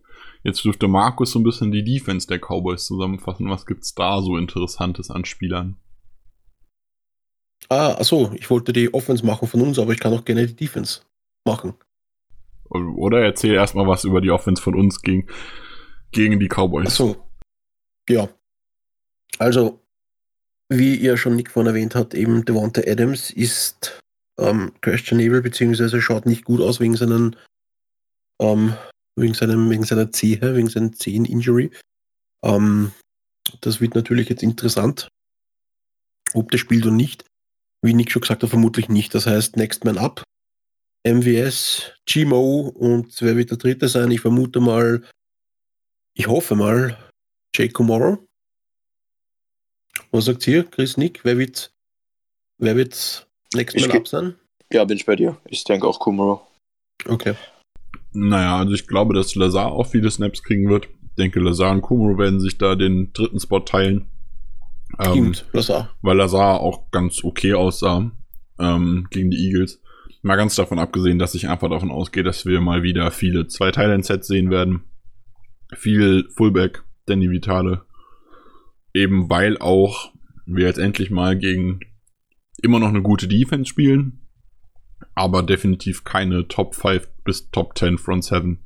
Jetzt 0.44 0.64
dürfte 0.64 0.88
Markus 0.88 1.32
so 1.32 1.40
ein 1.40 1.44
bisschen 1.44 1.72
die 1.72 1.84
Defense 1.84 2.28
der 2.28 2.40
Cowboys 2.40 2.86
zusammenfassen. 2.86 3.50
Was 3.50 3.66
gibt's 3.66 3.96
da 3.96 4.22
so 4.22 4.38
Interessantes 4.38 5.10
an 5.10 5.26
Spielern? 5.26 5.78
Ah, 7.70 7.94
achso, 7.94 8.32
ich 8.36 8.50
wollte 8.50 8.74
die 8.74 8.94
Offense 8.94 9.26
machen 9.26 9.48
von 9.48 9.62
uns, 9.62 9.80
aber 9.80 9.94
ich 9.94 10.00
kann 10.00 10.14
auch 10.14 10.26
gerne 10.26 10.46
die 10.46 10.56
Defense 10.56 11.02
machen. 11.46 11.74
Oder 12.70 13.24
erzähl 13.24 13.54
erstmal 13.54 13.88
was 13.88 14.04
über 14.04 14.22
die 14.22 14.32
Offense 14.32 14.62
von 14.62 14.76
uns 14.76 15.02
gegen, 15.02 15.28
gegen 16.12 16.40
die 16.40 16.48
Cowboys. 16.48 16.88
Achso. 16.88 17.16
Ja. 18.10 18.30
Also, 19.38 19.80
wie 20.70 20.96
ihr 20.96 21.18
schon 21.18 21.36
Nick 21.36 21.52
vorhin 21.52 21.70
erwähnt 21.70 21.96
hat, 21.96 22.14
eben 22.14 22.46
Devonta 22.46 22.82
Adams 22.86 23.30
ist 23.32 24.00
ähm, 24.40 24.74
questionable, 24.82 25.42
beziehungsweise 25.42 26.02
schaut 26.02 26.26
nicht 26.26 26.46
gut 26.46 26.62
aus 26.62 26.80
wegen 26.80 26.96
seinen 26.96 27.36
ähm, 28.42 28.76
wegen, 29.16 29.34
seinem, 29.34 29.70
wegen 29.70 29.84
seiner 29.84 30.12
Zehe, 30.12 30.56
wegen 30.56 30.70
seiner 30.70 30.92
Zehen-Injury. 30.92 31.72
Ähm, 32.44 32.92
das 33.62 33.82
wird 33.82 33.96
natürlich 33.96 34.30
jetzt 34.30 34.44
interessant, 34.44 35.08
ob 36.34 36.52
der 36.52 36.58
spielt 36.58 36.86
oder 36.86 36.96
nicht. 36.96 37.26
Wie 37.86 37.94
Nick 37.94 38.12
schon 38.12 38.22
gesagt 38.22 38.42
hat, 38.42 38.50
vermutlich 38.50 38.90
nicht. 38.90 39.14
Das 39.14 39.28
heißt, 39.28 39.58
Next 39.58 39.86
Man 39.86 40.00
Up, 40.00 40.24
MWS, 41.08 41.94
GMO 42.08 42.62
und 42.62 43.22
wer 43.22 43.38
wird 43.38 43.52
der 43.52 43.58
dritte 43.58 43.88
sein? 43.88 44.10
Ich 44.10 44.22
vermute 44.22 44.60
mal, 44.60 45.04
ich 46.16 46.28
hoffe 46.28 46.56
mal, 46.56 46.98
Jake 47.56 47.74
Comoro. 47.74 48.28
Was 50.10 50.26
sagt 50.26 50.48
ihr, 50.48 50.64
Chris, 50.64 50.98
Nick? 50.98 51.24
Wer 51.24 51.38
wird, 51.38 51.72
wer 52.58 52.76
wird 52.76 53.28
Next 53.54 53.80
Man 53.80 53.92
Up 53.92 54.08
sein? 54.08 54.36
Ja, 54.74 54.84
bin 54.86 54.98
ich 54.98 55.06
bei 55.06 55.16
dir. 55.16 55.38
Ich 55.46 55.64
denke 55.64 55.88
auch 55.88 56.00
Kumaro. 56.00 56.48
Okay. 57.06 57.36
Naja, 58.14 58.58
also 58.58 58.74
ich 58.74 58.88
glaube, 58.88 59.14
dass 59.14 59.36
Lazar 59.36 59.72
auch 59.72 59.86
viele 59.86 60.10
Snaps 60.10 60.42
kriegen 60.42 60.70
wird. 60.70 60.88
Ich 60.88 61.16
denke, 61.20 61.40
Lazar 61.40 61.72
und 61.72 61.82
Kumaro 61.82 62.18
werden 62.18 62.40
sich 62.40 62.58
da 62.58 62.74
den 62.74 63.14
dritten 63.14 63.40
Spot 63.40 63.60
teilen. 63.60 64.08
Stimmt, 65.00 65.46
ähm, 65.48 65.50
Lazar. 65.54 65.90
Weil 66.02 66.18
Lazar 66.18 66.60
auch 66.62 66.92
ganz 66.92 67.24
okay 67.24 67.54
aussah 67.54 68.12
ähm, 68.60 69.08
gegen 69.10 69.32
die 69.32 69.48
Eagles. 69.48 69.82
Mal 70.22 70.38
ganz 70.38 70.56
davon 70.56 70.80
abgesehen, 70.80 71.20
dass 71.20 71.36
ich 71.36 71.50
einfach 71.50 71.70
davon 71.70 71.92
ausgehe, 71.92 72.24
dass 72.24 72.46
wir 72.46 72.62
mal 72.62 72.82
wieder 72.82 73.12
viele 73.12 73.48
zwei 73.48 73.72
Thailand-Sets 73.72 74.28
sehen 74.28 74.50
werden. 74.50 74.84
Viel 75.74 76.28
Fullback, 76.36 76.84
Danny 77.06 77.30
Vitale. 77.30 77.86
Eben 78.94 79.30
weil 79.30 79.58
auch 79.58 80.12
wir 80.46 80.66
jetzt 80.66 80.80
endlich 80.80 81.12
mal 81.12 81.38
gegen 81.38 81.80
immer 82.62 82.80
noch 82.80 82.90
eine 82.90 83.02
gute 83.02 83.28
Defense 83.28 83.70
spielen, 83.70 84.22
aber 85.14 85.44
definitiv 85.44 86.04
keine 86.04 86.48
Top 86.48 86.76
5 86.76 87.08
bis 87.24 87.50
Top 87.52 87.78
10 87.78 87.98
Front 87.98 88.24
7, 88.24 88.64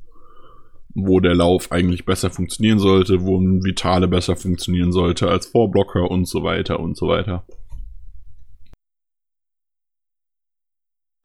wo 0.94 1.20
der 1.20 1.34
Lauf 1.34 1.70
eigentlich 1.72 2.04
besser 2.04 2.30
funktionieren 2.30 2.78
sollte, 2.78 3.22
wo 3.22 3.38
ein 3.38 3.64
Vitale 3.64 4.08
besser 4.08 4.36
funktionieren 4.36 4.92
sollte 4.92 5.28
als 5.28 5.46
Vorblocker 5.46 6.10
und 6.10 6.26
so 6.26 6.42
weiter 6.42 6.80
und 6.80 6.96
so 6.96 7.08
weiter. 7.08 7.44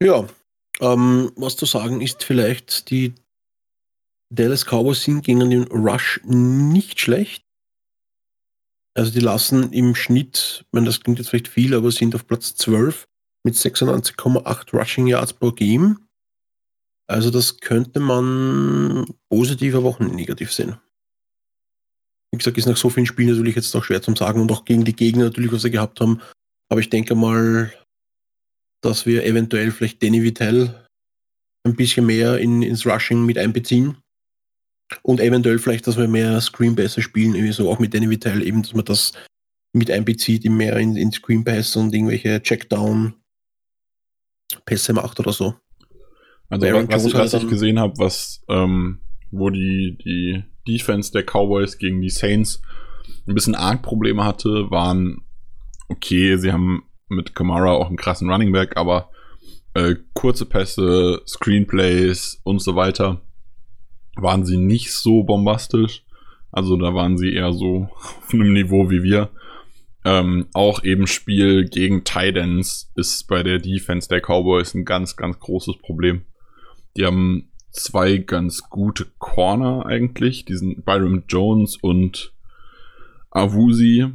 Ja, 0.02 0.26
ähm, 0.80 1.32
was 1.36 1.56
zu 1.56 1.66
sagen 1.66 2.00
ist 2.00 2.22
vielleicht, 2.22 2.90
die 2.90 3.14
Dallas 4.30 4.64
Cowboys 4.64 5.02
sind 5.02 5.24
gegen 5.24 5.48
den 5.50 5.64
Rush 5.64 6.20
nicht 6.24 7.00
schlecht. 7.00 7.44
Also 8.94 9.12
die 9.12 9.20
lassen 9.20 9.72
im 9.72 9.94
Schnitt, 9.94 10.64
ich 10.66 10.72
meine, 10.72 10.86
das 10.86 11.00
klingt 11.00 11.18
jetzt 11.18 11.28
vielleicht 11.28 11.48
viel, 11.48 11.74
aber 11.74 11.90
sind 11.92 12.14
auf 12.14 12.26
Platz 12.26 12.54
12 12.56 13.06
mit 13.44 13.54
96,8 13.54 14.76
Rushing 14.76 15.06
Yards 15.06 15.34
pro 15.34 15.52
Game. 15.52 16.05
Also 17.08 17.30
das 17.30 17.58
könnte 17.58 18.00
man 18.00 19.06
positiv, 19.30 19.74
aber 19.74 19.88
auch 19.88 20.00
negativ 20.00 20.52
sehen. 20.52 20.76
Wie 22.32 22.38
gesagt, 22.38 22.58
ist 22.58 22.66
nach 22.66 22.76
so 22.76 22.90
vielen 22.90 23.06
Spielen 23.06 23.30
natürlich 23.30 23.56
jetzt 23.56 23.74
auch 23.76 23.84
schwer 23.84 24.02
zu 24.02 24.14
sagen 24.14 24.40
und 24.40 24.50
auch 24.50 24.64
gegen 24.64 24.84
die 24.84 24.96
Gegner 24.96 25.24
natürlich, 25.24 25.52
was 25.52 25.62
sie 25.62 25.70
gehabt 25.70 26.00
haben. 26.00 26.20
Aber 26.68 26.80
ich 26.80 26.90
denke 26.90 27.14
mal, 27.14 27.72
dass 28.82 29.06
wir 29.06 29.24
eventuell 29.24 29.70
vielleicht 29.70 30.02
Danny 30.02 30.22
Vitell 30.22 30.86
ein 31.64 31.76
bisschen 31.76 32.06
mehr 32.06 32.38
in, 32.38 32.62
ins 32.62 32.86
Rushing 32.86 33.24
mit 33.24 33.38
einbeziehen. 33.38 33.96
Und 35.02 35.20
eventuell 35.20 35.58
vielleicht, 35.58 35.86
dass 35.86 35.96
wir 35.96 36.06
mehr 36.06 36.40
Screen 36.40 36.76
besser 36.76 37.02
spielen, 37.02 37.34
irgendwie 37.34 37.52
so 37.52 37.70
auch 37.70 37.78
mit 37.78 37.92
Danny 37.92 38.08
Vitale, 38.08 38.44
eben, 38.44 38.62
dass 38.62 38.74
man 38.74 38.84
das 38.84 39.12
mit 39.72 39.90
einbezieht, 39.90 40.44
mehr 40.44 40.76
in, 40.76 40.96
in 40.96 41.12
Screen 41.12 41.44
Pass 41.44 41.74
und 41.76 41.92
irgendwelche 41.92 42.40
Checkdown 42.40 43.14
Pässe 44.64 44.92
macht 44.92 45.18
oder 45.18 45.32
so. 45.32 45.56
Also 46.48 46.66
Baron 46.66 46.88
was, 46.88 47.04
ich, 47.04 47.14
was 47.14 47.34
ich 47.34 47.48
gesehen 47.48 47.78
habe, 47.78 47.94
was 47.98 48.42
ähm, 48.48 49.00
wo 49.30 49.50
die, 49.50 49.98
die 50.04 50.44
Defense 50.66 51.12
der 51.12 51.24
Cowboys 51.24 51.78
gegen 51.78 52.00
die 52.00 52.10
Saints 52.10 52.62
ein 53.26 53.34
bisschen 53.34 53.54
arg 53.54 53.82
Probleme 53.82 54.24
hatte, 54.24 54.70
waren 54.70 55.22
okay, 55.88 56.36
sie 56.36 56.52
haben 56.52 56.84
mit 57.08 57.34
Kamara 57.34 57.72
auch 57.72 57.88
einen 57.88 57.96
krassen 57.96 58.30
Running 58.30 58.52
Back, 58.52 58.76
aber 58.76 59.10
äh, 59.74 59.96
kurze 60.14 60.46
Pässe, 60.46 61.22
Screenplays 61.26 62.40
und 62.44 62.60
so 62.60 62.76
weiter 62.76 63.20
waren 64.16 64.46
sie 64.46 64.56
nicht 64.56 64.92
so 64.92 65.22
bombastisch. 65.22 66.04
Also 66.50 66.76
da 66.76 66.94
waren 66.94 67.18
sie 67.18 67.34
eher 67.34 67.52
so 67.52 67.88
auf 67.94 68.30
einem 68.32 68.52
Niveau 68.52 68.90
wie 68.90 69.02
wir. 69.02 69.30
Ähm, 70.04 70.46
auch 70.52 70.84
eben 70.84 71.06
Spiel 71.06 71.68
gegen 71.68 72.04
Titans 72.04 72.92
ist 72.94 73.26
bei 73.26 73.42
der 73.42 73.58
Defense 73.58 74.08
der 74.08 74.20
Cowboys 74.20 74.72
ein 74.74 74.84
ganz, 74.84 75.16
ganz 75.16 75.38
großes 75.38 75.78
Problem. 75.78 76.22
Die 76.96 77.04
haben 77.04 77.52
zwei 77.70 78.18
ganz 78.18 78.62
gute 78.70 79.06
Corner 79.18 79.86
eigentlich. 79.86 80.44
Die 80.44 80.56
sind 80.56 80.84
Byron 80.84 81.24
Jones 81.28 81.76
und 81.76 82.32
Avusi 83.30 84.06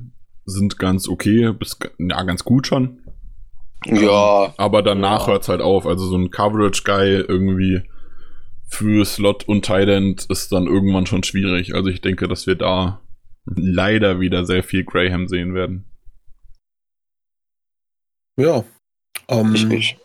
sind 0.46 0.80
ganz 0.80 1.08
okay, 1.08 1.54
bis 1.54 1.78
ja 2.00 2.24
ganz 2.24 2.44
gut 2.44 2.68
schon. 2.68 3.00
Ja. 3.86 4.46
Ähm, 4.46 4.54
aber 4.58 4.82
danach 4.82 5.28
ja. 5.28 5.34
hört's 5.34 5.48
halt 5.48 5.62
auf. 5.62 5.86
Also 5.86 6.06
so 6.08 6.18
ein 6.18 6.32
Coverage 6.32 6.84
Guy 6.84 7.24
irgendwie 7.28 7.84
für 8.68 9.06
Slot 9.06 9.48
und 9.48 9.66
Tident 9.66 10.26
ist 10.30 10.52
dann 10.52 10.66
irgendwann 10.66 11.06
schon 11.06 11.24
schwierig. 11.24 11.76
Also 11.76 11.90
ich 11.90 12.02
denke, 12.02 12.28
dass 12.28 12.48
wir 12.48 12.56
da 12.56 13.02
leider 13.46 14.20
wieder 14.20 14.46
sehr 14.46 14.64
viel 14.64 14.84
Graham 14.84 15.28
sehen 15.28 15.54
werden. 15.54 15.86
Ja. 18.38 18.64
Ähm, 19.28 19.54
ich, 19.56 19.70
ich. 19.70 19.98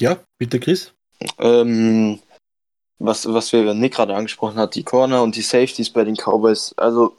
Ja, 0.00 0.20
bitte 0.38 0.60
Chris. 0.60 0.95
Ähm, 1.38 2.20
was, 2.98 3.26
was 3.32 3.52
wir 3.52 3.74
Nick 3.74 3.94
gerade 3.94 4.14
angesprochen 4.14 4.56
hat, 4.56 4.74
die 4.74 4.84
Corner 4.84 5.22
und 5.22 5.36
die 5.36 5.42
Safeties 5.42 5.90
bei 5.90 6.04
den 6.04 6.16
Cowboys. 6.16 6.74
Also 6.76 7.16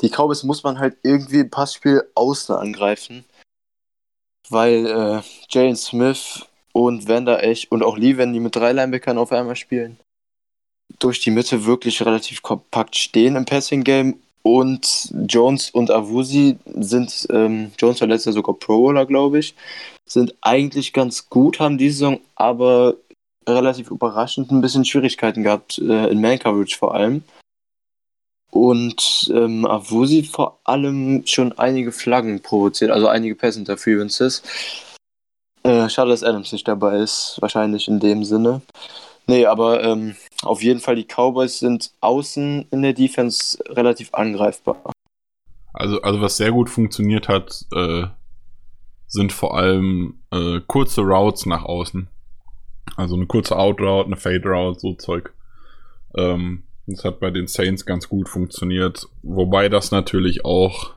die 0.00 0.10
Cowboys 0.10 0.42
muss 0.42 0.62
man 0.62 0.78
halt 0.78 0.96
irgendwie 1.02 1.40
im 1.40 1.50
Passspiel 1.50 2.02
außen 2.14 2.54
angreifen, 2.54 3.24
weil 4.48 4.86
äh, 4.86 5.22
Jalen 5.48 5.76
Smith 5.76 6.44
und 6.72 7.08
da 7.08 7.38
echt, 7.38 7.72
und 7.72 7.82
auch 7.82 7.96
Lee, 7.96 8.18
wenn 8.18 8.34
die 8.34 8.40
mit 8.40 8.54
drei 8.54 8.72
Linebackern 8.72 9.16
auf 9.16 9.32
einmal 9.32 9.56
spielen, 9.56 9.98
durch 10.98 11.20
die 11.20 11.30
Mitte 11.30 11.64
wirklich 11.64 12.04
relativ 12.04 12.42
kompakt 12.42 12.96
stehen 12.96 13.36
im 13.36 13.44
Passing-Game. 13.44 14.20
Und 14.42 15.12
Jones 15.26 15.70
und 15.70 15.90
Avusi 15.90 16.56
sind, 16.66 17.26
ähm, 17.30 17.72
Jones 17.78 18.00
war 18.00 18.06
letztes 18.06 18.26
Jahr 18.26 18.34
sogar 18.34 18.54
Pro-Roller, 18.54 19.04
glaube 19.04 19.40
ich, 19.40 19.56
sind 20.04 20.34
eigentlich 20.40 20.92
ganz 20.92 21.28
gut, 21.28 21.58
haben 21.58 21.78
diese 21.78 21.98
Saison 21.98 22.20
aber 22.36 22.94
relativ 23.48 23.90
überraschend 23.90 24.50
ein 24.50 24.60
bisschen 24.60 24.84
Schwierigkeiten 24.84 25.42
gehabt, 25.42 25.78
äh, 25.78 26.08
in 26.08 26.20
Man-Coverage 26.20 26.76
vor 26.76 26.94
allem. 26.94 27.22
Und 28.50 29.30
ähm, 29.34 29.66
Avusi 29.66 30.22
vor 30.22 30.60
allem 30.64 31.26
schon 31.26 31.52
einige 31.58 31.92
Flaggen 31.92 32.40
provoziert, 32.40 32.90
also 32.90 33.08
einige 33.08 33.34
Pass-Interferences. 33.34 34.42
Äh, 35.62 35.88
schade, 35.88 36.10
dass 36.10 36.22
Adams 36.22 36.52
nicht 36.52 36.66
dabei 36.66 36.98
ist, 36.98 37.38
wahrscheinlich 37.40 37.88
in 37.88 38.00
dem 38.00 38.24
Sinne. 38.24 38.62
Nee, 39.26 39.46
aber 39.46 39.82
ähm, 39.82 40.14
auf 40.42 40.62
jeden 40.62 40.80
Fall, 40.80 40.94
die 40.94 41.06
Cowboys 41.06 41.58
sind 41.58 41.90
außen 42.00 42.68
in 42.70 42.82
der 42.82 42.92
Defense 42.92 43.58
relativ 43.70 44.14
angreifbar. 44.14 44.80
Also, 45.72 46.00
also 46.02 46.20
was 46.20 46.36
sehr 46.36 46.52
gut 46.52 46.70
funktioniert 46.70 47.28
hat, 47.28 47.66
äh, 47.74 48.04
sind 49.08 49.32
vor 49.32 49.56
allem 49.56 50.20
äh, 50.32 50.60
kurze 50.66 51.02
Routes 51.02 51.46
nach 51.46 51.64
außen. 51.64 52.08
Also 52.96 53.14
eine 53.14 53.26
kurze 53.26 53.56
Out-Route, 53.56 54.06
eine 54.06 54.16
Fade-Route, 54.16 54.80
so 54.80 54.94
Zeug. 54.94 55.32
Ähm, 56.16 56.64
das 56.86 57.04
hat 57.04 57.20
bei 57.20 57.30
den 57.30 57.46
Saints 57.46 57.84
ganz 57.84 58.08
gut 58.08 58.28
funktioniert. 58.28 59.06
Wobei 59.22 59.68
das 59.68 59.90
natürlich 59.90 60.44
auch 60.44 60.94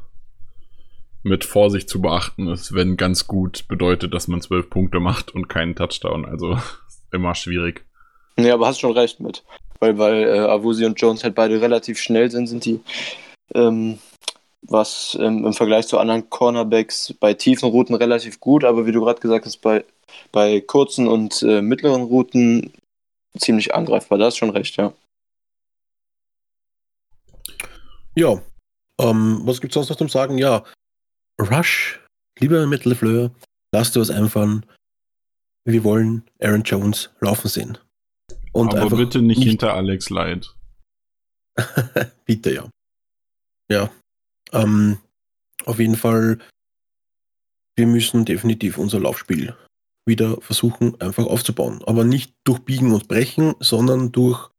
mit 1.23 1.43
Vorsicht 1.43 1.89
zu 1.89 2.01
beachten 2.01 2.47
ist, 2.47 2.73
wenn 2.73 2.95
ganz 2.95 3.27
gut 3.27 3.67
bedeutet, 3.67 4.13
dass 4.13 4.27
man 4.27 4.41
zwölf 4.41 4.69
Punkte 4.69 4.99
macht 4.99 5.34
und 5.34 5.49
keinen 5.49 5.76
Touchdown. 5.76 6.26
Also 6.26 6.57
immer 7.11 7.35
schwierig. 7.35 7.85
Ja, 8.38 8.53
aber 8.53 8.67
hast 8.67 8.80
schon 8.80 8.93
recht 8.93 9.19
mit. 9.19 9.43
Weil, 9.80 9.97
weil 9.97 10.23
äh, 10.23 10.39
Avusi 10.39 10.85
und 10.85 10.99
Jones 10.99 11.23
halt 11.23 11.35
beide 11.35 11.61
relativ 11.61 11.99
schnell 11.99 12.30
sind, 12.31 12.47
sind 12.47 12.65
die, 12.65 12.80
ähm, 13.53 13.99
was 14.61 15.18
ähm, 15.19 15.45
im 15.45 15.53
Vergleich 15.53 15.88
zu 15.88 15.98
anderen 15.98 16.30
Cornerbacks 16.30 17.14
bei 17.19 17.34
tiefen 17.34 17.69
Routen 17.69 17.95
relativ 17.95 18.40
gut, 18.40 18.64
aber 18.64 18.86
wie 18.86 18.91
du 18.91 19.02
gerade 19.02 19.19
gesagt 19.19 19.45
hast, 19.45 19.57
bei, 19.57 19.86
bei 20.31 20.61
kurzen 20.61 21.07
und 21.07 21.41
äh, 21.44 21.61
mittleren 21.61 22.03
Routen 22.03 22.73
ziemlich 23.38 23.73
angreifbar. 23.73 24.18
Da 24.18 24.26
hast 24.26 24.38
schon 24.38 24.49
recht, 24.49 24.77
ja. 24.77 24.94
Ja, 28.15 28.41
ähm, 28.99 29.41
was 29.44 29.61
gibt 29.61 29.72
es 29.72 29.76
sonst 29.76 29.90
noch 29.90 29.98
zum 29.98 30.10
Sagen? 30.10 30.38
Ja, 30.38 30.64
Rush, 31.40 32.02
lieber 32.40 32.68
mit 32.68 32.84
LeFleur, 32.86 33.31
Lasst 33.72 33.95
dir 33.95 34.02
was 34.02 34.10
einfallen. 34.10 34.65
Wir 35.65 35.84
wollen 35.84 36.23
Aaron 36.40 36.64
Jones 36.64 37.11
laufen 37.19 37.48
sehen. 37.48 37.77
Und 38.52 38.76
Aber 38.76 38.98
bitte 38.98 39.22
nicht, 39.22 39.44
hinter 39.44 39.76
Alex 39.76 40.10
Light. 40.10 40.56
bitte, 42.26 42.53
ja. 42.53 42.69
Ja. 43.72 43.91
Ähm, 44.51 44.97
auf 45.65 45.80
jeden 45.80 45.95
Fall, 45.95 46.39
wir 47.76 47.88
müssen 47.88 48.26
definitiv 48.26 48.77
unser 48.77 48.99
Laufspiel 48.99 49.55
wieder 50.05 50.41
versuchen, 50.41 50.99
einfach 50.99 51.26
aufzubauen. 51.26 51.81
Aber 51.85 52.03
nicht 52.03 52.34
durch 52.43 52.59
Biegen 52.59 52.91
und 52.91 53.07
Brechen, 53.07 53.55
sondern 53.59 54.11
durch 54.11 54.49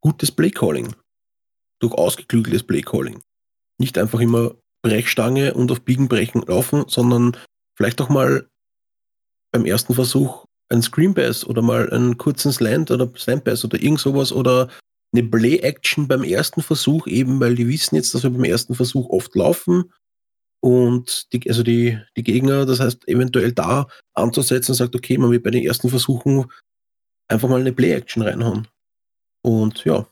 gutes 0.00 0.30
Playcalling. 0.30 0.94
Durch 1.80 1.92
ausgeklügeltes 1.92 2.62
Playcalling. 2.62 3.20
Nicht 3.78 3.98
einfach 3.98 4.20
immer 4.20 4.54
Brechstange 4.82 5.54
und 5.54 5.70
auf 5.70 5.82
Biegen 5.82 6.08
brechen 6.08 6.42
laufen, 6.42 6.84
sondern 6.88 7.36
vielleicht 7.76 8.00
auch 8.00 8.08
mal 8.08 8.48
beim 9.52 9.64
ersten 9.64 9.94
Versuch 9.94 10.44
einen 10.70 10.82
Screen 10.82 11.14
Pass 11.14 11.44
oder 11.44 11.62
mal 11.62 11.90
einen 11.90 12.16
kurzen 12.16 12.52
Slant 12.52 12.90
oder 12.90 13.10
Slant 13.16 13.44
Pass 13.44 13.64
oder 13.64 13.80
irgend 13.80 14.00
sowas 14.00 14.32
oder 14.32 14.68
eine 15.12 15.24
Play 15.24 15.58
Action 15.58 16.08
beim 16.08 16.22
ersten 16.22 16.62
Versuch, 16.62 17.06
eben 17.06 17.40
weil 17.40 17.54
die 17.54 17.68
wissen 17.68 17.96
jetzt, 17.96 18.14
dass 18.14 18.22
wir 18.22 18.30
beim 18.30 18.44
ersten 18.44 18.74
Versuch 18.74 19.08
oft 19.10 19.34
laufen 19.34 19.92
und 20.60 21.32
die, 21.32 21.48
also 21.48 21.62
die, 21.62 21.98
die 22.16 22.22
Gegner, 22.22 22.64
das 22.64 22.80
heißt, 22.80 23.08
eventuell 23.08 23.52
da 23.52 23.88
anzusetzen 24.14 24.72
und 24.72 24.76
sagt, 24.76 24.94
okay, 24.94 25.18
man 25.18 25.30
wird 25.30 25.42
bei 25.42 25.50
den 25.50 25.64
ersten 25.64 25.88
Versuchen 25.88 26.50
einfach 27.28 27.48
mal 27.48 27.60
eine 27.60 27.72
Play 27.72 27.92
Action 27.92 28.22
reinhauen. 28.22 28.68
Und 29.42 29.84
ja, 29.84 30.06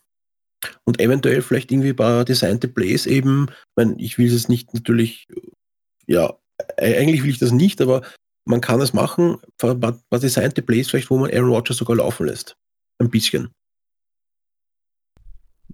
und 0.84 1.00
eventuell 1.00 1.42
vielleicht 1.42 1.70
irgendwie 1.70 1.90
ein 1.90 1.96
paar 1.96 2.24
designte 2.24 2.68
Plays 2.68 3.06
eben, 3.06 3.46
ich, 3.48 3.76
meine, 3.76 4.00
ich 4.00 4.18
will 4.18 4.32
es 4.32 4.48
nicht 4.48 4.74
natürlich, 4.74 5.28
ja, 6.06 6.36
e-, 6.76 6.98
eigentlich 6.98 7.22
will 7.22 7.30
ich 7.30 7.38
das 7.38 7.52
nicht, 7.52 7.80
aber 7.80 8.02
man 8.44 8.60
kann 8.60 8.80
es 8.80 8.92
machen, 8.92 9.38
ein 9.62 9.80
paar 9.80 10.00
designte 10.20 10.62
Plays 10.62 10.90
vielleicht, 10.90 11.10
wo 11.10 11.18
man 11.18 11.30
Aaron 11.30 11.50
Rodgers 11.50 11.76
sogar 11.76 11.96
laufen 11.96 12.26
lässt. 12.26 12.56
Ein 12.98 13.10
bisschen. 13.10 13.50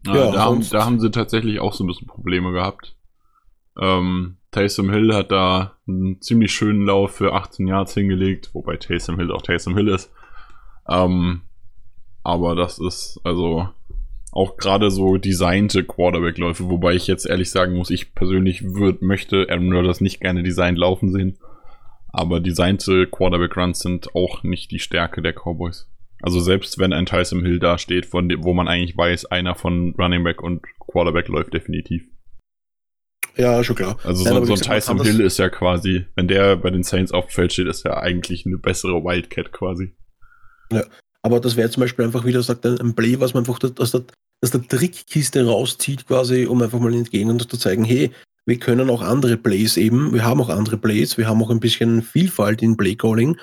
Ja, 0.07 0.33
da, 0.33 0.45
haben, 0.45 0.67
da 0.71 0.85
haben 0.85 1.01
sie 1.01 1.11
tatsächlich 1.11 1.61
auch 1.61 1.73
so 1.73 1.85
ein 1.85 1.87
bisschen 1.87 2.07
Probleme 2.07 2.53
gehabt. 2.53 2.97
Ähm, 3.81 4.37
Taysom 4.51 4.91
Hill 4.91 5.15
hat 5.15 5.31
da 5.33 5.77
einen 5.87 6.21
ziemlich 6.23 6.53
schönen 6.53 6.87
Lauf 6.87 7.13
für 7.13 7.35
18 7.35 7.67
Yards 7.67 7.95
hingelegt, 7.95 8.51
wobei 8.55 8.77
Taysom 8.77 9.19
Hill 9.19 9.33
auch 9.33 9.43
Taysom 9.43 9.77
Hill 9.77 9.89
ist. 9.89 10.11
Ähm, 10.89 11.43
aber 12.23 12.55
das 12.57 12.79
ist 12.79 13.21
also 13.25 13.69
auch 14.33 14.57
gerade 14.57 14.91
so 14.91 15.17
designte 15.17 15.85
Quarterback-Läufe, 15.85 16.69
wobei 16.69 16.95
ich 16.95 17.07
jetzt 17.07 17.27
ehrlich 17.27 17.51
sagen 17.51 17.75
muss, 17.75 17.91
ich 17.91 18.15
persönlich 18.15 18.75
würd, 18.75 19.03
möchte 19.03 19.47
Aaron 19.49 19.73
Rodgers 19.73 20.01
nicht 20.01 20.21
gerne 20.21 20.43
designt 20.43 20.79
laufen 20.79 21.11
sehen. 21.11 21.39
Aber 22.09 22.41
designte 22.41 23.07
Quarterback-Runs 23.07 23.81
sind 23.81 24.15
auch 24.15 24.43
nicht 24.43 24.71
die 24.71 24.79
Stärke 24.79 25.23
der 25.23 25.33
Cowboys. 25.33 25.89
Also 26.23 26.41
selbst 26.41 26.79
wenn 26.79 26.93
ein 26.93 27.07
Tyson 27.07 27.45
Hill 27.45 27.59
da 27.59 27.79
steht, 27.79 28.07
von 28.07 28.29
dem, 28.29 28.45
wo 28.45 28.55
man 28.55 28.69
eigentlich 28.69 28.97
weiß, 28.97 29.27
einer 29.27 29.55
von 29.55 29.95
Running 29.99 30.25
Back 30.25 30.43
und 30.43 30.63
Quarterback 30.81 31.29
läuft 31.29 31.53
definitiv. 31.53 32.05
Ja, 33.37 33.63
schon 33.63 33.77
klar. 33.77 33.99
Also 34.03 34.25
Nein, 34.25 34.47
so, 34.47 34.55
so 34.55 34.55
ein 34.55 34.61
Tyson 34.61 35.03
Hill 35.03 35.21
ist 35.21 35.39
ja 35.39 35.51
quasi, 35.51 36.07
wenn 36.15 36.27
der 36.27 36.57
bei 36.57 36.71
den 36.71 36.83
Saints 36.83 37.13
auf 37.13 37.27
dem 37.27 37.33
Feld 37.33 37.53
steht, 37.53 37.67
ist 37.67 37.85
er 37.85 38.03
eigentlich 38.03 38.47
eine 38.47 38.57
bessere 38.57 39.05
Wildcat 39.05 39.53
quasi. 39.53 39.95
Ja, 40.73 40.85
aber 41.23 41.41
das 41.41 41.57
wäre 41.57 41.69
zum 41.71 41.83
Beispiel 41.83 42.05
einfach 42.05 42.25
wieder 42.25 42.43
sagt 42.43 42.65
ein 42.65 42.95
Play, 42.95 43.21
was 43.21 43.35
man 43.35 43.43
einfach 43.43 43.59
aus 43.63 43.91
der, 43.91 44.05
aus 44.43 44.51
der 44.51 44.67
Trickkiste 44.67 45.45
rauszieht, 45.45 46.07
quasi, 46.07 46.47
um 46.47 46.63
einfach 46.63 46.79
mal 46.79 46.95
entgegen 46.95 47.31
und 47.31 47.51
zu 47.51 47.59
zeigen, 47.59 47.85
hey, 47.85 48.11
wir 48.47 48.59
können 48.59 48.89
auch 48.91 49.03
andere 49.03 49.37
Plays 49.37 49.77
eben, 49.77 50.15
wir 50.15 50.25
haben 50.25 50.41
auch 50.41 50.49
andere 50.49 50.79
Plays, 50.79 51.19
wir 51.19 51.29
haben 51.29 51.43
auch 51.43 51.51
ein 51.51 51.61
bisschen 51.61 52.03
Vielfalt 52.03 52.63
in 52.63 52.77
Playcalling 52.77 53.37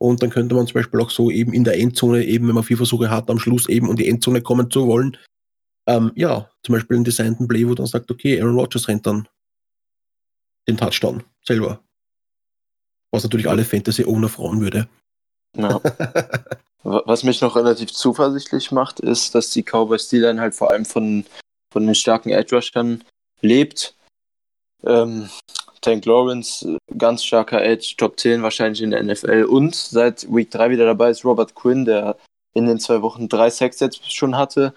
und 0.00 0.22
dann 0.22 0.30
könnte 0.30 0.54
man 0.54 0.66
zum 0.66 0.74
Beispiel 0.74 1.00
auch 1.00 1.10
so 1.10 1.30
eben 1.30 1.52
in 1.52 1.64
der 1.64 1.78
Endzone, 1.78 2.24
eben 2.24 2.48
wenn 2.48 2.54
man 2.54 2.64
vier 2.64 2.78
Versuche 2.78 3.10
hat, 3.10 3.28
am 3.28 3.38
Schluss 3.38 3.68
eben 3.68 3.88
um 3.88 3.96
die 3.96 4.08
Endzone 4.08 4.40
kommen 4.40 4.70
zu 4.70 4.86
wollen, 4.86 5.16
ähm, 5.86 6.12
ja, 6.14 6.50
zum 6.62 6.74
Beispiel 6.74 6.96
einen 6.96 7.04
designten 7.04 7.46
Play, 7.46 7.68
wo 7.68 7.74
dann 7.74 7.86
sagt, 7.86 8.10
okay, 8.10 8.40
Aaron 8.40 8.58
Rodgers 8.58 8.88
rennt 8.88 9.06
dann 9.06 9.28
den 10.66 10.78
Touchdown 10.78 11.22
selber. 11.44 11.82
Was 13.12 13.24
natürlich 13.24 13.48
alle 13.48 13.64
Fantasy-Owner 13.64 14.28
freuen 14.28 14.60
würde. 14.60 14.88
Ja. 15.56 15.80
Was 16.82 17.24
mich 17.24 17.42
noch 17.42 17.56
relativ 17.56 17.92
zuversichtlich 17.92 18.72
macht, 18.72 19.00
ist, 19.00 19.34
dass 19.34 19.50
die 19.50 19.62
Cowboys 19.62 20.08
die 20.08 20.20
dann 20.20 20.40
halt 20.40 20.54
vor 20.54 20.70
allem 20.70 20.86
von, 20.86 21.26
von 21.70 21.84
den 21.84 21.94
starken 21.94 22.30
Edge 22.30 22.56
Rushern 22.56 23.04
lebt. 23.42 23.94
Ähm, 24.84 25.28
Tank 25.80 26.04
Lawrence, 26.04 26.78
ganz 26.96 27.24
starker 27.24 27.62
Edge, 27.62 27.94
Top 27.96 28.18
10 28.18 28.42
wahrscheinlich 28.42 28.82
in 28.82 28.90
der 28.90 29.02
NFL. 29.02 29.44
Und 29.44 29.74
seit 29.74 30.26
Week 30.32 30.50
3 30.50 30.70
wieder 30.70 30.86
dabei 30.86 31.10
ist 31.10 31.24
Robert 31.24 31.54
Quinn, 31.54 31.84
der 31.84 32.16
in 32.54 32.66
den 32.66 32.78
zwei 32.78 33.02
Wochen 33.02 33.28
drei 33.28 33.50
Sacks 33.50 33.80
jetzt 33.80 34.12
schon 34.12 34.36
hatte, 34.36 34.74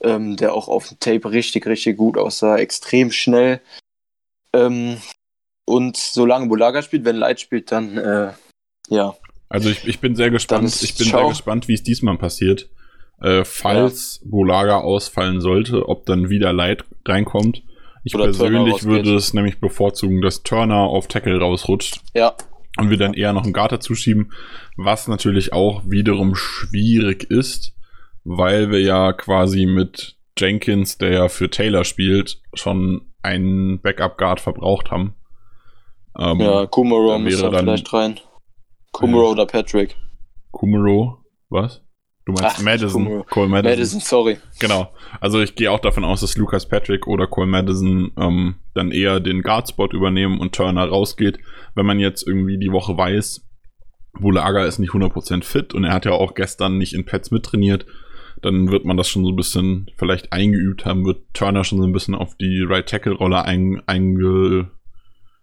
ähm, 0.00 0.36
der 0.36 0.54
auch 0.54 0.68
auf 0.68 0.88
dem 0.88 0.98
Tape 0.98 1.30
richtig, 1.30 1.66
richtig 1.66 1.96
gut 1.96 2.16
aussah, 2.16 2.56
extrem 2.56 3.12
schnell. 3.12 3.60
Ähm, 4.54 4.96
und 5.66 5.96
solange 5.96 6.48
Bulaga 6.48 6.82
spielt, 6.82 7.04
wenn 7.04 7.16
Light 7.16 7.40
spielt, 7.40 7.70
dann 7.70 7.96
äh, 7.96 8.32
ja. 8.88 9.14
Also 9.48 9.68
ich, 9.70 9.86
ich 9.86 10.00
bin 10.00 10.16
sehr 10.16 10.30
gespannt, 10.30 10.82
ich 10.82 10.96
bin 10.96 11.08
sehr 11.08 11.28
gespannt, 11.28 11.68
wie 11.68 11.74
es 11.74 11.82
diesmal 11.82 12.18
passiert. 12.18 12.68
Äh, 13.20 13.44
falls 13.44 14.20
ja. 14.22 14.30
Bulaga 14.30 14.78
ausfallen 14.78 15.40
sollte, 15.40 15.88
ob 15.88 16.06
dann 16.06 16.30
wieder 16.30 16.52
Light 16.52 16.84
reinkommt. 17.06 17.62
Ich 18.02 18.14
Oder 18.14 18.24
persönlich 18.24 18.84
würde 18.84 19.14
es 19.14 19.34
nämlich 19.34 19.60
bevorzugen, 19.60 20.22
dass 20.22 20.42
Turner 20.42 20.80
auf 20.80 21.06
Tackle 21.08 21.38
rausrutscht. 21.38 22.00
Ja. 22.14 22.34
Und 22.78 22.90
wir 22.90 22.96
dann 22.96 23.14
eher 23.14 23.32
noch 23.32 23.44
einen 23.44 23.52
Guard 23.52 23.82
zuschieben, 23.82 24.32
was 24.76 25.08
natürlich 25.08 25.52
auch 25.52 25.82
wiederum 25.84 26.34
schwierig 26.34 27.24
ist, 27.24 27.74
weil 28.24 28.70
wir 28.70 28.80
ja 28.80 29.12
quasi 29.12 29.66
mit 29.66 30.16
Jenkins, 30.38 30.96
der 30.96 31.12
ja 31.12 31.28
für 31.28 31.50
Taylor 31.50 31.84
spielt, 31.84 32.40
schon 32.54 33.12
einen 33.22 33.80
Backup-Guard 33.82 34.40
verbraucht 34.40 34.90
haben. 34.90 35.14
Ähm, 36.18 36.40
ja, 36.40 36.66
Kumaro 36.66 37.18
muss 37.18 37.40
da 37.40 37.50
vielleicht 37.50 37.92
rein. 37.92 38.20
Kumaro 38.92 39.24
ja. 39.24 39.30
oder 39.30 39.46
Patrick. 39.46 39.96
Kumaro, 40.50 41.18
was? 41.48 41.82
Du 42.30 42.42
meinst 42.42 42.58
Ach, 42.58 42.62
Madison, 42.62 43.24
Cole 43.26 43.48
Madison. 43.48 43.72
Madison, 43.72 44.00
sorry. 44.00 44.38
Genau. 44.58 44.92
Also 45.20 45.40
ich 45.40 45.54
gehe 45.54 45.70
auch 45.70 45.80
davon 45.80 46.04
aus, 46.04 46.20
dass 46.20 46.36
Lucas 46.36 46.68
Patrick 46.68 47.06
oder 47.06 47.26
Cole 47.26 47.48
Madison 47.48 48.12
ähm, 48.16 48.54
dann 48.74 48.92
eher 48.92 49.20
den 49.20 49.42
Guardspot 49.42 49.92
übernehmen 49.92 50.38
und 50.38 50.54
Turner 50.54 50.88
rausgeht. 50.88 51.38
Wenn 51.74 51.86
man 51.86 51.98
jetzt 51.98 52.26
irgendwie 52.26 52.58
die 52.58 52.72
Woche 52.72 52.96
weiß, 52.96 53.46
Bulaga 54.12 54.64
ist 54.64 54.78
nicht 54.78 54.92
100% 54.92 55.44
fit 55.44 55.74
und 55.74 55.84
er 55.84 55.92
hat 55.92 56.04
ja 56.04 56.12
auch 56.12 56.34
gestern 56.34 56.78
nicht 56.78 56.92
in 56.92 57.04
Pets 57.04 57.30
mittrainiert, 57.30 57.86
dann 58.42 58.70
wird 58.70 58.84
man 58.84 58.96
das 58.96 59.08
schon 59.08 59.24
so 59.24 59.30
ein 59.30 59.36
bisschen 59.36 59.90
vielleicht 59.96 60.32
eingeübt 60.32 60.84
haben, 60.84 61.04
wird 61.04 61.22
Turner 61.34 61.64
schon 61.64 61.78
so 61.78 61.84
ein 61.84 61.92
bisschen 61.92 62.14
auf 62.14 62.36
die 62.36 62.62
Right 62.62 62.88
Tackle 62.88 63.12
Rolle 63.12 63.44
ein, 63.44 63.82
einge, 63.86 64.70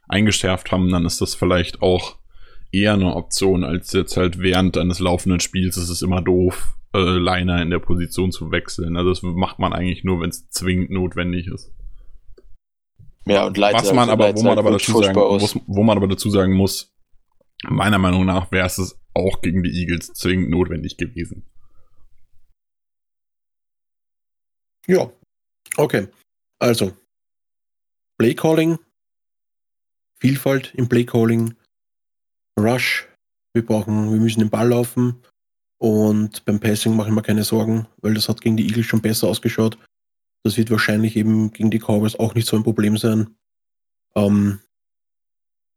eingeschärft 0.07 0.71
haben, 0.71 0.89
dann 0.89 1.05
ist 1.05 1.21
das 1.21 1.35
vielleicht 1.35 1.81
auch 1.81 2.17
eher 2.71 2.93
eine 2.93 3.15
Option, 3.15 3.63
als 3.63 3.93
jetzt 3.93 4.17
halt 4.17 4.39
während 4.39 4.77
eines 4.77 4.99
laufenden 4.99 5.39
Spiels 5.39 5.77
ist 5.77 5.89
es 5.89 6.01
immer 6.01 6.21
doof, 6.21 6.76
äh, 6.93 7.17
Liner 7.17 7.61
in 7.61 7.69
der 7.69 7.79
Position 7.79 8.31
zu 8.31 8.51
wechseln. 8.51 8.97
Also 8.97 9.09
das 9.09 9.23
macht 9.23 9.59
man 9.59 9.73
eigentlich 9.73 10.03
nur, 10.03 10.21
wenn 10.21 10.29
es 10.29 10.49
zwingend 10.49 10.91
notwendig 10.91 11.47
ist. 11.47 11.71
Ja, 13.25 13.45
und 13.45 13.57
Leiter, 13.57 13.79
Was 13.79 13.93
man 13.93 14.09
aber, 14.09 14.33
wo 14.35 14.43
man 14.43 14.57
aber 14.57 14.71
dazu 14.71 15.01
sagen 15.01 15.19
muss, 15.19 15.59
wo 15.67 15.83
man 15.83 15.97
aber 15.97 16.07
dazu 16.07 16.29
sagen 16.29 16.53
muss, 16.53 16.93
meiner 17.63 17.97
Meinung 17.97 18.25
nach 18.25 18.51
wäre 18.51 18.67
es 18.67 18.97
auch 19.13 19.41
gegen 19.41 19.63
die 19.63 19.71
Eagles 19.71 20.13
zwingend 20.13 20.49
notwendig 20.49 20.95
gewesen. 20.97 21.45
Ja, 24.87 25.11
okay. 25.75 26.07
Also, 26.59 26.93
Playcalling, 28.17 28.79
Vielfalt 30.19 30.73
im 30.75 30.87
Playcalling, 30.87 31.55
Rush. 32.57 33.07
Wir 33.53 33.65
brauchen, 33.65 34.11
wir 34.11 34.19
müssen 34.19 34.39
den 34.39 34.49
Ball 34.49 34.69
laufen. 34.69 35.21
Und 35.79 36.43
beim 36.45 36.59
Passing 36.59 36.95
mache 36.95 37.09
ich 37.09 37.15
mir 37.15 37.21
keine 37.21 37.43
Sorgen, 37.43 37.87
weil 38.01 38.13
das 38.13 38.29
hat 38.29 38.41
gegen 38.41 38.57
die 38.57 38.67
Eagles 38.67 38.85
schon 38.85 39.01
besser 39.01 39.27
ausgeschaut. 39.27 39.77
Das 40.43 40.57
wird 40.57 40.71
wahrscheinlich 40.71 41.15
eben 41.15 41.51
gegen 41.51 41.69
die 41.69 41.79
Cowboys 41.79 42.15
auch 42.15 42.33
nicht 42.33 42.47
so 42.47 42.57
ein 42.57 42.63
Problem 42.63 42.97
sein. 42.97 43.35
Ähm, 44.15 44.59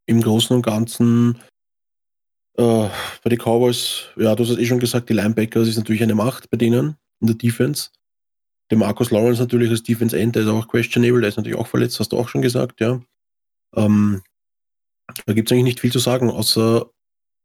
Im 0.06 0.22
Großen 0.22 0.56
und 0.56 0.62
Ganzen 0.62 1.38
äh, 2.56 2.88
bei 3.22 3.30
den 3.30 3.38
Cowboys, 3.38 4.06
ja, 4.16 4.34
du 4.34 4.44
hast 4.44 4.50
es 4.50 4.58
eh 4.58 4.66
schon 4.66 4.80
gesagt, 4.80 5.08
die 5.08 5.14
Linebacker, 5.14 5.60
das 5.60 5.68
ist 5.68 5.76
natürlich 5.76 6.02
eine 6.02 6.14
Macht 6.14 6.50
bei 6.50 6.56
denen 6.56 6.96
in 7.20 7.26
der 7.26 7.36
Defense. 7.36 7.90
Der 8.70 8.78
Markus 8.78 9.10
Lawrence 9.10 9.40
natürlich 9.40 9.70
als 9.70 9.82
Defense 9.82 10.18
End, 10.18 10.36
der 10.36 10.42
ist 10.42 10.48
auch 10.48 10.68
questionable, 10.68 11.20
der 11.20 11.28
ist 11.28 11.36
natürlich 11.36 11.58
auch 11.58 11.66
verletzt, 11.66 11.98
hast 12.00 12.12
du 12.12 12.18
auch 12.18 12.28
schon 12.28 12.42
gesagt, 12.42 12.80
ja. 12.80 13.00
Ähm, 13.74 14.22
da 15.26 15.32
gibt 15.32 15.50
es 15.50 15.52
eigentlich 15.52 15.64
nicht 15.64 15.80
viel 15.80 15.92
zu 15.92 15.98
sagen, 15.98 16.30
außer 16.30 16.88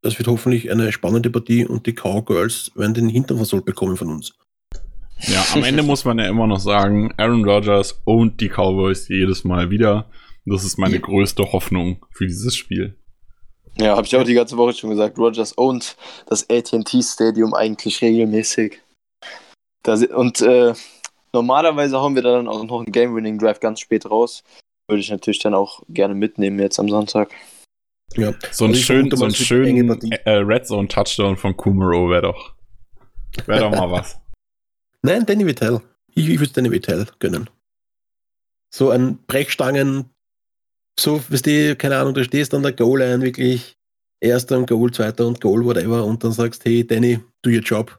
es 0.05 0.17
wird 0.17 0.27
hoffentlich 0.27 0.71
eine 0.71 0.91
spannende 0.91 1.29
Partie 1.29 1.65
und 1.65 1.85
die 1.85 1.93
Cowgirls 1.93 2.71
werden 2.75 2.93
den 2.93 3.09
Hintern 3.09 3.37
versohlt 3.37 3.65
bekommen 3.65 3.97
von 3.97 4.09
uns. 4.09 4.33
Ja, 5.19 5.45
am 5.53 5.63
Ende 5.63 5.83
muss 5.83 6.05
man 6.05 6.19
ja 6.19 6.27
immer 6.27 6.45
noch 6.45 6.59
sagen, 6.59 7.13
Aaron 7.17 7.45
Rodgers 7.45 8.01
und 8.03 8.41
die 8.41 8.49
Cowboys 8.49 9.07
jedes 9.07 9.43
Mal 9.43 9.69
wieder. 9.69 10.09
Das 10.45 10.63
ist 10.63 10.77
meine 10.77 10.99
größte 10.99 11.51
Hoffnung 11.51 12.05
für 12.11 12.27
dieses 12.27 12.55
Spiel. 12.55 12.95
Ja, 13.77 13.95
habe 13.95 14.05
ich 14.05 14.15
auch 14.15 14.23
die 14.23 14.33
ganze 14.33 14.57
Woche 14.57 14.73
schon 14.73 14.91
gesagt. 14.91 15.17
Rogers 15.17 15.57
ownt 15.57 15.97
das 16.27 16.49
AT&T 16.49 17.01
Stadium 17.01 17.53
eigentlich 17.53 18.01
regelmäßig. 18.01 18.79
Da, 19.83 19.97
si- 19.97 20.07
und 20.07 20.41
äh, 20.41 20.73
normalerweise 21.33 21.99
hauen 21.99 22.15
wir 22.15 22.21
da 22.21 22.33
dann 22.33 22.47
auch 22.47 22.63
noch 22.63 22.79
einen 22.79 22.91
Game-Winning-Drive 22.91 23.59
ganz 23.59 23.79
spät 23.81 24.09
raus. 24.09 24.43
Würde 24.87 25.01
ich 25.01 25.09
natürlich 25.09 25.39
dann 25.39 25.53
auch 25.53 25.81
gerne 25.89 26.15
mitnehmen 26.15 26.59
jetzt 26.59 26.79
am 26.79 26.89
Sonntag. 26.89 27.31
Ja. 28.17 28.33
So 28.51 28.65
ein 28.65 28.69
Also 28.71 28.79
ich 28.79 28.85
schön, 28.85 29.11
so 29.11 29.29
schönen 29.29 29.87
Partie. 29.87 30.09
äh, 30.11 30.31
Red 30.37 30.67
Zone 30.67 30.87
Touchdown 30.87 31.35
von 31.37 31.55
Kumaro 31.55 32.09
wäre 32.09 32.21
doch, 32.23 32.53
wäre 33.45 33.61
doch 33.61 33.71
mal 33.71 33.91
was. 33.91 34.17
Nein, 35.01 35.25
Danny 35.25 35.45
Vitale. 35.45 35.81
Ich, 36.13 36.29
ich 36.29 36.39
würde 36.39 36.53
Danny 36.53 36.71
Vitale 36.71 37.05
gönnen. 37.19 37.49
So 38.73 38.89
ein 38.89 39.19
Brechstangen, 39.27 40.09
so, 40.99 41.21
weißt 41.29 41.45
du, 41.45 41.75
keine 41.75 41.97
Ahnung, 41.97 42.13
du 42.13 42.23
stehst 42.23 42.53
an 42.53 42.63
der 42.63 42.73
Goal-Line 42.73 43.21
wirklich, 43.21 43.77
erster 44.21 44.57
und 44.57 44.67
Goal, 44.67 44.91
zweiter 44.91 45.27
und 45.27 45.41
Goal, 45.41 45.63
whatever, 45.65 46.05
und 46.05 46.23
dann 46.23 46.31
sagst, 46.31 46.65
hey, 46.65 46.85
Danny, 46.85 47.19
do 47.41 47.49
your 47.49 47.61
job. 47.61 47.97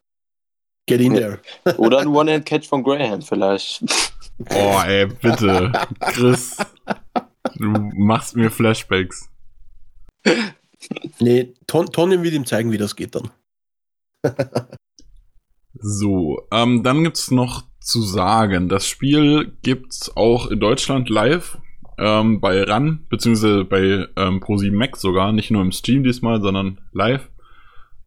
Get 0.89 1.01
in 1.01 1.15
there. 1.15 1.41
Oder 1.79 1.99
ein 1.99 2.09
One-Hand-Catch 2.09 2.69
von 2.69 2.83
Graham 2.83 3.21
vielleicht. 3.21 3.83
Oh, 4.51 4.81
ey, 4.87 5.07
bitte. 5.07 5.73
Chris, 6.01 6.57
du 7.57 7.65
machst 7.95 8.37
mir 8.37 8.51
Flashbacks. 8.51 9.29
Nee, 11.19 11.55
Ton, 11.67 11.87
Tonnen 11.87 12.23
wird 12.23 12.35
ihm 12.35 12.47
zeigen, 12.47 12.71
wie 12.73 12.79
das 12.79 12.97
geht 12.97 13.15
dann. 13.15 13.31
So, 15.79 16.47
ähm, 16.53 16.83
dann 16.83 17.05
gibt's 17.05 17.31
noch 17.31 17.65
zu 17.81 18.01
sagen, 18.01 18.69
das 18.69 18.89
Spiel 18.89 19.57
gibt's 19.63 20.17
auch 20.17 20.51
in 20.51 20.59
Deutschland 20.59 21.11
live 21.11 21.59
ähm, 21.99 22.41
bei 22.41 22.63
RAN, 22.63 23.07
beziehungsweise 23.09 23.65
bei 23.65 24.07
ähm, 24.17 24.41
Pro7 24.41 24.73
Max 24.73 25.01
sogar, 25.01 25.33
nicht 25.33 25.51
nur 25.51 25.63
im 25.63 25.73
Stream 25.73 26.03
diesmal, 26.03 26.41
sondern 26.41 26.81
live. 26.93 27.31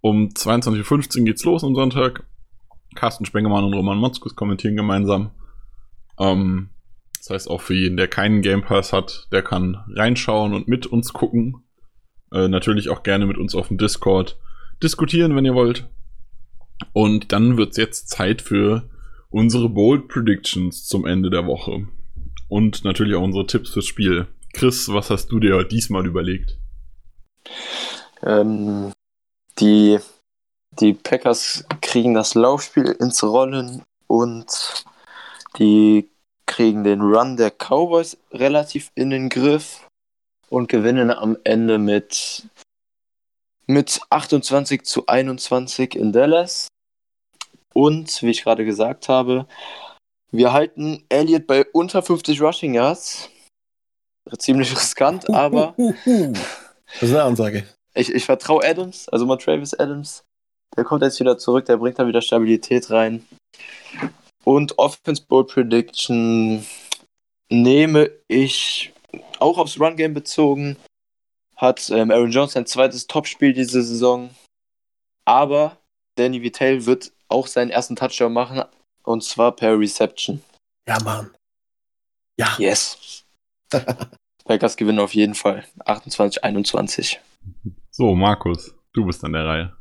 Um 0.02 0.30
22.15 0.30 1.20
Uhr 1.20 1.26
geht's 1.26 1.44
los 1.46 1.64
am 1.64 1.76
Sonntag. 1.76 2.24
Carsten 2.96 3.26
Spengemann 3.26 3.66
und 3.66 3.74
Roman 3.74 3.98
Motzkus 3.98 4.36
kommentieren 4.36 4.76
gemeinsam. 4.76 5.32
Ähm, 6.20 6.70
das 7.20 7.30
heißt 7.30 7.50
auch 7.50 7.62
für 7.62 7.76
jeden, 7.76 7.98
der 7.98 8.08
keinen 8.08 8.42
Game 8.42 8.64
Pass 8.64 8.94
hat, 8.94 9.28
der 9.32 9.44
kann 9.44 9.78
reinschauen 9.96 10.54
und 10.54 10.68
mit 10.68 10.88
uns 10.88 11.14
gucken. 11.14 11.64
Äh, 12.32 12.48
natürlich 12.48 12.90
auch 12.90 13.04
gerne 13.04 13.26
mit 13.26 13.38
uns 13.38 13.56
auf 13.56 13.70
dem 13.70 13.78
Discord 13.78 14.38
diskutieren, 14.82 15.36
wenn 15.36 15.46
ihr 15.46 15.56
wollt. 15.56 15.88
Und 16.94 17.32
dann 17.32 17.58
wird's 17.58 17.78
jetzt 17.78 18.10
Zeit 18.10 18.42
für 18.42 18.90
unsere 19.30 19.70
Bold 19.70 20.08
Predictions 20.08 20.88
zum 20.88 21.06
Ende 21.06 21.30
der 21.30 21.46
Woche. 21.46 21.88
Und 22.48 22.84
natürlich 22.84 23.16
auch 23.16 23.22
unsere 23.22 23.46
Tipps 23.46 23.72
fürs 23.72 23.86
Spiel. 23.86 24.28
Chris, 24.54 24.90
was 24.90 25.10
hast 25.10 25.28
du 25.32 25.40
dir 25.40 25.64
diesmal 25.64 26.06
überlegt? 26.06 26.58
Ähm, 28.24 28.92
die, 29.60 30.00
die 30.80 30.94
Packers 30.94 31.66
kriegen 31.82 32.14
das 32.14 32.34
Laufspiel 32.34 32.96
ins 33.00 33.24
Rollen 33.24 33.84
und 34.08 34.84
die 35.58 36.10
kriegen 36.46 36.84
den 36.84 37.02
Run 37.02 37.38
der 37.38 37.52
Cowboys 37.52 38.18
relativ 38.32 38.92
in 38.96 39.12
den 39.12 39.30
Griff 39.30 39.88
und 40.50 40.70
gewinnen 40.70 41.12
am 41.12 41.38
Ende 41.44 41.78
mit, 41.78 42.44
mit 43.68 44.02
28 44.10 44.84
zu 44.84 45.08
21 45.08 45.96
in 45.96 46.12
Dallas. 46.12 46.68
Und 47.74 48.22
wie 48.24 48.32
ich 48.32 48.44
gerade 48.44 48.66
gesagt 48.66 49.10
habe, 49.10 49.48
wir 50.32 50.54
halten 50.54 51.04
Elliott 51.10 51.48
bei 51.48 51.66
unter 51.72 52.02
50 52.02 52.42
Rushing 52.42 52.74
Yards. 52.74 53.30
Ziemlich 54.38 54.72
riskant, 54.72 55.30
aber. 55.34 55.76
Das 55.78 57.04
ist 57.04 57.10
eine 57.12 57.24
Ansage. 57.24 57.68
ich, 57.96 58.14
ich 58.14 58.26
vertraue 58.26 58.64
Adams, 58.64 59.10
also 59.10 59.26
mal 59.26 59.38
Travis 59.38 59.74
Adams. 59.74 60.24
Der 60.78 60.84
kommt 60.84 61.02
jetzt 61.02 61.20
wieder 61.20 61.38
zurück, 61.38 61.66
der 61.66 61.78
bringt 61.78 61.98
da 61.98 62.08
wieder 62.08 62.22
Stabilität 62.22 62.92
rein. 62.92 63.26
Und 64.44 64.78
Offense 64.78 65.24
Bowl 65.28 65.46
Prediction 65.46 66.66
nehme 67.50 68.12
ich 68.28 68.94
auch 69.40 69.58
aufs 69.58 69.80
Run 69.80 69.96
Game 69.96 70.14
bezogen. 70.14 70.78
Hat 71.56 71.90
ähm, 71.90 72.12
Aaron 72.12 72.32
Jones 72.32 72.54
sein 72.54 72.66
zweites 72.66 73.08
Topspiel 73.08 73.54
diese 73.54 73.82
Saison. 73.82 74.30
Aber 75.26 75.78
Danny 76.16 76.42
Vitale 76.42 76.86
wird 76.86 77.12
auch 77.28 77.48
seinen 77.48 77.70
ersten 77.70 77.96
Touchdown 77.96 78.34
machen. 78.34 78.64
Und 79.04 79.24
zwar 79.24 79.56
per 79.56 79.78
Reception. 79.78 80.42
Ja, 80.88 81.00
Mann. 81.04 81.32
Ja. 82.38 82.56
Yes. 82.58 83.26
Packers 84.46 84.78
gewinnen 84.78 85.00
auf 85.00 85.14
jeden 85.14 85.36
Fall. 85.36 85.66
28-21. 85.86 87.18
So, 87.92 88.16
Markus, 88.16 88.74
du 88.94 89.06
bist 89.06 89.24
an 89.24 89.34
der 89.34 89.46
Reihe. 89.46 89.78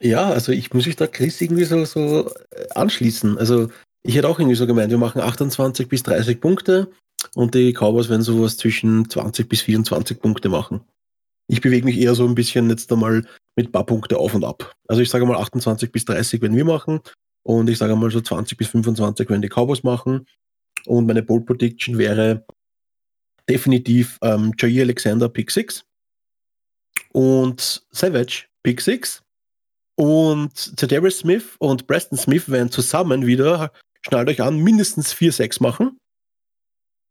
Ja, 0.00 0.30
also 0.30 0.52
ich 0.52 0.72
muss 0.72 0.86
mich 0.86 0.96
da 0.96 1.06
Chris 1.06 1.40
irgendwie 1.40 1.64
so, 1.64 1.84
so 1.84 2.32
äh, 2.50 2.68
anschließen. 2.74 3.38
Also 3.38 3.68
ich 4.02 4.16
hätte 4.16 4.28
auch 4.28 4.38
irgendwie 4.38 4.56
so 4.56 4.66
gemeint, 4.66 4.90
wir 4.90 4.98
machen 4.98 5.20
28 5.20 5.88
bis 5.88 6.02
30 6.04 6.40
Punkte 6.40 6.90
und 7.34 7.54
die 7.54 7.72
Cowboys 7.72 8.08
werden 8.08 8.22
sowas 8.22 8.56
zwischen 8.56 9.08
20 9.08 9.48
bis 9.48 9.62
24 9.62 10.20
Punkte 10.20 10.48
machen. 10.48 10.80
Ich 11.48 11.60
bewege 11.60 11.84
mich 11.84 11.98
eher 11.98 12.14
so 12.14 12.26
ein 12.26 12.34
bisschen 12.34 12.70
jetzt 12.70 12.92
einmal 12.92 13.26
mit 13.56 13.68
ein 13.68 13.72
paar 13.72 13.86
Punkte 13.86 14.18
auf 14.18 14.34
und 14.34 14.44
ab. 14.44 14.72
Also 14.88 15.02
ich 15.02 15.10
sage 15.10 15.26
mal 15.26 15.36
28 15.36 15.90
bis 15.90 16.04
30 16.04 16.40
werden 16.40 16.56
wir 16.56 16.64
machen 16.64 17.00
und 17.42 17.68
ich 17.68 17.78
sage 17.78 17.96
mal 17.96 18.10
so 18.10 18.20
20 18.20 18.56
bis 18.56 18.68
25 18.68 19.28
werden 19.28 19.42
die 19.42 19.48
Cowboys 19.48 19.82
machen. 19.82 20.26
Und 20.86 21.06
meine 21.06 21.22
Bold 21.22 21.46
Prediction 21.46 21.98
wäre 21.98 22.46
definitiv 23.48 24.18
ähm, 24.22 24.52
Jair 24.58 24.82
Alexander 24.82 25.28
Pick 25.28 25.50
6 25.50 25.84
und 27.12 27.84
Savage 27.90 28.46
Pick 28.62 28.80
6 28.80 29.22
und 29.96 30.56
Zedarius 30.56 31.18
Smith 31.18 31.56
und 31.58 31.86
Preston 31.86 32.16
Smith 32.16 32.48
werden 32.48 32.70
zusammen 32.70 33.26
wieder, 33.26 33.72
schnallt 34.02 34.28
euch 34.28 34.40
an, 34.40 34.58
mindestens 34.58 35.12
4-6 35.12 35.62
machen. 35.62 35.98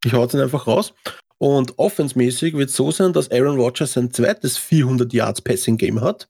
Ich 0.06 0.14
hau 0.14 0.22
jetzt 0.24 0.34
ihn 0.34 0.40
einfach 0.42 0.68
raus. 0.68 0.94
Und 1.38 1.78
offensmäßig 1.80 2.56
wird 2.56 2.70
es 2.70 2.76
so 2.76 2.92
sein, 2.92 3.14
dass 3.14 3.32
Aaron 3.32 3.58
Rodgers 3.60 3.94
sein 3.94 4.12
zweites 4.12 4.58
400 4.58 5.14
Yards 5.14 5.42
Passing 5.42 5.78
Game 5.78 6.02
hat. 6.02 6.28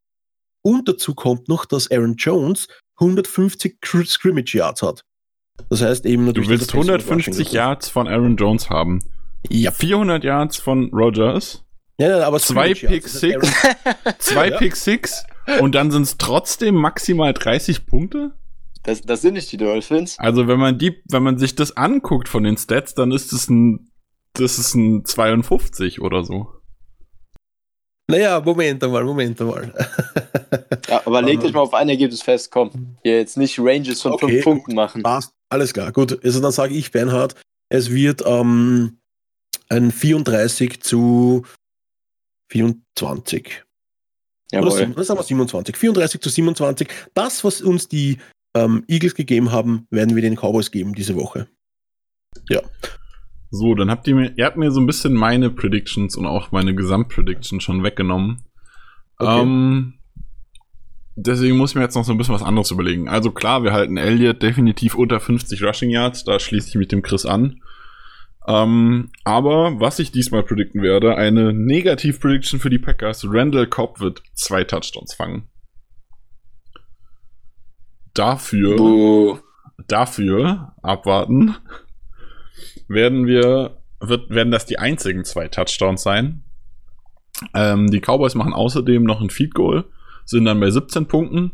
Und 0.62 0.88
dazu 0.88 1.16
kommt 1.16 1.48
noch, 1.48 1.66
dass 1.66 1.90
Aaron 1.92 2.16
Jones 2.16 2.68
150 3.00 3.78
Scr- 3.84 4.06
Scrimmage 4.08 4.54
Yards 4.56 4.82
hat. 4.82 5.04
Das 5.70 5.82
heißt 5.82 6.06
eben 6.06 6.24
Du 6.24 6.28
natürlich. 6.28 6.50
willst 6.50 6.68
Passing 6.72 6.80
und 6.82 6.90
150 6.90 7.40
Rushing 7.48 7.56
Yards 7.56 7.90
von 7.90 8.08
Aaron 8.08 8.36
Jones 8.38 8.70
haben. 8.70 9.00
Ja, 9.50 9.72
400 9.72 10.24
Yards 10.24 10.58
von 10.58 10.90
Rogers, 10.94 11.64
ja, 11.98 12.18
ja, 12.20 12.28
aber 12.28 12.40
Zwei 12.40 12.74
Pick 12.74 13.06
Aaron- 13.08 13.50
zwei 14.20 14.48
Ja. 14.52 14.58
Pick 14.58 14.76
Six 14.76 15.24
und 15.62 15.76
dann 15.76 15.92
sind 15.92 16.04
es 16.04 16.18
trotzdem 16.18 16.76
maximal 16.76 17.34
30 17.34 17.86
Punkte? 17.86 18.32
Das, 18.84 19.02
das 19.02 19.22
sind 19.22 19.34
nicht 19.34 19.52
die 19.52 19.58
Dolphins. 19.58 20.18
Also 20.20 20.48
wenn 20.48 20.60
man 20.60 20.78
die, 20.78 21.02
wenn 21.10 21.24
man 21.24 21.38
sich 21.38 21.56
das 21.56 21.76
anguckt 21.76 22.30
von 22.30 22.44
den 22.44 22.58
Stats, 22.58 22.96
dann 22.96 23.12
ist 23.12 23.34
es 23.34 23.50
ein, 23.50 23.92
das 24.34 24.58
ist 24.58 24.74
ein 24.76 25.04
52 25.06 26.02
oder 26.02 26.24
so. 26.24 26.48
Naja, 28.08 28.40
Moment 28.42 28.84
einmal, 28.84 29.04
Moment 29.04 29.40
einmal. 29.42 29.74
Ja, 30.88 31.04
aber 31.06 31.22
leg 31.22 31.40
dich 31.40 31.54
mal 31.54 31.60
auf 31.60 31.76
ein 31.76 31.88
Ergebnis 31.88 32.24
fest, 32.24 32.50
komm. 32.50 32.98
Hier 33.04 33.18
jetzt 33.20 33.38
nicht 33.38 33.60
Ranges 33.60 34.02
von 34.02 34.14
Okay, 34.14 34.28
fünf 34.42 34.44
Punkten 34.44 34.74
machen. 34.74 35.04
Passt, 35.04 35.32
alles 35.50 35.72
klar. 35.72 35.92
Gut, 35.92 36.24
also 36.26 36.40
dann 36.42 36.52
sage 36.52 36.74
ich, 36.74 36.92
Bernhard, 36.92 37.36
es 37.72 37.92
wird 37.92 38.24
ähm, 38.26 38.98
ein 39.70 39.92
34 39.92 40.82
zu 40.82 41.44
24. 42.52 43.64
Oder 44.52 44.62
Jawohl. 44.64 44.72
sieben- 44.72 45.04
sagen 45.04 45.20
wir 45.20 45.24
27. 45.24 45.78
34 45.78 46.22
zu 46.22 46.30
27. 46.30 46.88
Das, 47.14 47.44
was 47.44 47.62
uns 47.62 47.88
die 47.88 48.18
ähm, 48.56 48.84
Eagles 48.88 49.16
gegeben 49.16 49.52
haben, 49.52 49.88
werden 49.90 50.16
wir 50.16 50.22
den 50.22 50.36
Cowboys 50.36 50.72
geben 50.72 50.94
diese 50.94 51.16
Woche. 51.16 51.48
So, 53.52 53.74
dann 53.74 53.90
habt 53.90 54.08
ihr 54.08 54.16
mir, 54.16 54.34
ihr 54.38 54.46
habt 54.46 54.58
mir 54.58 54.72
so 54.72 54.80
ein 54.80 54.86
bisschen 54.86 55.14
meine 55.14 55.50
Predictions 55.50 56.16
und 56.16 56.26
auch 56.26 56.52
meine 56.52 56.76
Gesamtprediction 56.76 57.62
schon 57.62 57.84
weggenommen. 57.84 58.44
Okay. 59.18 59.42
Ähm, 59.42 59.94
deswegen 61.16 61.58
muss 61.58 61.72
ich 61.72 61.76
mir 61.76 61.82
jetzt 61.82 61.96
noch 61.96 62.06
so 62.06 62.12
ein 62.12 62.18
bisschen 62.18 62.36
was 62.36 62.44
anderes 62.44 62.72
überlegen. 62.72 63.10
Also 63.10 63.32
klar, 63.32 63.64
wir 63.64 63.74
halten 63.74 63.98
Elliott 63.98 64.44
definitiv 64.44 64.96
unter 64.96 65.20
50 65.20 65.64
Rushing 65.64 65.90
Yards, 65.90 66.24
da 66.24 66.40
schließe 66.40 66.70
ich 66.70 66.76
mich 66.76 66.88
dem 66.88 67.02
Chris 67.02 67.26
an. 67.26 67.62
Ähm, 68.48 69.10
aber 69.26 69.80
was 69.80 70.00
ich 70.00 70.12
diesmal 70.12 70.44
predikten 70.44 70.82
werde, 70.82 71.16
eine 71.16 71.54
Negativ-Prediction 71.54 72.60
für 72.60 72.70
die 72.70 72.80
Packers. 72.80 73.26
Randall 73.28 73.68
Cobb 73.68 74.00
wird 74.00 74.24
zwei 74.34 74.64
Touchdowns 74.64 75.14
fangen. 75.14 75.50
Dafür 78.20 78.76
Buh. 78.76 79.40
dafür 79.88 80.74
abwarten, 80.82 81.56
werden 82.90 83.28
wir, 83.28 83.78
wird, 84.02 84.30
werden 84.30 84.52
das 84.52 84.66
die 84.66 84.78
einzigen 84.78 85.24
zwei 85.24 85.48
Touchdowns 85.48 86.04
sein. 86.04 86.44
Ähm, 87.54 87.90
die 87.90 88.02
Cowboys 88.02 88.36
machen 88.36 88.52
außerdem 88.52 89.04
noch 89.04 89.22
ein 89.22 89.30
Feed 89.30 89.54
Goal, 89.54 89.86
sind 90.26 90.44
dann 90.44 90.60
bei 90.60 90.70
17 90.70 91.08
Punkten. 91.08 91.52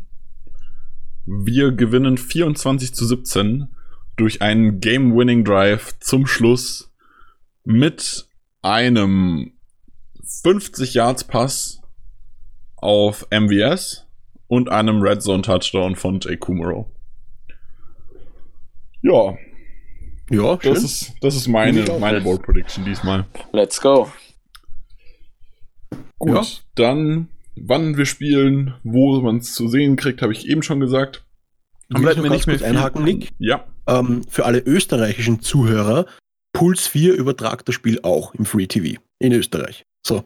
Wir 1.24 1.70
gewinnen 1.70 2.18
24 2.18 2.92
zu 2.94 3.06
17 3.06 3.68
durch 4.16 4.42
einen 4.42 4.80
Game-Winning 4.80 5.44
Drive 5.44 5.98
zum 6.00 6.26
Schluss 6.26 6.92
mit 7.62 8.26
einem 8.62 9.52
50 10.42 10.94
Yards 10.94 11.22
Pass 11.22 11.80
auf 12.76 13.28
MVS 13.30 14.05
und 14.48 14.68
einem 14.68 15.00
Red 15.02 15.22
Zone 15.22 15.42
Touchdown 15.42 15.96
von 15.96 16.20
Jay 16.20 16.36
Kumaro. 16.36 16.90
Ja, 19.02 19.36
Ja, 20.30 20.58
schön. 20.60 20.74
das 20.74 20.82
ist, 20.82 21.12
das 21.20 21.36
ist 21.36 21.48
meine, 21.48 21.84
meine 22.00 22.20
Bold 22.20 22.42
Prediction 22.42 22.84
diesmal. 22.84 23.24
Let's 23.52 23.80
go. 23.80 24.10
Gut, 26.18 26.34
Ja. 26.34 26.42
dann, 26.74 27.28
wann 27.56 27.96
wir 27.96 28.06
spielen, 28.06 28.74
wo 28.82 29.20
man 29.20 29.36
es 29.38 29.54
zu 29.54 29.68
sehen 29.68 29.96
kriegt, 29.96 30.22
habe 30.22 30.32
ich 30.32 30.48
eben 30.48 30.62
schon 30.62 30.80
gesagt. 30.80 31.24
Will 31.88 32.08
ich 32.08 32.16
noch 32.16 32.24
ganz 32.28 32.44
kurz 32.46 32.62
einhaken, 32.62 33.04
Nick? 33.04 33.32
Ja, 33.38 33.64
Ähm, 33.88 34.22
für 34.28 34.44
alle 34.44 34.58
österreichischen 34.58 35.40
Zuhörer, 35.40 36.06
Puls 36.52 36.88
4 36.88 37.14
übertragt 37.14 37.68
das 37.68 37.76
Spiel 37.76 38.00
auch 38.02 38.34
im 38.34 38.44
Free 38.44 38.66
TV 38.66 39.00
in 39.20 39.32
Österreich. 39.32 39.84
So. 40.04 40.24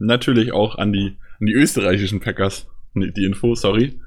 natürlich 0.00 0.52
auch 0.52 0.76
an 0.78 0.92
die, 0.92 1.16
an 1.40 1.46
die 1.46 1.54
österreichischen 1.54 2.20
Packers. 2.20 2.66
Nee, 2.94 3.10
die 3.10 3.24
Info, 3.24 3.54
sorry. 3.54 4.00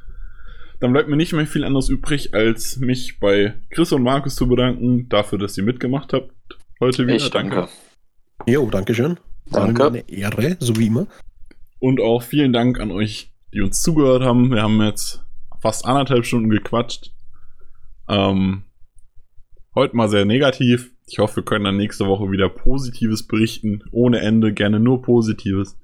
Dann 0.80 0.94
bleibt 0.94 1.10
mir 1.10 1.16
nicht 1.16 1.34
mehr 1.34 1.46
viel 1.46 1.64
anderes 1.64 1.90
übrig, 1.90 2.34
als 2.34 2.78
mich 2.78 3.20
bei 3.20 3.54
Chris 3.70 3.92
und 3.92 4.04
Markus 4.04 4.36
zu 4.36 4.48
bedanken, 4.48 5.08
dafür, 5.10 5.38
dass 5.38 5.58
ihr 5.58 5.64
mitgemacht 5.64 6.12
habt 6.14 6.32
heute 6.82 7.06
wieder. 7.06 7.16
Ich 7.16 7.30
danke. 7.30 7.70
Jo, 8.46 8.70
danke 8.70 8.94
schön. 8.94 9.18
Danke. 9.50 9.86
Eine 9.86 10.10
Ehre, 10.10 10.58
so 10.60 10.76
wie 10.78 10.88
immer. 10.88 11.08
Und 11.80 12.02
auch 12.02 12.24
vielen 12.24 12.52
Dank 12.52 12.80
an 12.80 12.92
euch, 12.92 13.32
die 13.54 13.62
uns 13.62 13.82
zugehört 13.82 14.24
haben. 14.24 14.52
Wir 14.52 14.64
haben 14.64 14.82
jetzt 14.82 15.24
fast 15.62 15.86
anderthalb 15.86 16.26
Stunden 16.26 16.50
gequatscht. 16.50 17.12
Ähm, 18.10 18.64
heute 19.76 19.96
mal 19.96 20.10
sehr 20.10 20.26
negativ. 20.26 20.92
Ich 21.08 21.20
hoffe, 21.20 21.38
wir 21.38 21.44
können 21.44 21.66
dann 21.66 21.78
nächste 21.78 22.08
Woche 22.08 22.32
wieder 22.32 22.50
Positives 22.50 23.28
berichten. 23.28 23.84
Ohne 23.92 24.20
Ende, 24.20 24.54
gerne 24.54 24.80
nur 24.80 25.02
Positives. 25.02 25.78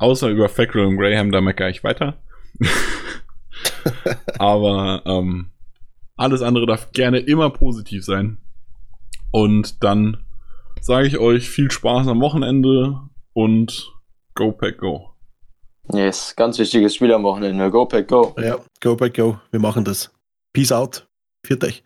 Außer 0.00 0.30
über 0.30 0.48
Fackrell 0.48 0.86
und 0.86 0.96
Graham, 0.96 1.30
da 1.30 1.42
meckere 1.42 1.68
ich 1.68 1.84
weiter. 1.84 2.22
Aber 4.38 5.02
ähm, 5.04 5.50
alles 6.16 6.40
andere 6.40 6.64
darf 6.66 6.90
gerne 6.92 7.18
immer 7.18 7.50
positiv 7.50 8.02
sein. 8.04 8.38
Und 9.30 9.84
dann 9.84 10.24
sage 10.80 11.06
ich 11.06 11.18
euch 11.18 11.50
viel 11.50 11.70
Spaß 11.70 12.08
am 12.08 12.20
Wochenende 12.20 12.98
und 13.34 13.92
Go 14.34 14.52
Pack 14.52 14.78
Go. 14.78 15.10
Yes, 15.92 16.34
ganz 16.34 16.58
wichtiges 16.58 16.94
Spiel 16.94 17.12
am 17.12 17.24
Wochenende. 17.24 17.70
Go 17.70 17.84
Pack 17.84 18.08
Go. 18.08 18.34
Ja, 18.38 18.58
go 18.80 18.96
by 18.96 19.10
go. 19.10 19.38
Wir 19.50 19.60
machen 19.60 19.84
das. 19.84 20.10
Peace 20.54 20.72
out. 20.72 21.06
Viert 21.44 21.62
euch. 21.62 21.84